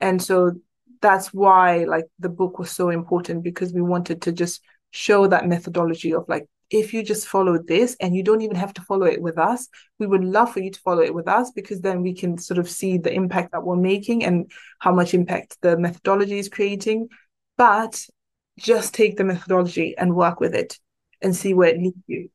And 0.00 0.20
so 0.20 0.52
that's 1.00 1.32
why 1.32 1.84
like 1.84 2.06
the 2.18 2.28
book 2.28 2.58
was 2.58 2.70
so 2.70 2.90
important 2.90 3.42
because 3.42 3.72
we 3.72 3.82
wanted 3.82 4.22
to 4.22 4.32
just 4.32 4.62
show 4.90 5.26
that 5.26 5.46
methodology 5.46 6.14
of 6.14 6.24
like 6.28 6.46
if 6.70 6.94
you 6.94 7.02
just 7.02 7.28
follow 7.28 7.58
this 7.58 7.96
and 8.00 8.16
you 8.16 8.22
don't 8.22 8.40
even 8.40 8.56
have 8.56 8.72
to 8.74 8.82
follow 8.82 9.06
it 9.06 9.20
with 9.20 9.38
us, 9.38 9.68
we 9.98 10.06
would 10.06 10.24
love 10.24 10.52
for 10.52 10.60
you 10.60 10.70
to 10.70 10.80
follow 10.80 11.02
it 11.02 11.14
with 11.14 11.28
us 11.28 11.52
because 11.52 11.80
then 11.80 12.02
we 12.02 12.14
can 12.14 12.38
sort 12.38 12.58
of 12.58 12.68
see 12.68 12.98
the 12.98 13.12
impact 13.12 13.52
that 13.52 13.62
we're 13.62 13.76
making 13.76 14.24
and 14.24 14.50
how 14.78 14.92
much 14.92 15.14
impact 15.14 15.56
the 15.60 15.76
methodology 15.76 16.38
is 16.38 16.48
creating. 16.48 17.08
But 17.56 18.06
just 18.58 18.94
take 18.94 19.16
the 19.16 19.24
methodology 19.24 19.94
and 19.96 20.14
work 20.14 20.40
with 20.40 20.54
it 20.54 20.78
and 21.22 21.34
see 21.34 21.54
where 21.54 21.68
it 21.68 21.78
leads 21.78 22.02
you. 22.06 22.30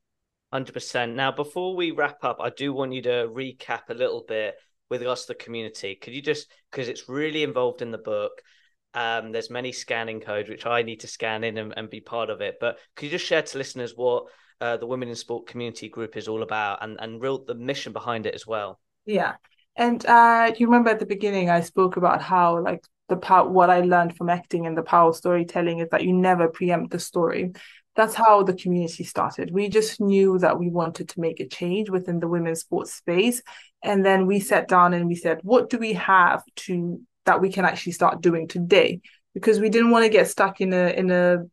100%. 0.54 1.14
Now, 1.16 1.32
before 1.32 1.76
we 1.76 1.92
wrap 1.92 2.24
up, 2.24 2.38
I 2.42 2.50
do 2.50 2.74
want 2.74 2.94
you 2.94 3.02
to 3.04 3.30
recap 3.32 3.90
a 3.90 3.94
little 3.94 4.26
bit 4.28 4.56
with 4.90 5.04
us, 5.04 5.26
the 5.26 5.36
community. 5.36 5.96
Could 5.96 6.14
you 6.14 6.22
just, 6.22 6.52
because 6.72 6.88
it's 6.88 7.08
really 7.08 7.44
involved 7.44 7.82
in 7.82 7.92
the 7.92 8.00
book, 8.00 8.42
um, 8.94 9.32
there's 9.32 9.50
many 9.50 9.72
scanning 9.72 10.20
codes 10.20 10.50
which 10.50 10.66
I 10.66 10.82
need 10.82 11.02
to 11.02 11.08
scan 11.08 11.44
in 11.44 11.58
and, 11.58 11.74
and, 11.78 11.90
be 11.90 12.02
part 12.02 12.30
of 12.30 12.42
it. 12.42 12.56
But 12.60 12.80
could 12.96 13.06
you 13.06 13.12
just 13.12 13.26
share 13.26 13.44
to 13.44 13.58
listeners 13.58 13.94
what 13.96 14.26
uh, 14.62 14.78
the 14.78 14.88
Women 14.88 15.10
in 15.10 15.16
Sport 15.16 15.48
community 15.48 15.90
group 15.90 16.18
is 16.18 16.28
all 16.28 16.42
about 16.42 16.84
and 16.84 16.98
and 17.00 17.22
real 17.22 17.44
the 17.46 17.54
mission 17.54 17.94
behind 17.94 18.26
it 18.26 18.34
as 18.34 18.48
well? 18.48 18.80
Yeah, 19.06 19.36
and 19.76 20.04
uh, 20.06 20.52
you 20.58 20.66
remember 20.66 20.90
at 20.90 21.00
the 21.00 21.06
beginning 21.06 21.50
I 21.50 21.62
spoke 21.62 21.98
about 21.98 22.22
how 22.22 22.64
like 22.64 22.84
the 23.10 23.18
part 23.18 23.50
what 23.50 23.70
I 23.70 23.82
learned 23.82 24.16
from 24.16 24.30
acting 24.30 24.66
and 24.66 24.78
the 24.78 24.84
power 24.84 25.10
of 25.10 25.16
storytelling 25.16 25.80
is 25.80 25.90
that 25.90 26.04
you 26.04 26.14
never 26.14 26.48
preempt 26.48 26.92
the 26.92 27.00
story. 27.00 27.52
That's 27.96 28.14
how 28.14 28.44
the 28.44 28.54
community 28.54 29.04
started. 29.04 29.52
We 29.52 29.68
just 29.68 30.00
knew 30.00 30.40
that 30.40 30.58
we 30.58 30.70
wanted 30.70 31.10
to 31.10 31.20
make 31.20 31.40
a 31.40 31.48
change 31.48 31.90
within 31.90 32.20
the 32.20 32.28
women's 32.28 32.62
sports 32.62 32.94
space. 32.94 33.42
And 33.84 34.06
then 34.06 34.26
we 34.26 34.40
sat 34.40 34.68
down 34.68 34.94
and 34.94 35.08
we 35.08 35.16
said, 35.16 35.40
what 35.44 35.70
do 35.70 35.78
we 35.78 35.94
have 35.94 36.44
to 36.68 37.02
that 37.26 37.42
we 37.42 37.52
can 37.52 37.66
actually 37.66 37.92
start 37.92 38.22
doing 38.22 38.48
today 38.48 39.02
because 39.36 39.60
we 39.60 39.70
didn't 39.70 39.92
want 39.92 40.04
to 40.04 40.10
get 40.10 40.28
stuck 40.28 40.62
in 40.62 40.74
a 40.74 40.90
in 41.02 41.12
a 41.12 41.46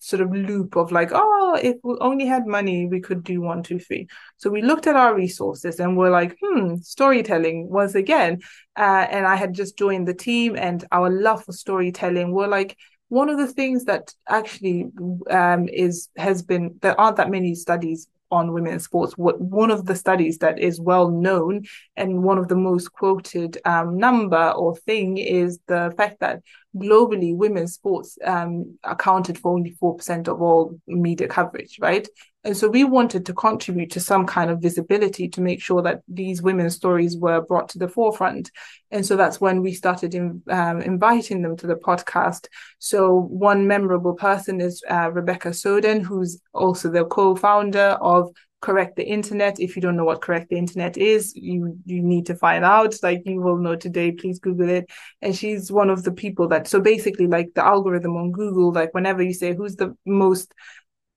sort 0.00 0.22
of 0.22 0.30
loop 0.32 0.76
of 0.76 0.92
like 0.92 1.10
oh 1.12 1.41
if 1.54 1.76
we 1.82 1.96
only 2.00 2.26
had 2.26 2.46
money 2.46 2.86
we 2.86 3.00
could 3.00 3.22
do 3.24 3.40
one 3.40 3.62
two 3.62 3.78
three 3.78 4.06
so 4.36 4.50
we 4.50 4.62
looked 4.62 4.86
at 4.86 4.96
our 4.96 5.14
resources 5.14 5.80
and 5.80 5.96
we're 5.96 6.10
like 6.10 6.36
hmm 6.42 6.76
storytelling 6.76 7.68
once 7.68 7.94
again 7.94 8.40
uh, 8.76 9.06
and 9.10 9.26
i 9.26 9.36
had 9.36 9.52
just 9.54 9.76
joined 9.76 10.06
the 10.06 10.14
team 10.14 10.56
and 10.56 10.84
our 10.92 11.10
love 11.10 11.44
for 11.44 11.52
storytelling 11.52 12.32
were 12.32 12.48
like 12.48 12.76
one 13.08 13.28
of 13.28 13.36
the 13.36 13.46
things 13.46 13.84
that 13.84 14.14
actually 14.28 14.86
um, 15.30 15.68
is 15.68 16.08
has 16.16 16.42
been 16.42 16.74
there 16.80 16.98
aren't 16.98 17.18
that 17.18 17.30
many 17.30 17.54
studies 17.54 18.08
on 18.32 18.52
women's 18.52 18.84
sports. 18.84 19.16
What 19.18 19.40
one 19.40 19.70
of 19.70 19.84
the 19.84 19.94
studies 19.94 20.38
that 20.38 20.58
is 20.58 20.80
well 20.80 21.10
known 21.10 21.64
and 21.96 22.24
one 22.24 22.38
of 22.38 22.48
the 22.48 22.56
most 22.56 22.90
quoted 22.92 23.58
um, 23.66 23.98
number 23.98 24.50
or 24.52 24.74
thing 24.74 25.18
is 25.18 25.60
the 25.68 25.92
fact 25.96 26.20
that 26.20 26.40
globally 26.76 27.36
women's 27.36 27.74
sports 27.74 28.18
um, 28.24 28.78
accounted 28.84 29.38
for 29.38 29.52
only 29.52 29.70
four 29.72 29.96
percent 29.96 30.28
of 30.28 30.40
all 30.40 30.78
media 30.86 31.28
coverage, 31.28 31.78
right? 31.80 32.08
And 32.44 32.56
so 32.56 32.68
we 32.68 32.82
wanted 32.82 33.24
to 33.26 33.34
contribute 33.34 33.92
to 33.92 34.00
some 34.00 34.26
kind 34.26 34.50
of 34.50 34.60
visibility 34.60 35.28
to 35.28 35.40
make 35.40 35.62
sure 35.62 35.80
that 35.82 36.02
these 36.08 36.42
women's 36.42 36.74
stories 36.74 37.16
were 37.16 37.40
brought 37.40 37.68
to 37.70 37.78
the 37.78 37.88
forefront. 37.88 38.50
And 38.90 39.06
so 39.06 39.16
that's 39.16 39.40
when 39.40 39.62
we 39.62 39.72
started 39.74 40.14
in, 40.14 40.42
um, 40.50 40.82
inviting 40.82 41.42
them 41.42 41.56
to 41.58 41.68
the 41.68 41.76
podcast. 41.76 42.48
So 42.80 43.28
one 43.30 43.68
memorable 43.68 44.14
person 44.14 44.60
is 44.60 44.82
uh, 44.90 45.12
Rebecca 45.12 45.54
Sowden, 45.54 46.02
who's 46.02 46.40
also 46.52 46.90
the 46.90 47.04
co-founder 47.04 47.96
of 48.00 48.32
correct 48.62 48.96
the 48.96 49.04
internet. 49.04 49.60
If 49.60 49.76
you 49.76 49.82
don't 49.82 49.96
know 49.96 50.04
what 50.04 50.22
correct 50.22 50.48
the 50.48 50.56
internet 50.56 50.96
is 50.96 51.34
you 51.36 51.76
you 51.84 52.02
need 52.02 52.26
to 52.26 52.34
find 52.34 52.64
out. 52.64 52.94
Like 53.02 53.22
you 53.26 53.42
will 53.42 53.58
know 53.58 53.76
today. 53.76 54.12
Please 54.12 54.38
google 54.38 54.68
it. 54.70 54.90
And 55.20 55.36
she's 55.36 55.70
one 55.70 55.90
of 55.90 56.04
the 56.04 56.12
people 56.12 56.48
that 56.48 56.66
so 56.66 56.80
basically 56.80 57.26
like 57.26 57.50
the 57.54 57.64
algorithm 57.64 58.16
on 58.16 58.32
google 58.32 58.72
like 58.72 58.94
whenever 58.94 59.22
you 59.22 59.34
say 59.34 59.54
who's 59.54 59.76
the 59.76 59.94
most 60.06 60.54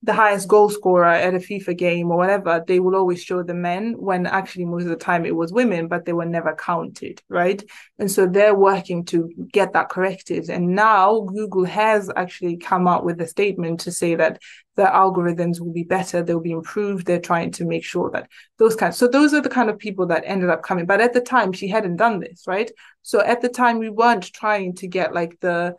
the 0.06 0.14
highest 0.14 0.48
goal 0.48 0.70
scorer 0.70 1.06
at 1.06 1.34
a 1.34 1.40
FIFA 1.40 1.76
game 1.78 2.12
or 2.12 2.18
whatever, 2.18 2.64
they 2.68 2.80
will 2.80 2.96
always 2.96 3.24
show 3.24 3.42
the 3.42 3.56
men 3.56 3.94
when 3.98 4.28
actually 4.28 4.66
most 4.66 4.84
of 4.84 4.90
the 4.90 4.96
time 4.96 5.26
it 5.26 5.36
was 5.36 5.52
women, 5.52 5.88
but 5.88 6.06
they 6.06 6.14
were 6.14 6.26
never 6.26 6.56
counted, 6.56 7.24
right? 7.28 7.64
And 7.98 8.10
so 8.10 8.28
they're 8.28 8.54
working 8.56 9.04
to 9.06 9.32
get 9.52 9.74
that 9.74 9.90
corrected. 9.90 10.50
And 10.50 10.76
now 10.76 11.22
Google 11.22 11.66
has 11.66 12.12
actually 12.16 12.58
come 12.58 12.88
out 12.88 13.04
with 13.04 13.20
a 13.20 13.28
statement 13.28 13.80
to 13.82 13.92
say 13.92 14.14
that 14.14 14.40
the 14.76 14.84
algorithms 14.84 15.60
will 15.60 15.74
be 15.74 15.84
better, 15.84 16.22
they'll 16.22 16.40
be 16.40 16.52
improved. 16.52 17.08
They're 17.08 17.20
trying 17.20 17.52
to 17.54 17.66
make 17.66 17.84
sure 17.84 18.12
that 18.12 18.30
those 18.60 18.76
kinds. 18.76 18.98
So 18.98 19.08
those 19.08 19.34
are 19.34 19.42
the 19.42 19.50
kind 19.50 19.70
of 19.70 19.80
people 19.80 20.06
that 20.08 20.24
ended 20.26 20.50
up 20.50 20.62
coming. 20.62 20.86
But 20.86 21.02
at 21.02 21.14
the 21.14 21.22
time, 21.22 21.52
she 21.52 21.68
hadn't 21.68 21.96
done 21.96 22.20
this, 22.20 22.44
right? 22.46 22.70
So 23.02 23.22
at 23.22 23.42
the 23.42 23.50
time, 23.50 23.80
we 23.80 23.90
weren't 23.90 24.32
trying 24.34 24.76
to 24.76 24.88
get 24.88 25.14
like 25.14 25.40
the 25.40 25.76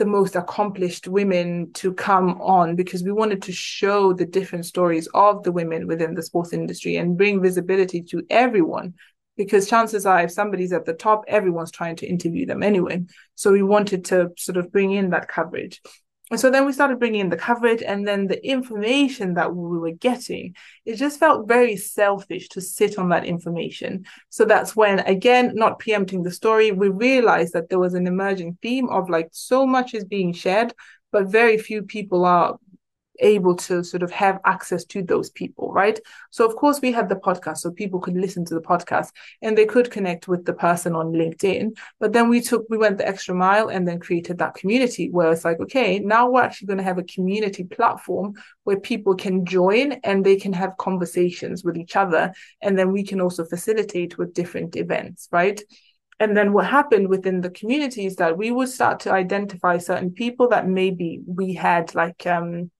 the 0.00 0.06
most 0.06 0.34
accomplished 0.34 1.06
women 1.06 1.70
to 1.74 1.92
come 1.92 2.40
on 2.40 2.74
because 2.74 3.04
we 3.04 3.12
wanted 3.12 3.42
to 3.42 3.52
show 3.52 4.14
the 4.14 4.24
different 4.24 4.64
stories 4.64 5.06
of 5.12 5.42
the 5.42 5.52
women 5.52 5.86
within 5.86 6.14
the 6.14 6.22
sports 6.22 6.54
industry 6.54 6.96
and 6.96 7.18
bring 7.18 7.42
visibility 7.42 8.02
to 8.02 8.22
everyone 8.30 8.94
because 9.36 9.68
chances 9.68 10.06
are 10.06 10.22
if 10.22 10.30
somebody's 10.30 10.72
at 10.72 10.86
the 10.86 10.94
top 10.94 11.22
everyone's 11.28 11.70
trying 11.70 11.96
to 11.96 12.06
interview 12.06 12.46
them 12.46 12.62
anyway. 12.62 12.98
So 13.34 13.52
we 13.52 13.62
wanted 13.62 14.06
to 14.06 14.30
sort 14.38 14.56
of 14.56 14.72
bring 14.72 14.92
in 14.92 15.10
that 15.10 15.28
coverage 15.28 15.82
and 16.30 16.38
so 16.38 16.48
then 16.48 16.64
we 16.64 16.72
started 16.72 17.00
bringing 17.00 17.22
in 17.22 17.28
the 17.28 17.36
coverage 17.36 17.82
and 17.82 18.06
then 18.06 18.28
the 18.28 18.44
information 18.46 19.34
that 19.34 19.54
we 19.54 19.78
were 19.78 19.90
getting. 19.90 20.54
It 20.86 20.94
just 20.94 21.18
felt 21.18 21.48
very 21.48 21.76
selfish 21.76 22.48
to 22.50 22.60
sit 22.60 22.98
on 22.98 23.08
that 23.08 23.24
information. 23.24 24.04
So 24.28 24.44
that's 24.44 24.76
when, 24.76 25.00
again, 25.00 25.52
not 25.54 25.80
preempting 25.80 26.22
the 26.22 26.30
story, 26.30 26.70
we 26.70 26.88
realized 26.88 27.52
that 27.54 27.68
there 27.68 27.80
was 27.80 27.94
an 27.94 28.06
emerging 28.06 28.58
theme 28.62 28.88
of 28.90 29.10
like 29.10 29.28
so 29.32 29.66
much 29.66 29.92
is 29.92 30.04
being 30.04 30.32
shared, 30.32 30.72
but 31.10 31.26
very 31.26 31.58
few 31.58 31.82
people 31.82 32.24
are 32.24 32.56
able 33.20 33.54
to 33.56 33.84
sort 33.84 34.02
of 34.02 34.10
have 34.10 34.40
access 34.44 34.84
to 34.86 35.02
those 35.02 35.30
people, 35.30 35.72
right? 35.72 35.98
So, 36.30 36.46
of 36.46 36.56
course, 36.56 36.80
we 36.80 36.92
had 36.92 37.08
the 37.08 37.16
podcast 37.16 37.58
so 37.58 37.70
people 37.70 38.00
could 38.00 38.16
listen 38.16 38.44
to 38.46 38.54
the 38.54 38.60
podcast 38.60 39.10
and 39.42 39.56
they 39.56 39.66
could 39.66 39.90
connect 39.90 40.28
with 40.28 40.44
the 40.44 40.52
person 40.52 40.94
on 40.94 41.12
LinkedIn. 41.12 41.76
But 41.98 42.12
then 42.12 42.28
we 42.28 42.40
took, 42.40 42.66
we 42.68 42.78
went 42.78 42.98
the 42.98 43.08
extra 43.08 43.34
mile 43.34 43.68
and 43.68 43.86
then 43.86 44.00
created 44.00 44.38
that 44.38 44.54
community 44.54 45.10
where 45.10 45.32
it's 45.32 45.44
like, 45.44 45.60
okay, 45.60 45.98
now 45.98 46.30
we're 46.30 46.42
actually 46.42 46.66
going 46.66 46.78
to 46.78 46.84
have 46.84 46.98
a 46.98 47.04
community 47.04 47.64
platform 47.64 48.34
where 48.64 48.80
people 48.80 49.14
can 49.14 49.44
join 49.44 49.92
and 50.04 50.24
they 50.24 50.36
can 50.36 50.52
have 50.52 50.76
conversations 50.78 51.64
with 51.64 51.76
each 51.76 51.96
other. 51.96 52.32
And 52.60 52.78
then 52.78 52.92
we 52.92 53.04
can 53.04 53.20
also 53.20 53.44
facilitate 53.44 54.18
with 54.18 54.34
different 54.34 54.76
events, 54.76 55.28
right? 55.30 55.60
And 56.20 56.36
then 56.36 56.52
what 56.52 56.66
happened 56.66 57.08
within 57.08 57.40
the 57.40 57.50
community 57.50 58.04
is 58.04 58.16
that 58.16 58.36
we 58.36 58.50
would 58.50 58.68
start 58.68 59.00
to 59.00 59.12
identify 59.12 59.78
certain 59.78 60.10
people 60.10 60.48
that 60.48 60.68
maybe 60.68 61.22
we 61.26 61.54
had 61.54 61.94
like 61.94 62.26
um 62.26 62.70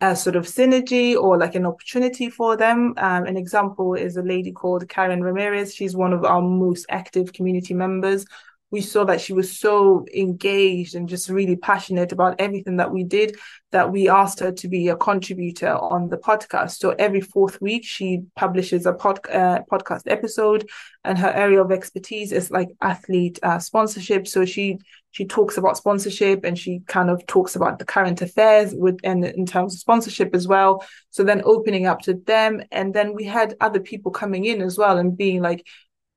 a 0.00 0.14
sort 0.14 0.36
of 0.36 0.44
synergy 0.44 1.16
or 1.16 1.38
like 1.38 1.54
an 1.54 1.66
opportunity 1.66 2.28
for 2.28 2.56
them. 2.56 2.94
Um, 2.98 3.24
an 3.24 3.36
example 3.36 3.94
is 3.94 4.16
a 4.16 4.22
lady 4.22 4.52
called 4.52 4.88
Karen 4.88 5.22
Ramirez. 5.22 5.74
She's 5.74 5.96
one 5.96 6.12
of 6.12 6.24
our 6.24 6.42
most 6.42 6.86
active 6.88 7.32
community 7.32 7.74
members 7.74 8.26
we 8.70 8.80
saw 8.80 9.04
that 9.04 9.20
she 9.20 9.32
was 9.32 9.56
so 9.56 10.04
engaged 10.14 10.94
and 10.94 11.08
just 11.08 11.28
really 11.28 11.56
passionate 11.56 12.10
about 12.10 12.40
everything 12.40 12.78
that 12.78 12.92
we 12.92 13.04
did 13.04 13.36
that 13.70 13.92
we 13.92 14.08
asked 14.08 14.40
her 14.40 14.50
to 14.50 14.68
be 14.68 14.88
a 14.88 14.96
contributor 14.96 15.76
on 15.76 16.08
the 16.08 16.16
podcast. 16.16 16.78
So 16.78 16.90
every 16.98 17.20
fourth 17.20 17.60
week, 17.60 17.84
she 17.84 18.22
publishes 18.34 18.84
a 18.84 18.92
pod, 18.92 19.20
uh, 19.30 19.60
podcast 19.70 20.02
episode, 20.06 20.68
and 21.04 21.16
her 21.16 21.30
area 21.30 21.62
of 21.62 21.70
expertise 21.70 22.32
is 22.32 22.50
like 22.50 22.68
athlete 22.80 23.38
uh, 23.42 23.60
sponsorship. 23.60 24.26
So 24.26 24.44
she 24.44 24.78
she 25.16 25.24
talks 25.24 25.56
about 25.56 25.78
sponsorship 25.78 26.44
and 26.44 26.58
she 26.58 26.80
kind 26.88 27.08
of 27.08 27.26
talks 27.26 27.56
about 27.56 27.78
the 27.78 27.86
current 27.86 28.20
affairs 28.20 28.74
with 28.76 28.98
and 29.02 29.24
in 29.24 29.46
terms 29.46 29.72
of 29.72 29.80
sponsorship 29.80 30.34
as 30.34 30.46
well. 30.46 30.84
So 31.08 31.24
then 31.24 31.40
opening 31.46 31.86
up 31.86 32.02
to 32.02 32.12
them, 32.12 32.62
and 32.70 32.92
then 32.92 33.14
we 33.14 33.24
had 33.24 33.54
other 33.58 33.80
people 33.80 34.12
coming 34.12 34.44
in 34.44 34.60
as 34.60 34.76
well 34.76 34.98
and 34.98 35.16
being 35.16 35.40
like, 35.40 35.66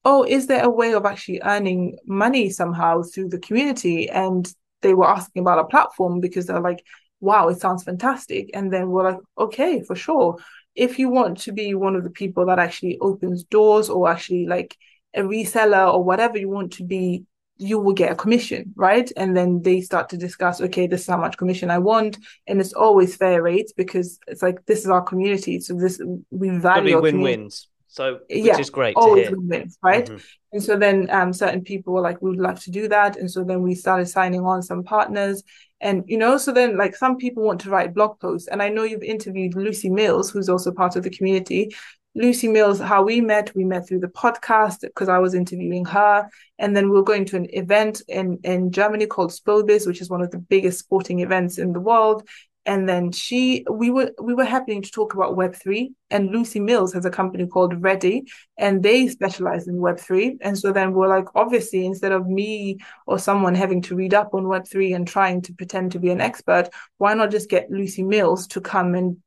oh, 0.04 0.26
is 0.26 0.48
there 0.48 0.66
a 0.66 0.70
way 0.70 0.94
of 0.94 1.06
actually 1.06 1.40
earning 1.46 1.98
money 2.06 2.50
somehow 2.50 3.02
through 3.02 3.30
the 3.30 3.40
community? 3.40 4.10
And 4.10 4.54
they 4.82 4.94
were 4.94 5.08
asking 5.08 5.44
about 5.44 5.60
a 5.60 5.64
platform 5.64 6.20
because 6.20 6.48
they're 6.48 6.60
like, 6.60 6.84
wow, 7.22 7.48
it 7.48 7.62
sounds 7.62 7.86
fantastic. 7.86 8.50
And 8.54 8.74
then 8.74 8.90
we're 8.90 9.12
like, 9.12 9.20
okay, 9.38 9.82
for 9.82 9.96
sure. 9.96 10.40
If 10.76 11.00
you 11.00 11.08
want 11.08 11.38
to 11.44 11.54
be 11.54 11.74
one 11.74 11.96
of 11.96 12.04
the 12.04 12.10
people 12.10 12.48
that 12.48 12.60
actually 12.60 12.98
opens 13.00 13.46
doors 13.46 13.90
or 13.90 14.10
actually 14.10 14.46
like 14.46 14.76
a 15.14 15.22
reseller 15.22 15.94
or 15.94 16.04
whatever 16.04 16.38
you 16.38 16.50
want 16.50 16.74
to 16.74 16.84
be, 16.84 17.24
you 17.60 17.78
will 17.78 17.94
get 17.94 18.12
a 18.12 18.16
commission, 18.16 18.74
right? 18.76 19.12
And 19.18 19.36
then 19.36 19.62
they 19.62 19.82
start 19.82 20.10
to 20.10 20.18
discuss, 20.18 20.62
okay, 20.62 20.88
this 20.88 21.02
is 21.02 21.08
how 21.08 21.18
much 21.18 21.38
commission 21.38 21.70
I 21.70 21.78
want. 21.78 22.18
And 22.48 22.62
it's 22.62 22.74
always 22.74 23.16
fair 23.16 23.44
rates 23.44 23.74
because 23.74 24.18
it's 24.28 24.42
like, 24.42 24.66
this 24.66 24.80
is 24.80 24.88
our 24.88 25.02
community. 25.02 25.60
So 25.60 25.74
this, 25.74 26.02
we 26.32 26.50
value 26.50 27.02
win 27.02 27.22
wins. 27.22 27.68
So 27.88 28.20
which 28.30 28.46
yeah, 28.46 28.58
is 28.58 28.70
great 28.70 28.96
always 28.96 29.30
win 29.30 29.48
wins, 29.48 29.78
right? 29.84 30.06
Mm-hmm. 30.06 30.18
And 30.54 30.64
so 30.64 30.78
then 30.78 31.10
um, 31.10 31.34
certain 31.34 31.62
people 31.62 31.94
were 31.94 32.02
like, 32.02 32.22
we 32.22 32.30
would 32.30 32.40
love 32.40 32.62
to 32.62 32.72
do 32.72 32.88
that. 32.88 33.18
And 33.18 33.30
so 33.30 33.44
then 33.44 33.62
we 33.62 33.76
started 33.76 34.08
signing 34.08 34.46
on 34.46 34.62
some 34.62 34.84
partners. 34.84 35.44
And 35.82 36.04
you 36.08 36.18
know, 36.18 36.38
so 36.38 36.54
then 36.54 36.78
like 36.78 36.96
some 36.96 37.18
people 37.18 37.44
want 37.44 37.60
to 37.62 37.70
write 37.70 37.94
blog 37.94 38.20
posts. 38.20 38.48
And 38.48 38.62
I 38.62 38.70
know 38.70 38.84
you've 38.84 39.04
interviewed 39.04 39.56
Lucy 39.56 39.90
Mills, 39.90 40.32
who's 40.32 40.50
also 40.50 40.72
part 40.72 40.96
of 40.96 41.04
the 41.04 41.10
community. 41.10 41.76
Lucy 42.16 42.48
Mills, 42.48 42.80
how 42.80 43.04
we 43.04 43.22
met, 43.22 43.56
we 43.56 43.64
met 43.64 43.88
through 43.88 44.00
the 44.00 44.08
podcast 44.08 44.82
because 44.82 45.10
I 45.10 45.20
was 45.20 45.34
interviewing 45.34 45.86
her. 45.86 46.28
And 46.58 46.76
then 46.76 46.90
we 46.90 47.00
are 47.00 47.04
going 47.04 47.26
to 47.26 47.38
an 47.38 47.48
event 47.52 48.02
in, 48.08 48.40
in 48.44 48.72
Germany 48.72 49.06
called 49.06 49.32
SpoBiS, 49.32 49.86
which 49.86 50.02
is 50.02 50.10
one 50.10 50.22
of 50.22 50.32
the 50.32 50.40
biggest 50.40 50.80
sporting 50.80 51.20
events 51.20 51.58
in 51.58 51.72
the 51.72 51.80
world. 51.80 52.28
And 52.66 52.90
then 52.90 53.12
she 53.12 53.66
we 53.72 53.90
were 53.90 54.12
we 54.22 54.34
were 54.34 54.46
happening 54.46 54.82
to 54.82 54.92
talk 54.92 55.14
about 55.14 55.36
web3 55.36 55.88
and 56.12 56.30
lucy 56.30 56.60
mills 56.60 56.94
has 56.94 57.06
a 57.06 57.10
company 57.10 57.48
called 57.48 57.82
ready 57.82 58.26
and 58.58 58.84
they 58.84 59.08
specialize 59.08 59.68
in 59.68 59.76
web3 59.76 60.38
and 60.42 60.56
so 60.56 60.72
then 60.72 60.94
we're 60.94 61.08
like 61.08 61.26
obviously 61.36 61.86
instead 61.86 62.12
of 62.12 62.28
me 62.28 62.78
or 63.08 63.18
someone 63.18 63.56
having 63.56 63.82
to 63.84 63.96
read 63.96 64.14
up 64.14 64.34
on 64.34 64.44
web3 64.44 64.94
and 64.94 65.08
trying 65.08 65.42
to 65.42 65.54
pretend 65.54 65.94
to 65.94 66.00
be 66.00 66.12
an 66.12 66.22
expert 66.22 66.70
why 66.98 67.14
not 67.14 67.32
just 67.32 67.50
get 67.50 67.72
lucy 67.72 68.04
mills 68.04 68.46
to 68.46 68.62
come 68.62 68.94
and 68.94 69.18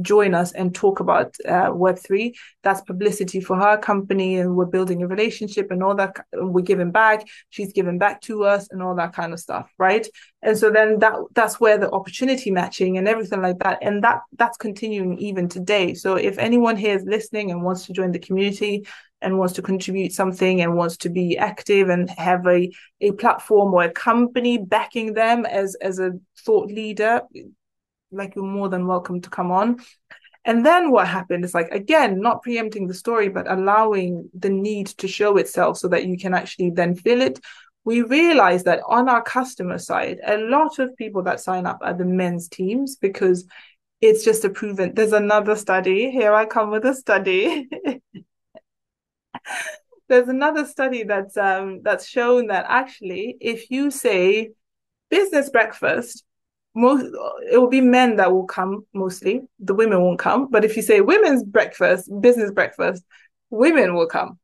join 0.00 0.34
us 0.34 0.52
and 0.52 0.74
talk 0.74 1.00
about 1.00 1.34
uh, 1.46 1.70
Web3. 1.70 2.34
That's 2.62 2.80
publicity 2.80 3.40
for 3.40 3.56
her 3.56 3.76
company, 3.76 4.36
and 4.36 4.56
we're 4.56 4.66
building 4.66 5.02
a 5.02 5.06
relationship 5.06 5.70
and 5.70 5.82
all 5.82 5.94
that. 5.96 6.16
We're 6.32 6.62
giving 6.62 6.90
back. 6.90 7.26
She's 7.50 7.72
giving 7.72 7.98
back 7.98 8.20
to 8.22 8.44
us 8.44 8.68
and 8.70 8.82
all 8.82 8.94
that 8.96 9.12
kind 9.12 9.32
of 9.32 9.40
stuff, 9.40 9.70
right? 9.78 10.06
And 10.42 10.56
so 10.56 10.70
then 10.70 10.98
that 11.00 11.14
that's 11.34 11.60
where 11.60 11.78
the 11.78 11.90
opportunity 11.90 12.50
matching 12.50 12.98
and 12.98 13.08
everything 13.08 13.42
like 13.42 13.58
that, 13.60 13.78
and 13.82 14.02
that 14.04 14.20
that's 14.36 14.56
continuing 14.56 15.18
even 15.18 15.48
today. 15.48 15.94
So 15.94 16.16
if 16.16 16.38
anyone 16.38 16.76
here 16.76 16.96
is 16.96 17.04
listening 17.04 17.50
and 17.50 17.62
wants 17.62 17.86
to 17.86 17.92
join 17.92 18.12
the 18.12 18.18
community, 18.18 18.86
and 19.24 19.38
wants 19.38 19.54
to 19.54 19.62
contribute 19.62 20.12
something 20.12 20.60
and 20.60 20.76
wants 20.76 20.98
to 20.98 21.08
be 21.08 21.36
active 21.36 21.88
and 21.88 22.10
have 22.10 22.46
a, 22.46 22.70
a 23.00 23.12
platform 23.12 23.72
or 23.72 23.84
a 23.84 23.90
company 23.90 24.58
backing 24.58 25.14
them 25.14 25.46
as 25.46 25.74
as 25.76 25.98
a 25.98 26.12
thought 26.44 26.70
leader 26.70 27.22
like 28.14 28.34
you're 28.34 28.44
more 28.44 28.68
than 28.68 28.86
welcome 28.86 29.20
to 29.20 29.30
come 29.30 29.50
on. 29.50 29.80
And 30.44 30.64
then 30.64 30.90
what 30.90 31.08
happened 31.08 31.44
is 31.44 31.54
like, 31.54 31.70
again, 31.70 32.20
not 32.20 32.42
preempting 32.42 32.86
the 32.86 32.94
story, 32.94 33.28
but 33.28 33.50
allowing 33.50 34.28
the 34.34 34.50
need 34.50 34.88
to 34.98 35.08
show 35.08 35.36
itself 35.38 35.78
so 35.78 35.88
that 35.88 36.06
you 36.06 36.18
can 36.18 36.34
actually 36.34 36.70
then 36.70 36.94
feel 36.94 37.22
it. 37.22 37.40
We 37.84 38.02
realized 38.02 38.66
that 38.66 38.82
on 38.86 39.08
our 39.08 39.22
customer 39.22 39.78
side, 39.78 40.18
a 40.26 40.36
lot 40.36 40.78
of 40.78 40.96
people 40.96 41.22
that 41.22 41.40
sign 41.40 41.66
up 41.66 41.78
are 41.82 41.94
the 41.94 42.04
men's 42.04 42.48
teams 42.48 42.96
because 42.96 43.46
it's 44.00 44.24
just 44.24 44.44
a 44.44 44.50
proven. 44.50 44.94
There's 44.94 45.12
another 45.12 45.56
study. 45.56 46.10
Here 46.10 46.34
I 46.34 46.44
come 46.44 46.70
with 46.70 46.84
a 46.84 46.94
study. 46.94 47.68
There's 50.08 50.28
another 50.28 50.66
study 50.66 51.04
that's 51.04 51.36
um 51.36 51.80
that's 51.82 52.06
shown 52.06 52.48
that 52.48 52.66
actually, 52.68 53.36
if 53.40 53.70
you 53.70 53.90
say 53.90 54.50
business 55.08 55.48
breakfast 55.48 56.23
most 56.74 57.06
it 57.50 57.58
will 57.58 57.68
be 57.68 57.80
men 57.80 58.16
that 58.16 58.32
will 58.32 58.46
come 58.46 58.84
mostly. 58.92 59.42
The 59.60 59.74
women 59.74 60.00
won't 60.00 60.18
come. 60.18 60.50
But 60.50 60.64
if 60.64 60.76
you 60.76 60.82
say 60.82 61.00
women's 61.00 61.44
breakfast 61.44 62.10
business 62.20 62.50
breakfast 62.50 63.04
women 63.50 63.94
will 63.94 64.08
come 64.08 64.38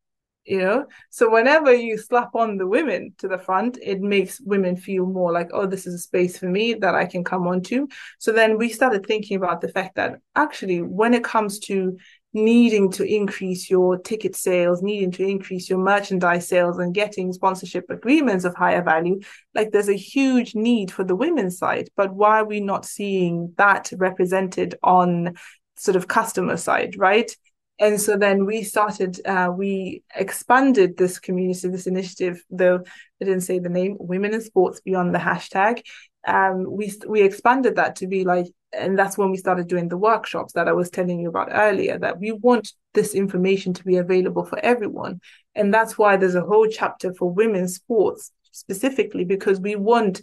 you 0.44 0.58
know? 0.58 0.86
So 1.10 1.30
whenever 1.30 1.72
you 1.72 1.98
slap 1.98 2.34
on 2.34 2.56
the 2.56 2.66
women 2.66 3.14
to 3.18 3.28
the 3.28 3.38
front 3.38 3.78
it 3.82 4.00
makes 4.00 4.40
women 4.40 4.76
feel 4.76 5.06
more 5.06 5.32
like 5.32 5.50
oh 5.52 5.66
this 5.66 5.86
is 5.86 5.94
a 5.94 5.98
space 5.98 6.38
for 6.38 6.46
me 6.46 6.74
that 6.74 6.94
i 6.94 7.04
can 7.04 7.24
come 7.24 7.46
onto. 7.46 7.86
So 8.18 8.32
then 8.32 8.58
we 8.58 8.68
started 8.70 9.06
thinking 9.06 9.36
about 9.36 9.60
the 9.60 9.68
fact 9.68 9.96
that 9.96 10.18
actually 10.34 10.82
when 10.82 11.14
it 11.14 11.24
comes 11.24 11.58
to 11.60 11.98
needing 12.32 12.90
to 12.92 13.04
increase 13.04 13.68
your 13.68 13.98
ticket 13.98 14.36
sales, 14.36 14.82
needing 14.82 15.10
to 15.10 15.26
increase 15.26 15.68
your 15.68 15.78
merchandise 15.78 16.46
sales 16.46 16.78
and 16.78 16.94
getting 16.94 17.32
sponsorship 17.32 17.90
agreements 17.90 18.44
of 18.44 18.54
higher 18.54 18.82
value, 18.82 19.20
like 19.54 19.72
there's 19.72 19.88
a 19.88 19.94
huge 19.94 20.54
need 20.54 20.92
for 20.92 21.04
the 21.04 21.16
women's 21.16 21.58
side. 21.58 21.88
But 21.96 22.14
why 22.14 22.40
are 22.40 22.44
we 22.44 22.60
not 22.60 22.84
seeing 22.84 23.54
that 23.56 23.92
represented 23.96 24.76
on 24.82 25.34
sort 25.76 25.96
of 25.96 26.06
customer 26.06 26.56
side, 26.56 26.96
right? 26.96 27.34
And 27.80 27.98
so 27.98 28.18
then 28.18 28.44
we 28.44 28.62
started, 28.62 29.26
uh, 29.26 29.50
we 29.56 30.02
expanded 30.14 30.98
this 30.98 31.18
community, 31.18 31.66
this 31.68 31.86
initiative, 31.86 32.44
though 32.50 32.84
I 33.20 33.24
didn't 33.24 33.40
say 33.40 33.58
the 33.58 33.70
name, 33.70 33.96
Women 33.98 34.34
in 34.34 34.42
Sports 34.42 34.82
Beyond 34.82 35.14
the 35.14 35.18
Hashtag. 35.18 35.80
Um, 36.26 36.66
we 36.70 36.92
we 37.08 37.22
expanded 37.22 37.76
that 37.76 37.96
to 37.96 38.06
be 38.06 38.24
like 38.24 38.46
and 38.72 38.98
that's 38.98 39.18
when 39.18 39.30
we 39.30 39.36
started 39.36 39.68
doing 39.68 39.88
the 39.88 39.96
workshops 39.96 40.52
that 40.52 40.68
I 40.68 40.72
was 40.72 40.90
telling 40.90 41.18
you 41.18 41.28
about 41.28 41.48
earlier 41.50 41.98
that 41.98 42.20
we 42.20 42.32
want 42.32 42.72
this 42.94 43.14
information 43.14 43.72
to 43.74 43.84
be 43.84 43.96
available 43.96 44.44
for 44.44 44.58
everyone. 44.60 45.20
And 45.54 45.74
that's 45.74 45.98
why 45.98 46.16
there's 46.16 46.36
a 46.36 46.42
whole 46.42 46.68
chapter 46.68 47.12
for 47.14 47.32
women's 47.32 47.76
sports 47.76 48.30
specifically 48.52 49.24
because 49.24 49.60
we 49.60 49.76
want 49.76 50.22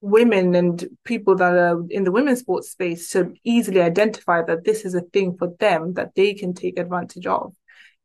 women 0.00 0.54
and 0.54 0.84
people 1.04 1.36
that 1.36 1.52
are 1.52 1.84
in 1.90 2.04
the 2.04 2.12
women's 2.12 2.40
sports 2.40 2.70
space 2.70 3.10
to 3.10 3.34
easily 3.44 3.80
identify 3.80 4.42
that 4.42 4.64
this 4.64 4.84
is 4.84 4.94
a 4.94 5.00
thing 5.00 5.36
for 5.36 5.54
them 5.60 5.94
that 5.94 6.14
they 6.14 6.34
can 6.34 6.54
take 6.54 6.78
advantage 6.78 7.26
of. 7.26 7.54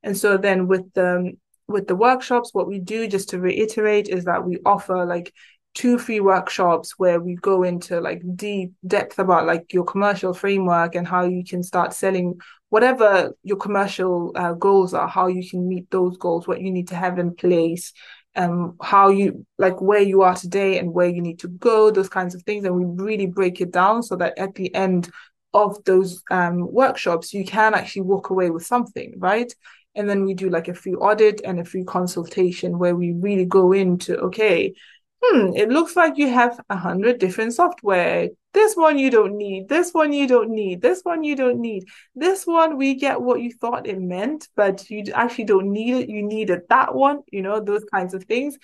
And 0.03 0.18
so 0.18 0.38
then 0.38 0.68
with 0.68 0.93
the 0.93 1.34
with 1.68 1.88
the 1.88 1.95
workshops 1.95 2.53
what 2.53 2.68
we 2.68 2.80
do 2.80 3.07
just 3.07 3.30
to 3.30 3.39
reiterate 3.39 4.07
is 4.07 4.23
that 4.23 4.45
we 4.45 4.57
offer 4.65 5.05
like 5.05 5.34
two 5.77 5.99
free 5.99 6.19
workshops 6.19 6.95
where 6.97 7.19
we 7.19 7.35
go 7.35 7.61
into 7.61 8.01
like 8.01 8.23
deep 8.35 8.73
depth 8.87 9.19
about 9.19 9.45
like 9.45 9.71
your 9.71 9.83
commercial 9.85 10.33
framework 10.33 10.95
and 10.95 11.07
how 11.07 11.23
you 11.23 11.43
can 11.43 11.61
start 11.61 11.93
selling 11.93 12.33
whatever 12.69 13.31
your 13.43 13.57
commercial 13.57 14.31
uh, 14.35 14.53
goals 14.53 14.95
are 14.95 15.07
how 15.07 15.27
you 15.27 15.47
can 15.47 15.69
meet 15.69 15.89
those 15.91 16.17
goals 16.17 16.47
what 16.47 16.61
you 16.61 16.71
need 16.71 16.87
to 16.87 16.95
have 16.95 17.19
in 17.19 17.33
place 17.35 17.93
um 18.35 18.75
how 18.81 19.09
you 19.09 19.45
like 19.59 19.79
where 19.79 20.01
you 20.01 20.23
are 20.23 20.35
today 20.35 20.79
and 20.79 20.91
where 20.91 21.09
you 21.09 21.21
need 21.21 21.37
to 21.39 21.47
go, 21.47 21.91
those 21.91 22.09
kinds 22.09 22.33
of 22.33 22.41
things. 22.41 22.65
And 22.65 22.75
we 22.75 22.85
really 22.85 23.27
break 23.27 23.61
it 23.61 23.71
down 23.71 24.01
so 24.01 24.15
that 24.15 24.37
at 24.39 24.55
the 24.55 24.73
end 24.73 25.11
of 25.53 25.83
those 25.85 26.23
um, 26.31 26.71
workshops, 26.71 27.33
you 27.33 27.45
can 27.45 27.73
actually 27.73 28.03
walk 28.03 28.29
away 28.31 28.49
with 28.49 28.65
something, 28.65 29.13
right? 29.17 29.51
And 29.95 30.07
then 30.07 30.25
we 30.25 30.35
do 30.35 30.49
like 30.49 30.67
a 30.67 30.75
free 30.75 30.93
audit 30.93 31.41
and 31.43 31.59
a 31.59 31.65
free 31.65 31.83
consultation 31.83 32.77
where 32.77 32.95
we 32.95 33.13
really 33.13 33.45
go 33.45 33.71
into, 33.71 34.15
okay, 34.17 34.75
hmm, 35.23 35.56
it 35.56 35.69
looks 35.69 35.95
like 35.95 36.18
you 36.18 36.30
have 36.30 36.60
a 36.69 36.77
hundred 36.77 37.19
different 37.19 37.53
software. 37.53 38.30
This 38.53 38.76
one 38.76 38.98
you 38.98 39.11
don't 39.11 39.38
need. 39.38 39.69
This 39.69 39.91
one 39.91 40.14
you 40.14 40.27
don't 40.27 40.49
need. 40.49 40.81
This 40.81 41.02
one 41.03 41.23
you 41.23 41.35
don't 41.35 41.60
need. 41.60 41.85
This 42.15 42.45
one 42.45 42.77
we 42.77 42.95
get 42.95 43.22
what 43.22 43.41
you 43.41 43.52
thought 43.52 43.88
it 43.88 43.99
meant, 43.99 44.48
but 44.56 44.89
you 44.89 45.03
actually 45.14 45.45
don't 45.45 45.72
need 45.72 45.95
it. 45.95 46.10
You 46.10 46.23
needed 46.23 46.61
that 46.69 46.95
one, 46.95 47.22
you 47.31 47.41
know, 47.41 47.60
those 47.60 47.84
kinds 47.85 48.14
of 48.14 48.23
things. 48.23 48.57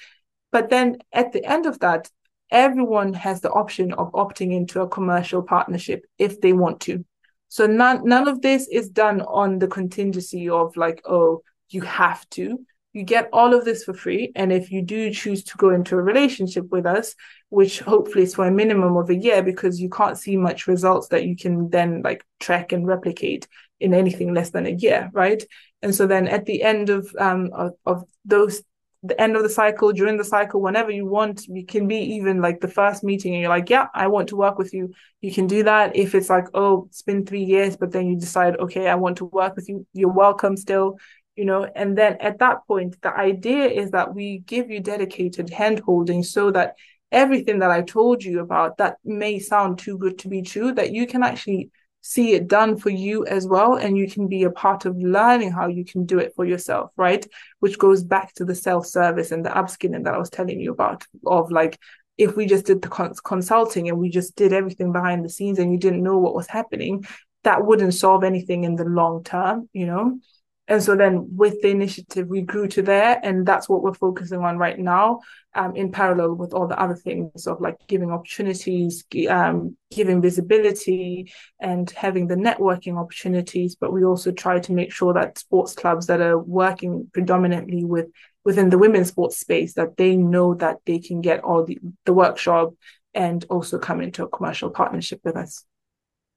But 0.52 0.70
then 0.70 0.98
at 1.12 1.32
the 1.32 1.44
end 1.46 1.66
of 1.66 1.80
that, 1.80 2.10
everyone 2.52 3.14
has 3.14 3.42
the 3.42 3.52
option 3.52 3.94
of 3.94 4.12
opting 4.14 4.54
into 4.54 4.82
a 4.82 4.88
commercial 4.88 5.42
partnership 5.42 6.06
if 6.18 6.40
they 6.42 6.54
want 6.54 6.80
to. 6.82 7.04
So 7.50 7.68
none 7.68 8.08
none 8.08 8.28
of 8.28 8.42
this 8.42 8.68
is 8.68 8.90
done 8.90 9.22
on 9.22 9.60
the 9.60 9.68
contingency 9.68 10.50
of 10.50 10.76
like, 10.76 11.02
oh, 11.06 11.42
you 11.70 11.82
have 11.82 12.28
to. 12.32 12.66
You 12.94 13.04
get 13.04 13.30
all 13.34 13.54
of 13.54 13.66
this 13.66 13.84
for 13.84 13.94
free. 13.94 14.32
And 14.36 14.54
if 14.54 14.72
you 14.72 14.82
do 14.82 15.12
choose 15.12 15.44
to 15.46 15.58
go 15.58 15.72
into 15.72 15.98
a 15.98 16.02
relationship 16.02 16.70
with 16.70 16.86
us, 16.86 17.16
which 17.50 17.80
hopefully 17.80 18.24
is 18.24 18.36
for 18.36 18.46
a 18.46 18.52
minimum 18.52 18.96
of 18.98 19.10
a 19.10 19.16
year 19.16 19.44
because 19.44 19.80
you 19.80 19.90
can't 19.90 20.18
see 20.18 20.38
much 20.38 20.68
results 20.68 21.10
that 21.10 21.26
you 21.26 21.36
can 21.36 21.70
then 21.70 22.02
like 22.04 22.24
track 22.40 22.72
and 22.72 22.88
replicate 22.88 23.48
in 23.80 23.94
anything 23.94 24.34
less 24.34 24.52
than 24.52 24.66
a 24.66 24.72
year, 24.72 25.10
right? 25.14 25.44
And 25.82 25.94
so 25.94 26.08
then 26.08 26.28
at 26.28 26.46
the 26.46 26.64
end 26.64 26.90
of 26.90 27.14
um 27.20 27.50
of, 27.54 27.74
of 27.86 28.04
those 28.24 28.64
the 29.04 29.20
end 29.20 29.36
of 29.36 29.44
the 29.44 29.50
cycle, 29.50 29.92
during 29.92 30.16
the 30.16 30.24
cycle, 30.24 30.62
whenever 30.62 30.90
you 30.90 31.06
want. 31.06 31.46
You 31.48 31.66
can 31.66 31.88
be 31.88 31.98
even 32.16 32.42
like 32.42 32.62
the 32.62 32.70
first 32.70 33.04
meeting 33.04 33.34
and 33.34 33.42
you're 33.42 33.50
like, 33.50 33.70
yeah, 33.70 33.88
I 33.94 34.08
want 34.08 34.30
to 34.30 34.38
work 34.38 34.58
with 34.58 34.74
you. 34.74 34.94
You 35.20 35.34
can 35.34 35.46
do 35.46 35.64
that. 35.64 35.96
If 35.96 36.16
it's 36.16 36.30
like, 36.30 36.46
oh, 36.54 36.86
it's 36.88 37.02
been 37.02 37.26
three 37.26 37.44
years, 37.44 37.76
but 37.76 37.92
then 37.92 38.08
you 38.08 38.18
decide, 38.18 38.56
okay, 38.58 38.88
I 38.88 38.96
want 38.96 39.18
to 39.18 39.26
work 39.26 39.58
with 39.58 39.68
you, 39.68 39.86
you're 39.92 40.12
welcome 40.12 40.56
still, 40.56 40.98
you 41.36 41.46
know. 41.46 41.64
And 41.76 41.98
then 41.98 42.18
at 42.20 42.40
that 42.40 42.68
point, 42.68 43.02
the 43.02 43.14
idea 43.14 43.66
is 43.66 43.92
that 43.92 44.14
we 44.14 44.40
give 44.40 44.70
you 44.70 44.80
dedicated 44.80 45.48
handholding 45.48 46.26
so 46.26 46.52
that 46.52 46.76
everything 47.12 47.60
that 47.60 47.72
I 47.72 47.82
told 47.82 48.24
you 48.24 48.40
about 48.40 48.78
that 48.78 48.98
may 49.04 49.40
sound 49.40 49.80
too 49.80 49.98
good 49.98 50.18
to 50.20 50.28
be 50.28 50.42
true, 50.42 50.74
that 50.74 50.92
you 50.92 51.06
can 51.08 51.24
actually 51.24 51.70
see 52.04 52.34
it 52.34 52.50
done 52.50 52.76
for 52.76 52.90
you 52.90 53.26
as 53.26 53.48
well 53.48 53.76
and 53.76 53.98
you 53.98 54.10
can 54.10 54.28
be 54.28 54.44
a 54.44 54.52
part 54.52 54.86
of 54.86 54.98
learning 54.98 55.52
how 55.52 55.68
you 55.68 55.86
can 55.86 56.06
do 56.06 56.20
it 56.20 56.34
for 56.36 56.44
yourself 56.44 56.92
right 56.98 57.26
which 57.62 57.80
goes 57.80 58.04
back 58.04 58.34
to 58.34 58.44
the 58.44 58.54
self-service 58.54 59.32
and 59.32 59.46
the 59.46 59.50
upskilling 59.50 60.04
that 60.04 60.14
i 60.14 60.18
was 60.18 60.30
telling 60.30 60.60
you 60.60 60.70
about 60.74 61.06
of 61.26 61.50
like 61.50 61.80
if 62.18 62.36
we 62.36 62.46
just 62.46 62.66
did 62.66 62.82
the 62.82 62.90
cons- 62.90 63.22
consulting 63.22 63.88
and 63.88 63.98
we 63.98 64.10
just 64.10 64.36
did 64.36 64.52
everything 64.52 64.92
behind 64.92 65.24
the 65.24 65.30
scenes 65.30 65.60
and 65.60 65.72
you 65.72 65.80
didn't 65.80 66.04
know 66.04 66.20
what 66.20 66.36
was 66.36 66.48
happening 66.48 67.06
that 67.46 67.66
wouldn't 67.66 67.94
solve 67.94 68.26
anything 68.26 68.66
in 68.66 68.76
the 68.76 68.84
long 68.84 69.24
term 69.24 69.70
you 69.72 69.86
know 69.86 70.20
and 70.68 70.82
so 70.82 70.96
then 70.96 71.28
with 71.36 71.62
the 71.62 71.70
initiative 71.70 72.28
we 72.28 72.42
grew 72.42 72.68
to 72.68 72.82
there 72.82 73.20
and 73.24 73.46
that's 73.46 73.68
what 73.68 73.84
we're 73.84 73.94
focusing 73.94 74.40
on 74.40 74.58
right 74.58 74.80
now 74.80 75.20
um, 75.56 75.76
in 75.76 75.92
parallel 75.92 76.34
with 76.34 76.54
all 76.54 76.68
the 76.68 76.80
other 76.80 76.96
things 76.96 77.48
of 77.48 77.62
like 77.62 77.78
giving 77.88 78.12
opportunities 78.12 79.04
um, 79.30 79.76
giving 79.92 80.22
visibility 80.22 81.32
and 81.60 81.90
having 81.92 82.28
the 82.28 82.36
networking 82.36 82.98
opportunities. 82.98 83.76
But 83.76 83.94
we 83.94 84.04
also 84.04 84.32
try 84.32 84.60
to 84.60 84.72
make 84.74 84.92
sure 84.92 85.14
that 85.14 85.38
sports 85.38 85.76
clubs 85.76 86.08
that 86.08 86.22
are 86.22 86.40
working 86.40 87.10
predominantly 87.14 87.84
with 87.86 88.08
within 88.46 88.70
the 88.70 88.78
women's 88.78 89.08
sports 89.08 89.40
space 89.40 89.74
that 89.76 89.96
they 89.96 90.18
know 90.18 90.54
that 90.56 90.78
they 90.86 91.00
can 91.00 91.22
get 91.22 91.44
all 91.44 91.64
the, 91.64 91.80
the 92.06 92.14
workshop 92.14 92.74
and 93.14 93.46
also 93.50 93.78
come 93.78 94.02
into 94.02 94.24
a 94.24 94.30
commercial 94.30 94.70
partnership 94.70 95.22
with 95.24 95.38
us. 95.38 95.64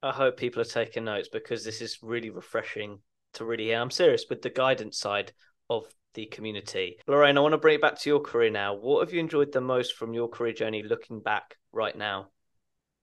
I 0.01 0.11
hope 0.11 0.37
people 0.37 0.61
are 0.61 0.65
taking 0.65 1.05
notes 1.05 1.27
because 1.27 1.65
this 1.65 1.81
is 1.81 1.97
really 2.01 2.29
refreshing 2.29 2.99
to 3.33 3.45
really 3.45 3.65
hear. 3.65 3.79
I'm 3.79 3.91
serious 3.91 4.25
with 4.29 4.41
the 4.41 4.49
guidance 4.49 4.97
side 4.97 5.31
of 5.69 5.85
the 6.13 6.25
community. 6.25 6.97
Lorraine, 7.07 7.37
I 7.37 7.41
want 7.41 7.53
to 7.53 7.57
bring 7.57 7.75
it 7.75 7.81
back 7.81 7.99
to 7.99 8.09
your 8.09 8.19
career 8.19 8.49
now. 8.49 8.75
What 8.75 9.05
have 9.05 9.13
you 9.13 9.19
enjoyed 9.19 9.51
the 9.51 9.61
most 9.61 9.95
from 9.95 10.13
your 10.13 10.27
career 10.27 10.53
journey 10.53 10.83
looking 10.83 11.19
back 11.21 11.55
right 11.71 11.95
now? 11.95 12.29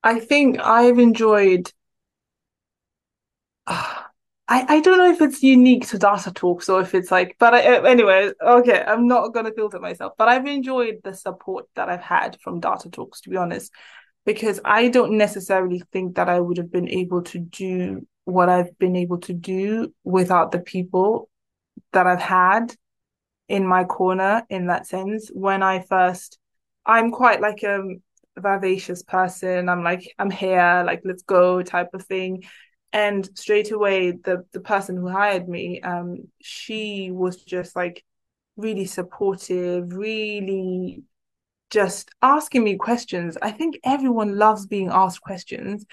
I 0.03 0.21
think 0.21 0.59
I've 0.59 0.99
enjoyed. 0.99 1.73
Uh, 3.67 4.03
I, 4.47 4.77
I 4.77 4.81
don't 4.81 4.99
know 4.99 5.11
if 5.11 5.23
it's 5.23 5.43
unique 5.43 5.89
to 5.89 5.99
Data 5.99 6.31
Talks 6.31 6.69
or 6.69 6.83
if 6.83 6.95
it's 6.95 7.11
like, 7.11 7.37
but 7.39 7.55
I, 7.55 7.89
anyway, 7.89 8.31
okay, 8.43 8.85
I'm 8.87 9.07
not 9.07 9.33
going 9.33 9.47
to 9.47 9.55
filter 9.55 9.79
myself, 9.79 10.13
but 10.19 10.29
I've 10.29 10.47
enjoyed 10.47 10.97
the 11.03 11.15
support 11.15 11.67
that 11.77 11.89
I've 11.89 12.03
had 12.03 12.39
from 12.43 12.61
Data 12.61 12.91
Talks, 12.91 13.23
to 13.23 13.31
be 13.31 13.39
honest, 13.39 13.73
because 14.27 14.61
I 14.65 14.89
don't 14.89 15.17
necessarily 15.17 15.83
think 15.93 16.17
that 16.17 16.29
I 16.29 16.41
would 16.41 16.59
have 16.59 16.71
been 16.71 16.91
able 16.91 17.23
to 17.23 17.39
do 17.39 18.07
what 18.25 18.49
I've 18.49 18.79
been 18.79 18.97
able 18.97 19.19
to 19.21 19.33
do 19.33 19.93
without 20.03 20.53
the 20.53 20.61
people 20.61 21.29
that 21.93 22.07
I've 22.07 22.21
had 22.21 22.75
in 23.49 23.67
my 23.67 23.85
corner 23.85 24.45
in 24.49 24.67
that 24.69 24.87
sense. 24.87 25.31
When 25.33 25.63
I 25.63 25.81
first, 25.81 26.39
I'm 26.87 27.11
quite 27.11 27.41
like 27.41 27.63
a 27.63 27.83
vivacious 28.37 29.03
person. 29.03 29.69
I'm 29.69 29.83
like, 29.83 30.15
I'm 30.19 30.31
here, 30.31 30.83
like, 30.87 31.03
let's 31.05 31.23
go 31.23 31.63
type 31.63 31.91
of 31.95 32.05
thing. 32.05 32.45
And 32.93 33.29
straight 33.37 33.73
away, 33.73 34.13
the 34.13 34.45
the 34.53 34.61
person 34.61 34.97
who 34.97 35.09
hired 35.09 35.49
me, 35.49 35.81
um, 35.81 36.29
she 36.41 37.11
was 37.11 37.43
just 37.43 37.75
like 37.75 38.05
really 38.57 38.87
supportive, 38.87 39.93
really 39.93 41.03
just 41.71 42.09
asking 42.23 42.63
me 42.63 42.77
questions. 42.77 43.37
I 43.43 43.51
think 43.51 43.81
everyone 43.85 44.39
loves 44.39 44.67
being 44.67 44.91
asked 44.93 45.21
questions. 45.21 45.85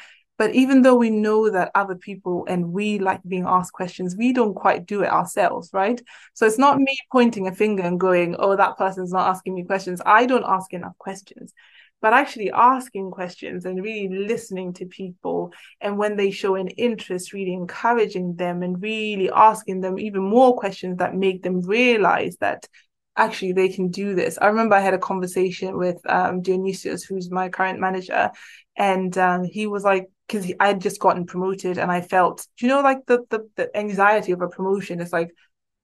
But 0.41 0.55
even 0.55 0.81
though 0.81 0.95
we 0.95 1.11
know 1.11 1.51
that 1.51 1.69
other 1.75 1.93
people 1.93 2.45
and 2.47 2.73
we 2.73 2.97
like 2.97 3.21
being 3.27 3.45
asked 3.45 3.73
questions, 3.73 4.15
we 4.17 4.33
don't 4.33 4.55
quite 4.55 4.87
do 4.87 5.03
it 5.03 5.11
ourselves, 5.11 5.69
right? 5.71 6.01
So 6.33 6.47
it's 6.47 6.57
not 6.57 6.79
me 6.79 6.97
pointing 7.11 7.47
a 7.47 7.51
finger 7.51 7.83
and 7.83 7.99
going, 7.99 8.35
oh, 8.39 8.55
that 8.55 8.75
person's 8.75 9.11
not 9.11 9.29
asking 9.29 9.53
me 9.53 9.65
questions. 9.65 10.01
I 10.03 10.25
don't 10.25 10.43
ask 10.43 10.73
enough 10.73 10.97
questions. 10.97 11.53
But 12.01 12.13
actually 12.13 12.49
asking 12.49 13.11
questions 13.11 13.65
and 13.65 13.83
really 13.83 14.09
listening 14.17 14.73
to 14.73 14.87
people. 14.87 15.53
And 15.79 15.99
when 15.99 16.17
they 16.17 16.31
show 16.31 16.55
an 16.55 16.69
interest, 16.69 17.33
really 17.33 17.53
encouraging 17.53 18.35
them 18.35 18.63
and 18.63 18.81
really 18.81 19.29
asking 19.29 19.81
them 19.81 19.99
even 19.99 20.23
more 20.23 20.57
questions 20.57 20.97
that 20.97 21.13
make 21.13 21.43
them 21.43 21.61
realize 21.61 22.35
that 22.37 22.67
actually 23.15 23.51
they 23.51 23.69
can 23.69 23.89
do 23.89 24.15
this. 24.15 24.39
I 24.41 24.47
remember 24.47 24.73
I 24.73 24.79
had 24.79 24.95
a 24.95 24.97
conversation 24.97 25.77
with 25.77 25.97
um, 26.09 26.41
Dionysius, 26.41 27.03
who's 27.03 27.29
my 27.29 27.49
current 27.49 27.79
manager, 27.79 28.31
and 28.75 29.15
um, 29.19 29.43
he 29.43 29.67
was 29.67 29.83
like, 29.83 30.09
because 30.31 30.51
I 30.59 30.67
had 30.67 30.81
just 30.81 30.99
gotten 30.99 31.25
promoted, 31.25 31.77
and 31.77 31.91
I 31.91 32.01
felt, 32.01 32.47
you 32.59 32.67
know, 32.67 32.81
like 32.81 33.05
the, 33.05 33.25
the 33.29 33.49
the 33.55 33.77
anxiety 33.77 34.31
of 34.31 34.41
a 34.41 34.47
promotion. 34.47 35.01
It's 35.01 35.11
like, 35.11 35.31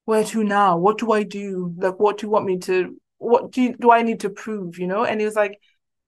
where 0.06 0.24
to 0.24 0.44
now? 0.44 0.78
What 0.78 0.98
do 0.98 1.11
I 1.11 1.24
do? 1.24 1.74
Like, 1.78 1.99
what 1.99 2.18
do 2.18 2.28
you 2.28 2.32
want 2.32 2.45
me 2.45 2.57
to? 2.60 2.95
What 3.18 3.52
do 3.52 3.61
you, 3.61 3.76
do 3.78 3.91
I 3.91 4.03
need 4.03 4.22
to 4.22 4.30
prove? 4.30 4.80
You 4.80 4.88
know? 4.88 5.03
And 5.03 5.19
he 5.19 5.26
was 5.26 5.36
like, 5.36 5.60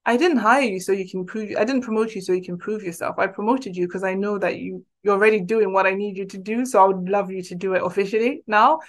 I 0.05 0.15
didn't 0.15 0.37
hire 0.37 0.61
you 0.61 0.79
so 0.79 0.91
you 0.93 1.09
can 1.09 1.25
prove. 1.25 1.55
I 1.57 1.65
didn't 1.65 1.81
promote 1.81 2.15
you 2.15 2.21
so 2.21 2.33
you 2.33 2.43
can 2.43 2.57
prove 2.57 2.83
yourself. 2.83 3.19
I 3.19 3.27
promoted 3.27 3.75
you 3.75 3.87
because 3.87 4.03
I 4.03 4.13
know 4.13 4.37
that 4.37 4.57
you 4.57 4.85
you're 5.03 5.15
already 5.15 5.41
doing 5.41 5.73
what 5.73 5.85
I 5.85 5.93
need 5.93 6.17
you 6.17 6.25
to 6.27 6.37
do. 6.37 6.65
So 6.65 6.83
I 6.83 6.87
would 6.87 7.09
love 7.09 7.31
you 7.31 7.43
to 7.43 7.55
do 7.55 7.73
it 7.73 7.83
officially 7.83 8.43
now. 8.47 8.79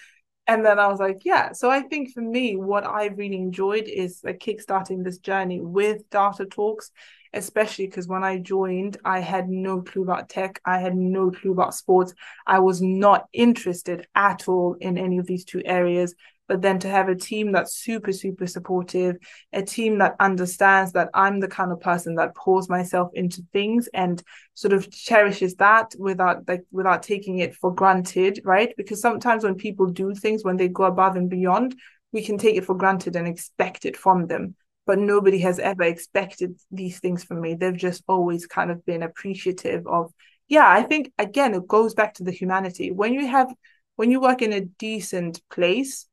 And 0.47 0.65
then 0.65 0.79
I 0.79 0.89
was 0.89 0.99
like, 0.99 1.19
yeah. 1.25 1.53
So 1.53 1.71
I 1.71 1.83
think 1.83 2.13
for 2.13 2.23
me, 2.23 2.57
what 2.57 2.85
I 2.85 3.07
really 3.07 3.37
enjoyed 3.37 3.85
is 3.87 4.21
like 4.25 4.39
kickstarting 4.39 5.05
this 5.05 5.19
journey 5.19 5.61
with 5.61 6.09
Data 6.11 6.45
Talks 6.47 6.91
especially 7.33 7.87
because 7.87 8.09
when 8.09 8.25
I 8.25 8.39
joined, 8.39 8.97
I 9.05 9.21
had 9.21 9.49
no 9.49 9.83
clue 9.83 10.03
about 10.03 10.29
tech. 10.29 10.61
I 10.65 10.79
had 10.79 10.97
no 10.97 11.31
clue 11.31 11.53
about 11.53 11.75
sports. 11.75 12.15
I 12.47 12.59
was 12.59 12.83
not 12.83 13.27
interested 13.33 14.07
at 14.15 14.49
all 14.49 14.77
in 14.81 14.99
any 14.99 15.19
of 15.19 15.27
these 15.27 15.45
two 15.45 15.63
areas. 15.65 16.15
But 16.49 16.63
then 16.63 16.81
to 16.81 16.89
have 16.89 17.09
a 17.09 17.15
team 17.15 17.53
that's 17.53 17.77
super, 17.77 18.11
super 18.11 18.45
supportive, 18.49 19.19
a 19.53 19.63
team 19.63 19.99
that 19.99 20.17
understands 20.19 20.93
that 20.95 21.09
I'm 21.15 21.39
the 21.39 21.47
kind 21.47 21.71
of 21.71 21.79
person 21.79 22.17
that 22.17 22.35
pours 22.35 22.69
myself 22.69 23.11
into 23.15 23.43
things 23.53 23.89
and 23.95 24.21
sort 24.55 24.73
of 24.73 24.91
cherishes 24.91 25.55
that 25.57 25.95
without 25.97 26.49
like 26.49 26.65
without 26.73 27.05
taking 27.05 27.39
it 27.39 27.55
for 27.55 27.73
granted, 27.73 28.41
right? 28.45 28.75
Because 28.77 29.01
sometimes 29.01 29.45
when 29.45 29.55
people 29.55 29.87
do 29.87 30.13
things, 30.13 30.43
when 30.43 30.57
they 30.57 30.67
go 30.67 30.85
above 30.85 31.15
and 31.15 31.31
beyond, 31.31 31.77
we 32.11 32.21
can 32.21 32.37
take 32.37 32.57
it 32.57 32.65
for 32.65 32.75
granted 32.75 33.15
and 33.15 33.29
expect 33.29 33.85
it 33.85 33.97
from 33.97 34.27
them 34.27 34.57
but 34.91 34.99
nobody 34.99 35.39
has 35.39 35.61
ever 35.61 35.85
expected 35.85 36.59
these 36.73 36.99
things 36.99 37.23
from 37.23 37.41
me. 37.41 37.55
They've 37.55 37.77
just 37.77 38.03
always 38.09 38.49
kind 38.49 38.73
of 38.73 38.85
been 38.85 39.05
appreciative 39.05 39.87
of, 39.87 40.13
yeah, 40.49 40.69
I 40.69 40.83
think 40.83 41.13
again, 41.17 41.55
it 41.55 41.69
goes 41.69 41.95
back 41.95 42.15
to 42.15 42.25
the 42.25 42.33
humanity. 42.33 42.91
When 42.91 43.15
you 43.15 43.25
have, 43.29 43.55
when 43.95 44.11
you 44.11 44.21
work 44.21 44.43
in 44.43 44.53
a 44.53 44.63
decent 44.63 45.41
place, 45.49 46.09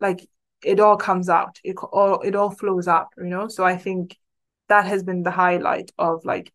like 0.00 0.28
it 0.62 0.80
all 0.80 0.98
comes 0.98 1.30
out, 1.30 1.60
it 1.64 1.76
all, 1.78 2.20
it 2.20 2.34
all 2.34 2.50
flows 2.50 2.86
up, 2.86 3.08
you 3.16 3.24
know? 3.24 3.48
So 3.48 3.64
I 3.64 3.78
think 3.78 4.18
that 4.68 4.84
has 4.84 5.02
been 5.02 5.22
the 5.22 5.30
highlight 5.30 5.90
of 5.96 6.22
like 6.26 6.52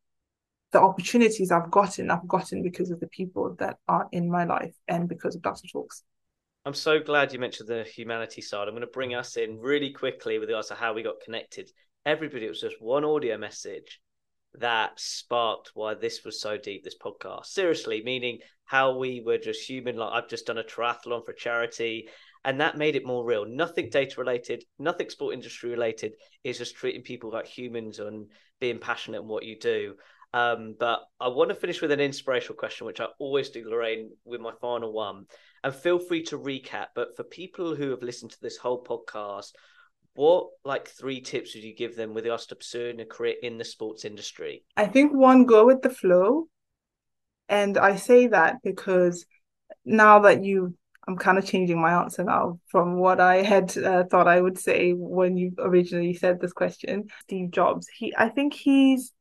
the 0.72 0.80
opportunities 0.80 1.52
I've 1.52 1.72
gotten, 1.72 2.12
I've 2.12 2.28
gotten 2.28 2.62
because 2.62 2.92
of 2.92 3.00
the 3.00 3.08
people 3.08 3.56
that 3.58 3.78
are 3.88 4.08
in 4.12 4.30
my 4.30 4.44
life 4.44 4.76
and 4.88 5.10
because 5.10 5.36
of 5.36 5.42
Data 5.42 5.64
Talks. 5.74 6.04
I'm 6.68 6.74
so 6.74 7.00
glad 7.00 7.32
you 7.32 7.38
mentioned 7.38 7.70
the 7.70 7.84
humanity 7.84 8.42
side. 8.42 8.68
I'm 8.68 8.74
going 8.74 8.82
to 8.82 8.88
bring 8.88 9.14
us 9.14 9.38
in 9.38 9.60
really 9.60 9.92
quickly 9.92 10.40
with 10.40 10.50
regards 10.50 10.70
to 10.70 10.74
how 10.74 10.94
we 10.94 11.04
got 11.04 11.22
connected. 11.24 11.70
Everybody, 12.08 12.48
it 12.48 12.50
was 12.50 12.62
just 12.62 12.82
one 12.82 13.06
audio 13.06 13.38
message 13.38 14.02
that 14.56 15.00
sparked 15.00 15.72
why 15.76 15.94
this 15.94 16.24
was 16.26 16.42
so 16.42 16.58
deep, 16.58 16.84
this 16.84 16.98
podcast. 16.98 17.46
Seriously, 17.46 18.02
meaning 18.04 18.40
how 18.64 18.98
we 18.98 19.22
were 19.24 19.38
just 19.38 19.70
human. 19.70 19.96
Like 19.96 20.14
I've 20.14 20.30
just 20.30 20.48
done 20.48 20.58
a 20.58 20.64
triathlon 20.64 21.24
for 21.24 21.34
charity, 21.34 22.10
and 22.44 22.60
that 22.60 22.80
made 22.80 22.96
it 22.96 23.06
more 23.06 23.24
real. 23.24 23.46
Nothing 23.46 23.92
data 23.92 24.16
related, 24.18 24.64
nothing 24.80 25.12
sport 25.12 25.36
industry 25.36 25.70
related. 25.70 26.14
It's 26.44 26.58
just 26.58 26.76
treating 26.76 27.04
people 27.04 27.32
like 27.32 27.46
humans 27.46 28.00
and 28.00 28.26
being 28.60 28.80
passionate 28.80 29.22
in 29.22 29.28
what 29.28 29.46
you 29.46 29.60
do. 29.60 29.98
Um, 30.34 30.76
but 30.78 31.00
I 31.20 31.30
want 31.30 31.50
to 31.50 31.56
finish 31.56 31.82
with 31.82 31.92
an 31.92 32.02
inspirational 32.02 32.58
question, 32.58 32.88
which 32.88 33.00
I 33.00 33.06
always 33.20 33.52
do, 33.52 33.70
Lorraine, 33.70 34.10
with 34.26 34.42
my 34.42 34.52
final 34.60 34.92
one. 34.92 35.28
And 35.66 35.76
feel 35.76 36.00
free 36.00 36.24
to 36.24 36.38
recap. 36.38 36.88
But 36.96 37.18
for 37.18 37.24
people 37.24 37.76
who 37.76 37.90
have 37.90 38.04
listened 38.04 38.32
to 38.32 38.42
this 38.42 38.58
whole 38.58 38.84
podcast, 38.84 39.52
what 40.14 40.48
like 40.64 40.88
three 40.88 41.20
tips 41.20 41.54
would 41.54 41.64
you 41.64 41.76
give 41.76 41.96
them 41.96 42.14
with 42.14 42.24
regards 42.24 42.46
to 42.48 42.56
pursuing 42.56 43.02
a 43.02 43.06
career 43.06 43.36
in 43.42 43.58
the 43.58 43.66
sports 43.66 44.06
industry? 44.06 44.64
I 44.78 44.86
think 44.86 45.14
one, 45.14 45.46
go 45.46 45.66
with 45.66 45.82
the 45.82 45.90
flow. 45.90 46.48
And 47.50 47.78
I 47.78 47.98
say 47.98 48.28
that 48.28 48.58
because 48.64 49.26
now 49.84 50.20
that 50.20 50.44
you, 50.44 50.76
I'm 51.08 51.18
kind 51.18 51.38
of 51.38 51.46
changing 51.46 51.82
my 51.82 52.02
answer 52.02 52.24
now 52.24 52.60
from 52.68 52.98
what 52.98 53.20
I 53.20 53.42
had 53.44 53.78
uh, 53.78 54.06
thought 54.06 54.28
I 54.28 54.40
would 54.40 54.58
say 54.58 54.94
when 54.94 55.36
you 55.36 55.52
originally 55.60 56.14
said 56.14 56.40
this 56.40 56.54
question. 56.54 57.08
Steve 57.24 57.52
Jobs, 57.52 57.88
he, 57.88 58.14
I 58.18 58.30
think 58.30 58.54
he's 58.54 59.12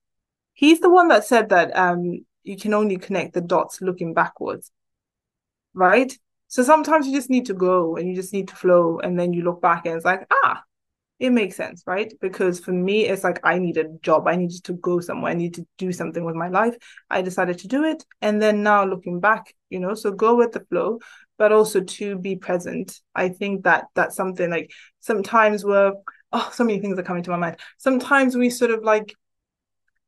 He's 0.55 0.79
the 0.81 0.89
one 0.91 1.09
that 1.09 1.25
said 1.25 1.49
that 1.51 1.77
um 1.77 2.25
you 2.43 2.57
can 2.57 2.75
only 2.75 2.97
connect 2.97 3.35
the 3.35 3.41
dots 3.41 3.81
looking 3.81 4.15
backwards. 4.15 4.71
Right? 5.75 6.17
So 6.55 6.63
sometimes 6.63 7.05
you 7.05 7.13
just 7.13 7.31
need 7.31 7.47
to 7.47 7.53
go 7.53 7.97
and 7.97 8.09
you 8.09 8.15
just 8.15 8.33
need 8.33 8.47
to 8.47 8.55
flow 8.55 9.01
and 9.01 9.19
then 9.19 9.33
you 9.33 9.43
look 9.43 9.61
back 9.61 9.87
and 9.87 9.97
it's 9.97 10.05
like, 10.05 10.25
ah, 10.45 10.63
it 11.19 11.31
makes 11.31 11.57
sense, 11.57 11.83
right? 11.85 12.15
Because 12.21 12.61
for 12.61 12.71
me, 12.71 13.07
it's 13.07 13.25
like 13.25 13.41
I 13.43 13.59
need 13.59 13.77
a 13.77 13.89
job. 14.03 14.29
I 14.29 14.37
needed 14.37 14.63
to 14.63 14.75
go 14.75 15.01
somewhere. 15.01 15.33
I 15.33 15.35
need 15.35 15.55
to 15.55 15.67
do 15.79 15.91
something 15.91 16.25
with 16.25 16.37
my 16.37 16.47
life. 16.47 16.77
I 17.11 17.23
decided 17.23 17.59
to 17.59 17.67
do 17.67 17.83
it. 17.83 18.05
And 18.23 18.41
then 18.41 18.63
now 18.63 18.85
looking 18.85 19.19
back, 19.19 19.53
you 19.69 19.81
know, 19.81 19.95
so 19.95 20.13
go 20.13 20.37
with 20.37 20.53
the 20.53 20.65
flow, 20.67 21.01
but 21.39 21.51
also 21.51 21.81
to 21.81 22.19
be 22.19 22.37
present. 22.37 23.01
I 23.17 23.31
think 23.31 23.65
that 23.65 23.87
that's 23.97 24.15
something 24.15 24.49
like 24.49 24.71
sometimes 25.01 25.65
we're, 25.65 25.95
oh, 26.33 26.51
so 26.53 26.63
many 26.63 26.79
things 26.79 26.97
are 27.01 27.03
coming 27.03 27.25
to 27.25 27.31
my 27.31 27.37
mind. 27.37 27.57
Sometimes 27.79 28.37
we 28.37 28.49
sort 28.49 28.71
of 28.71 28.85
like 28.85 29.13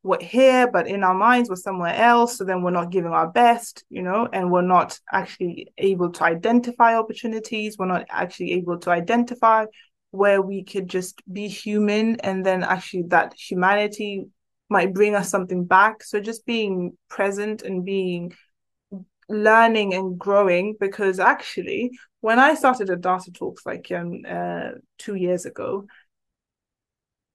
we're 0.06 0.22
here, 0.22 0.70
but 0.70 0.86
in 0.86 1.02
our 1.02 1.14
minds 1.14 1.50
we're 1.50 1.56
somewhere 1.56 1.94
else. 1.94 2.38
So 2.38 2.44
then 2.44 2.62
we're 2.62 2.70
not 2.70 2.90
giving 2.90 3.10
our 3.10 3.28
best, 3.28 3.84
you 3.90 4.02
know, 4.02 4.28
and 4.32 4.50
we're 4.50 4.62
not 4.62 4.98
actually 5.12 5.72
able 5.78 6.12
to 6.12 6.24
identify 6.24 6.96
opportunities. 6.96 7.76
We're 7.76 7.86
not 7.86 8.06
actually 8.08 8.52
able 8.52 8.78
to 8.78 8.90
identify 8.90 9.66
where 10.12 10.40
we 10.40 10.62
could 10.62 10.88
just 10.88 11.20
be 11.30 11.48
human 11.48 12.20
and 12.20 12.46
then 12.46 12.62
actually 12.62 13.02
that 13.08 13.34
humanity 13.34 14.26
might 14.68 14.94
bring 14.94 15.14
us 15.14 15.28
something 15.28 15.64
back. 15.64 16.02
So 16.02 16.20
just 16.20 16.46
being 16.46 16.96
present 17.08 17.62
and 17.62 17.84
being 17.84 18.32
learning 19.28 19.94
and 19.94 20.16
growing 20.16 20.76
because 20.78 21.18
actually 21.18 21.90
when 22.20 22.38
I 22.38 22.54
started 22.54 22.90
at 22.90 23.00
Data 23.00 23.32
Talks 23.32 23.66
like 23.66 23.90
um 23.90 24.22
uh, 24.28 24.70
two 24.98 25.16
years 25.16 25.46
ago, 25.46 25.86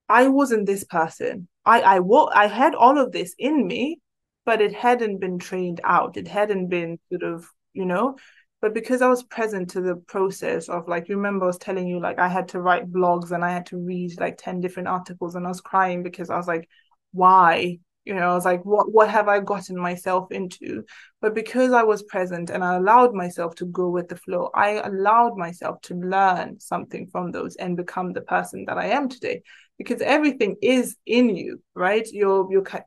I 0.08 0.28
wasn't 0.28 0.66
this 0.66 0.84
person. 0.84 1.48
I 1.64 1.98
I 1.98 2.00
I 2.34 2.46
had 2.46 2.74
all 2.74 2.98
of 2.98 3.12
this 3.12 3.34
in 3.38 3.66
me, 3.66 4.00
but 4.44 4.60
it 4.60 4.74
hadn't 4.74 5.18
been 5.18 5.38
trained 5.38 5.80
out. 5.84 6.16
It 6.16 6.28
hadn't 6.28 6.68
been 6.68 6.98
sort 7.10 7.22
of, 7.22 7.48
you 7.72 7.84
know, 7.84 8.16
but 8.60 8.74
because 8.74 9.02
I 9.02 9.08
was 9.08 9.24
present 9.24 9.70
to 9.70 9.80
the 9.80 9.96
process 9.96 10.68
of 10.68 10.88
like 10.88 11.08
you 11.08 11.16
remember 11.16 11.44
I 11.44 11.48
was 11.48 11.58
telling 11.58 11.88
you 11.88 12.00
like 12.00 12.18
I 12.18 12.28
had 12.28 12.48
to 12.48 12.60
write 12.60 12.92
blogs 12.92 13.32
and 13.32 13.44
I 13.44 13.50
had 13.50 13.66
to 13.66 13.76
read 13.78 14.20
like 14.20 14.38
10 14.38 14.60
different 14.60 14.88
articles 14.88 15.34
and 15.34 15.44
I 15.44 15.48
was 15.48 15.60
crying 15.60 16.02
because 16.02 16.30
I 16.30 16.36
was 16.36 16.46
like 16.46 16.68
why? 17.12 17.78
You 18.04 18.14
know 18.14 18.30
i 18.30 18.34
was 18.34 18.44
like 18.44 18.64
what 18.64 18.90
what 18.92 19.08
have 19.10 19.28
i 19.28 19.38
gotten 19.38 19.78
myself 19.78 20.32
into? 20.32 20.82
But 21.20 21.36
because 21.36 21.70
i 21.72 21.84
was 21.84 22.02
present 22.02 22.50
and 22.50 22.64
i 22.64 22.74
allowed 22.74 23.14
myself 23.14 23.54
to 23.56 23.66
go 23.66 23.90
with 23.90 24.08
the 24.08 24.16
flow 24.16 24.50
i 24.54 24.70
allowed 24.70 25.36
myself 25.36 25.80
to 25.82 25.94
learn 25.94 26.58
something 26.58 27.06
from 27.06 27.30
those 27.30 27.54
and 27.56 27.76
become 27.76 28.12
the 28.12 28.22
person 28.22 28.64
that 28.66 28.76
i 28.76 28.86
am 28.86 29.08
today 29.08 29.42
because 29.82 30.02
everything 30.02 30.56
is 30.62 30.96
in 31.06 31.34
you 31.36 31.60
right? 31.74 32.06
Your 32.12 32.50
your 32.52 32.62
cap- 32.62 32.86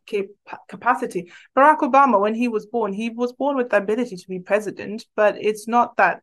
capacity. 0.70 1.32
Barack 1.56 1.80
obama 1.80 2.20
when 2.20 2.36
he 2.36 2.48
was 2.48 2.66
born 2.66 2.94
he 2.94 3.10
was 3.10 3.34
born 3.34 3.56
with 3.58 3.70
the 3.70 3.78
ability 3.78 4.16
to 4.18 4.28
be 4.28 4.40
president 4.40 5.06
but 5.16 5.36
it's 5.50 5.68
not 5.68 5.98
that 5.98 6.22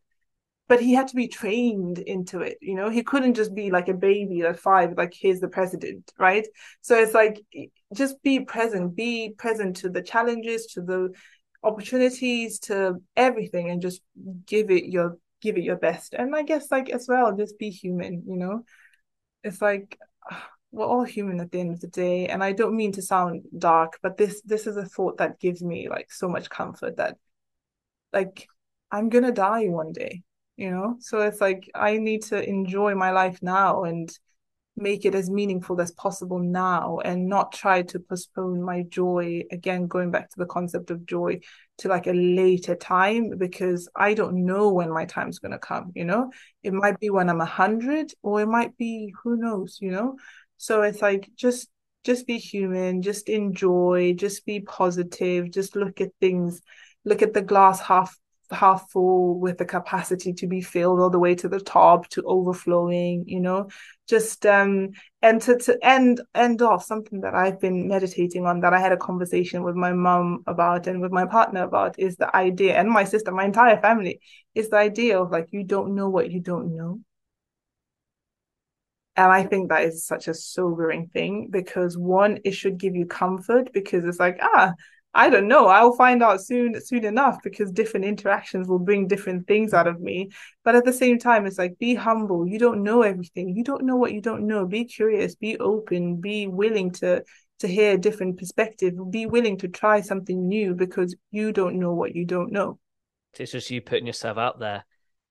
but 0.69 0.79
he 0.81 0.93
had 0.93 1.07
to 1.09 1.15
be 1.15 1.27
trained 1.27 1.99
into 1.99 2.39
it 2.39 2.57
you 2.61 2.75
know? 2.75 2.89
He 2.89 3.03
couldn't 3.03 3.35
just 3.35 3.53
be 3.53 3.69
like 3.69 3.89
a 3.89 3.93
baby 3.93 4.41
at 4.41 4.59
five 4.59 4.97
like 4.97 5.13
here's 5.13 5.39
the 5.39 5.47
president 5.47 6.11
right? 6.17 6.47
So 6.81 6.95
it's 6.95 7.13
like 7.13 7.41
just 7.93 8.21
be 8.23 8.39
present 8.41 8.95
be 8.95 9.33
present 9.37 9.77
to 9.77 9.89
the 9.89 10.01
challenges 10.01 10.65
to 10.73 10.81
the 10.81 11.13
opportunities 11.63 12.59
to 12.59 13.01
everything 13.15 13.69
and 13.69 13.81
just 13.81 14.01
give 14.45 14.69
it 14.71 14.85
your 14.85 15.17
give 15.41 15.57
it 15.57 15.63
your 15.63 15.75
best. 15.75 16.13
And 16.13 16.35
i 16.35 16.43
guess 16.43 16.71
like 16.71 16.89
as 16.89 17.07
well 17.07 17.35
just 17.35 17.59
be 17.59 17.69
human 17.69 18.23
you 18.27 18.37
know? 18.37 18.63
It's 19.43 19.61
like 19.61 19.99
ah, 20.31 20.49
we're 20.73 20.85
all 20.85 21.03
human 21.03 21.39
at 21.39 21.51
the 21.51 21.59
end 21.59 21.71
of 21.71 21.79
the 21.79 21.87
day 21.87 22.27
and 22.27 22.43
i 22.43 22.51
don't 22.51 22.75
mean 22.75 22.91
to 22.91 23.01
sound 23.01 23.41
dark 23.57 23.97
but 24.01 24.17
this 24.17 24.41
this 24.41 24.67
is 24.67 24.75
a 24.75 24.85
thought 24.85 25.17
that 25.17 25.39
gives 25.39 25.63
me 25.63 25.87
like 25.87 26.11
so 26.11 26.27
much 26.27 26.49
comfort 26.49 26.97
that 26.97 27.15
like 28.11 28.47
i'm 28.91 29.07
gonna 29.07 29.31
die 29.31 29.67
one 29.67 29.93
day 29.93 30.23
you 30.55 30.69
know? 30.69 30.97
So 30.99 31.21
it's 31.21 31.41
like 31.41 31.69
i 31.73 31.97
need 31.97 32.23
to 32.23 32.47
enjoy 32.47 32.95
my 32.95 33.11
life 33.11 33.39
now 33.41 33.83
and 33.83 34.11
make 34.75 35.05
it 35.05 35.13
as 35.13 35.29
meaningful 35.29 35.79
as 35.79 35.91
possible 35.91 36.39
now 36.39 36.97
and 37.05 37.27
not 37.27 37.51
try 37.51 37.83
to 37.83 37.99
postpone 37.99 38.59
my 38.59 38.81
joy 38.89 39.43
again 39.51 39.85
going 39.85 40.09
back 40.09 40.29
to 40.31 40.39
the 40.39 40.47
concept 40.47 40.89
of 40.89 41.05
joy 41.05 41.39
to 41.77 41.87
like 41.87 42.07
a 42.07 42.13
later 42.13 42.75
time 42.75 43.37
because 43.37 43.87
i 43.95 44.15
don't 44.15 44.43
know 44.43 44.73
when 44.73 44.91
my 44.91 45.05
time's 45.05 45.37
going 45.37 45.51
to 45.51 45.59
come 45.59 45.91
you 45.93 46.05
know? 46.05 46.31
It 46.63 46.73
might 46.73 46.99
be 46.99 47.11
when 47.11 47.29
i'm 47.29 47.41
a 47.41 47.45
hundred 47.45 48.13
or 48.23 48.41
it 48.41 48.47
might 48.47 48.75
be 48.75 49.13
who 49.23 49.37
knows 49.37 49.77
you 49.79 49.91
know 49.91 50.17
so 50.63 50.81
it's 50.81 51.01
like 51.01 51.29
just 51.35 51.67
just 52.05 52.25
be 52.25 52.37
human 52.37 53.01
just 53.01 53.27
enjoy 53.27 54.13
just 54.15 54.45
be 54.45 54.61
positive 54.61 55.51
just 55.51 55.75
look 55.75 55.99
at 55.99 56.11
things 56.21 56.61
look 57.03 57.21
at 57.21 57.33
the 57.33 57.41
glass 57.41 57.81
half 57.81 58.17
half 58.49 58.89
full 58.89 59.37
with 59.41 59.57
the 59.57 59.65
capacity 59.65 60.31
to 60.31 60.47
be 60.47 60.61
filled 60.61 61.01
all 61.01 61.09
the 61.09 61.19
way 61.19 61.35
to 61.35 61.49
the 61.49 61.59
top 61.59 62.07
to 62.07 62.23
overflowing 62.23 63.25
you 63.27 63.41
know? 63.41 63.67
Just 64.07 64.45
um 64.45 64.91
and 65.21 65.41
to, 65.41 65.57
to 65.57 65.77
end 65.81 66.21
end 66.33 66.61
off 66.61 66.83
something 66.83 67.21
that 67.21 67.33
i've 67.35 67.59
been 67.59 67.87
meditating 67.87 68.45
on 68.45 68.61
that 68.61 68.73
i 68.73 68.79
had 68.79 68.91
a 68.91 68.97
conversation 68.97 69.63
with 69.63 69.75
my 69.75 69.91
mom 69.91 70.43
about 70.47 70.87
and 70.87 71.01
with 71.01 71.11
my 71.11 71.25
partner 71.25 71.63
about 71.63 71.97
is 71.99 72.15
the 72.17 72.33
idea 72.35 72.77
and 72.77 72.89
my 72.89 73.03
sister 73.03 73.31
my 73.31 73.45
entire 73.45 73.79
family 73.81 74.19
is 74.55 74.69
the 74.69 74.77
idea 74.77 75.19
of 75.19 75.31
like 75.31 75.47
you 75.51 75.63
don't 75.63 75.95
know 75.95 76.09
what 76.09 76.31
you 76.31 76.39
don't 76.39 76.75
know 76.75 76.99
and 79.15 79.31
I 79.31 79.43
think 79.43 79.69
that 79.69 79.83
is 79.83 80.05
such 80.05 80.27
a 80.27 80.33
sobering 80.33 81.07
thing 81.07 81.49
because 81.51 81.97
one, 81.97 82.39
it 82.43 82.51
should 82.51 82.77
give 82.77 82.95
you 82.95 83.05
comfort 83.05 83.71
because 83.71 84.05
it's 84.05 84.19
like, 84.19 84.39
ah, 84.41 84.73
I 85.13 85.29
don't 85.29 85.47
know. 85.47 85.67
I'll 85.67 85.93
find 85.93 86.23
out 86.23 86.41
soon, 86.41 86.73
soon 86.83 87.05
enough, 87.05 87.37
because 87.43 87.71
different 87.71 88.07
interactions 88.07 88.67
will 88.67 88.79
bring 88.79 89.07
different 89.07 89.45
things 89.45 89.71
out 89.71 89.85
of 89.85 90.01
me. 90.01 90.31
But 90.63 90.75
at 90.75 90.85
the 90.85 90.93
same 90.93 91.19
time, 91.19 91.45
it's 91.45 91.59
like 91.59 91.77
be 91.77 91.93
humble. 91.93 92.47
You 92.47 92.57
don't 92.57 92.81
know 92.81 93.03
everything. 93.03 93.55
You 93.55 93.63
don't 93.63 93.83
know 93.83 93.95
what 93.95 94.13
you 94.13 94.21
don't 94.21 94.47
know. 94.47 94.65
Be 94.65 94.85
curious. 94.85 95.35
Be 95.35 95.57
open. 95.59 96.19
Be 96.19 96.47
willing 96.47 96.91
to 96.93 97.23
to 97.59 97.67
hear 97.67 97.93
a 97.93 97.97
different 97.97 98.39
perspective. 98.39 98.95
Be 99.11 99.27
willing 99.27 99.59
to 99.59 99.67
try 99.67 100.01
something 100.01 100.47
new 100.47 100.73
because 100.73 101.15
you 101.29 101.51
don't 101.51 101.79
know 101.79 101.93
what 101.93 102.15
you 102.15 102.25
don't 102.25 102.51
know. 102.51 102.79
It's 103.37 103.51
just 103.51 103.69
you 103.69 103.81
putting 103.81 104.07
yourself 104.07 104.39
out 104.39 104.59
there. 104.59 104.83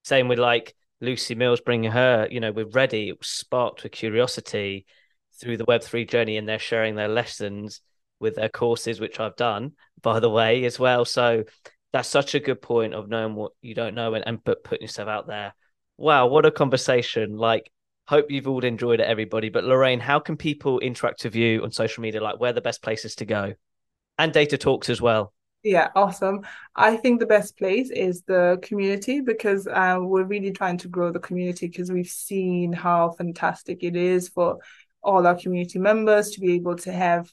Same 0.03 0.29
with 0.29 0.39
like 0.39 0.73
Lucy 1.03 1.35
Mills 1.35 1.61
bringing 1.61 1.91
her. 1.91 2.27
You 2.31 2.39
know, 2.39 2.51
with 2.51 2.75
Ready, 2.75 3.09
it 3.09 3.19
was 3.19 3.27
sparked 3.27 3.83
with 3.83 3.91
curiosity 3.91 4.85
through 5.39 5.57
the 5.57 5.65
Web 5.65 5.83
three 5.83 6.05
journey, 6.05 6.37
and 6.37 6.47
they're 6.47 6.59
sharing 6.59 6.95
their 6.95 7.07
lessons 7.07 7.81
with 8.19 8.35
their 8.35 8.49
courses, 8.49 8.99
which 8.99 9.19
I've 9.19 9.35
done, 9.35 9.73
by 10.01 10.19
the 10.19 10.29
way, 10.29 10.63
as 10.65 10.79
well. 10.79 11.05
So 11.05 11.43
that's 11.91 12.07
such 12.07 12.33
a 12.33 12.39
good 12.39 12.61
point 12.61 12.93
of 12.93 13.09
knowing 13.09 13.35
what 13.35 13.51
you 13.61 13.75
don't 13.75 13.95
know 13.95 14.13
and, 14.13 14.25
and 14.25 14.43
put, 14.43 14.63
putting 14.63 14.83
yourself 14.83 15.09
out 15.09 15.27
there. 15.27 15.53
Wow, 15.97 16.27
what 16.27 16.45
a 16.45 16.51
conversation. 16.51 17.37
Like, 17.37 17.69
hope 18.07 18.31
you've 18.31 18.47
all 18.47 18.63
enjoyed 18.63 18.99
it, 18.99 19.07
everybody. 19.07 19.49
But 19.49 19.63
Lorraine, 19.63 19.99
how 19.99 20.19
can 20.19 20.37
people 20.37 20.79
interact 20.79 21.23
with 21.23 21.35
you 21.35 21.63
on 21.63 21.71
social 21.71 22.01
media? 22.01 22.23
Like, 22.23 22.39
where 22.39 22.53
the 22.53 22.61
best 22.61 22.81
places 22.81 23.15
to 23.15 23.25
go? 23.25 23.53
And 24.17 24.31
data 24.31 24.57
talks 24.57 24.89
as 24.89 25.01
well. 25.01 25.33
Yeah, 25.63 25.91
awesome. 25.95 26.41
I 26.75 26.97
think 26.97 27.19
the 27.19 27.25
best 27.25 27.57
place 27.57 27.89
is 27.89 28.23
the 28.23 28.59
community 28.61 29.21
because 29.21 29.65
uh, 29.65 29.97
we're 30.01 30.25
really 30.25 30.51
trying 30.51 30.77
to 30.79 30.89
grow 30.89 31.09
the 31.11 31.19
community 31.21 31.67
because 31.67 31.89
we've 31.89 32.07
seen 32.09 32.73
how 32.73 33.11
fantastic 33.11 33.81
it 33.81 33.95
is 33.95 34.27
for 34.27 34.59
all 35.01 35.25
our 35.25 35.35
community 35.35 35.79
members 35.79 36.31
to 36.31 36.41
be 36.41 36.53
able 36.53 36.75
to 36.77 36.91
have 36.91 37.31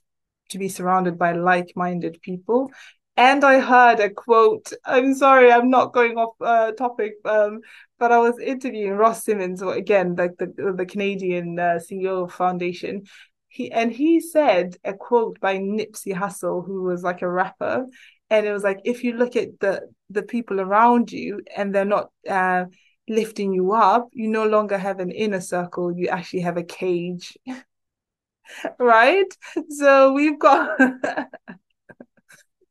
to 0.51 0.59
be 0.59 0.69
surrounded 0.69 1.19
by 1.19 1.33
like-minded 1.33 2.21
people 2.23 2.71
And 3.17 3.45
I 3.45 3.61
heard 3.61 3.99
a 4.01 4.11
quote. 4.11 4.73
I'm 4.85 5.15
sorry, 5.15 5.51
I'm 5.53 5.69
not 5.69 5.93
going 5.93 6.17
off 6.17 6.35
uh, 6.41 6.73
topic, 6.73 7.15
um, 7.25 7.61
but 7.99 8.13
I 8.13 8.19
was 8.19 8.39
interviewing 8.39 8.93
Ross 8.95 9.25
Simmonds, 9.25 9.61
again, 9.63 10.15
like 10.17 10.37
the 10.39 10.47
the 10.77 10.87
Canadian 10.87 11.59
uh, 11.59 11.79
CEO 11.81 12.25
of 12.25 12.33
Foundation. 12.33 13.03
He 13.49 13.71
and 13.73 13.93
he 13.93 14.21
said 14.21 14.77
a 14.85 14.95
quote 14.95 15.41
by 15.41 15.59
Nipsey 15.59 16.15
Hussle, 16.15 16.65
who 16.65 16.83
was 16.85 17.03
like 17.03 17.23
a 17.23 17.29
rapper, 17.29 17.87
and 18.31 18.47
it 18.47 18.53
was 18.53 18.63
like 18.63 18.81
if 18.85 19.03
you 19.05 19.15
look 19.15 19.37
at 19.37 19.59
the 19.61 19.89
the 20.09 20.23
people 20.23 20.61
around 20.61 21.13
you 21.13 21.41
and 21.57 21.75
they're 21.75 21.85
not 21.85 22.11
uh, 22.29 22.65
lifting 23.09 23.53
you 23.53 23.73
up, 23.73 24.09
you 24.13 24.29
no 24.29 24.47
longer 24.47 24.79
have 24.79 25.01
an 25.01 25.11
inner 25.11 25.41
circle. 25.41 25.93
You 25.93 26.09
actually 26.09 26.41
have 26.41 26.57
a 26.57 26.65
cage, 26.65 27.37
right? 28.79 29.37
So 29.69 30.13
we've 30.13 30.39
got. 30.39 30.79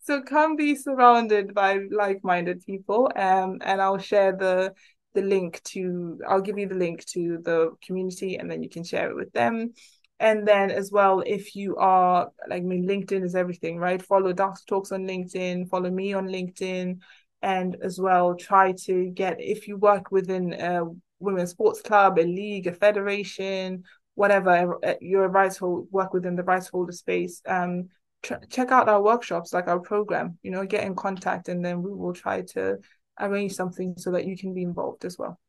so 0.01 0.21
come 0.21 0.55
be 0.55 0.75
surrounded 0.75 1.53
by 1.53 1.79
like-minded 1.91 2.65
people 2.65 3.11
um 3.15 3.59
and 3.61 3.79
i'll 3.79 3.99
share 3.99 4.35
the 4.35 4.73
the 5.13 5.21
link 5.21 5.61
to 5.63 6.19
i'll 6.27 6.41
give 6.41 6.57
you 6.57 6.67
the 6.67 6.73
link 6.73 7.05
to 7.05 7.37
the 7.43 7.71
community 7.85 8.37
and 8.37 8.49
then 8.49 8.63
you 8.63 8.69
can 8.69 8.83
share 8.83 9.11
it 9.11 9.15
with 9.15 9.31
them 9.33 9.71
and 10.19 10.47
then 10.47 10.69
as 10.71 10.91
well 10.91 11.23
if 11.25 11.55
you 11.55 11.75
are 11.77 12.29
like 12.49 12.63
I 12.63 12.65
mean 12.65 12.87
LinkedIn 12.87 13.23
is 13.23 13.35
everything 13.35 13.77
right 13.77 14.01
follow 14.01 14.33
Data 14.33 14.59
Talks 14.67 14.91
on 14.91 15.07
LinkedIn 15.07 15.69
follow 15.69 15.89
me 15.89 16.13
on 16.13 16.27
LinkedIn 16.27 16.99
and 17.41 17.77
as 17.81 17.99
well 17.99 18.35
try 18.35 18.73
to 18.85 19.09
get 19.11 19.39
if 19.39 19.67
you 19.67 19.77
work 19.77 20.11
within 20.11 20.53
a 20.53 20.83
women's 21.19 21.51
sports 21.51 21.81
club 21.81 22.19
a 22.19 22.23
league 22.23 22.67
a 22.67 22.73
federation 22.73 23.83
whatever 24.15 24.77
uh, 24.85 24.95
you're 24.99 25.25
a 25.25 25.29
rights 25.29 25.57
hold 25.57 25.87
work 25.91 26.13
within 26.13 26.35
the 26.35 26.43
rights 26.43 26.67
holder 26.67 26.91
space 26.91 27.41
um 27.47 27.87
check 28.21 28.71
out 28.71 28.89
our 28.89 29.01
workshops, 29.01 29.53
like 29.53 29.67
our 29.67 29.79
program, 29.79 30.37
you 30.43 30.51
know, 30.51 30.65
get 30.65 30.83
in 30.83 30.95
contact 30.95 31.49
and 31.49 31.63
then 31.63 31.81
we 31.81 31.91
will 31.91 32.13
try 32.13 32.41
to 32.41 32.77
arrange 33.19 33.53
something 33.53 33.95
so 33.97 34.11
that 34.11 34.25
you 34.25 34.37
can 34.37 34.53
be 34.53 34.63
involved 34.63 35.05
as 35.05 35.17
well. 35.17 35.39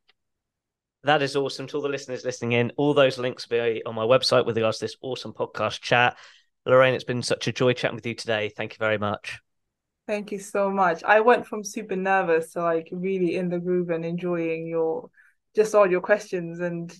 That 1.04 1.22
is 1.22 1.36
awesome. 1.36 1.66
To 1.68 1.76
all 1.76 1.82
the 1.82 1.88
listeners 1.88 2.24
listening 2.24 2.52
in, 2.52 2.72
all 2.76 2.92
those 2.92 3.18
links 3.18 3.48
will 3.48 3.62
be 3.62 3.82
on 3.84 3.94
my 3.94 4.04
website 4.04 4.44
with 4.44 4.56
regards 4.56 4.78
to 4.78 4.84
this 4.84 4.96
awesome 5.02 5.32
podcast 5.32 5.80
chat. 5.80 6.16
Lorraine, 6.66 6.94
it's 6.94 7.04
been 7.04 7.22
such 7.22 7.48
a 7.48 7.52
joy 7.52 7.72
chatting 7.72 7.96
with 7.96 8.06
you 8.06 8.14
today. 8.14 8.50
Thank 8.54 8.74
you 8.74 8.78
very 8.78 8.98
much. 8.98 9.40
Thank 10.06 10.32
you 10.32 10.38
so 10.38 10.70
much. 10.70 11.02
I 11.04 11.20
went 11.20 11.46
from 11.46 11.64
super 11.64 11.96
nervous 11.96 12.52
to 12.52 12.62
like 12.62 12.88
really 12.92 13.36
in 13.36 13.48
the 13.48 13.58
groove 13.58 13.90
and 13.90 14.04
enjoying 14.04 14.66
your 14.66 15.08
just 15.54 15.74
all 15.74 15.90
your 15.90 16.00
questions 16.00 16.60
and 16.60 16.94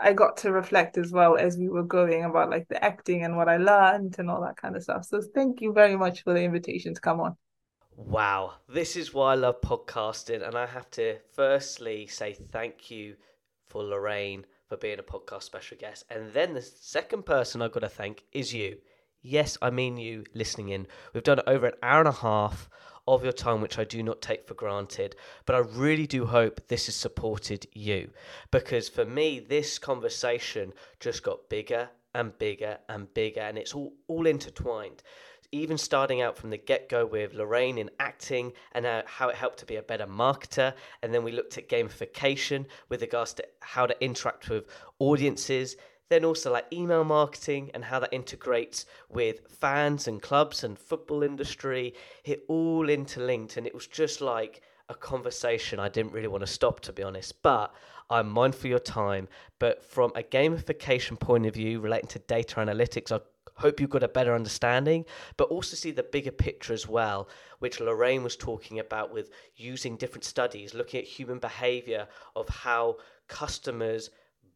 I 0.00 0.12
got 0.12 0.38
to 0.38 0.52
reflect 0.52 0.98
as 0.98 1.12
well 1.12 1.36
as 1.36 1.56
we 1.56 1.68
were 1.68 1.84
going 1.84 2.24
about 2.24 2.50
like 2.50 2.68
the 2.68 2.82
acting 2.82 3.24
and 3.24 3.36
what 3.36 3.48
I 3.48 3.58
learned 3.58 4.16
and 4.18 4.30
all 4.30 4.40
that 4.42 4.56
kind 4.56 4.76
of 4.76 4.82
stuff. 4.82 5.04
So 5.04 5.20
thank 5.34 5.60
you 5.60 5.72
very 5.72 5.96
much 5.96 6.22
for 6.22 6.32
the 6.32 6.42
invitation 6.42 6.94
to 6.94 7.00
come 7.00 7.20
on. 7.20 7.36
Wow, 7.96 8.54
this 8.68 8.96
is 8.96 9.14
why 9.14 9.32
I 9.32 9.34
love 9.36 9.60
podcasting. 9.60 10.46
And 10.46 10.56
I 10.56 10.66
have 10.66 10.90
to 10.92 11.18
firstly 11.32 12.06
say 12.06 12.32
thank 12.50 12.90
you 12.90 13.14
for 13.74 13.82
Lorraine 13.82 14.46
for 14.68 14.76
being 14.76 15.00
a 15.00 15.02
podcast 15.02 15.42
special 15.42 15.76
guest. 15.76 16.04
And 16.08 16.32
then 16.32 16.54
the 16.54 16.62
second 16.62 17.26
person 17.26 17.60
I've 17.60 17.72
got 17.72 17.80
to 17.80 17.88
thank 17.88 18.22
is 18.30 18.54
you. 18.54 18.78
Yes, 19.20 19.58
I 19.60 19.70
mean 19.70 19.96
you 19.96 20.22
listening 20.32 20.68
in. 20.68 20.86
We've 21.12 21.24
done 21.24 21.40
over 21.48 21.66
an 21.66 21.74
hour 21.82 21.98
and 21.98 22.08
a 22.08 22.12
half 22.12 22.70
of 23.08 23.24
your 23.24 23.32
time, 23.32 23.60
which 23.60 23.76
I 23.76 23.82
do 23.82 24.00
not 24.00 24.22
take 24.22 24.46
for 24.46 24.54
granted. 24.54 25.16
But 25.44 25.56
I 25.56 25.58
really 25.58 26.06
do 26.06 26.24
hope 26.24 26.68
this 26.68 26.86
has 26.86 26.94
supported 26.94 27.66
you 27.72 28.10
because 28.52 28.88
for 28.88 29.04
me, 29.04 29.40
this 29.40 29.80
conversation 29.80 30.72
just 31.00 31.24
got 31.24 31.50
bigger 31.50 31.90
and 32.14 32.36
bigger 32.38 32.78
and 32.88 33.12
bigger, 33.14 33.40
and 33.40 33.58
it's 33.58 33.74
all, 33.74 33.92
all 34.08 34.26
intertwined. 34.26 35.02
Even 35.52 35.78
starting 35.78 36.20
out 36.20 36.36
from 36.36 36.50
the 36.50 36.56
get 36.56 36.88
go 36.88 37.06
with 37.06 37.34
Lorraine 37.34 37.78
in 37.78 37.88
acting 38.00 38.52
and 38.72 38.86
how 39.06 39.28
it 39.28 39.36
helped 39.36 39.58
to 39.58 39.66
be 39.66 39.76
a 39.76 39.82
better 39.82 40.06
marketer. 40.06 40.74
And 41.02 41.14
then 41.14 41.22
we 41.22 41.30
looked 41.30 41.58
at 41.58 41.68
gamification 41.68 42.66
with 42.88 43.02
regards 43.02 43.34
to 43.34 43.44
how 43.60 43.86
to 43.86 44.04
interact 44.04 44.48
with 44.48 44.66
audiences 44.98 45.76
then 46.10 46.24
also 46.24 46.52
like 46.52 46.66
email 46.72 47.02
marketing 47.02 47.70
and 47.74 47.84
how 47.84 47.98
that 47.98 48.12
integrates 48.12 48.86
with 49.08 49.40
fans 49.48 50.06
and 50.06 50.20
clubs 50.20 50.62
and 50.62 50.78
football 50.78 51.22
industry 51.22 51.94
it 52.24 52.44
all 52.48 52.88
interlinked 52.88 53.56
and 53.56 53.66
it 53.66 53.74
was 53.74 53.86
just 53.86 54.20
like 54.20 54.60
a 54.88 54.94
conversation 54.94 55.80
i 55.80 55.88
didn't 55.88 56.12
really 56.12 56.28
want 56.28 56.42
to 56.42 56.46
stop 56.46 56.80
to 56.80 56.92
be 56.92 57.02
honest 57.02 57.42
but 57.42 57.74
i'm 58.10 58.28
mindful 58.28 58.66
of 58.66 58.70
your 58.70 58.78
time. 58.78 59.28
But 59.58 59.82
from 59.82 60.12
a 60.14 60.22
gamification 60.22 61.18
point 61.18 61.46
of 61.46 61.54
view 61.54 61.80
relating 61.80 62.08
to 62.08 62.18
data 62.18 62.56
analytics 62.56 63.10
i 63.10 63.20
hope 63.56 63.80
you've 63.80 63.90
got 63.90 64.02
a 64.02 64.08
better 64.08 64.34
understanding, 64.34 65.04
but 65.36 65.44
also 65.44 65.76
see 65.76 65.90
the 65.90 66.02
bigger 66.02 66.32
picture 66.32 66.72
as 66.72 66.88
well, 66.88 67.28
which 67.60 67.80
Lorraine 67.80 68.24
was 68.24 68.36
talking 68.36 68.78
about 68.78 69.12
with 69.12 69.30
using 69.56 69.96
different 69.96 70.24
studies, 70.24 70.74
looking 70.74 71.00
at 71.00 71.06
human 71.06 71.38
behavior 71.38 72.08
of 72.34 72.48
how 72.48 72.96
customers 73.28 74.10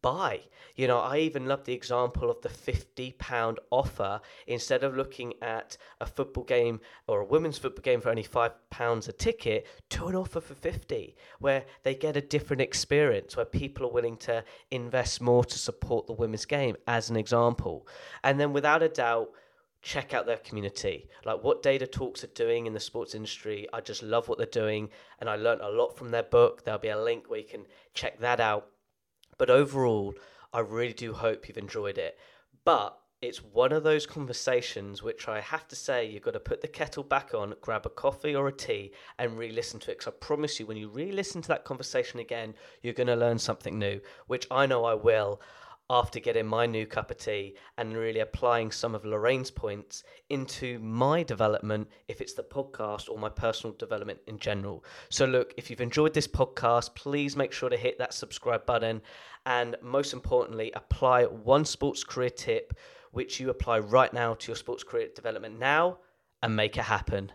buy. 0.09 0.41
You 0.75 0.87
know, 0.87 1.01
I 1.01 1.19
even 1.19 1.47
love 1.47 1.65
the 1.65 1.75
example 1.75 2.31
of 2.31 2.41
the 2.41 2.49
£50 2.49 3.57
offer 3.71 4.21
instead 4.47 4.83
of 4.85 4.97
looking 4.97 5.35
at 5.43 5.77
a 6.01 6.07
football 6.07 6.45
game 6.45 6.81
or 7.07 7.21
a 7.21 7.25
women's 7.25 7.59
football 7.59 7.83
game 7.83 8.01
for 8.01 8.09
only 8.09 8.25
£5 8.25 9.09
a 9.09 9.13
ticket 9.13 9.67
to 9.91 10.07
an 10.07 10.15
offer 10.15 10.41
for 10.41 10.55
50 10.55 11.15
where 11.41 11.65
they 11.83 11.95
get 11.95 12.17
a 12.17 12.23
different 12.23 12.63
experience 12.63 13.37
where 13.37 13.45
people 13.45 13.85
are 13.87 13.93
willing 13.93 14.17
to 14.19 14.43
invest 14.71 15.21
more 15.21 15.45
to 15.45 15.59
support 15.59 16.07
the 16.07 16.13
women's 16.13 16.47
game 16.47 16.77
as 16.87 17.11
an 17.11 17.17
example. 17.17 17.87
And 18.25 18.41
then 18.41 18.53
without 18.53 18.83
a 18.83 18.89
doubt, 18.89 19.29
check 19.83 20.15
out 20.15 20.27
their 20.27 20.39
community. 20.39 21.09
Like 21.25 21.43
what 21.45 21.63
Data 21.63 21.87
Talks 21.87 22.25
are 22.25 22.29
doing 22.29 22.67
in 22.67 22.73
the 22.73 22.81
sports 22.81 23.15
industry, 23.15 23.67
I 23.73 23.81
just 23.81 24.03
love 24.03 24.29
what 24.29 24.39
they're 24.39 24.47
doing 24.47 24.89
and 25.19 25.29
I 25.29 25.37
learned 25.37 25.61
a 25.61 25.69
lot 25.69 25.99
from 25.99 26.11
their 26.11 26.23
book. 26.23 26.65
There'll 26.65 26.81
be 26.81 26.89
a 26.89 27.03
link 27.03 27.29
where 27.29 27.41
you 27.41 27.47
can 27.47 27.67
check 27.95 28.21
that 28.21 28.41
out 28.41 28.69
but 29.39 29.51
overall, 29.51 30.15
I 30.52 30.60
really 30.60 30.93
do 30.93 31.12
hope 31.15 31.48
you've 31.48 31.56
enjoyed 31.56 31.98
it. 31.98 32.19
But 32.65 32.98
it's 33.20 33.43
one 33.43 33.73
of 33.73 33.82
those 33.82 34.06
conversations 34.06 35.02
which 35.02 35.27
I 35.27 35.40
have 35.40 35.66
to 35.69 35.77
say 35.77 36.06
you've 36.06 36.23
got 36.23 36.35
to 36.35 36.40
put 36.40 36.60
the 36.60 36.69
kettle 36.69 37.02
back 37.02 37.35
on, 37.35 37.55
grab 37.60 37.85
a 37.85 37.89
coffee 37.89 38.35
or 38.35 38.47
a 38.47 38.52
tea, 38.52 38.93
and 39.19 39.36
re 39.36 39.51
listen 39.51 39.81
to 39.81 39.90
it. 39.90 39.98
Because 39.98 40.12
I 40.12 40.16
promise 40.24 40.60
you, 40.60 40.66
when 40.66 40.77
you 40.77 40.89
re 40.89 41.10
listen 41.10 41.43
to 41.43 41.48
that 41.48 41.65
conversation 41.65 42.20
again, 42.20 42.55
you're 42.82 42.94
going 42.94 43.09
to 43.09 43.16
learn 43.16 43.39
something 43.39 43.78
new, 43.78 44.01
which 44.28 44.47
I 44.51 44.66
know 44.66 44.85
I 44.85 44.94
will 44.94 45.40
after 45.90 46.20
getting 46.20 46.47
my 46.47 46.66
new 46.66 46.86
cup 46.86 47.10
of 47.10 47.16
tea 47.16 47.55
and 47.78 47.97
really 47.97 48.20
applying 48.20 48.70
some 48.70 48.94
of 48.94 49.05
Lorraine's 49.05 49.51
points 49.51 50.05
into 50.28 50.78
my 50.81 51.23
development, 51.23 51.89
if 52.09 52.20
it's 52.20 52.35
the 52.35 52.43
podcast 52.43 53.09
or 53.09 53.19
my 53.19 53.28
personal 53.31 53.74
development 53.77 54.19
in 54.27 54.39
general. 54.39 54.85
So, 55.09 55.24
look, 55.24 55.55
if 55.56 55.70
you've 55.70 55.81
enjoyed 55.81 56.12
this 56.12 56.28
podcast, 56.28 56.94
please 56.94 57.36
make 57.36 57.52
sure 57.52 57.70
to 57.70 57.77
hit 57.77 57.98
that 57.98 58.12
subscribe 58.12 58.66
button 58.66 59.01
and 59.47 59.77
most 59.82 60.12
importantly, 60.12 60.73
apply 60.74 61.24
one 61.24 61.65
sports 61.65 62.05
career 62.05 62.31
tip 62.31 62.74
which 63.12 63.40
you 63.40 63.48
apply 63.48 63.78
right 63.78 64.12
now 64.12 64.35
to 64.35 64.48
your 64.48 64.56
sports 64.56 64.85
career 64.85 65.09
development 65.15 65.59
now 65.59 65.98
and 66.43 66.55
make 66.55 66.77
it 66.77 66.82
happen. 66.82 67.32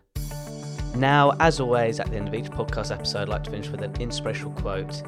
Now, 0.95 1.31
as 1.39 1.59
always, 1.59 1.99
at 1.99 2.11
the 2.11 2.17
end 2.17 2.27
of 2.27 2.35
each 2.35 2.51
podcast 2.51 2.93
episode, 2.93 3.23
I'd 3.23 3.29
like 3.29 3.43
to 3.45 3.51
finish 3.51 3.69
with 3.69 3.81
an 3.81 3.95
inspirational 3.99 4.51
quote. 4.51 5.01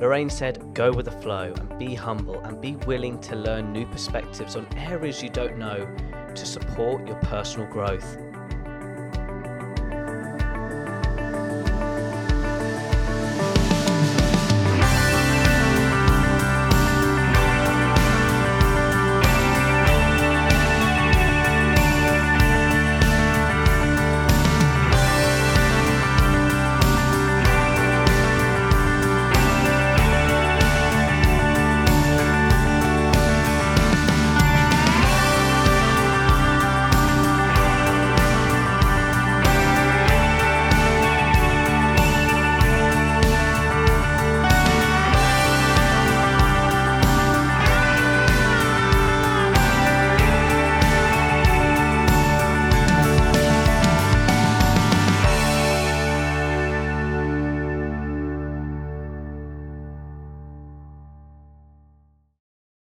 Lorraine 0.00 0.30
said, 0.30 0.74
Go 0.74 0.92
with 0.92 1.06
the 1.06 1.10
flow 1.10 1.52
and 1.56 1.78
be 1.78 1.94
humble 1.94 2.40
and 2.40 2.60
be 2.60 2.76
willing 2.86 3.20
to 3.22 3.34
learn 3.34 3.72
new 3.72 3.84
perspectives 3.86 4.54
on 4.54 4.66
areas 4.76 5.22
you 5.22 5.28
don't 5.28 5.58
know 5.58 5.88
to 6.34 6.46
support 6.46 7.06
your 7.06 7.16
personal 7.16 7.66
growth. 7.66 8.16